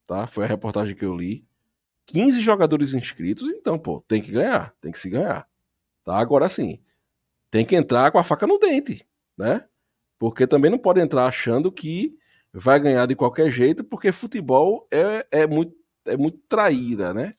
tá? 0.08 0.28
Foi 0.28 0.46
a 0.46 0.50
reportagem 0.50 0.96
que 0.96 1.06
eu 1.06 1.16
li. 1.18 1.48
15 2.10 2.42
jogadores 2.42 2.94
inscritos, 2.94 3.50
então, 3.50 3.78
pô, 3.78 4.02
tem 4.08 4.22
que 4.22 4.32
ganhar, 4.32 4.74
tem 4.82 4.92
que 4.92 5.00
se 5.00 5.10
ganhar. 5.10 5.48
Tá? 6.04 6.18
Agora 6.18 6.50
sim, 6.50 6.80
tem 7.52 7.66
que 7.66 7.76
entrar 7.76 8.12
com 8.12 8.18
a 8.18 8.24
faca 8.24 8.48
no 8.48 8.58
dente, 8.58 9.08
né? 9.38 9.66
Porque 10.18 10.48
também 10.48 10.72
não 10.72 10.78
pode 10.78 11.00
entrar 11.00 11.26
achando 11.26 11.72
que 11.72 12.18
vai 12.52 12.80
ganhar 12.80 13.06
de 13.06 13.16
qualquer 13.16 13.52
jeito, 13.52 13.84
porque 13.84 14.12
futebol 14.12 14.88
é, 14.92 15.26
é, 15.32 15.48
muito, 15.48 15.76
é 16.06 16.18
muito 16.18 16.40
traíra, 16.50 17.14
né? 17.14 17.36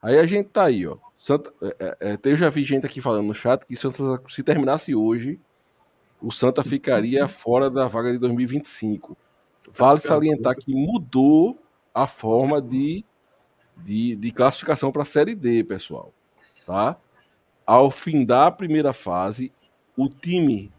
Aí 0.00 0.18
a 0.18 0.26
gente 0.26 0.48
tá 0.48 0.64
aí, 0.64 0.86
ó. 0.86 0.96
Santa, 1.16 1.52
é, 1.78 1.96
é, 2.00 2.18
eu 2.24 2.36
já 2.36 2.50
vi 2.50 2.64
gente 2.64 2.86
aqui 2.86 3.00
falando 3.00 3.26
no 3.26 3.34
chat 3.34 3.64
que 3.66 3.76
Santa, 3.76 4.20
se 4.28 4.42
terminasse 4.42 4.94
hoje, 4.94 5.40
o 6.20 6.30
Santa 6.30 6.62
ficaria 6.62 7.26
fora 7.28 7.68
da 7.68 7.88
vaga 7.88 8.12
de 8.12 8.18
2025. 8.18 9.16
Vale 9.72 10.00
salientar 10.00 10.56
que 10.56 10.74
mudou 10.74 11.58
a 11.94 12.06
forma 12.06 12.60
de, 12.60 13.04
de, 13.76 14.16
de 14.16 14.30
classificação 14.30 14.92
para 14.92 15.02
a 15.02 15.06
Série 15.06 15.34
D, 15.34 15.64
pessoal. 15.64 16.12
Tá? 16.66 16.96
Ao 17.66 17.90
findar 17.90 18.46
a 18.48 18.52
primeira 18.52 18.92
fase, 18.92 19.52
o 19.96 20.08
time, 20.08 20.72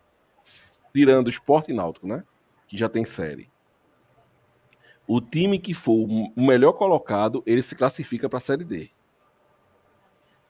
tirando 0.93 1.27
o 1.27 1.29
Sport 1.29 1.69
Náutico, 1.69 2.07
né? 2.07 2.23
Que 2.67 2.77
já 2.77 2.89
tem 2.89 3.03
série. 3.03 3.49
O 5.07 5.19
time 5.19 5.59
que 5.59 5.73
for 5.73 6.07
o 6.07 6.41
melhor 6.41 6.73
colocado, 6.73 7.43
ele 7.45 7.61
se 7.61 7.75
classifica 7.75 8.29
para 8.29 8.37
a 8.37 8.41
Série 8.41 8.63
D. 8.63 8.89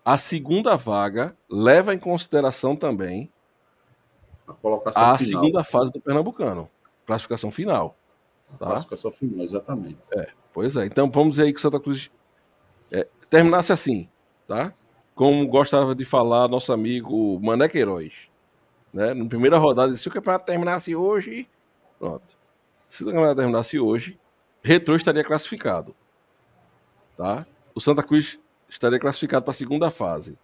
A 0.06 0.18
segunda 0.18 0.76
vaga 0.76 1.36
leva 1.50 1.94
em 1.94 2.00
consideração 2.00 2.76
também 2.76 3.32
A 4.46 4.54
colocação 4.54 5.06
a 5.06 5.18
segunda 5.18 5.64
fase 5.64 5.92
do 5.92 6.02
Pernambucano. 6.02 6.70
Classificação 7.06 7.52
final. 7.52 7.96
Tá? 8.60 8.68
Classificação 8.68 9.12
final, 9.12 9.44
exatamente. 9.44 10.00
Pois 10.54 10.76
é. 10.76 10.86
Então 10.86 11.10
vamos 11.10 11.32
dizer 11.32 11.44
aí 11.44 11.54
que 11.54 11.60
o 11.60 11.62
Santa 11.62 11.80
Cruz 11.80 12.12
é, 12.12 12.23
terminasse 13.34 13.74
assim, 13.74 14.08
tá? 14.48 14.72
Como 15.16 15.48
gostava 15.48 15.96
de 15.96 16.06
falar 16.06 16.48
nosso 16.48 16.72
amigo 16.72 17.40
Mané 17.40 17.68
Queiroz. 17.68 18.14
Né? 18.94 19.12
Na 19.16 19.26
primeira 19.26 19.58
rodada, 19.58 19.98
se 19.98 20.08
o 20.08 20.12
campeonato 20.12 20.46
terminasse 20.46 20.96
hoje, 20.96 21.50
pronto. 21.98 22.28
Se 22.92 23.02
o 23.02 23.08
campeonato 23.08 23.38
terminasse 23.38 23.80
hoje, 23.80 24.20
Retrô 24.62 24.96
estaria 24.96 25.24
classificado. 25.24 25.96
Tá? 27.18 27.44
O 27.74 27.82
Santa 27.82 28.04
Cruz 28.04 28.40
estaria 28.70 29.00
classificado 29.00 29.44
para 29.44 29.52
a 29.52 29.56
segunda 29.56 29.90
fase. 29.90 30.38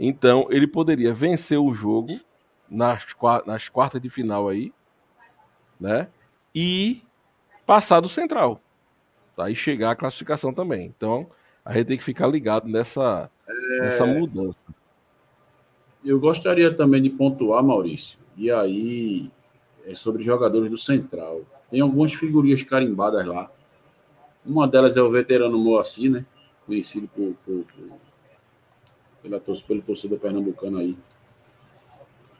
Então, 0.00 0.46
ele 0.48 0.66
poderia 0.66 1.12
vencer 1.12 1.58
o 1.58 1.74
jogo 1.74 2.18
nas, 2.70 3.04
nas 3.44 3.68
quartas 3.68 4.00
de 4.00 4.08
final 4.08 4.48
aí, 4.48 4.72
né? 5.78 6.08
E 6.54 7.02
passar 7.66 8.00
do 8.00 8.08
Central. 8.08 8.58
Tá? 9.36 9.50
E 9.50 9.54
chegar 9.54 9.90
à 9.90 9.96
classificação 9.96 10.54
também. 10.54 10.86
Então, 10.86 11.28
a 11.64 11.72
gente 11.72 11.86
tem 11.86 11.98
que 11.98 12.04
ficar 12.04 12.26
ligado 12.26 12.68
nessa, 12.68 13.30
nessa 13.80 14.04
mudança. 14.06 14.58
Eu 16.04 16.20
gostaria 16.20 16.72
também 16.72 17.00
de 17.02 17.10
pontuar, 17.10 17.62
Maurício, 17.62 18.18
e 18.36 18.50
aí 18.50 19.30
é 19.86 19.94
sobre 19.94 20.22
jogadores 20.22 20.70
do 20.70 20.76
Central. 20.76 21.42
Tem 21.70 21.80
algumas 21.80 22.12
figurinhas 22.12 22.62
carimbadas 22.62 23.26
lá. 23.26 23.50
Uma 24.44 24.68
delas 24.68 24.96
é 24.96 25.02
o 25.02 25.10
veterano 25.10 25.58
Moacir, 25.58 26.10
né? 26.10 26.26
Conhecido 26.66 27.08
por, 27.08 27.34
por- 27.44 27.64
por 27.64 27.98
pela, 29.22 29.40
pelo 29.40 29.80
torcedor 29.82 30.18
pernambucano 30.18 30.76
aí. 30.78 30.94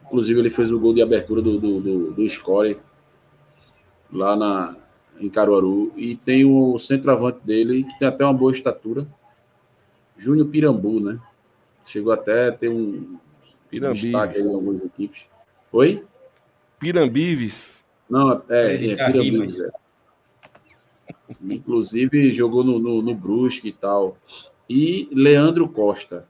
Inclusive, 0.05 0.39
ele 0.39 0.51
fez 0.51 0.70
o 0.70 0.79
gol 0.79 0.93
de 0.93 1.01
abertura 1.01 1.41
do, 1.41 1.59
do, 1.59 1.81
do, 1.81 2.12
do 2.12 2.29
Score 2.29 2.79
lá 4.12 4.37
na, 4.37 4.77
em 5.21 5.29
Caruaru. 5.29 5.93
E 5.97 6.17
tem 6.17 6.45
o 6.45 6.79
centroavante 6.79 7.41
dele, 7.45 7.85
que 7.85 7.99
tem 7.99 8.09
até 8.09 8.25
uma 8.25 8.35
boa 8.35 8.53
estatura, 8.53 9.07
Júnior 10.17 10.49
Pirambu, 10.49 11.01
né? 11.01 11.19
Chegou 11.85 12.12
até 12.12 12.49
a 12.49 12.53
ter 12.53 12.69
um, 12.69 13.19
um 13.73 13.93
destaque 13.93 14.41
em 14.41 14.55
algumas 14.55 14.85
equipes. 14.85 15.27
Oi? 15.73 16.05
Pirambives. 16.79 17.85
Não, 18.09 18.43
é, 18.49 18.75
é, 18.75 18.93
é 18.93 19.07
Pirambives. 19.07 19.61
É. 19.61 19.71
Inclusive, 21.43 22.33
jogou 22.33 22.65
no, 22.65 22.79
no, 22.79 23.03
no 23.03 23.15
Brusque 23.15 23.69
e 23.69 23.73
tal. 23.73 24.17
E 24.69 25.09
Leandro 25.12 25.69
Costa. 25.69 26.27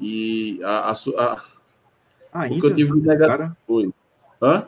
E 0.00 0.60
a, 0.64 0.90
a, 0.90 0.92
a 0.92 1.42
Ainda? 2.32 2.56
o 2.56 2.60
que 2.60 2.66
eu 2.66 2.74
tive 2.74 3.00
de 3.00 3.06
negativo 3.06 3.56
foi. 3.66 3.92
Hã? 4.40 4.66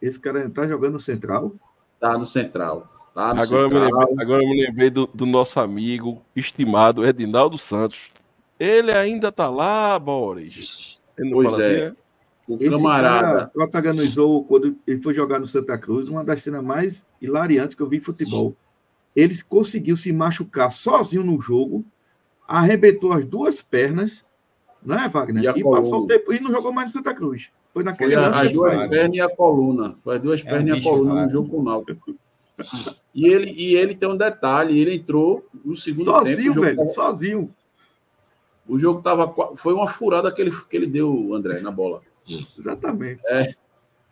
Esse 0.00 0.20
cara 0.20 0.48
tá 0.50 0.68
jogando 0.68 1.00
central? 1.00 1.52
Tá 2.00 2.16
no 2.16 2.26
central. 2.26 2.88
Tá 3.14 3.34
no 3.34 3.42
agora, 3.42 3.68
central. 3.68 3.82
Eu 3.82 3.98
lembrei, 3.98 4.24
agora 4.24 4.42
eu 4.42 4.48
me 4.48 4.66
lembrei 4.66 4.90
do, 4.90 5.08
do 5.12 5.26
nosso 5.26 5.58
amigo 5.60 6.22
estimado 6.34 7.04
Edinaldo 7.04 7.58
Santos. 7.58 8.08
Ele 8.58 8.92
ainda 8.92 9.30
tá 9.30 9.48
lá, 9.48 9.98
Boris. 9.98 11.00
pois 11.16 11.58
é. 11.58 11.86
Assim, 11.88 11.96
o 12.48 12.56
Esse 12.58 12.70
camarada. 12.70 13.50
protagonizou, 13.52 14.42
quando 14.44 14.74
ele 14.86 15.02
foi 15.02 15.12
jogar 15.14 15.38
no 15.38 15.46
Santa 15.46 15.76
Cruz, 15.76 16.08
uma 16.08 16.24
das 16.24 16.42
cenas 16.42 16.64
mais 16.64 17.04
hilariantes 17.20 17.74
que 17.74 17.82
eu 17.82 17.88
vi 17.88 17.98
em 17.98 18.00
futebol. 18.00 18.56
Ele 19.14 19.34
conseguiu 19.42 19.96
se 19.96 20.10
machucar 20.12 20.70
sozinho 20.70 21.22
no 21.22 21.38
jogo, 21.40 21.84
arrebentou 22.46 23.12
as 23.12 23.24
duas 23.24 23.60
pernas, 23.60 24.24
não 24.82 24.98
é, 24.98 25.08
Wagner? 25.08 25.44
E, 25.44 25.60
e 25.60 25.64
passou 25.64 26.04
o 26.04 26.06
tempo 26.06 26.32
e 26.32 26.40
não 26.40 26.50
jogou 26.50 26.72
mais 26.72 26.88
no 26.88 26.94
Santa 26.94 27.12
Cruz. 27.12 27.50
Foi 27.78 27.84
naquele 27.84 28.14
Foi 28.16 28.24
a, 28.24 28.40
as 28.40 28.52
duas 28.52 28.88
pernas 28.88 29.16
e 29.16 29.20
a 29.20 29.28
coluna. 29.28 29.96
Foi 30.00 30.16
as 30.16 30.20
duas 30.20 30.44
é 30.44 30.50
pernas 30.50 30.78
e 30.78 30.80
a 30.80 30.82
coluna 30.82 31.22
no 31.22 31.28
jogo 31.28 31.48
com 31.48 31.58
o 31.58 31.62
Náutico. 31.62 32.16
E 33.14 33.28
ele, 33.28 33.52
e 33.52 33.76
ele 33.76 33.94
tem 33.94 34.08
um 34.08 34.16
detalhe, 34.16 34.80
ele 34.80 34.96
entrou 34.96 35.46
no 35.64 35.76
segundo 35.76 36.06
sozinho, 36.06 36.36
tempo. 36.36 36.42
Sozinho, 36.42 36.60
velho, 36.60 36.76
tava, 36.76 36.88
sozinho. 36.88 37.54
O 38.68 38.76
jogo 38.76 39.00
tava. 39.00 39.32
Foi 39.54 39.72
uma 39.72 39.86
furada 39.86 40.32
que 40.32 40.42
ele, 40.42 40.50
que 40.50 40.76
ele 40.76 40.88
deu, 40.88 41.32
André, 41.32 41.60
na 41.60 41.70
bola. 41.70 42.02
Exatamente. 42.58 43.20
É. 43.28 43.54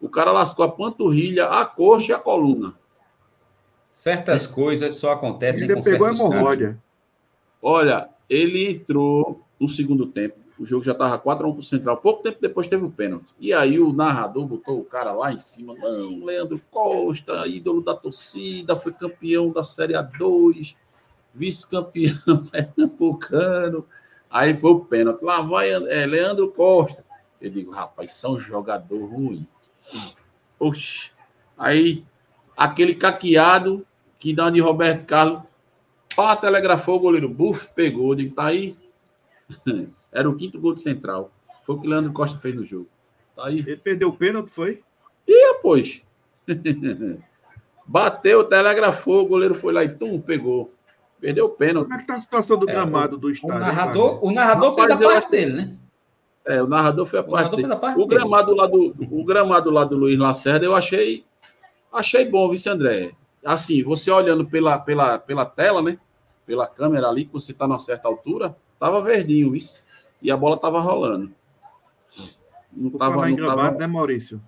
O 0.01 0.09
cara 0.09 0.31
lascou 0.31 0.65
a 0.65 0.71
panturrilha, 0.71 1.47
a 1.47 1.65
coxa 1.65 2.13
e 2.13 2.15
a 2.15 2.21
coluna. 2.21 2.73
Certas 3.91 4.47
coisas 4.47 4.95
só 4.95 5.11
acontecem 5.11 5.65
ele 5.65 5.75
com 5.75 5.83
pegou 5.83 6.07
a 6.07 6.13
hemorroida. 6.13 6.81
Olha, 7.61 8.11
ele 8.31 8.71
entrou 8.71 9.43
no 9.59 9.69
segundo 9.69 10.07
tempo. 10.07 10.46
O 10.59 10.65
jogo 10.65 10.83
já 10.83 10.93
estava 10.93 11.19
4x1 11.19 11.37
para 11.37 11.49
o 11.49 11.63
Central. 11.63 11.97
Pouco 11.99 12.23
tempo 12.23 12.39
depois 12.41 12.67
teve 12.67 12.85
o 12.85 12.91
pênalti. 12.91 13.27
E 13.39 13.53
aí 13.53 13.79
o 13.79 13.93
narrador 13.93 14.47
botou 14.47 14.81
o 14.81 14.85
cara 14.85 15.13
lá 15.13 15.33
em 15.33 15.39
cima. 15.39 15.75
Não, 15.75 16.25
Leandro 16.25 16.61
Costa, 16.71 17.47
ídolo 17.47 17.83
da 17.83 17.95
torcida, 17.95 18.75
foi 18.75 18.93
campeão 18.93 19.51
da 19.51 19.63
Série 19.63 19.93
A2, 19.93 20.75
vice-campeão 21.35 22.47
pernambucano. 22.51 23.87
Aí 24.31 24.57
foi 24.57 24.71
o 24.71 24.81
pênalti. 24.81 25.23
Lá 25.23 25.43
vai 25.43 25.71
é, 25.71 26.07
Leandro 26.07 26.51
Costa. 26.51 27.05
Eu 27.41 27.51
digo, 27.51 27.71
rapaz, 27.71 28.13
são 28.13 28.41
jogador 28.41 29.05
ruim. 29.05 29.47
Oxe. 30.59 31.11
Aí, 31.57 32.05
aquele 32.57 32.95
caqueado 32.95 33.87
que 34.19 34.35
dá 34.35 34.49
de 34.49 34.61
Roberto 34.61 35.07
Carlos, 35.07 35.43
pá, 36.15 36.35
telegrafou 36.35 36.97
o 36.97 37.01
goleiro, 37.01 37.29
buf, 37.29 37.69
pegou. 37.75 38.13
Eu 38.13 38.15
digo, 38.15 38.35
tá 38.35 38.47
aí. 38.47 38.75
Era 40.17 40.31
o 40.31 40.35
quinto 40.35 40.59
gol 40.59 40.73
de 40.73 40.81
central. 40.81 41.31
Foi 41.63 41.77
o 41.77 41.81
que 41.81 41.87
Leandro 41.87 42.11
Costa 42.11 42.39
fez 42.39 42.55
no 42.55 42.65
jogo. 42.65 42.89
Tá 43.37 43.49
aí. 43.49 43.59
Ele 43.59 43.77
perdeu 43.77 44.09
o 44.09 44.13
pênalti, 44.13 44.49
foi? 44.51 44.83
E 45.29 45.55
pois. 45.61 46.03
Bateu, 47.87 48.43
telegrafou, 48.45 49.23
o 49.23 49.27
goleiro 49.27 49.55
foi 49.55 49.75
lá 49.75 49.85
e 49.85 49.91
tum, 49.91 50.19
pegou. 50.19 50.73
Perdeu 51.21 51.45
o 51.45 51.51
pênalti. 51.51 51.89
Como 51.89 51.99
é 51.99 52.01
que 52.01 52.07
tá 52.07 52.15
a 52.15 52.21
situação 52.21 52.59
do 52.59 52.69
é, 52.69 52.73
gramado 52.73 53.17
o, 53.17 53.19
do 53.19 53.31
estádio? 53.31 53.57
O 53.57 53.61
narrador, 53.61 54.25
o 54.25 54.33
narrador 54.33 54.75
fez 54.75 54.91
a 54.91 54.97
parte 54.97 55.31
dele, 55.31 55.53
né? 55.53 55.77
É, 56.47 56.63
o 56.63 56.67
narrador 56.67 57.05
foi 57.05 57.19
a 57.19 57.23
parte, 57.23 57.57
dele. 57.57 57.73
A 57.73 57.77
parte 57.77 58.01
o 58.01 58.07
gramado 58.07 58.55
lá 58.55 58.67
do 58.67 58.95
o 59.11 59.25
gramado 59.25 59.71
lá 59.71 59.85
do 59.85 59.97
Luiz 59.97 60.19
Lacerda 60.19 60.65
eu 60.65 60.75
achei 60.75 61.25
achei 61.93 62.25
bom, 62.25 62.49
vice 62.49 62.69
André. 62.69 63.13
Assim, 63.45 63.83
você 63.83 64.11
olhando 64.11 64.47
pela, 64.47 64.79
pela, 64.79 65.19
pela 65.19 65.45
tela, 65.45 65.83
né? 65.83 65.99
Pela 66.47 66.67
câmera 66.67 67.09
ali, 67.09 67.27
que 67.27 67.33
você 67.33 67.53
está 67.53 67.67
numa 67.67 67.79
certa 67.79 68.09
altura, 68.09 68.57
tava 68.79 69.01
verdinho, 69.03 69.53
vice 69.53 69.87
e 70.27 70.31
a 70.33 70.37
bola 70.37 70.57
estava 70.57 70.81
rolando. 70.81 71.33
Não 72.73 72.91
Por 72.91 72.99
tava, 72.99 73.15
falar 73.15 73.31
em 73.31 73.37
gramado, 73.37 73.63
tava... 73.63 73.79
né, 73.79 73.87
Maurício? 73.87 74.43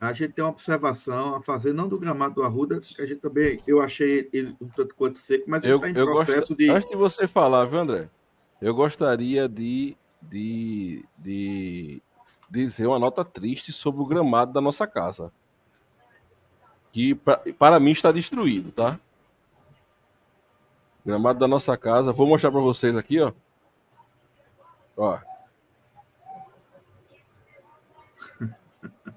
A 0.00 0.10
gente 0.14 0.32
tem 0.32 0.42
uma 0.42 0.50
observação 0.50 1.36
a 1.36 1.42
fazer, 1.42 1.74
não 1.74 1.86
do 1.86 2.00
gramado 2.00 2.36
do 2.36 2.42
Arruda, 2.42 2.80
que 2.80 3.00
a 3.00 3.04
gente 3.04 3.20
também, 3.20 3.62
eu 3.66 3.82
achei 3.82 4.30
ele 4.32 4.56
um 4.58 4.68
tanto 4.68 4.94
quanto 4.94 5.18
seco, 5.18 5.44
mas 5.46 5.62
eu, 5.62 5.76
ele 5.76 5.76
está 5.76 5.90
em 5.90 6.04
processo 6.06 6.38
gosto, 6.38 6.56
de... 6.56 6.70
Antes 6.70 6.88
de 6.88 6.96
você 6.96 7.28
falar, 7.28 7.66
viu, 7.66 7.78
André? 7.78 8.08
Eu 8.58 8.74
gostaria 8.74 9.46
de, 9.46 9.94
de, 10.22 11.04
de 11.18 12.02
dizer 12.50 12.86
uma 12.86 12.98
nota 12.98 13.22
triste 13.22 13.70
sobre 13.70 14.00
o 14.00 14.06
gramado 14.06 14.50
da 14.50 14.62
nossa 14.62 14.86
casa. 14.86 15.30
Que 16.90 17.14
pra, 17.14 17.40
para 17.58 17.78
mim 17.78 17.90
está 17.90 18.10
destruído, 18.10 18.72
tá? 18.72 18.98
Gramado 21.04 21.38
da 21.38 21.46
nossa 21.46 21.76
casa. 21.76 22.12
Vou 22.12 22.26
mostrar 22.26 22.50
para 22.50 22.60
vocês 22.60 22.96
aqui, 22.96 23.20
ó. 23.20 23.32
Ó. 24.96 25.18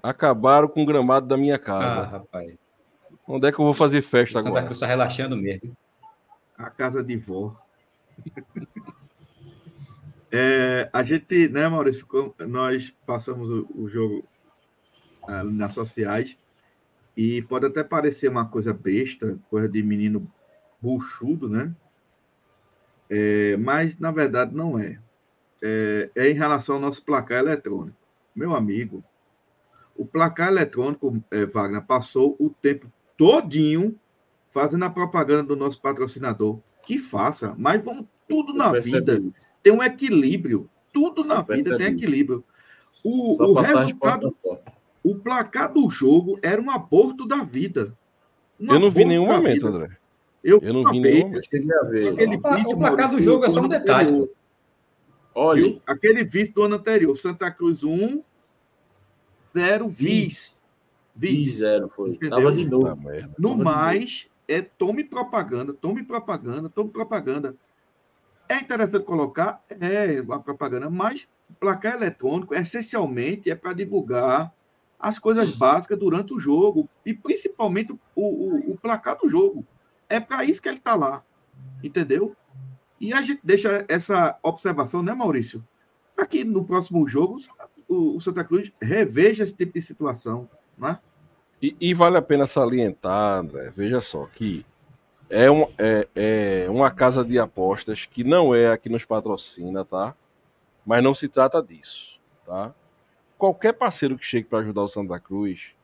Acabaram 0.02 0.68
com 0.68 0.82
o 0.82 0.86
gramado 0.86 1.26
da 1.26 1.36
minha 1.36 1.58
casa. 1.58 2.00
Ah, 2.00 2.04
rapaz. 2.04 2.54
Onde 3.26 3.48
é 3.48 3.52
que 3.52 3.58
eu 3.58 3.64
vou 3.64 3.74
fazer 3.74 4.02
festa 4.02 4.38
Santa 4.38 4.48
agora? 4.48 4.64
Cruz 4.64 4.76
está 4.76 4.86
relaxando 4.86 5.36
mesmo. 5.36 5.76
A 6.56 6.70
casa 6.70 7.02
de 7.02 7.16
vó. 7.16 7.56
é, 10.30 10.88
a 10.92 11.02
gente, 11.02 11.48
né, 11.48 11.68
Maurício, 11.68 12.02
ficou, 12.02 12.34
nós 12.46 12.94
passamos 13.04 13.50
o, 13.50 13.66
o 13.74 13.88
jogo 13.88 14.24
ah, 15.26 15.42
nas 15.42 15.74
sociais 15.74 16.36
e 17.16 17.42
pode 17.42 17.66
até 17.66 17.82
parecer 17.82 18.28
uma 18.28 18.46
coisa 18.46 18.72
besta, 18.72 19.38
coisa 19.50 19.68
de 19.68 19.82
menino 19.82 20.30
buchudo, 20.80 21.48
né? 21.48 21.74
É, 23.08 23.56
mas 23.56 23.98
na 23.98 24.10
verdade 24.10 24.54
não 24.54 24.78
é 24.78 24.98
é, 25.62 26.10
é 26.14 26.30
em 26.30 26.34
relação 26.34 26.76
ao 26.76 26.80
nosso 26.80 27.02
placar 27.04 27.38
eletrônico. 27.38 27.96
Meu 28.34 28.54
amigo, 28.54 29.02
o 29.96 30.04
placar 30.04 30.48
eletrônico, 30.48 31.22
é, 31.30 31.46
Wagner, 31.46 31.82
passou 31.82 32.36
o 32.38 32.50
tempo 32.50 32.90
todinho 33.16 33.98
fazendo 34.46 34.84
a 34.84 34.90
propaganda 34.90 35.42
do 35.42 35.56
nosso 35.56 35.80
patrocinador. 35.80 36.58
Que 36.84 36.98
faça, 36.98 37.54
mas 37.58 37.82
vamos 37.82 38.06
tudo 38.28 38.52
na 38.52 38.72
vida 38.72 39.18
isso. 39.18 39.48
tem 39.62 39.72
um 39.72 39.82
equilíbrio. 39.82 40.68
Tudo 40.92 41.24
na 41.24 41.44
Eu 41.46 41.56
vida 41.56 41.76
tem 41.76 41.88
equilíbrio. 41.88 42.44
O, 43.02 43.42
o 43.42 43.54
resultado, 43.60 44.34
o 45.02 45.14
placar 45.14 45.72
do 45.72 45.88
jogo 45.90 46.38
era 46.42 46.60
um 46.60 46.70
aborto 46.70 47.26
da 47.26 47.44
vida. 47.44 47.96
Um 48.58 48.72
eu 48.72 48.80
não 48.80 48.90
vi 48.90 49.04
nenhum 49.04 49.26
momento, 49.26 49.66
vida. 49.66 49.68
André. 49.68 49.96
Eu, 50.42 50.58
eu 50.62 50.72
não 50.72 50.90
vi 50.90 51.00
nenhum 51.00 51.28
momento. 51.28 51.44
Aquele 51.44 52.36
o 52.36 52.78
placar 52.78 53.10
do 53.10 53.22
jogo 53.22 53.44
é 53.44 53.50
só 53.50 53.60
um 53.60 53.68
detalhe. 53.68 54.28
Olha. 55.36 55.78
Aquele 55.86 56.24
vice 56.24 56.50
do 56.50 56.62
ano 56.62 56.76
anterior, 56.76 57.14
Santa 57.14 57.50
Cruz 57.50 57.84
1, 57.84 58.22
0, 59.52 59.86
vice. 59.86 60.58
Vice. 61.14 61.58
0 61.58 61.92
foi. 61.94 62.10
Entendeu? 62.12 62.38
Tava 62.38 62.52
de 62.52 62.66
novo. 62.66 62.86
Tá, 62.86 63.28
no 63.38 63.50
Tava 63.50 63.62
mais, 63.62 64.28
é 64.48 64.62
tome 64.62 65.04
propaganda, 65.04 65.74
tome 65.74 66.02
propaganda, 66.02 66.70
tome 66.70 66.88
propaganda. 66.88 67.54
É 68.48 68.56
interessante 68.56 69.04
colocar, 69.04 69.62
é 69.68 70.18
a 70.18 70.38
propaganda, 70.38 70.88
mas 70.88 71.28
placar 71.60 71.96
eletrônico, 71.96 72.54
essencialmente, 72.54 73.50
é 73.50 73.54
para 73.54 73.74
divulgar 73.74 74.50
as 74.98 75.18
coisas 75.18 75.50
básicas 75.50 75.98
durante 75.98 76.32
o 76.32 76.40
jogo, 76.40 76.88
e 77.04 77.12
principalmente 77.12 77.92
o, 77.92 77.98
o, 78.14 78.72
o 78.72 78.78
placar 78.78 79.18
do 79.18 79.28
jogo. 79.28 79.66
É 80.08 80.18
para 80.18 80.44
isso 80.44 80.62
que 80.62 80.68
ele 80.68 80.78
está 80.78 80.94
lá, 80.94 81.22
entendeu? 81.84 82.34
E 83.00 83.12
a 83.12 83.22
gente 83.22 83.40
deixa 83.44 83.84
essa 83.88 84.38
observação, 84.42 85.02
né, 85.02 85.12
Maurício? 85.12 85.62
Para 86.14 86.26
que 86.26 86.44
no 86.44 86.64
próximo 86.64 87.06
jogo 87.06 87.36
o, 87.88 88.20
Santa 88.20 88.42
Cruz 88.42 88.72
reveja 88.80 89.44
esse 89.44 89.54
tipo 89.54 89.74
de 89.74 89.82
situação, 89.82 90.48
né? 90.78 90.98
E, 91.60 91.76
e 91.80 91.94
vale 91.94 92.16
a 92.16 92.22
pena 92.22 92.46
salientar, 92.46 93.40
André, 93.40 93.70
veja 93.70 94.00
só, 94.00 94.26
que 94.26 94.64
é, 95.28 95.50
um, 95.50 95.66
é, 95.78 96.08
é 96.14 96.66
uma 96.70 96.90
casa 96.90 97.24
de 97.24 97.38
apostas 97.38 98.06
que 98.06 98.22
não 98.22 98.54
é 98.54 98.70
a 98.70 98.76
que 98.76 98.88
nos 98.88 99.04
patrocina, 99.04 99.84
tá? 99.84 100.14
Mas 100.84 101.02
não 101.02 101.14
se 101.14 101.28
trata 101.28 101.62
disso, 101.62 102.20
tá? 102.44 102.74
Qualquer 103.38 103.72
parceiro 103.72 104.16
que 104.16 104.24
chegue 104.24 104.46
para 104.46 104.60
ajudar 104.60 104.82
o 104.82 104.88
Santa 104.88 105.18
Cruz, 105.18 105.74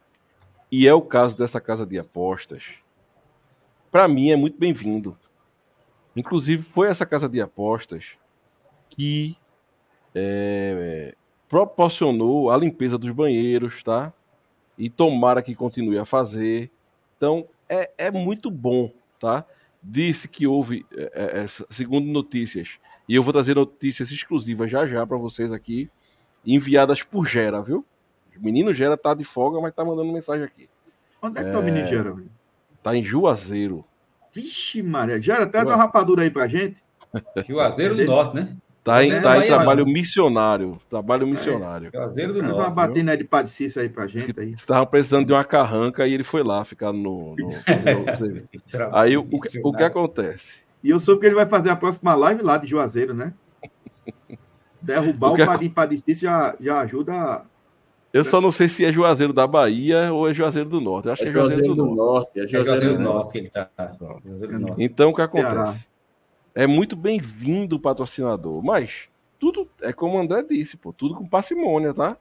e 0.71 0.89
é 0.89 0.95
o 0.95 1.03
caso 1.03 1.37
dessa 1.37 1.61
casa 1.61 1.85
de 1.85 1.99
apostas, 1.99 2.77
para 3.91 4.09
mim 4.09 4.31
é 4.31 4.37
muito 4.37 4.59
bem-vindo. 4.59 5.17
Inclusive, 6.15 6.63
foi 6.63 6.89
essa 6.89 7.07
casa 7.07 7.29
de 7.29 7.41
apostas 7.41 8.17
que 8.91 9.37
é, 10.15 11.15
proporcionou 11.49 12.51
a 12.51 12.57
limpeza 12.57 12.99
dos 12.99 13.11
banheiros, 13.11 13.83
tá? 13.83 14.13
E 14.77 14.91
tomara 14.91 15.43
que 15.43 15.55
continue 15.55 15.99
a 15.99 16.05
fazer. 16.05 16.71
Então, 17.17 17.47
é, 17.69 17.91
é 17.97 18.11
muito 18.11 18.51
bom, 18.51 18.91
tá? 19.19 19.45
Disse 19.83 20.29
que 20.29 20.47
houve, 20.47 20.87
é, 20.95 21.43
é, 21.43 21.47
segundo 21.71 22.07
notícias, 22.07 22.79
e 23.09 23.15
eu 23.15 23.23
vou 23.23 23.33
trazer 23.33 23.57
notícias 23.57 24.11
exclusivas 24.11 24.71
já 24.71 24.87
já 24.87 25.07
para 25.07 25.17
vocês 25.17 25.53
aqui, 25.53 25.91
enviadas 26.45 27.03
por 27.03 27.27
Gera, 27.27 27.63
viu? 27.63 27.85
O 28.37 28.45
menino 28.45 28.73
Gera 28.73 28.97
tá 28.97 29.15
de 29.15 29.25
folga, 29.25 29.61
mas 29.61 29.75
tá 29.75 29.85
mandando 29.85 30.13
mensagem 30.13 30.45
aqui. 30.45 30.69
Onde 31.21 31.41
é 31.41 31.45
que 31.45 31.51
tá 31.51 31.59
o 31.59 31.63
menino 31.63 31.87
Gera? 31.87 32.17
Tá 32.83 32.97
em 32.97 33.05
Juazeiro. 33.05 33.85
Vixe, 34.35 34.83
Maria. 34.83 35.21
Gera, 35.21 35.47
traz 35.47 35.67
uma 35.67 35.77
rapadura 35.77 36.23
aí 36.23 36.31
pra 36.31 36.47
gente. 36.49 36.77
Juazeiro 37.49 37.95
do 37.95 38.05
Norte, 38.05 38.35
né? 38.37 38.57
Tá 38.83 39.05
em, 39.05 39.11
tá 39.21 39.39
em 39.39 39.47
trabalho 39.47 39.87
missionário. 39.87 40.81
Trabalho 40.91 41.25
missionário. 41.27 41.91
É, 41.93 41.97
Juazeiro 41.97 42.33
do 42.33 42.39
Traz 42.41 42.53
Norte. 42.57 42.67
uma 42.69 42.75
batina 42.75 43.17
de 43.17 43.23
padecício 43.23 43.81
aí 43.81 43.89
pra 43.89 44.07
gente. 44.09 44.35
Aí. 44.41 44.51
Estavam 44.51 44.87
precisando 44.87 45.27
de 45.27 45.33
uma 45.33 45.45
carranca 45.45 46.05
e 46.07 46.13
ele 46.15 46.25
foi 46.25 46.43
lá 46.43 46.65
ficar 46.65 46.93
no. 46.93 47.37
no- 47.37 47.49
no- 47.49 48.91
aí 48.97 49.17
o, 49.17 49.21
o 49.21 49.41
que- 49.41 49.61
o 49.63 49.71
que 49.73 49.83
acontece? 49.85 50.63
E 50.83 50.91
eu 50.91 50.99
soube 50.99 51.21
que 51.21 51.27
ele 51.27 51.37
vai 51.37 51.47
fazer 51.47 51.71
a 51.71 51.77
próxima 51.77 52.13
live 52.15 52.43
lá 52.43 52.57
de 52.57 52.67
Juazeiro, 52.67 53.15
né? 53.15 53.33
Derrubar 54.83 55.31
O 55.31 55.35
o, 55.35 55.37
que 55.37 55.47
Padim 55.47 55.69
Padecício 55.69 56.23
já, 56.29 56.57
já 56.59 56.81
ajuda. 56.81 57.43
Eu 58.13 58.25
só 58.25 58.41
não 58.41 58.53
sei 58.53 58.69
se 58.69 58.85
é 58.85 58.93
Juazeiro 58.93 59.33
da 59.33 59.47
Bahia 59.47 60.13
ou 60.13 60.29
é 60.29 60.35
Juazeiro 60.35 60.69
do 60.69 60.81
Norte. 60.81 61.07
Eu 61.07 61.13
acho 61.13 61.23
É 61.23 61.25
que 61.25 61.31
é 61.31 61.33
Juazeiro 61.33 61.75
do 61.75 61.87
Norte. 61.87 61.97
Norte. 61.97 62.41
É 62.41 62.45
É 62.45 62.47
Juazeiro 62.47 62.97
do 62.97 63.03
Norte. 63.03 63.15
Norte 63.15 63.33
que 63.33 63.39
ele 63.39 63.49
tá. 63.49 63.71
Juazeiro 64.25 64.53
do 64.53 64.59
Norte. 64.59 64.83
Então 64.85 65.11
o 65.11 65.15
que 65.15 65.29
Ceará. 65.31 65.49
acontece? 65.63 65.89
É 66.55 66.67
muito 66.67 66.95
bem-vindo 66.95 67.77
o 67.77 67.81
patrocinador, 67.81 68.63
mas 68.63 69.09
tudo 69.41 69.67
é 69.81 69.93
como 69.93 70.17
o 70.19 70.21
André 70.21 70.43
disse, 70.43 70.77
pô, 70.77 70.93
tudo 70.93 71.15
com 71.15 71.27
parcimônia, 71.27 71.95
tá? 71.95 72.17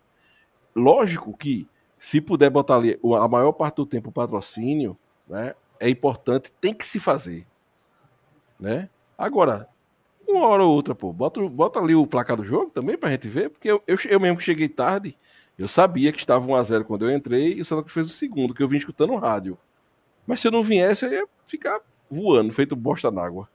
Lógico 0.73 1.35
que 1.37 1.67
se 1.99 2.21
puder 2.21 2.49
botar 2.49 2.77
ali 2.77 2.97
a 3.19 3.27
maior 3.27 3.51
parte 3.51 3.75
do 3.75 3.85
tempo 3.85 4.09
o 4.09 4.11
patrocínio, 4.13 4.97
né, 5.27 5.53
é 5.79 5.89
importante, 5.89 6.51
tem 6.61 6.73
que 6.73 6.87
se 6.87 6.97
fazer, 6.99 7.45
né? 8.59 8.89
Agora, 9.17 9.67
uma 10.27 10.47
hora 10.47 10.63
ou 10.63 10.73
outra, 10.73 10.95
pô, 10.95 11.11
bota, 11.11 11.41
bota 11.49 11.79
ali 11.79 11.93
o 11.93 12.07
placar 12.07 12.37
do 12.37 12.43
jogo 12.45 12.71
também 12.71 12.97
pra 12.97 13.11
gente 13.11 13.27
ver, 13.27 13.49
porque 13.49 13.69
eu, 13.69 13.83
eu, 13.85 13.97
eu 14.09 14.19
mesmo 14.19 14.37
que 14.37 14.43
cheguei 14.43 14.69
tarde, 14.69 15.15
eu 15.61 15.67
sabia 15.67 16.11
que 16.11 16.17
estava 16.17 16.45
1x0 16.47 16.83
quando 16.85 17.07
eu 17.07 17.15
entrei 17.15 17.53
e 17.53 17.61
o 17.61 17.65
Santa 17.65 17.83
Cruz 17.83 17.93
fez 17.93 18.07
o 18.07 18.13
segundo, 18.13 18.53
que 18.53 18.63
eu 18.63 18.67
vim 18.67 18.77
escutando 18.77 19.13
o 19.13 19.17
rádio. 19.17 19.55
Mas 20.25 20.39
se 20.39 20.47
eu 20.47 20.51
não 20.51 20.63
viesse, 20.63 21.05
eu 21.05 21.11
ia 21.11 21.27
ficar 21.45 21.79
voando, 22.09 22.51
feito 22.51 22.75
bosta 22.75 23.11
na 23.11 23.23
água. 23.23 23.47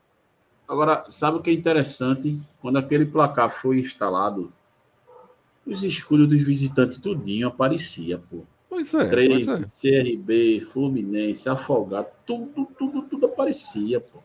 Agora, 0.65 1.03
sabe 1.09 1.37
o 1.37 1.41
que 1.41 1.49
é 1.49 1.53
interessante? 1.53 2.41
Quando 2.61 2.77
aquele 2.77 3.05
placar 3.05 3.49
foi 3.49 3.79
instalado, 3.79 4.53
os 5.65 5.83
escudos 5.83 6.29
dos 6.29 6.41
visitantes 6.41 6.97
tudinho 6.97 7.49
aparecia, 7.49 8.17
pô. 8.17 8.43
Pois 8.69 8.93
é, 8.93 9.05
Três, 9.09 9.45
pois 9.45 9.83
é. 9.83 10.01
CRB, 10.01 10.61
Fluminense, 10.61 11.49
Afogado, 11.49 12.07
tudo, 12.25 12.65
tudo, 12.77 13.01
tudo 13.01 13.25
aparecia, 13.25 13.99
pô. 13.99 14.23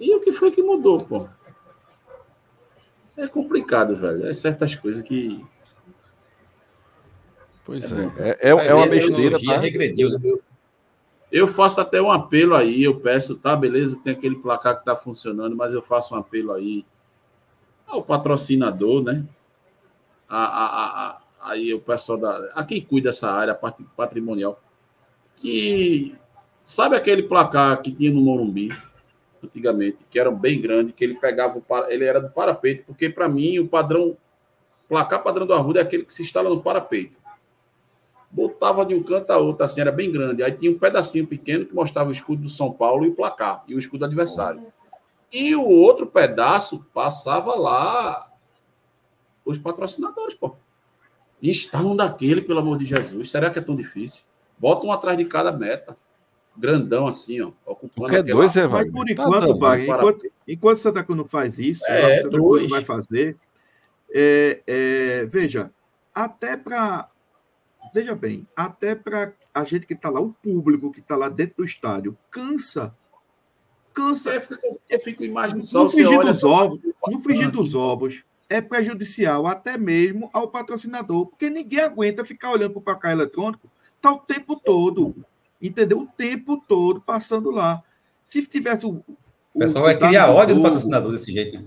E 0.00 0.12
o 0.16 0.20
que 0.20 0.32
foi 0.32 0.50
que 0.50 0.62
mudou, 0.62 0.98
pô? 0.98 1.28
É 3.16 3.28
complicado, 3.28 3.94
velho. 3.94 4.26
É 4.26 4.34
certas 4.34 4.74
coisas 4.74 5.06
que. 5.06 5.44
Pois 7.70 7.92
É 7.92 7.94
é. 7.94 8.30
É, 8.30 8.48
é, 8.48 8.48
é 8.48 8.74
uma 8.74 8.82
A 8.82 8.88
besteira, 8.88 9.38
tá? 9.46 9.58
regrediu, 9.58 10.10
né? 10.18 10.32
Eu 11.30 11.46
faço 11.46 11.80
até 11.80 12.02
um 12.02 12.10
apelo 12.10 12.56
aí, 12.56 12.82
eu 12.82 12.98
peço, 12.98 13.36
tá, 13.38 13.54
beleza, 13.54 13.96
tem 14.02 14.12
aquele 14.12 14.34
placar 14.34 14.76
que 14.76 14.84
tá 14.84 14.96
funcionando, 14.96 15.54
mas 15.54 15.72
eu 15.72 15.80
faço 15.80 16.16
um 16.16 16.18
apelo 16.18 16.50
aí 16.52 16.84
ao 17.86 18.02
patrocinador, 18.02 19.04
né? 19.04 19.24
A, 20.28 20.44
a, 20.44 20.64
a, 20.64 21.06
a- 21.10 21.20
aí 21.42 21.72
o 21.72 21.78
pessoal 21.80 22.18
da. 22.18 22.36
A 22.56 22.64
quem 22.64 22.80
cuida 22.82 23.10
dessa 23.10 23.30
área 23.30 23.54
pat- 23.54 23.80
patrimonial. 23.96 24.60
Que 25.36 26.16
sabe 26.66 26.96
aquele 26.96 27.22
placar 27.22 27.80
que 27.80 27.92
tinha 27.92 28.10
no 28.10 28.20
Morumbi, 28.20 28.70
antigamente, 29.44 29.98
que 30.10 30.18
era 30.18 30.32
bem 30.32 30.60
grande, 30.60 30.92
que 30.92 31.04
ele 31.04 31.14
pegava 31.14 31.56
o 31.56 31.62
para, 31.62 31.94
ele 31.94 32.04
era 32.04 32.20
do 32.20 32.30
parapeito, 32.30 32.82
porque 32.84 33.08
para 33.08 33.28
mim 33.28 33.60
o 33.60 33.68
padrão 33.68 34.16
placar 34.88 35.22
padrão 35.22 35.46
do 35.46 35.54
Arruda 35.54 35.78
é 35.78 35.82
aquele 35.84 36.02
que 36.02 36.12
se 36.12 36.22
instala 36.22 36.50
no 36.50 36.60
parapeito 36.60 37.16
botava 38.30 38.84
de 38.86 38.94
um 38.94 39.02
canto 39.02 39.30
a 39.30 39.38
outro, 39.38 39.64
assim, 39.64 39.80
era 39.80 39.90
bem 39.90 40.10
grande. 40.12 40.42
Aí 40.42 40.52
tinha 40.52 40.70
um 40.70 40.78
pedacinho 40.78 41.26
pequeno 41.26 41.66
que 41.66 41.74
mostrava 41.74 42.08
o 42.08 42.12
escudo 42.12 42.42
do 42.42 42.48
São 42.48 42.72
Paulo 42.72 43.04
e 43.04 43.08
o 43.08 43.14
placar, 43.14 43.64
e 43.66 43.74
o 43.74 43.78
escudo 43.78 44.00
do 44.00 44.04
adversário. 44.06 44.62
E 45.32 45.54
o 45.54 45.64
outro 45.64 46.06
pedaço 46.06 46.86
passava 46.94 47.54
lá 47.56 48.28
os 49.44 49.58
patrocinadores, 49.58 50.34
pô. 50.34 50.54
Instalam 51.42 51.96
daquele, 51.96 52.42
pelo 52.42 52.58
amor 52.60 52.76
de 52.78 52.84
Jesus. 52.84 53.30
Será 53.30 53.48
que 53.50 53.58
é 53.58 53.62
tão 53.62 53.74
difícil? 53.74 54.22
Bota 54.58 54.86
um 54.86 54.92
atrás 54.92 55.16
de 55.16 55.24
cada 55.24 55.50
meta. 55.52 55.96
Grandão 56.56 57.06
assim, 57.06 57.40
ó. 57.40 57.50
Ocupando 57.64 58.14
é 58.14 58.18
aquela- 58.20 58.40
dois, 58.40 58.56
é, 58.56 58.66
Mas 58.66 58.90
por 58.90 59.06
Tá 59.06 59.12
enquanto, 59.12 59.58
para- 59.58 59.82
enquanto, 59.82 60.20
enquanto 60.46 60.78
Santa 60.78 61.02
Cruz 61.02 61.16
não 61.18 61.24
faz 61.26 61.58
isso, 61.58 61.82
É, 61.86 62.22
Santa 62.22 62.28
Cruz 62.30 62.70
vai 62.70 62.82
fazer. 62.82 63.36
é, 64.12 64.60
é, 64.66 65.24
veja, 65.26 65.70
até 66.14 66.56
para. 66.56 67.08
Veja 67.92 68.14
bem, 68.14 68.46
até 68.54 68.94
para 68.94 69.32
a 69.52 69.64
gente 69.64 69.86
que 69.86 69.94
está 69.94 70.08
lá, 70.08 70.20
o 70.20 70.32
público 70.32 70.92
que 70.92 71.00
está 71.00 71.16
lá 71.16 71.28
dentro 71.28 71.56
do 71.58 71.64
estádio, 71.64 72.16
cansa. 72.30 72.94
Cansa. 73.92 74.30
Eu 74.30 74.40
fico, 74.40 74.60
eu 74.88 75.00
fico 75.00 75.24
imaginando 75.24 75.66
só, 75.66 75.88
frigir 75.88 76.18
olha 76.18 76.32
dos 76.32 76.44
ovos, 76.44 76.80
no 77.08 77.20
frigir 77.20 77.50
dos 77.50 77.74
ovos, 77.74 78.22
é 78.48 78.60
prejudicial 78.60 79.46
até 79.46 79.76
mesmo 79.76 80.30
ao 80.32 80.48
patrocinador, 80.48 81.26
porque 81.26 81.50
ninguém 81.50 81.80
aguenta 81.80 82.24
ficar 82.24 82.50
olhando 82.50 82.72
para 82.72 82.80
o 82.80 82.82
placar 82.82 83.12
eletrônico, 83.12 83.68
tá 84.00 84.12
o 84.12 84.18
tempo 84.18 84.58
todo, 84.60 85.14
entendeu? 85.60 86.00
O 86.00 86.06
tempo 86.06 86.62
todo 86.68 87.00
passando 87.00 87.50
lá. 87.50 87.80
Se 88.24 88.42
tivesse 88.46 88.86
o. 88.86 89.02
O 89.52 89.58
pessoal 89.58 89.84
vai 89.84 89.98
criar 89.98 90.30
ódio 90.30 90.54
do 90.54 90.62
patrocinador 90.62 91.10
desse 91.10 91.32
jeito. 91.32 91.60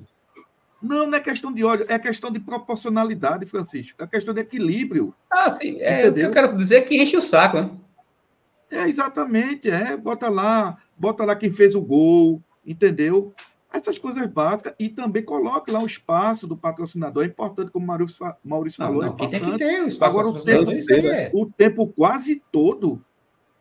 Não, 0.83 1.07
não 1.07 1.17
é 1.17 1.21
questão 1.21 1.53
de 1.53 1.63
ódio, 1.63 1.85
é 1.87 1.97
questão 1.97 2.29
de 2.29 2.41
proporcionalidade, 2.41 3.45
Francisco. 3.45 4.03
É 4.03 4.05
questão 4.05 4.33
de 4.33 4.41
equilíbrio. 4.41 5.15
Ah, 5.31 5.49
sim. 5.49 5.79
É, 5.79 6.09
o 6.09 6.13
que 6.13 6.19
eu 6.19 6.31
quero 6.31 6.57
dizer 6.57 6.75
é 6.75 6.81
que 6.81 7.01
enche 7.01 7.15
o 7.15 7.21
saco, 7.21 7.61
né? 7.61 7.71
É, 8.69 8.89
exatamente, 8.89 9.69
é. 9.69 9.95
Bota 9.95 10.27
lá, 10.27 10.77
bota 10.97 11.23
lá 11.23 11.37
quem 11.37 11.49
fez 11.49 11.73
o 11.73 11.81
gol, 11.81 12.41
entendeu? 12.65 13.33
Essas 13.71 13.97
coisas 13.97 14.25
básicas. 14.27 14.73
E 14.77 14.89
também 14.89 15.23
coloca 15.23 15.71
lá 15.71 15.79
o 15.81 15.85
espaço 15.85 16.45
do 16.45 16.57
patrocinador. 16.57 17.23
É 17.23 17.27
importante, 17.27 17.71
como 17.71 17.85
o 17.85 17.87
Maurício, 17.87 18.25
Não, 18.83 18.87
falou. 18.87 19.03
não, 19.03 19.13
é 19.13 19.15
tem 19.15 19.29
que 19.29 19.57
ter 19.57 19.83
o 19.83 19.87
espaço 19.87 20.11
Agora, 20.11 20.27
o 20.27 20.33
patrocinador, 20.33 20.73
tempo 20.85 21.07
é. 21.07 21.31
o 21.33 21.45
tempo 21.45 21.87
quase 21.87 22.43
todo, 22.51 23.01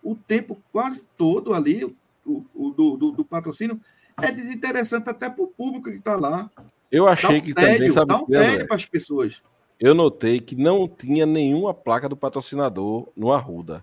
o 0.03 0.17
tempo 0.17 0.61
quase 0.73 1.07
todo 1.17 1.55
ali, 1.55 1.85
o, 2.27 2.45
o 2.53 2.71
do, 2.71 2.97
do, 2.97 3.11
do 3.13 3.25
patrocínio, 3.25 3.81
é 4.21 4.33
desinteressante 4.33 5.09
até 5.09 5.31
para 5.31 5.45
o 5.45 5.47
público 5.47 5.89
que 5.89 5.99
está 5.99 6.17
lá. 6.17 6.51
Eu 6.93 7.09
achei 7.09 7.39
um 7.39 7.41
que 7.41 7.55
também, 7.55 7.79
tédio, 7.79 7.93
sabe 7.95 8.09
dá 8.09 8.19
um 8.19 8.27
tédio 8.27 8.67
para 8.67 8.77
as 8.77 8.85
pessoas. 8.87 9.43
Eu 9.81 9.95
notei 9.95 10.39
que 10.41 10.55
não 10.55 10.87
tinha 10.87 11.25
nenhuma 11.27 11.73
placa 11.75 12.09
do 12.09 12.17
patrocinador 12.17 13.09
no 13.17 13.33
Arruda. 13.33 13.83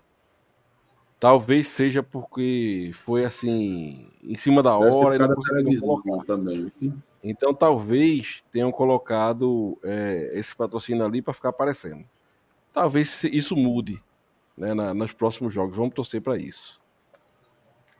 Talvez 1.18 1.68
seja 1.68 2.02
porque 2.02 2.90
foi 2.94 3.24
assim, 3.26 4.06
em 4.22 4.34
cima 4.36 4.62
da 4.62 4.78
Deve 4.78 4.92
ser 4.94 5.04
hora, 5.04 5.06
por 5.06 5.14
eles 5.16 5.18
causa 5.18 5.28
da 5.28 5.34
conseguiram 5.36 5.64
televisão 5.64 6.00
colocar. 6.00 6.24
também. 6.24 6.70
Sim. 6.70 6.94
Então 7.22 7.52
talvez 7.52 8.42
tenham 8.50 8.72
colocado 8.72 9.76
é, 9.84 10.30
esse 10.34 10.56
patrocínio 10.56 11.04
ali 11.04 11.20
para 11.20 11.34
ficar 11.34 11.50
aparecendo. 11.50 12.06
Talvez 12.72 13.24
isso 13.24 13.54
mude 13.54 14.00
né, 14.56 14.72
na- 14.72 14.94
nos 14.94 15.12
próximos 15.12 15.52
jogos. 15.52 15.76
Vamos 15.76 15.92
torcer 15.92 16.22
para 16.22 16.38
isso. 16.38 16.78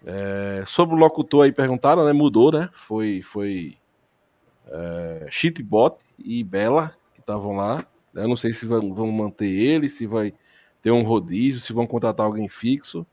É, 0.07 0.63
sobre 0.67 0.95
o 0.95 0.99
locutor 0.99 1.45
aí 1.45 1.53
perguntaram, 1.53 2.05
né? 2.07 2.13
Mudou, 2.15 2.51
né? 2.51 2.71
Foi, 2.73 3.21
foi 3.23 3.77
é, 4.71 5.29
e 6.19 6.45
Bela 6.45 6.95
que 7.15 7.21
estavam 7.21 7.57
lá. 7.57 7.85
Eu 8.15 8.29
não 8.29 8.37
sei 8.37 8.53
se 8.53 8.67
vão, 8.67 8.95
vão 8.95 9.11
manter 9.11 9.51
ele, 9.51 9.89
se 9.89 10.07
vai 10.07 10.33
ter 10.83 10.91
um 10.91 11.03
rodízio, 11.03 11.61
se 11.61 11.73
vão 11.73 11.87
contratar 11.87 12.27
alguém 12.27 12.49
fixo. 12.49 13.07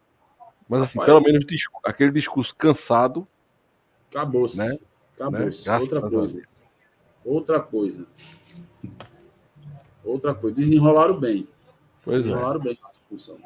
Mas 0.68 0.82
assim, 0.82 1.00
Rapaz. 1.00 1.14
pelo 1.14 1.22
menos 1.22 1.46
aquele 1.84 2.12
discurso 2.12 2.56
cansado, 2.56 3.28
Acabou-se. 4.10 4.58
Né? 4.58 4.78
Acabou-se. 5.16 5.70
Né? 5.70 5.78
Outra 5.78 6.02
coisa. 6.02 6.42
Outra 7.26 7.60
coisa. 7.60 8.08
Outra 10.04 10.34
coisa. 10.34 10.56
Desenrolaram 10.56 11.20
bem. 11.20 11.48
pois 12.04 12.26
é. 12.26 12.30
Desenrolaram 12.30 12.60
bem 12.60 12.78
a 12.84 12.90
função. 13.10 13.38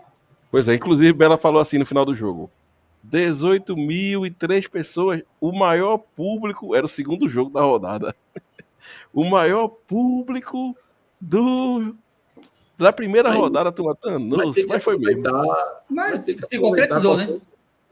Pois 0.50 0.68
é, 0.68 0.76
inclusive 0.76 1.14
Bela 1.14 1.38
falou 1.38 1.62
assim 1.62 1.78
no 1.78 1.86
final 1.86 2.06
do 2.06 2.14
jogo. 2.14 2.50
18.003 3.10 4.70
pessoas, 4.70 5.22
o 5.40 5.52
maior 5.52 5.98
público, 5.98 6.76
era 6.76 6.86
o 6.86 6.90
segundo 6.90 7.28
jogo 7.28 7.52
da 7.52 7.62
rodada. 7.62 8.16
O 9.14 9.24
maior 9.26 9.68
público 9.68 10.76
do 11.20 11.94
da 12.78 12.92
primeira 12.94 13.30
Aí- 13.32 13.38
rodada, 13.38 13.72
Vai 14.38 14.46
Nossa, 14.48 14.60
que 14.62 14.66
mas 14.66 14.84
foi 14.84 14.98
mesmo. 14.98 15.24
Mas 15.90 16.26
se 16.26 16.42
aproveitar 16.42 16.58
concretizou, 16.60 17.18
né? 17.18 17.40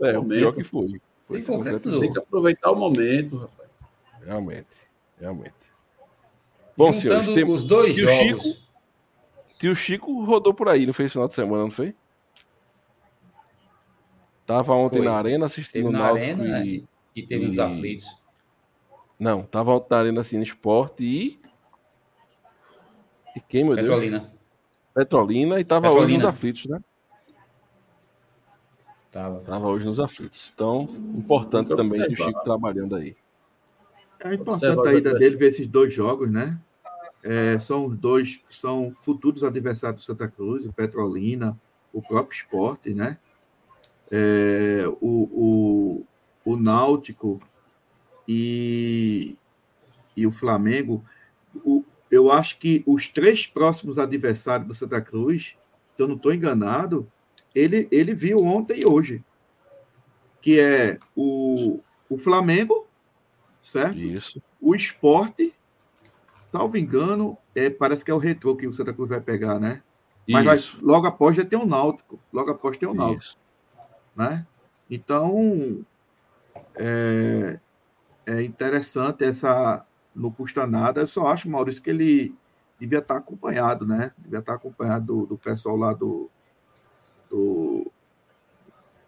É, 0.01 0.17
o 0.17 0.23
pior 0.25 0.53
que 0.53 0.63
foi. 0.63 0.99
Foi, 1.25 1.37
Se 1.39 1.43
se 1.45 1.51
concretizou. 1.51 1.99
Tem 1.99 2.11
que 2.13 2.19
aproveitar 2.19 2.71
o 2.71 2.75
momento, 2.75 3.35
rapaz. 3.37 3.69
Realmente, 4.25 4.67
realmente. 5.19 5.53
Bom, 6.75 6.91
Juntando 6.93 7.01
senhores, 7.25 7.33
tem... 7.33 7.43
os 7.53 7.63
dois 7.63 7.93
Tio 7.95 8.07
jogos. 8.07 8.43
Chico, 8.43 8.59
tio 9.59 9.75
Chico 9.75 10.23
rodou 10.23 10.53
por 10.53 10.69
aí, 10.69 10.85
não 10.85 10.93
fez 10.93 11.11
final 11.11 11.27
de 11.27 11.33
semana, 11.35 11.63
não 11.63 11.71
foi? 11.71 11.93
Tava 14.49 14.73
ontem 14.73 14.97
Foi. 14.97 15.05
na 15.05 15.13
arena 15.13 15.45
assistindo 15.45 15.73
Teve 15.73 15.87
o 15.89 15.91
na 15.91 15.99
Náutico 15.99 16.25
arena 16.25 16.43
né? 16.43 16.65
e... 16.65 16.83
e 17.15 17.21
teve 17.21 17.45
nos 17.45 17.57
e- 17.57 17.61
aflitos. 17.61 18.07
Não, 19.19 19.43
tava 19.43 19.75
ontem 19.75 19.87
na 19.91 19.97
arena 19.99 20.21
assim, 20.21 20.37
no 20.37 20.43
esporte 20.43 21.03
e... 21.03 21.39
E 23.35 23.39
quem, 23.41 23.63
meu 23.63 23.75
Deus? 23.75 23.87
Petrolina. 23.87 24.33
Petrolina 24.91 25.59
e 25.59 25.63
tava 25.63 25.85
hoje 25.89 25.97
Petrolina. 25.97 26.17
nos 26.23 26.25
aflitos, 26.33 26.65
né? 26.65 26.79
Tava. 29.11 29.39
Tava 29.41 29.67
hoje 29.67 29.85
nos 29.85 29.99
aflitos. 29.99 30.51
Então, 30.55 30.89
importante 31.15 31.67
Vamos 31.69 31.91
também 31.91 32.07
que 32.07 32.19
o. 32.19 32.25
Chico 32.25 32.43
trabalhando 32.43 32.95
aí. 32.95 33.15
É 34.19 34.33
importante 34.33 34.79
a 34.79 34.81
os 34.81 34.91
ida 34.97 35.13
dele 35.13 35.35
ver 35.35 35.49
esses 35.49 35.67
dois 35.67 35.93
jogos, 35.93 36.31
né? 36.31 36.59
É, 37.21 37.59
são 37.59 37.85
os 37.85 37.95
dois, 37.95 38.39
são 38.49 38.95
futuros 38.95 39.43
adversários 39.43 40.01
do 40.01 40.05
Santa 40.05 40.27
Cruz, 40.27 40.65
o 40.65 40.73
Petrolina, 40.73 41.55
o 41.93 42.01
próprio 42.01 42.35
esporte, 42.35 42.95
né? 42.95 43.19
É, 44.11 44.83
o, 45.01 46.05
o, 46.45 46.51
o 46.51 46.57
Náutico 46.57 47.39
e, 48.27 49.37
e 50.15 50.25
o 50.25 50.31
Flamengo. 50.31 51.03
O, 51.63 51.83
eu 52.09 52.31
acho 52.31 52.57
que 52.57 52.83
os 52.85 53.07
três 53.07 53.45
próximos 53.45 53.99
adversários 53.99 54.67
do 54.67 54.73
Santa 54.73 55.01
Cruz, 55.01 55.55
se 55.93 56.01
eu 56.01 56.07
não 56.07 56.15
estou 56.15 56.33
enganado, 56.33 57.09
ele, 57.53 57.87
ele 57.91 58.13
viu 58.13 58.37
ontem 58.39 58.81
e 58.81 58.85
hoje. 58.85 59.23
Que 60.41 60.59
é 60.59 60.97
o, 61.15 61.79
o 62.09 62.17
Flamengo, 62.17 62.87
certo? 63.61 63.97
Isso. 63.97 64.41
O 64.61 64.73
esporte, 64.73 65.53
salvo 66.51 66.77
engano, 66.77 67.37
é, 67.53 67.69
parece 67.69 68.03
que 68.03 68.11
é 68.11 68.13
o 68.13 68.17
retrô 68.19 68.55
que 68.55 68.67
o 68.67 68.71
Santa 68.71 68.93
Cruz 68.93 69.09
vai 69.09 69.21
pegar, 69.21 69.59
né? 69.59 69.83
Mas 70.27 70.45
vai- 70.45 70.81
logo 70.81 71.07
após 71.07 71.35
já 71.35 71.43
tem 71.43 71.57
o 71.57 71.65
Náutico. 71.65 72.19
Logo 72.31 72.51
após 72.51 72.77
tem 72.77 72.87
o 72.87 72.93
Náutico, 72.93 73.23
Isso. 73.23 73.37
Né? 74.19 74.45
Então, 74.91 75.79
é, 76.75 77.57
é 78.25 78.41
interessante 78.43 79.23
essa. 79.23 79.85
Não 80.13 80.29
custa 80.31 80.67
nada. 80.67 81.01
Eu 81.01 81.07
só 81.07 81.27
acho, 81.27 81.49
Maurício, 81.49 81.81
que 81.81 81.89
ele 81.89 82.35
devia 82.79 82.99
estar 82.99 83.15
acompanhado, 83.17 83.85
né? 83.87 84.11
Devia 84.17 84.39
estar 84.39 84.55
acompanhado 84.55 85.05
do, 85.05 85.25
do 85.27 85.37
pessoal 85.37 85.77
lá 85.77 85.93
do, 85.93 86.29
do. 87.29 87.89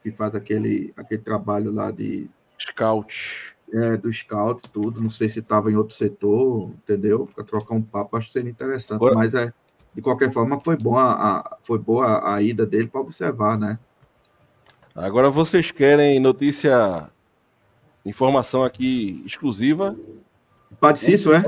que 0.02 0.12
faz 0.12 0.34
aquele, 0.36 0.94
aquele 0.96 1.22
trabalho 1.22 1.72
lá 1.72 1.92
de, 1.92 2.30
Scout. 2.58 3.54
é, 3.74 3.98
do 3.98 4.14
scout, 4.14 4.70
tudo. 4.72 5.02
Não 5.02 5.10
sei 5.10 5.28
se 5.28 5.40
estava 5.40 5.70
em 5.72 5.76
outro 5.76 5.96
setor, 5.96 6.70
entendeu? 6.70 7.28
Para 7.36 7.44
trocar 7.44 7.76
um 7.76 7.82
papo, 7.82 8.16
acho 8.16 8.28
que 8.28 8.34
seria 8.34 8.52
interessante. 8.52 8.98
Agora- 8.98 9.16
Mas 9.16 9.34
é, 9.34 9.52
de 9.94 10.02
qualquer 10.02 10.32
forma, 10.32 10.60
foi 10.60 10.78
bom 10.78 10.96
a, 10.98 11.40
a- 11.40 11.58
foi 11.64 11.80
boa 11.80 12.34
a 12.34 12.42
ida 12.42 12.66
dele 12.66 12.88
para 12.88 13.02
observar, 13.02 13.58
né? 13.60 13.78
Agora 14.96 15.30
vocês 15.30 15.72
querem 15.72 16.20
notícia, 16.20 17.10
informação 18.06 18.64
aqui 18.64 19.22
exclusiva. 19.26 19.96
Padre 20.80 21.02
Cício, 21.02 21.34
é? 21.34 21.44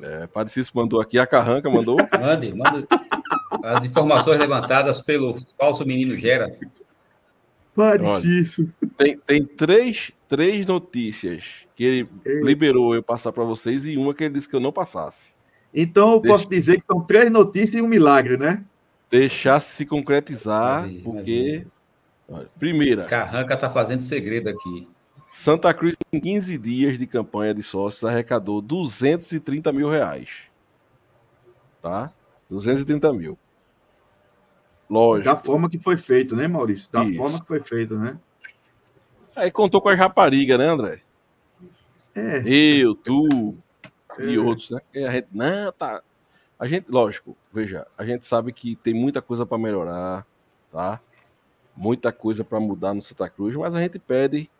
É, 0.00 0.26
Padre 0.28 0.52
Cício 0.52 0.72
mandou 0.74 1.00
aqui, 1.00 1.18
a 1.18 1.26
Carranca 1.26 1.68
mandou. 1.68 1.96
Mande, 2.20 2.54
mande 2.54 2.86
as 3.64 3.84
informações 3.84 4.38
levantadas 4.38 5.00
pelo 5.00 5.36
falso 5.58 5.84
menino 5.86 6.16
Gera. 6.16 6.56
Padre 7.74 8.06
Olha. 8.06 8.20
Cício. 8.20 8.72
Tem, 8.96 9.18
tem 9.18 9.44
três, 9.44 10.12
três 10.28 10.66
notícias 10.66 11.44
que 11.74 11.84
ele 11.84 12.08
Ei. 12.24 12.42
liberou 12.42 12.94
eu 12.94 13.02
passar 13.02 13.32
para 13.32 13.44
vocês 13.44 13.86
e 13.86 13.96
uma 13.96 14.14
que 14.14 14.24
ele 14.24 14.34
disse 14.34 14.48
que 14.48 14.56
eu 14.56 14.60
não 14.60 14.72
passasse. 14.72 15.32
Então, 15.72 16.14
eu 16.14 16.20
Deixa- 16.20 16.36
posso 16.38 16.48
dizer 16.48 16.76
que 16.76 16.84
são 16.86 17.00
três 17.00 17.30
notícias 17.30 17.74
e 17.74 17.82
um 17.82 17.86
milagre, 17.88 18.36
né? 18.36 18.64
Deixasse 19.10 19.76
se 19.76 19.86
concretizar, 19.86 20.82
Vai 20.82 20.88
ver, 20.90 20.94
vai 20.94 21.02
porque. 21.02 21.66
Primeira, 22.58 23.04
Carranca 23.06 23.56
tá 23.56 23.70
fazendo 23.70 24.00
segredo 24.00 24.48
aqui. 24.48 24.88
Santa 25.30 25.72
Cruz, 25.74 25.94
em 26.12 26.20
15 26.20 26.56
dias 26.58 26.98
de 26.98 27.06
campanha 27.06 27.52
de 27.54 27.62
sócios, 27.62 28.04
arrecadou 28.04 28.60
230 28.62 29.72
mil 29.72 29.88
reais. 29.88 30.42
Tá? 31.82 32.10
230 32.48 33.12
mil. 33.12 33.38
Lógico. 34.88 35.24
Da 35.26 35.36
forma 35.36 35.68
que 35.68 35.78
foi 35.78 35.96
feito, 35.96 36.34
né, 36.34 36.48
Maurício? 36.48 36.90
Da 36.90 37.04
Isso. 37.04 37.16
forma 37.16 37.40
que 37.40 37.46
foi 37.46 37.60
feito, 37.60 37.94
né? 37.96 38.18
Aí 39.36 39.50
contou 39.50 39.80
com 39.82 39.90
as 39.90 39.98
raparigas, 39.98 40.58
né, 40.58 40.66
André? 40.66 41.02
É, 42.14 42.42
Eu, 42.46 42.94
tu 42.94 43.54
e 44.18 44.34
É. 44.34 44.38
outros, 44.38 44.70
né? 44.70 44.80
E 44.94 45.04
a 45.04 45.10
gente, 45.12 45.28
não, 45.30 45.70
tá. 45.72 46.02
A 46.58 46.66
gente, 46.66 46.90
lógico, 46.90 47.36
veja, 47.52 47.86
a 47.96 48.04
gente 48.04 48.26
sabe 48.26 48.52
que 48.52 48.74
tem 48.76 48.92
muita 48.92 49.22
coisa 49.22 49.46
para 49.46 49.58
melhorar, 49.58 50.26
tá? 50.72 51.00
Muita 51.78 52.10
coisa 52.10 52.42
para 52.42 52.58
mudar 52.58 52.92
no 52.92 53.00
Santa 53.00 53.30
Cruz, 53.30 53.54
mas 53.54 53.72
a 53.72 53.80
gente 53.80 54.00
pede, 54.00 54.50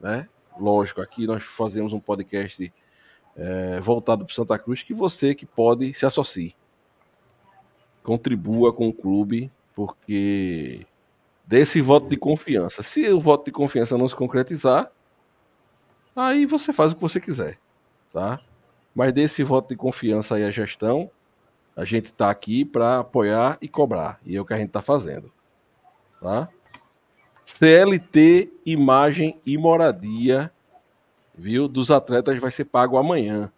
né? 0.00 0.26
Lógico, 0.58 1.02
aqui 1.02 1.26
nós 1.26 1.42
fazemos 1.42 1.92
um 1.92 2.00
podcast 2.00 2.72
é, 3.36 3.78
voltado 3.78 4.24
para 4.24 4.34
Santa 4.34 4.58
Cruz 4.58 4.82
que 4.82 4.94
você 4.94 5.34
que 5.34 5.44
pode 5.44 5.92
se 5.92 6.06
associe, 6.06 6.56
contribua 8.02 8.72
com 8.72 8.88
o 8.88 8.92
clube, 8.92 9.52
porque 9.74 10.86
dê 11.46 11.60
esse 11.60 11.82
voto 11.82 12.08
de 12.08 12.16
confiança. 12.16 12.82
Se 12.82 13.06
o 13.10 13.20
voto 13.20 13.44
de 13.44 13.52
confiança 13.52 13.98
não 13.98 14.08
se 14.08 14.16
concretizar, 14.16 14.90
aí 16.16 16.46
você 16.46 16.72
faz 16.72 16.92
o 16.92 16.94
que 16.94 17.02
você 17.02 17.20
quiser, 17.20 17.58
tá? 18.10 18.40
Mas 18.94 19.12
dê 19.12 19.24
esse 19.24 19.44
voto 19.44 19.68
de 19.68 19.76
confiança 19.76 20.36
aí 20.36 20.44
à 20.44 20.50
gestão. 20.50 21.10
A 21.76 21.84
gente 21.84 22.06
está 22.06 22.30
aqui 22.30 22.64
para 22.64 23.00
apoiar 23.00 23.58
e 23.60 23.68
cobrar. 23.68 24.18
E 24.24 24.36
é 24.36 24.40
o 24.40 24.44
que 24.44 24.54
a 24.54 24.58
gente 24.58 24.68
está 24.68 24.80
fazendo. 24.80 25.30
Tá? 26.18 26.48
CLT, 27.44 28.50
imagem 28.64 29.40
e 29.44 29.56
moradia, 29.58 30.50
viu? 31.34 31.68
Dos 31.68 31.90
atletas 31.90 32.38
vai 32.38 32.50
ser 32.50 32.64
pago 32.66 32.96
amanhã. 32.96 33.52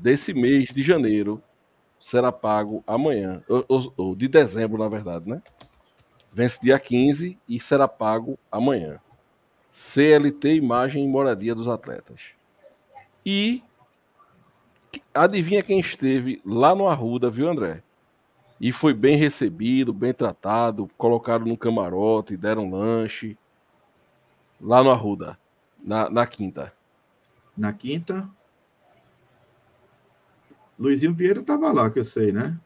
Desse 0.00 0.32
mês 0.32 0.66
de 0.72 0.82
janeiro 0.82 1.42
será 1.98 2.30
pago 2.30 2.82
amanhã. 2.86 3.42
Ou, 3.48 3.64
ou- 3.68 3.92
ou 3.96 4.16
de 4.16 4.28
dezembro, 4.28 4.78
na 4.78 4.88
verdade, 4.88 5.28
né? 5.28 5.42
Vence 6.32 6.60
dia 6.60 6.78
15 6.78 7.38
e 7.48 7.58
será 7.60 7.88
pago 7.88 8.38
amanhã. 8.50 9.00
CLT, 9.72 10.54
imagem 10.54 11.04
e 11.04 11.08
moradia 11.08 11.54
dos 11.54 11.68
atletas. 11.68 12.32
E 13.24 13.62
adivinha 15.14 15.62
quem 15.62 15.80
esteve 15.80 16.40
lá 16.44 16.74
no 16.74 16.88
Arruda, 16.88 17.30
viu, 17.30 17.48
André? 17.48 17.82
E 18.60 18.72
foi 18.72 18.92
bem 18.92 19.16
recebido, 19.16 19.92
bem 19.92 20.12
tratado, 20.12 20.88
colocaram 20.98 21.46
no 21.46 21.56
camarote, 21.56 22.36
deram 22.36 22.70
lanche. 22.70 23.38
Lá 24.60 24.82
no 24.82 24.90
Arruda, 24.90 25.38
na, 25.82 26.10
na 26.10 26.26
quinta. 26.26 26.72
na 27.56 27.72
quinta. 27.72 28.28
Luizinho 30.78 31.14
Vieira 31.14 31.40
estava 31.40 31.72
lá, 31.72 31.90
que 31.90 31.98
eu 31.98 32.04
sei, 32.04 32.32
né? 32.32 32.58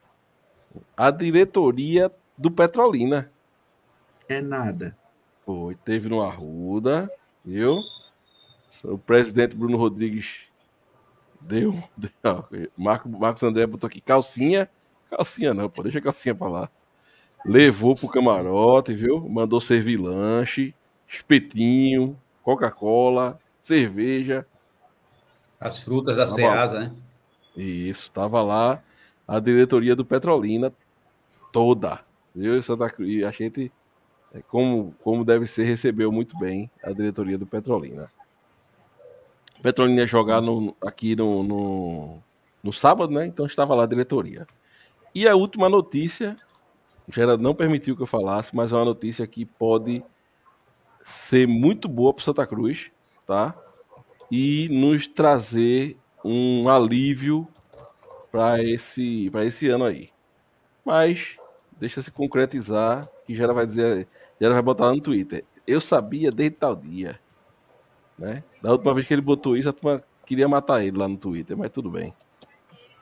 A 0.96 1.10
diretoria 1.10 2.10
do 2.36 2.50
Petrolina. 2.50 3.30
É 4.28 4.40
nada. 4.40 4.96
Foi, 5.44 5.74
teve 5.74 6.08
no 6.08 6.22
Arruda, 6.22 7.10
viu? 7.44 7.76
O 8.84 8.96
presidente 8.96 9.56
Bruno 9.56 9.76
Rodrigues 9.76 10.46
deu. 11.40 11.72
deu 11.96 12.70
Marco, 12.76 13.08
Marcos 13.08 13.42
André 13.42 13.66
botou 13.66 13.86
aqui 13.86 14.00
calcinha. 14.00 14.68
Calcinha 15.16 15.52
não, 15.52 15.68
pô, 15.68 15.82
deixa 15.82 15.98
a 15.98 16.02
calcinha 16.02 16.34
pra 16.34 16.48
lá. 16.48 16.70
Levou 17.44 17.94
pro 17.94 18.08
camarote, 18.08 18.94
viu? 18.94 19.28
Mandou 19.28 19.60
servir 19.60 19.98
lanche, 19.98 20.74
espetinho, 21.08 22.18
Coca-Cola, 22.42 23.38
cerveja. 23.60 24.46
As 25.60 25.82
frutas 25.82 26.16
da 26.16 26.24
bom. 26.24 26.32
Ceasa, 26.32 26.80
né? 26.80 26.92
Isso, 27.56 28.10
tava 28.10 28.42
lá 28.42 28.82
a 29.28 29.38
diretoria 29.38 29.94
do 29.94 30.04
Petrolina 30.04 30.72
toda, 31.52 32.00
viu? 32.34 32.56
E 32.56 32.62
Santa 32.62 32.88
Cruz, 32.88 33.10
e 33.10 33.24
a 33.24 33.30
gente, 33.30 33.70
é, 34.32 34.40
como, 34.40 34.94
como 35.04 35.24
deve 35.24 35.46
ser, 35.46 35.64
recebeu 35.64 36.10
muito 36.10 36.38
bem 36.38 36.70
a 36.82 36.90
diretoria 36.92 37.36
do 37.36 37.46
Petrolina. 37.46 38.10
Petrolina 39.62 40.00
ia 40.00 40.06
jogar 40.06 40.40
no- 40.40 40.74
aqui 40.80 41.14
no, 41.14 41.42
no, 41.42 42.18
no 42.64 42.72
sábado, 42.72 43.12
né? 43.12 43.26
Então 43.26 43.46
estava 43.46 43.74
lá 43.74 43.84
a 43.84 43.86
diretoria. 43.86 44.46
E 45.14 45.28
a 45.28 45.34
última 45.34 45.68
notícia, 45.68 46.34
o 47.08 47.12
Gerard 47.12 47.42
não 47.42 47.54
permitiu 47.54 47.96
que 47.96 48.02
eu 48.02 48.06
falasse, 48.06 48.54
mas 48.54 48.72
é 48.72 48.76
uma 48.76 48.86
notícia 48.86 49.26
que 49.26 49.44
pode 49.44 50.02
ser 51.04 51.46
muito 51.46 51.88
boa 51.88 52.14
para 52.14 52.24
Santa 52.24 52.46
Cruz, 52.46 52.90
tá? 53.26 53.54
E 54.30 54.68
nos 54.70 55.08
trazer 55.08 55.98
um 56.24 56.68
alívio 56.68 57.46
para 58.30 58.62
esse, 58.62 59.30
esse 59.34 59.68
ano 59.68 59.84
aí. 59.84 60.10
Mas 60.84 61.36
deixa 61.78 62.00
se 62.00 62.10
concretizar, 62.10 63.06
que 63.26 63.34
já 63.34 63.52
vai 63.52 63.66
dizer, 63.66 64.08
já 64.40 64.48
vai 64.50 64.62
botar 64.62 64.86
lá 64.86 64.94
no 64.94 65.00
Twitter. 65.00 65.44
Eu 65.66 65.80
sabia 65.80 66.30
desde 66.30 66.56
tal 66.56 66.74
dia, 66.74 67.20
né? 68.18 68.42
Da 68.62 68.72
última 68.72 68.94
vez 68.94 69.06
que 69.06 69.12
ele 69.12 69.20
botou 69.20 69.56
isso, 69.56 69.68
a 69.68 69.72
turma 69.72 70.02
queria 70.24 70.48
matar 70.48 70.82
ele 70.82 70.96
lá 70.96 71.06
no 71.06 71.16
Twitter, 71.16 71.56
mas 71.56 71.70
tudo 71.70 71.90
bem. 71.90 72.14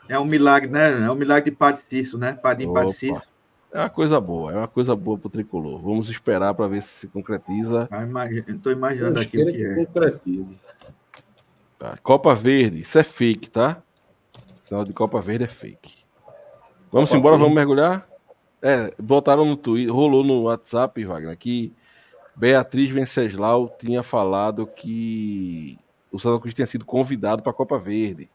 É 0.08 0.18
um 0.18 0.24
milagre, 0.24 0.70
né? 0.70 1.04
É 1.04 1.10
um 1.10 1.14
milagre 1.14 1.50
de 1.50 1.56
Padre 1.56 1.82
Cício, 1.88 2.18
né? 2.18 2.32
Padrinho 2.32 2.72
Padre 2.72 2.92
Cício. 2.92 3.30
É 3.72 3.78
uma 3.78 3.90
coisa 3.90 4.20
boa, 4.20 4.52
é 4.52 4.56
uma 4.56 4.68
coisa 4.68 4.96
boa 4.96 5.16
pro 5.16 5.30
tricolor. 5.30 5.80
Vamos 5.80 6.08
esperar 6.08 6.54
para 6.54 6.66
ver 6.66 6.82
se 6.82 6.88
se 6.88 7.06
concretiza. 7.06 7.86
Ah, 7.90 8.02
imagina, 8.02 8.58
tô 8.60 8.70
imaginando 8.72 9.20
aqui 9.20 9.40
o 9.40 9.46
que 9.46 9.64
é. 9.64 9.74
concretize. 9.76 10.60
Tá, 11.78 11.96
Copa 12.02 12.34
Verde, 12.34 12.80
isso 12.80 12.98
é 12.98 13.04
fake, 13.04 13.48
tá? 13.48 13.80
Sinal 14.64 14.84
de 14.84 14.92
Copa 14.92 15.20
Verde 15.20 15.44
é 15.44 15.48
fake. 15.48 15.98
Vamos 16.90 17.10
Copa 17.10 17.18
embora, 17.18 17.36
Verde. 17.36 17.42
vamos 17.44 17.54
mergulhar? 17.54 18.08
É, 18.60 18.92
botaram 18.98 19.44
no 19.44 19.56
Twitter, 19.56 19.94
rolou 19.94 20.24
no 20.24 20.42
WhatsApp, 20.42 21.02
Wagner, 21.04 21.38
que 21.38 21.72
Beatriz 22.36 22.90
Venceslau 22.90 23.74
tinha 23.78 24.02
falado 24.02 24.66
que 24.66 25.78
o 26.10 26.18
Santa 26.18 26.40
Cruz 26.40 26.54
tinha 26.54 26.66
sido 26.66 26.84
convidado 26.84 27.40
para 27.40 27.52
a 27.52 27.54
Copa 27.54 27.78
Verde. 27.78 28.28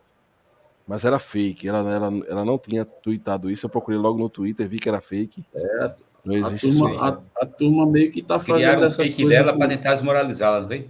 Mas 0.88 1.04
era 1.04 1.18
fake, 1.18 1.68
ela, 1.68 1.80
ela, 1.92 2.12
ela 2.28 2.46
não 2.46 2.58
tinha 2.60 2.86
tweetado 2.86 3.50
isso. 3.50 3.66
Eu 3.66 3.70
procurei 3.70 4.00
logo 4.00 4.20
no 4.20 4.30
Twitter, 4.30 4.68
vi 4.68 4.78
que 4.78 4.88
era 4.88 5.02
fake. 5.02 5.44
É, 5.54 5.92
Não 6.24 6.36
A 6.36 6.40
existe 6.40 6.70
isso. 6.70 6.80
turma, 6.80 7.08
a, 7.36 7.42
a 7.42 7.46
turma 7.46 7.86
meio 7.88 8.12
que 8.12 8.22
tá 8.22 8.38
fazendo 8.40 8.56
Criaram 8.58 8.84
essas 8.84 9.08
fake 9.08 9.24
coisas. 9.24 9.40
dela 9.40 9.54
com- 9.54 9.60
para 9.60 9.68
tentar 9.70 9.94
desmoralizá-la, 9.96 10.62
não 10.62 10.68
vem? 10.68 10.86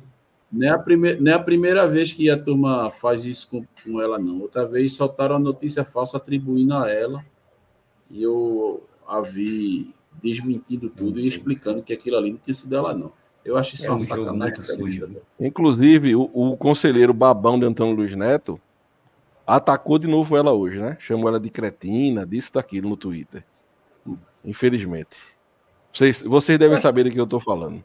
Não 0.52 0.68
é, 0.68 0.70
a 0.72 0.78
primeira, 0.80 1.20
não 1.22 1.32
é 1.32 1.36
a 1.36 1.40
primeira 1.40 1.88
vez 1.88 2.14
que 2.14 2.30
a 2.30 2.38
turma 2.38 2.92
faz 2.92 3.26
isso 3.26 3.48
com, 3.50 3.66
com 3.84 4.02
ela, 4.02 4.20
não. 4.20 4.42
Outra 4.42 4.66
vez 4.66 4.94
soltaram 4.94 5.36
a 5.36 5.40
notícia 5.40 5.84
falsa 5.84 6.18
atribuindo 6.18 6.74
a 6.74 6.90
ela. 6.92 7.26
E 8.12 8.22
eu 8.22 8.84
a 9.08 9.22
vi 9.22 9.94
desmentindo 10.22 10.90
tudo 10.90 11.20
e 11.20 11.28
explicando 11.28 11.82
que 11.82 11.94
aquilo 11.94 12.18
ali 12.18 12.32
não 12.32 12.38
tinha 12.38 12.54
sido 12.54 12.76
ela, 12.76 12.94
não. 12.94 13.12
Eu 13.44 13.58
acho 13.58 13.76
isso 13.76 13.88
É 13.88 13.90
uma 13.90 13.98
um 13.98 14.00
sacanagem. 14.00 14.38
muito 14.38 14.64
sujo. 14.64 15.10
Inclusive, 15.40 16.16
o, 16.16 16.30
o 16.34 16.58
conselheiro 16.58 17.14
babão 17.14 17.60
de 17.60 17.66
Antônio 17.66 17.96
Luiz 17.96 18.16
Neto 18.16 18.60
atacou 19.46 19.98
de 20.00 20.08
novo 20.08 20.36
ela 20.36 20.52
hoje, 20.52 20.80
né? 20.80 20.98
Chamou 21.00 21.28
ela 21.30 21.40
de 21.40 21.50
cretina, 21.50 22.26
disso, 22.26 22.54
daquilo 22.54 22.90
no 22.90 22.98
Twitter. 22.98 23.44
Infelizmente. 24.44 25.18
Vocês, 25.94 26.22
vocês 26.22 26.60
devem 26.60 26.78
saber 26.78 27.04
do 27.04 27.12
que 27.12 27.20
eu 27.20 27.28
tô 27.28 27.40
falando. 27.40 27.84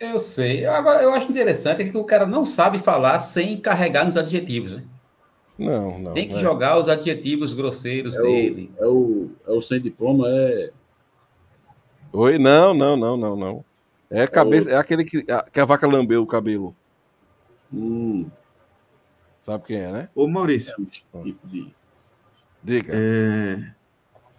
Eu 0.00 0.18
sei. 0.18 0.64
Agora, 0.66 1.02
eu 1.02 1.12
acho 1.12 1.30
interessante 1.30 1.88
que 1.88 1.96
o 1.96 2.04
cara 2.04 2.26
não 2.26 2.44
sabe 2.44 2.78
falar 2.78 3.20
sem 3.20 3.60
carregar 3.60 4.04
nos 4.04 4.16
adjetivos. 4.16 4.72
Né? 4.72 4.84
Não, 5.58 5.98
não. 5.98 6.12
Tem 6.12 6.26
que 6.28 6.34
é. 6.34 6.38
jogar 6.40 6.78
os 6.78 6.88
adjetivos 6.88 7.52
grosseiros 7.52 8.16
É 8.16 8.22
dele. 8.22 8.72
o, 8.78 8.82
é, 8.82 8.86
o, 8.88 9.30
é 9.46 9.52
o 9.52 9.60
sem 9.60 9.80
diploma, 9.80 10.26
é. 10.28 10.70
Oi? 12.12 12.38
Não, 12.38 12.74
não, 12.74 12.96
não, 12.96 13.16
não, 13.16 13.36
não. 13.36 13.64
É 14.10 14.26
cabeça, 14.26 14.70
é 14.70 14.76
aquele 14.76 15.04
que, 15.04 15.24
a- 15.30 15.46
que 15.50 15.60
a 15.60 15.64
vaca 15.64 15.86
lambeu 15.86 16.22
o 16.22 16.26
cabelo. 16.26 16.74
Hum, 17.72 18.26
Sabe 19.42 19.64
quem 19.64 19.76
é, 19.76 19.92
né? 19.92 20.08
Ô, 20.14 20.28
Maurício, 20.28 20.72
é 20.78 20.80
um 20.80 20.84
tipo 20.84 21.48
de. 21.48 21.74
Diga. 22.62 22.92
é, 22.94 23.72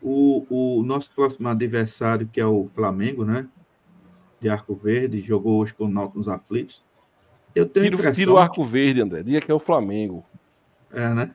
o, 0.02 0.46
o 0.80 0.84
nosso 0.84 1.12
próximo 1.12 1.48
adversário, 1.50 2.28
que 2.32 2.40
é 2.40 2.46
o 2.46 2.70
Flamengo, 2.74 3.26
né? 3.26 3.48
De 4.40 4.50
Arco 4.50 4.74
Verde, 4.74 5.22
jogou 5.22 5.60
hoje 5.60 5.74
com 5.74 5.86
o 5.86 5.90
Náutico 5.90 6.18
nos 6.18 6.30
aflitos. 6.30 6.84
Eu 7.54 7.68
tenho 7.68 7.86
a 7.86 7.90
Tira, 7.90 7.96
impressão... 8.02 8.20
tira 8.24 8.34
o 8.34 8.38
arco 8.38 8.64
verde, 8.64 9.02
André. 9.02 9.22
Diga 9.24 9.42
que 9.42 9.52
é 9.52 9.54
o 9.54 9.60
Flamengo. 9.60 10.26
É, 10.92 11.10
né? 11.10 11.32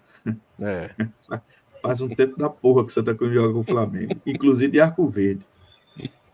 É. 0.61 0.91
Faz 1.81 2.01
um 2.01 2.09
tempo 2.09 2.37
da 2.37 2.51
porra 2.51 2.85
que 2.85 2.91
o 2.91 2.95
Santa 2.95 3.15
Cruz 3.15 3.33
joga 3.33 3.53
com 3.53 3.61
o 3.61 3.65
Flamengo, 3.65 4.21
inclusive 4.27 4.73
de 4.73 4.81
Arco 4.81 5.09
Verde. 5.09 5.47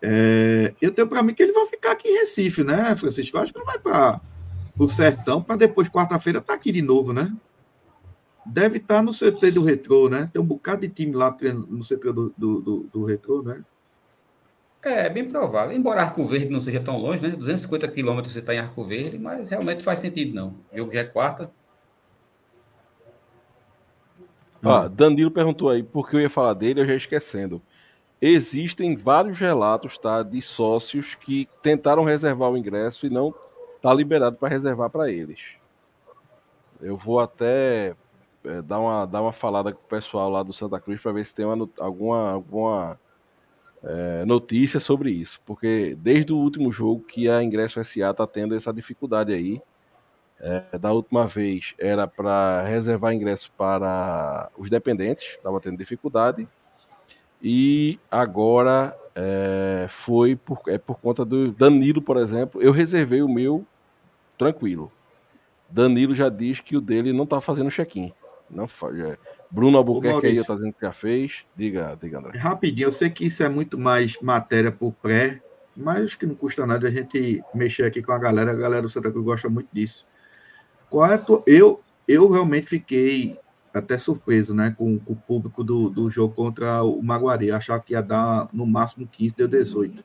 É, 0.00 0.72
eu 0.80 0.92
tenho 0.92 1.08
para 1.08 1.22
mim 1.22 1.34
que 1.34 1.42
ele 1.42 1.52
vai 1.52 1.66
ficar 1.66 1.92
aqui 1.92 2.08
em 2.08 2.18
Recife, 2.18 2.62
né, 2.62 2.94
Francisco? 2.96 3.36
Eu 3.36 3.42
acho 3.42 3.52
que 3.52 3.58
não 3.58 3.66
vai 3.66 3.78
para 3.78 4.20
o 4.78 4.88
Sertão, 4.88 5.42
para 5.42 5.56
depois, 5.56 5.88
quarta-feira, 5.88 6.40
estar 6.40 6.54
aqui 6.54 6.72
de 6.72 6.82
novo, 6.82 7.12
né? 7.12 7.32
Deve 8.44 8.78
estar 8.78 9.02
no 9.02 9.12
CT 9.12 9.52
do 9.52 9.62
Retrô, 9.62 10.08
né? 10.08 10.28
Tem 10.32 10.40
um 10.40 10.46
bocado 10.46 10.82
de 10.82 10.88
time 10.88 11.12
lá 11.12 11.34
no 11.68 11.82
CT 11.82 12.12
do, 12.12 12.34
do, 12.36 12.60
do, 12.60 12.90
do 12.92 13.04
Retrô, 13.04 13.42
né? 13.42 13.64
É, 14.82 15.08
bem 15.08 15.26
provável. 15.26 15.74
Embora 15.74 16.02
Arco 16.02 16.26
Verde 16.26 16.50
não 16.50 16.60
seja 16.60 16.80
tão 16.80 16.98
longe, 16.98 17.22
né? 17.22 17.30
250 17.30 17.88
quilômetros 17.88 18.34
você 18.34 18.40
está 18.40 18.54
em 18.54 18.58
Arco 18.58 18.84
Verde, 18.84 19.18
mas 19.18 19.48
realmente 19.48 19.82
faz 19.82 20.00
sentido, 20.00 20.34
não. 20.34 20.54
Jogo 20.74 20.92
já 20.92 21.00
é 21.00 21.04
quarta. 21.04 21.50
Ó, 24.62 24.88
Danilo 24.88 25.30
perguntou 25.30 25.70
aí 25.70 25.82
por 25.82 26.08
que 26.08 26.16
eu 26.16 26.20
ia 26.20 26.30
falar 26.30 26.54
dele, 26.54 26.80
eu 26.80 26.86
já 26.86 26.94
esquecendo. 26.94 27.62
Existem 28.20 28.96
vários 28.96 29.38
relatos, 29.38 29.98
tá, 29.98 30.22
de 30.22 30.40
sócios 30.40 31.14
que 31.14 31.48
tentaram 31.62 32.04
reservar 32.04 32.50
o 32.50 32.56
ingresso 32.56 33.06
e 33.06 33.10
não 33.10 33.34
tá 33.84 33.92
liberado 33.92 34.38
para 34.38 34.48
reservar 34.48 34.88
para 34.88 35.10
eles. 35.10 35.56
Eu 36.80 36.96
vou 36.96 37.20
até 37.20 37.94
é, 38.42 38.62
dar, 38.62 38.80
uma, 38.80 39.04
dar 39.04 39.20
uma 39.20 39.32
falada 39.32 39.74
com 39.74 39.80
o 39.80 39.88
pessoal 39.88 40.30
lá 40.30 40.42
do 40.42 40.54
Santa 40.54 40.80
Cruz 40.80 41.02
para 41.02 41.12
ver 41.12 41.26
se 41.26 41.34
tem 41.34 41.44
uma 41.44 41.68
alguma, 41.78 42.30
alguma 42.30 42.98
é, 43.82 44.24
notícia 44.24 44.80
sobre 44.80 45.10
isso, 45.10 45.38
porque 45.44 45.94
desde 46.00 46.32
o 46.32 46.38
último 46.38 46.72
jogo 46.72 47.02
que 47.02 47.28
a 47.28 47.42
Ingresso 47.42 47.82
SA 47.84 48.14
tá 48.14 48.26
tendo 48.26 48.54
essa 48.54 48.72
dificuldade 48.72 49.34
aí. 49.34 49.60
É, 50.40 50.78
da 50.78 50.90
última 50.90 51.26
vez 51.26 51.74
era 51.78 52.06
para 52.06 52.62
reservar 52.62 53.14
ingresso 53.14 53.52
para 53.52 54.50
os 54.58 54.68
dependentes, 54.68 55.36
estava 55.36 55.60
tendo 55.60 55.78
dificuldade. 55.78 56.48
E 57.42 57.98
agora 58.10 58.96
é, 59.14 59.86
foi 59.88 60.36
por, 60.36 60.60
é 60.66 60.76
por 60.78 61.00
conta 61.00 61.24
do 61.24 61.52
Danilo, 61.52 62.02
por 62.02 62.16
exemplo. 62.16 62.60
Eu 62.60 62.72
reservei 62.72 63.22
o 63.22 63.28
meu 63.28 63.64
tranquilo. 64.38 64.90
Danilo 65.68 66.14
já 66.14 66.28
diz 66.28 66.60
que 66.60 66.76
o 66.76 66.80
dele 66.80 67.12
não 67.12 67.24
está 67.24 67.40
fazendo 67.40 67.70
check-in. 67.70 68.12
Não 68.50 68.68
faz. 68.68 68.96
é. 68.98 69.18
Bruno 69.50 69.78
Albuquerque 69.78 70.26
aí 70.26 70.36
está 70.36 70.54
dizendo 70.54 70.72
que 70.72 70.80
já 70.82 70.92
fez. 70.92 71.44
Diga, 71.56 71.96
diga, 72.00 72.18
André. 72.18 72.38
Rapidinho, 72.38 72.86
eu 72.86 72.92
sei 72.92 73.08
que 73.10 73.24
isso 73.26 73.42
é 73.42 73.48
muito 73.48 73.78
mais 73.78 74.18
matéria 74.20 74.70
por 74.72 74.92
pré, 74.92 75.40
mas 75.76 76.14
que 76.14 76.26
não 76.26 76.34
custa 76.34 76.66
nada 76.66 76.88
a 76.88 76.90
gente 76.90 77.42
mexer 77.54 77.84
aqui 77.84 78.02
com 78.02 78.12
a 78.12 78.18
galera. 78.18 78.50
A 78.50 78.54
galera 78.54 78.82
do 78.82 78.88
Santa 78.88 79.10
Cruz 79.10 79.24
gosta 79.24 79.48
muito 79.48 79.68
disso. 79.72 80.06
Qual 80.90 81.06
é 81.10 81.14
a 81.14 81.18
tua- 81.18 81.42
eu, 81.46 81.80
eu 82.06 82.28
realmente 82.30 82.66
fiquei 82.66 83.38
até 83.74 83.98
surpreso 83.98 84.54
né, 84.54 84.72
com, 84.78 84.98
com 85.00 85.12
o 85.12 85.16
público 85.16 85.64
do, 85.64 85.90
do 85.90 86.08
jogo 86.08 86.32
contra 86.34 86.82
o 86.84 87.02
Maguari. 87.02 87.48
Eu 87.48 87.56
achava 87.56 87.82
que 87.82 87.92
ia 87.92 88.00
dar 88.00 88.48
no 88.52 88.64
máximo 88.64 89.06
15, 89.06 89.34
deu 89.36 89.48
18. 89.48 90.04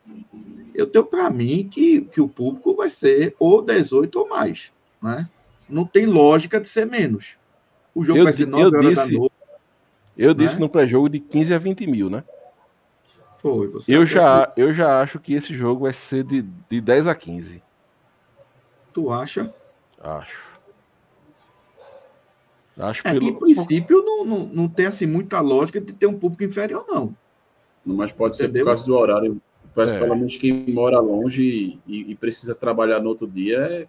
Eu 0.73 0.87
tenho 0.87 1.05
para 1.05 1.29
mim 1.29 1.67
que, 1.69 2.01
que 2.01 2.19
o 2.19 2.27
público 2.27 2.75
vai 2.75 2.89
ser 2.89 3.35
ou 3.39 3.63
18 3.63 4.19
ou 4.19 4.27
mais. 4.27 4.71
Né? 5.01 5.29
Não 5.69 5.85
tem 5.85 6.05
lógica 6.07 6.59
de 6.59 6.67
ser 6.67 6.85
menos. 6.85 7.37
O 7.93 8.03
jogo 8.03 8.19
Eu 8.19 8.23
vai 8.23 8.33
ser 8.33 8.45
di- 8.45 8.51
9 8.51 8.63
eu 8.63 8.67
horas 8.79 8.95
da 8.95 9.03
disse- 9.05 9.17
noite. 9.17 9.33
Eu 10.17 10.33
disse 10.33 10.55
Né? 10.55 10.61
no 10.61 10.69
pré-jogo 10.69 11.07
de 11.07 11.19
15 11.19 11.53
a 11.53 11.57
20 11.59 11.85
mil, 11.87 12.09
né? 12.09 12.23
Foi, 13.37 13.67
você 13.67 13.95
Eu 13.95 14.01
até 14.01 14.11
já, 14.11 14.53
eu 14.57 14.73
já 14.73 15.01
acho 15.01 15.17
que 15.19 15.33
esse 15.33 15.53
jogo 15.53 15.83
vai 15.83 15.93
ser 15.93 16.23
de, 16.25 16.41
de 16.69 16.81
10 16.81 17.07
a 17.07 17.15
15. 17.15 17.63
Tu 18.93 19.09
acha? 19.11 19.53
Acho. 20.01 20.48
Acho 22.80 23.06
É, 23.07 23.15
em 23.15 23.34
princípio, 23.34 24.01
não, 24.03 24.23
não, 24.26 24.45
não 24.45 24.68
tem 24.69 24.85
assim 24.85 25.06
muita 25.06 25.39
lógica 25.41 25.81
de 25.81 25.91
ter 25.93 26.07
um 26.07 26.14
público 26.18 26.43
inferior, 26.43 26.85
não. 26.88 27.14
Mas 27.85 28.11
pode 28.11 28.38
ser 28.38 28.45
Entendeu? 28.45 28.64
por 28.64 28.69
causa 28.69 28.85
do 28.85 28.95
horário. 28.95 29.41
Mas 29.76 29.91
É. 29.91 29.99
pelo 29.99 30.15
menos 30.15 30.35
quem 30.38 30.65
mora 30.72 30.99
longe 30.99 31.80
e, 31.88 32.11
e 32.11 32.15
precisa 32.15 32.56
trabalhar 32.56 32.99
no 32.99 33.10
outro 33.10 33.27
dia 33.27 33.57
é, 33.60 33.88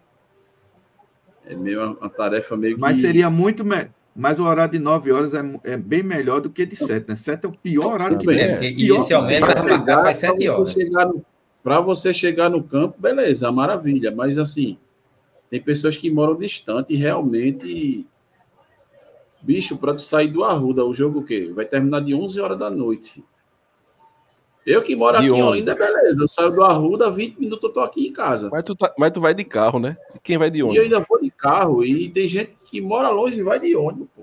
é 1.45 1.55
meio 1.55 1.79
uma, 1.83 1.97
uma 1.97 2.09
tarefa 2.09 2.55
meio 2.55 2.77
Mas 2.79 2.97
que. 2.97 3.01
seria 3.01 3.29
muito. 3.29 3.65
Me... 3.65 3.87
Mas 4.15 4.39
o 4.39 4.43
horário 4.43 4.73
de 4.73 4.79
9 4.79 5.11
horas 5.11 5.33
é, 5.33 5.41
é 5.63 5.77
bem 5.77 6.03
melhor 6.03 6.41
do 6.41 6.49
que 6.49 6.65
de 6.65 6.75
7, 6.75 7.07
né? 7.07 7.15
7 7.15 7.45
é 7.45 7.49
o 7.49 7.51
pior 7.53 7.93
horário 7.93 8.17
que 8.19 8.25
tem. 8.25 8.39
É, 8.39 8.65
é. 8.65 8.71
inicialmente 8.71 9.41
estava 9.41 9.67
marcado 9.69 10.01
para 10.01 10.11
as 10.11 10.17
chegar- 10.19 10.33
7 10.33 10.43
pra 10.45 10.53
horas. 10.53 10.69
você 10.73 10.79
chegar 10.81 11.05
no- 11.07 11.25
Pra 11.63 11.79
você 11.79 12.13
chegar 12.13 12.49
no 12.49 12.63
campo, 12.63 12.95
beleza, 12.99 13.51
maravilha. 13.51 14.11
Mas 14.11 14.37
assim, 14.39 14.77
tem 15.49 15.61
pessoas 15.61 15.95
que 15.95 16.09
moram 16.09 16.35
distante 16.35 16.91
e 16.93 16.95
realmente. 16.97 18.05
Bicho, 19.41 19.77
para 19.77 19.93
tu 19.95 20.01
sair 20.03 20.27
do 20.27 20.43
Arruda, 20.43 20.85
o 20.85 20.93
jogo 20.93 21.19
o 21.19 21.23
quê? 21.23 21.51
Vai 21.53 21.65
terminar 21.65 22.01
de 22.01 22.13
11 22.13 22.39
horas 22.39 22.57
da 22.57 22.69
noite. 22.69 23.23
Eu 24.65 24.83
que 24.83 24.95
moro 24.95 25.17
De 25.17 25.25
aqui 25.25 25.27
em 25.27 25.41
ônibus. 25.41 25.49
Olinda, 25.49 25.75
beleza. 25.75 26.21
Eu 26.23 26.27
saio 26.27 26.51
do 26.51 26.63
Arruda, 26.63 27.09
20 27.09 27.39
minutos 27.39 27.63
eu 27.63 27.73
tô 27.73 27.79
aqui 27.79 28.07
em 28.07 28.13
casa. 28.13 28.49
Mas 28.51 28.63
tu, 28.63 28.75
tá- 28.75 28.93
mas 28.97 29.11
tu 29.11 29.19
vai 29.19 29.33
de 29.33 29.43
carro, 29.43 29.79
né? 29.79 29.97
Quem 30.21 30.37
vai 30.37 30.51
de 30.51 30.57
E 30.57 30.59
eu 30.61 30.67
ônibus? 30.67 30.83
ainda 30.83 31.05
vou 31.09 31.19
de 31.19 31.31
carro. 31.31 31.83
E 31.83 32.09
tem 32.09 32.27
gente 32.27 32.55
que 32.69 32.79
mora 32.79 33.09
longe 33.09 33.39
e 33.39 33.43
vai 33.43 33.59
de 33.59 33.75
ônibus, 33.75 34.07
pô. 34.15 34.21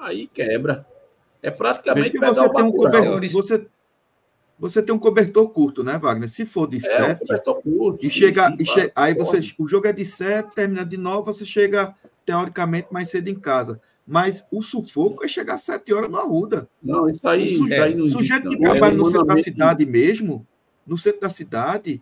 Aí 0.00 0.26
quebra. 0.26 0.84
É 1.42 1.50
praticamente 1.50 2.18
você 2.18 2.48
tem, 2.52 2.64
um 2.64 2.72
cobertor, 2.72 3.28
você, 3.30 3.66
você 4.58 4.82
tem 4.82 4.92
um 4.94 4.98
cobertor 4.98 5.48
curto, 5.50 5.84
né, 5.84 5.96
Wagner? 5.96 6.28
Se 6.28 6.44
for 6.44 6.66
de 6.66 6.78
É, 6.78 6.80
7, 6.80 7.12
o 7.14 7.18
cobertor 7.20 7.62
curto, 7.62 8.04
e 8.04 8.08
sim, 8.10 8.18
chega, 8.18 8.48
sim, 8.50 8.56
e 8.58 8.64
che- 8.64 8.92
aí 8.96 9.14
você, 9.14 9.38
o 9.58 9.68
jogo 9.68 9.86
é 9.86 9.92
de 9.92 10.04
7, 10.04 10.52
termina 10.56 10.84
de 10.84 10.96
9, 10.96 11.26
você 11.32 11.46
chega 11.46 11.94
teoricamente 12.24 12.92
mais 12.92 13.10
cedo 13.10 13.28
em 13.28 13.36
casa. 13.38 13.80
Mas 14.06 14.44
o 14.52 14.62
sufoco 14.62 15.24
é 15.24 15.28
chegar 15.28 15.54
às 15.54 15.62
7 15.62 15.92
horas 15.92 16.08
no 16.08 16.16
Arruda. 16.18 16.68
Não, 16.82 17.08
isso 17.08 17.26
aí, 17.28 17.58
O 17.58 17.64
isso 17.64 17.82
aí 17.82 17.94
não 17.94 18.04
O 18.04 18.08
sujeito 18.08 18.48
que 18.48 18.54
não. 18.56 18.70
trabalha 18.70 18.92
É 18.92 18.96
no 18.96 19.04
centro 19.06 19.24
da 19.26 19.42
cidade 19.42 19.84
mesmo, 19.84 20.46
no 20.86 20.96
centro 20.96 21.20
da 21.22 21.28
cidade, 21.28 22.00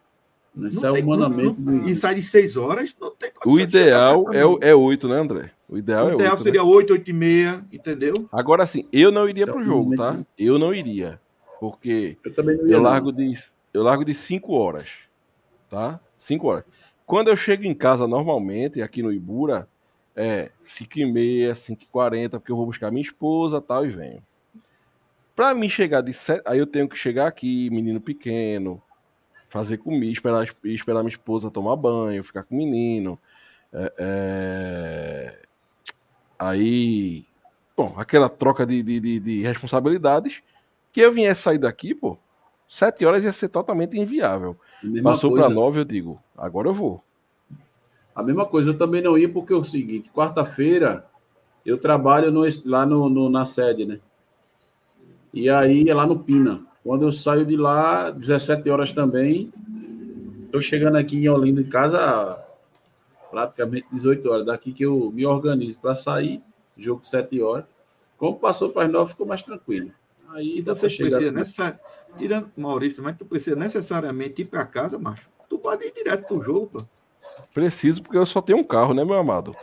Isso 0.55 0.83
não 0.83 0.91
é 0.91 0.93
tem 0.93 1.03
humanamente. 1.03 1.59
não- 1.59 1.73
não 1.73 1.89
e 1.89 1.95
sai 1.95 2.15
de 2.17 2.23
6 2.23 2.57
horas, 2.59 2.95
não 3.01 3.11
tem 3.11 3.31
O 3.47 3.59
ideal 3.59 4.25
sete, 4.27 4.37
é, 4.37 4.41
não. 4.43 4.53
o- 4.53 4.59
é 4.61 4.75
8, 4.75 5.09
né, 5.09 5.17
André? 5.17 5.51
O 5.67 5.79
ideal 5.79 6.07
o 6.07 6.11
é 6.11 6.15
ideal 6.15 6.33
8. 6.33 6.43
seria 6.43 6.63
8, 6.63 6.93
8 6.93 7.09
e 7.11 7.13
meia, 7.15 7.65
entendeu? 7.73 8.13
Agora 8.31 8.67
sim, 8.67 8.87
eu 8.93 9.11
não 9.11 9.27
iria 9.27 9.45
Isso 9.45 9.51
é 9.51 9.53
pro 9.55 9.63
um 9.63 9.65
jogo, 9.65 9.97
tá? 9.97 10.19
Eu 10.39 10.59
não 10.59 10.75
iria. 10.75 11.19
Porque 11.59 12.19
Eu 12.23 12.35
também 12.35 12.57
não 12.59 12.65
eu 12.67 12.73
não. 12.73 12.83
largo 12.83 13.11
de 13.11 13.33
eu 13.73 13.83
largo 13.83 14.05
de 14.05 14.13
5 14.13 14.53
horas, 14.53 14.91
tá? 15.71 15.99
5 16.17 16.47
horas. 16.49 16.65
Quando 17.07 17.29
eu 17.29 17.37
chego 17.37 17.65
em 17.65 17.75
casa 17.75 18.07
normalmente, 18.07 18.83
aqui 18.83 19.03
no 19.03 19.11
Ibura, 19.13 19.67
é 20.17 20.51
5 20.61 20.99
e 20.99 21.05
meia, 21.07 21.55
5 21.55 21.83
e 21.85 21.87
40, 21.87 22.39
porque 22.39 22.53
eu 22.53 22.57
vou 22.57 22.67
buscar 22.67 22.91
minha 22.91 23.03
esposa 23.03 23.61
tal 23.61 23.85
e 23.85 23.91
venho. 23.91 24.23
Pra 25.35 25.53
mim 25.55 25.69
chegar 25.69 26.01
de 26.01 26.13
7, 26.13 26.43
aí 26.47 26.59
eu 26.59 26.67
tenho 26.67 26.89
que 26.89 26.97
chegar 26.97 27.27
aqui, 27.27 27.69
menino 27.71 28.01
pequeno, 28.01 28.81
fazer 29.49 29.79
comida, 29.79 30.07
esperar, 30.13 30.47
esperar 30.65 31.01
minha 31.03 31.11
esposa 31.13 31.51
tomar 31.51 31.75
banho, 31.77 32.23
ficar 32.23 32.45
com 32.45 32.55
o 32.55 32.59
menino. 32.59 33.19
É, 33.73 33.93
é, 33.99 35.43
Aí, 36.39 37.25
bom, 37.77 37.95
aquela 37.97 38.29
troca 38.29 38.67
de, 38.67 38.83
de, 38.83 39.01
de- 39.01 39.21
de 39.21 39.43
responsabilidades, 39.43 40.43
que 40.93 41.01
eu 41.01 41.13
viesse 41.13 41.43
sair 41.43 41.59
daqui, 41.59 41.95
pô, 41.95 42.19
7 42.69 43.05
horas 43.05 43.25
ia 43.25 43.33
ser 43.33 43.49
totalmente 43.49 43.99
inviável. 43.99 44.59
Passou 45.03 45.31
pra 45.33 45.49
9, 45.55 45.81
eu 45.81 45.85
digo, 45.85 46.23
agora 46.37 46.69
eu 46.69 46.75
vou. 46.75 47.03
A 48.15 48.23
mesma 48.23 48.47
coisa, 48.47 48.71
eu 48.71 48.79
também 48.79 49.03
não 49.03 49.19
ia, 49.19 49.29
porque 49.29 49.53
é 49.53 49.57
o 49.57 49.65
seguinte: 49.65 50.11
quarta-feira 50.11 51.07
eu 51.67 51.79
trabalho 51.79 52.31
no- 52.31 52.43
lá 52.67 52.87
no, 52.87 53.09
no- 53.09 53.29
na 53.29 53.45
sede, 53.45 53.87
né? 53.87 53.99
E 55.33 55.49
aí 55.51 55.89
é 55.89 55.95
lá 55.95 56.07
no 56.07 56.19
Pina. 56.19 56.65
Quando 56.85 57.03
eu 57.03 57.11
saio 57.13 57.45
de 57.45 57.57
lá, 57.57 58.11
17 58.11 58.69
horas 58.71 58.93
também, 58.93 59.53
estou 60.45 60.61
chegando 60.63 60.97
aqui 60.97 61.17
em 61.17 61.29
Olinda 61.29 61.61
em 61.63 61.69
casa 61.69 62.39
praticamente 63.31 63.87
18 63.91 64.31
horas. 64.31 64.47
Daqui 64.47 64.73
que 64.73 64.85
eu 64.85 65.11
me 65.11 65.27
organizo 65.27 65.79
para 65.81 65.95
sair, 65.95 66.41
jogo 66.77 67.05
7 67.05 67.41
horas. 67.43 67.65
Como 68.17 68.39
passou 68.39 68.71
para 68.71 68.87
as 68.87 68.93
9, 68.93 69.11
ficou 69.11 69.27
mais 69.27 69.43
tranquilo. 69.43 69.91
Aí 70.31 70.63
dá 70.63 70.75
você 70.75 70.89
chegar. 70.89 71.11
precisa 71.19 71.33
necessar... 71.33 71.81
Tirando 72.17 72.49
Maurício, 72.57 73.03
mas 73.03 73.17
tu 73.17 73.25
precisa 73.25 73.57
necessariamente 73.57 74.43
ir 74.43 74.45
para 74.45 74.65
casa, 74.65 74.97
macho. 75.01 75.29
Tu 75.49 75.59
pode 75.59 75.85
ir 75.85 75.93
direto 75.93 76.27
pro 76.29 76.41
jogo, 76.41 76.67
pô. 76.69 76.87
Preciso 77.53 78.03
porque 78.03 78.19
eu 78.19 78.27
só 78.27 78.41
tenho 78.43 78.59
um 78.59 78.65
carro, 78.65 78.95
né, 78.95 79.05
meu 79.05 79.15
amado? 79.15 79.55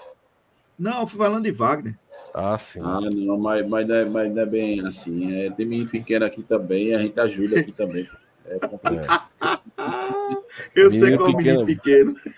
Não, 0.78 1.02
eu 1.02 1.08
fui 1.08 1.18
falando 1.20 1.44
de 1.44 1.52
Wagner. 1.52 1.98
Ah, 2.34 2.58
sim. 2.58 2.80
Ah, 2.82 3.02
não, 3.02 3.38
mas, 3.38 3.68
mas, 3.68 3.88
não 3.88 3.96
é, 3.96 4.06
mas 4.06 4.34
não 4.34 4.42
é 4.42 4.46
bem 4.46 4.86
assim. 4.88 5.34
É, 5.34 5.50
tem 5.52 5.66
menino 5.66 5.90
pequeno 5.90 6.26
aqui 6.26 6.42
também, 6.42 6.96
a 6.96 6.98
gente 6.98 7.20
ajuda 7.20 7.60
aqui 7.60 7.72
também. 7.72 8.10
É 8.46 8.58
complicado. 8.60 9.30
Eu 10.76 10.92
Menino 10.92 11.08
sei 11.08 11.18
qual 11.18 11.36
menino 11.38 11.66
pequeno. 11.66 12.16
pequeno. 12.16 12.38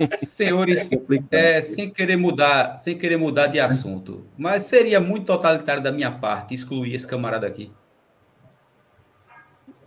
Senhores, 0.06 0.90
é, 1.30 1.62
sem 1.62 1.90
querer 1.90 2.16
mudar, 2.16 2.78
sem 2.78 2.96
querer 2.96 3.16
mudar 3.16 3.48
de 3.48 3.58
assunto, 3.58 4.24
mas 4.38 4.64
seria 4.64 5.00
muito 5.00 5.26
totalitário 5.26 5.82
da 5.82 5.90
minha 5.90 6.10
parte 6.10 6.54
excluir 6.54 6.94
esse 6.94 7.06
camarada 7.06 7.46
aqui. 7.46 7.70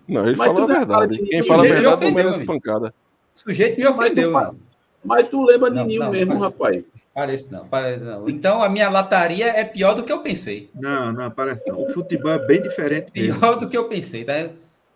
Não, 0.07 0.26
ele 0.28 0.36
Mas 0.36 0.48
falou 0.48 0.64
a 0.64 0.65
é 0.65 0.78
verdade. 0.78 1.18
de- 1.18 1.24
Quem 1.30 1.44
fala 1.44 1.61
a 1.64 1.65
verdade 1.65 2.02
não 2.02 2.11
merece 2.14 2.45
pancada. 2.45 2.94
O 3.35 3.39
sujeito 3.39 3.77
me 3.77 3.84
Mas 3.85 3.95
tu 3.95 3.99
ofendeu. 4.01 4.31
fala- 4.31 4.45
mano. 4.47 4.60
Mas 5.03 5.27
tu 5.27 5.43
lembra 5.43 5.69
de 5.69 5.99
não, 5.99 6.11
mesmo, 6.11 6.34
mas- 6.35 6.43
rapaz. 6.43 6.85
Parece 7.14 7.51
não, 7.51 7.68
parece 7.68 8.03
não. 8.03 8.27
Então 8.27 8.64
a 8.64 8.68
minha 8.69 8.89
lataria 8.89 9.45
é 9.47 9.64
pior 9.64 9.93
do 9.93 10.03
que 10.03 10.11
eu 10.11 10.22
pensei. 10.23 10.69
Não, 10.73 11.11
não, 11.14 11.30
parece 11.30 11.68
não. 11.69 11.84
O 11.84 11.89
futebol 11.93 12.31
é 12.31 12.39
bem 12.39 12.60
diferente 12.61 13.11
mesmo. 13.14 13.39
Pior 13.39 13.55
do 13.60 13.69
que 13.69 13.77
eu 13.77 13.88
pensei. 13.88 14.23
Tá, 14.23 14.49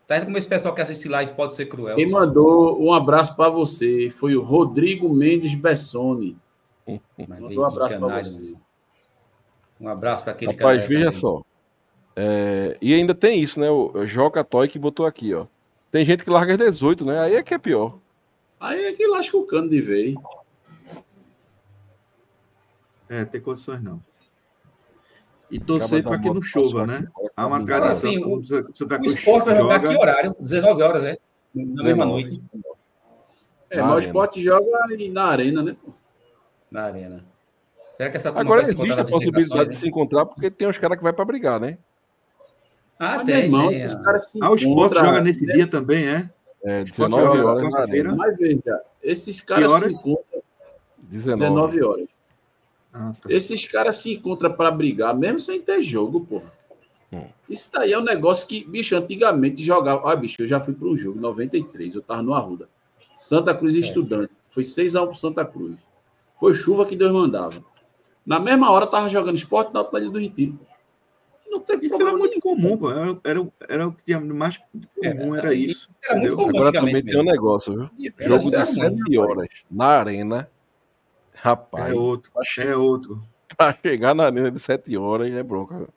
tá 0.08 0.18
indo 0.18 0.26
como 0.26 0.38
esse 0.38 0.48
pessoal 0.48 0.74
que 0.74 0.82
assiste 0.82 1.08
live 1.08 1.34
pode 1.34 1.54
ser 1.54 1.68
cruel. 1.68 1.96
Quem 1.96 2.10
mandou 2.10 2.82
um 2.84 2.92
abraço 2.92 3.36
para 3.36 3.50
você 3.52 4.10
foi 4.10 4.36
o 4.36 4.42
Rodrigo 4.42 5.14
Mendes 5.14 5.54
Bessoni. 5.54 6.36
Mas 6.88 7.28
Mandou 7.28 7.60
um 7.64 7.66
abraço 7.66 8.00
para 8.00 8.24
você. 8.24 8.40
mano. 8.40 8.62
Um 9.80 9.88
abraço 9.90 10.24
para 10.24 10.34
aquele 10.34 10.52
Rapaz, 10.54 10.78
canalha 10.78 10.88
veja 10.88 11.06
também. 11.06 11.20
só. 11.20 11.42
É, 12.16 12.78
e 12.82 12.96
ainda 12.96 13.14
tem 13.14 13.44
isso, 13.44 13.60
né? 13.60 13.70
O 13.70 14.06
Joca 14.08 14.44
Toy 14.44 14.68
que 14.68 14.80
botou 14.80 15.06
aqui, 15.06 15.36
ó. 15.36 15.46
Tem 15.92 16.04
gente 16.04 16.24
que 16.24 16.30
larga 16.32 16.54
às 16.54 16.58
18, 16.60 17.06
né? 17.06 17.20
Aí 17.20 17.36
é 17.36 17.44
que 17.44 17.54
é 17.54 17.60
pior. 17.60 18.00
Aí 18.60 18.86
é 18.86 18.94
que 18.94 19.06
lasca 19.08 19.38
o 19.38 19.46
cano 19.46 19.70
de 19.70 19.82
vez. 19.82 20.16
É, 23.10 23.24
tem 23.26 23.40
condições 23.40 23.82
não. 23.82 24.02
E 25.50 25.60
torcer 25.60 26.04
para 26.04 26.20
que 26.20 26.30
não 26.30 26.42
chova, 26.42 26.86
né? 26.86 27.08
Há 27.36 27.48
uma 27.48 27.64
tradição. 27.64 28.10
assim, 28.10 28.22
quando 28.22 28.46
Santa 28.76 29.00
O 29.00 29.06
esporte 29.06 29.46
vai 29.46 29.56
jogar 29.56 29.76
joga- 29.76 29.88
que 29.90 29.98
horário? 30.02 30.36
19 30.40 30.82
horas, 30.84 31.04
é? 31.06 31.18
Na 31.56 31.84
mesma 31.84 32.06
19. 32.06 32.08
noite, 32.10 32.44
É, 33.70 33.78
Na 33.78 33.84
mas 33.84 33.92
o 33.92 33.96
arena. 33.98 34.08
esporte 34.08 34.42
joga 34.42 34.66
na 35.12 35.24
arena, 35.26 35.64
né? 35.64 35.78
na 36.70 36.84
arena. 36.84 37.26
Será 37.96 38.10
que 38.12 38.18
essa 38.18 38.30
Agora 38.30 38.62
existe 38.62 38.82
a 38.92 38.96
possibilidade 39.06 39.22
de 39.32 39.46
integrações, 39.46 39.78
se 39.78 39.84
né? 39.86 39.90
encontrar 39.90 40.26
porque 40.26 40.52
tem 40.52 40.68
uns 40.68 40.78
caras 40.78 40.98
que 40.98 41.04
vai 41.04 41.14
para 41.14 41.26
brigar, 41.26 41.60
né? 41.62 41.78
Ah, 43.00 43.18
meu 43.18 43.26
tem, 43.26 43.36
irmão, 43.46 43.70
tem. 43.70 43.82
esses 43.82 43.96
ah. 43.96 44.04
caras 44.04 44.26
se 44.30 44.40
Ah, 44.42 44.52
o 44.52 44.56
esporte 44.56 44.96
joga 44.96 45.22
nesse 45.22 45.46
dia 45.46 45.66
também, 45.66 46.06
é? 46.08 46.30
É, 46.64 46.82
Esporte 46.84 47.12
19 47.12 47.38
joga 47.38 47.50
horas 47.50 47.64
na 47.64 47.72
quarta-feira. 47.72 48.10
arena. 48.10 48.18
Mas 48.18 48.38
veja, 48.38 48.82
esses 49.02 49.42
caras 49.42 49.72
horas? 49.72 49.98
se 49.98 50.10
encontram 50.10 50.42
19. 50.98 51.40
19 51.40 51.84
horas. 51.84 52.08
Ah, 52.94 53.14
tá. 53.22 53.32
Esses 53.32 53.68
caras 53.68 53.98
se 53.98 54.14
encontram 54.16 54.52
para 54.54 54.72
brigar, 54.72 55.16
mesmo 55.16 55.40
sem 55.40 55.62
ter 55.62 55.82
jogo, 55.82 56.22
porra. 56.22 56.52
Hum. 57.12 57.26
Isso 57.48 57.70
daí 57.72 57.94
é 57.94 58.00
um 58.00 58.04
negócio 58.04 58.48
que, 58.48 58.64
bicho, 58.66 58.96
antigamente 58.96 59.64
jogava. 59.64 60.06
Olha, 60.06 60.18
bicho, 60.18 60.36
eu 60.40 60.48
já 60.48 60.60
fui 60.60 60.74
para 60.74 60.88
um 60.88 60.98
jogo, 60.98 61.20
93, 61.20 61.96
eu 61.96 62.02
tava 62.02 62.24
no 62.24 62.34
Arruda. 62.34 62.68
Santa 63.16 63.54
Cruz 63.54 63.74
e 63.74 63.80
Estudante. 63.80 64.32
Foi 64.50 64.64
6x1 64.64 65.06
pro 65.06 65.16
Santa 65.16 65.46
Cruz. 65.46 65.78
Foi 66.40 66.54
chuva 66.54 66.86
que 66.86 66.96
Deus 66.96 67.12
mandava. 67.12 67.64
Na 68.26 68.40
mesma 68.40 68.70
hora 68.72 68.86
tava 68.86 69.10
jogando 69.10 69.36
esporte 69.36 69.74
na 69.74 69.88
Ilha 70.00 70.10
do 70.10 70.20
Retiro. 70.20 70.60
Não 71.50 71.60
teve 71.62 71.86
Isso 71.88 72.02
era 72.02 72.16
muito 72.16 72.40
comum, 72.40 72.78
pô. 72.78 72.92
Era, 72.92 73.20
era, 73.24 73.48
era 73.70 73.88
o 73.88 73.94
que 73.94 74.04
tinha 74.04 74.20
mais 74.20 74.58
comum, 74.96 75.36
era 75.36 75.54
isso. 75.54 75.90
Era 76.04 76.20
muito 76.20 76.36
comum 76.36 76.50
Agora 76.50 76.72
também 76.74 77.04
tem 77.04 77.20
um 77.20 77.24
negócio, 77.24 77.74
viu? 77.74 78.14
Era 78.20 78.28
Jogo 78.40 78.52
de 78.52 78.58
mano. 78.58 78.66
7 78.68 79.18
horas 79.18 79.48
na 79.72 79.86
arena. 79.86 80.50
Rapaz, 81.34 81.92
É 81.92 81.94
outro, 81.94 82.32
é 82.60 82.76
outro, 82.76 83.22
pra 83.56 83.78
chegar 83.82 84.16
na 84.16 84.26
arena 84.26 84.50
de 84.52 84.60
7 84.60 84.98
horas 84.98 85.32
é 85.32 85.44
bronca. 85.44 85.78
viu? 85.78 85.90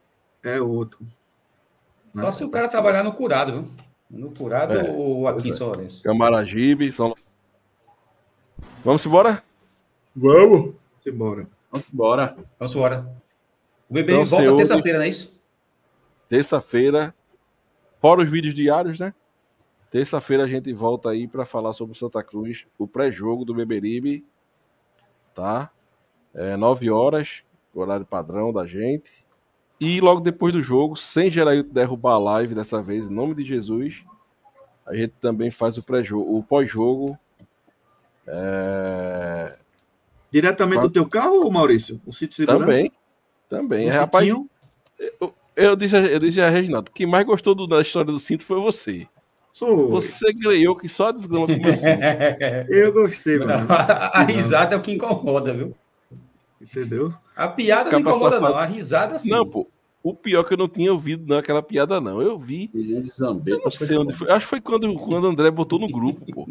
é 0.43 0.61
outro. 0.61 1.01
Só 2.15 2.27
Né? 2.27 2.33
se 2.33 2.45
o 2.45 2.51
cara 2.51 2.69
trabalhar 2.69 3.03
no 3.03 3.13
curado, 3.13 3.53
viu? 3.53 3.71
No 4.11 4.31
curado 4.33 4.75
É, 4.75 4.91
ou 4.91 5.27
aqui 5.29 5.39
em 5.39 5.43
pois 5.43 5.55
é. 5.55 5.59
São 5.59 5.67
Lourenço. 5.69 6.03
Camaragibe, 6.03 6.93
São 6.93 7.15
Vamos 8.85 9.05
embora? 9.07 9.43
Vamos! 10.15 10.75
Simbora. 11.01 11.47
Vamos 11.71 11.93
embora. 11.93 12.37
Vamos 12.59 12.75
embora. 12.75 13.11
O 13.89 13.95
bebê 13.95 14.13
Então, 14.13 14.27
volta 14.27 14.57
terça-feira, 14.57 14.99
não 14.99 15.05
é 15.05 15.09
isso? 15.09 15.40
Terça-feira, 16.31 17.13
fora 18.01 18.23
os 18.23 18.31
vídeos 18.31 18.55
diários, 18.55 19.01
né? 19.01 19.13
Terça-feira 19.91 20.45
a 20.45 20.47
gente 20.47 20.73
volta 20.73 21.11
aí 21.11 21.27
para 21.27 21.45
falar 21.45 21.73
sobre 21.73 21.93
o 21.93 21.99
Santa 21.99 22.23
Cruz, 22.23 22.69
o 22.79 22.87
pré-jogo 22.87 23.45
do 23.45 23.53
Beberibe, 23.53 24.25
tá? 25.35 25.73
É 26.33 26.57
9 26.57 26.89
horas, 26.89 27.43
horário 27.75 28.07
padrão 28.07 28.53
da 28.53 28.65
gente. 28.65 29.27
E 29.81 30.01
logo 30.01 30.21
depois 30.21 30.53
do 30.53 30.63
jogo, 30.63 30.95
sem 30.95 31.33
Gerailton 31.33 31.73
derrubar 31.73 32.13
a 32.13 32.19
live 32.19 32.55
dessa 32.55 32.81
vez, 32.81 33.11
em 33.11 33.13
nome 33.13 33.35
de 33.35 33.43
Jesus, 33.43 34.05
a 34.87 34.95
gente 34.95 35.15
também 35.21 35.51
faz 35.51 35.77
o 35.79 35.83
pré-jogo, 35.83 36.39
o 36.39 36.45
pós-jogo. 36.45 37.19
É, 38.29 39.57
Diretamente 40.31 40.83
do 40.83 40.91
teu 40.91 41.09
carro, 41.09 41.51
Maurício? 41.51 42.01
O 42.07 42.13
sítio 42.13 42.29
de 42.29 42.37
segurança? 42.37 42.67
Também, 42.67 42.93
também. 43.49 43.87
No 43.87 43.93
É, 43.93 43.99
rapaz, 43.99 44.25
sitinho? 44.25 44.49
Eu 45.57 45.77
disse, 45.77 45.97
a- 45.97 46.01
eu 46.01 46.19
disse 46.19 46.41
a 46.41 46.49
Reginaldo, 46.51 46.91
quem 46.91 47.07
mais 47.07 47.25
gostou 47.27 47.55
do- 47.55 47.67
da 47.67 47.81
história 47.81 48.13
do 48.13 48.19
cinto 48.21 48.45
foi 48.45 48.59
você. 48.61 49.07
Sou. 49.53 49.91
Você 49.91 50.33
ganhou 50.33 50.77
que 50.77 50.89
só 50.89 51.09
a 51.09 51.13
desgrama 51.13 51.47
com 51.49 51.59
você. 51.61 51.87
Eu 52.69 52.93
gostei, 52.93 53.39
mano. 53.39 53.51
a 53.69 54.23
risada 54.23 54.75
é 54.75 54.79
o 54.79 54.81
que 54.81 54.93
incomoda, 54.93 55.53
viu? 55.53 55.75
Entendeu? 56.61 57.13
A 57.37 57.49
piada 57.49 57.91
não 57.91 58.01
incomoda, 58.01 58.37
safado. 58.37 58.53
não. 58.53 58.59
A 58.61 58.65
risada 58.65 59.19
sim. 59.19 59.31
Não, 59.31 59.47
pô. 59.47 59.67
O 60.03 60.15
pior 60.15 60.41
é 60.41 60.45
que 60.45 60.55
eu 60.55 60.59
não 60.59 60.69
tinha 60.69 60.93
ouvido 60.93 61.27
naquela 61.35 61.63
piada, 61.63 62.01
não. 62.01 62.23
Eu 62.23 62.39
vi. 62.39 62.71
Zambeta. 63.05 63.61
Não 63.63 63.71
sei 63.71 63.99
onde 63.99 64.15
foi. 64.15 64.31
Acho 64.31 64.47
que 64.47 64.51
foi 64.51 64.61
quando, 64.61 64.95
quando 64.95 65.25
o 65.25 65.29
André 65.29 65.51
botou 65.51 65.79
no 65.79 65.89
grupo, 65.89 66.25
pô. 66.33 66.49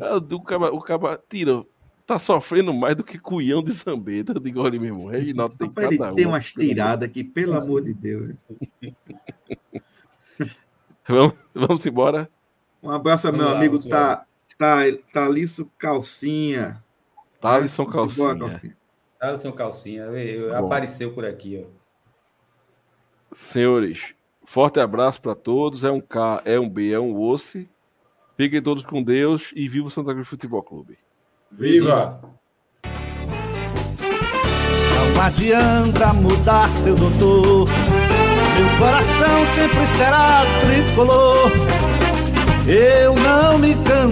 Ah, 0.00 0.16
O 0.16 0.40
caba, 0.40 0.70
o 0.70 1.18
tira. 1.28 1.64
Tá 2.06 2.18
sofrendo 2.18 2.74
mais 2.74 2.94
do 2.94 3.02
que 3.02 3.18
cuião 3.18 3.62
de 3.62 3.72
zambeta. 3.72 4.34
Digo, 4.38 4.62
meu 4.62 4.84
irmão, 4.84 5.06
Reginaldo 5.06 5.56
tem 5.56 5.68
Rapaz, 5.68 5.88
ele 5.88 5.98
cada 5.98 6.14
tem 6.14 6.26
uma. 6.26 6.34
umas 6.36 6.52
tiradas 6.52 7.08
aqui, 7.08 7.24
pelo 7.24 7.54
amor 7.54 7.82
de 7.82 7.94
Deus. 7.94 8.34
Vamos, 11.06 11.34
vamos 11.54 11.84
embora. 11.84 12.28
Um 12.82 12.90
abraço 12.90 13.26
meu 13.26 13.36
Vamos 13.36 13.52
lá, 13.52 13.58
amigo 13.58 13.88
tá, 13.88 14.24
tá, 14.56 14.78
Talisso 15.12 15.70
Calcinha. 15.76 16.82
Thalisson 17.40 17.84
Vamos 17.84 18.14
embora, 18.14 18.38
Calcinha. 18.38 18.76
Seu 19.38 19.52
calcinha? 19.52 20.06
Bom. 20.06 20.66
Apareceu 20.66 21.12
por 21.12 21.24
aqui, 21.24 21.64
ó. 21.64 21.70
Senhores, 23.34 24.14
forte 24.44 24.78
abraço 24.80 25.20
para 25.20 25.34
todos. 25.34 25.82
É 25.84 25.90
um 25.90 26.00
K, 26.00 26.42
é 26.44 26.58
um 26.58 26.68
B, 26.68 26.92
é 26.92 27.00
um 27.00 27.18
osso. 27.18 27.66
Fiquem 28.36 28.62
todos 28.62 28.84
com 28.84 29.02
Deus 29.02 29.52
e 29.54 29.68
viva 29.68 29.86
o 29.86 29.90
Santa 29.90 30.12
Cruz 30.12 30.28
Futebol 30.28 30.62
Clube. 30.62 30.98
Viva! 31.58 32.20
Não 35.14 35.22
adianta 35.22 36.12
mudar, 36.14 36.68
seu 36.70 36.96
doutor. 36.96 37.68
Meu 38.56 38.78
coração 38.78 39.46
sempre 39.54 39.86
será 39.96 40.42
tricolor. 40.60 41.52
Eu 42.66 43.14
não 43.14 43.58
me 43.58 43.74
canso 43.84 44.04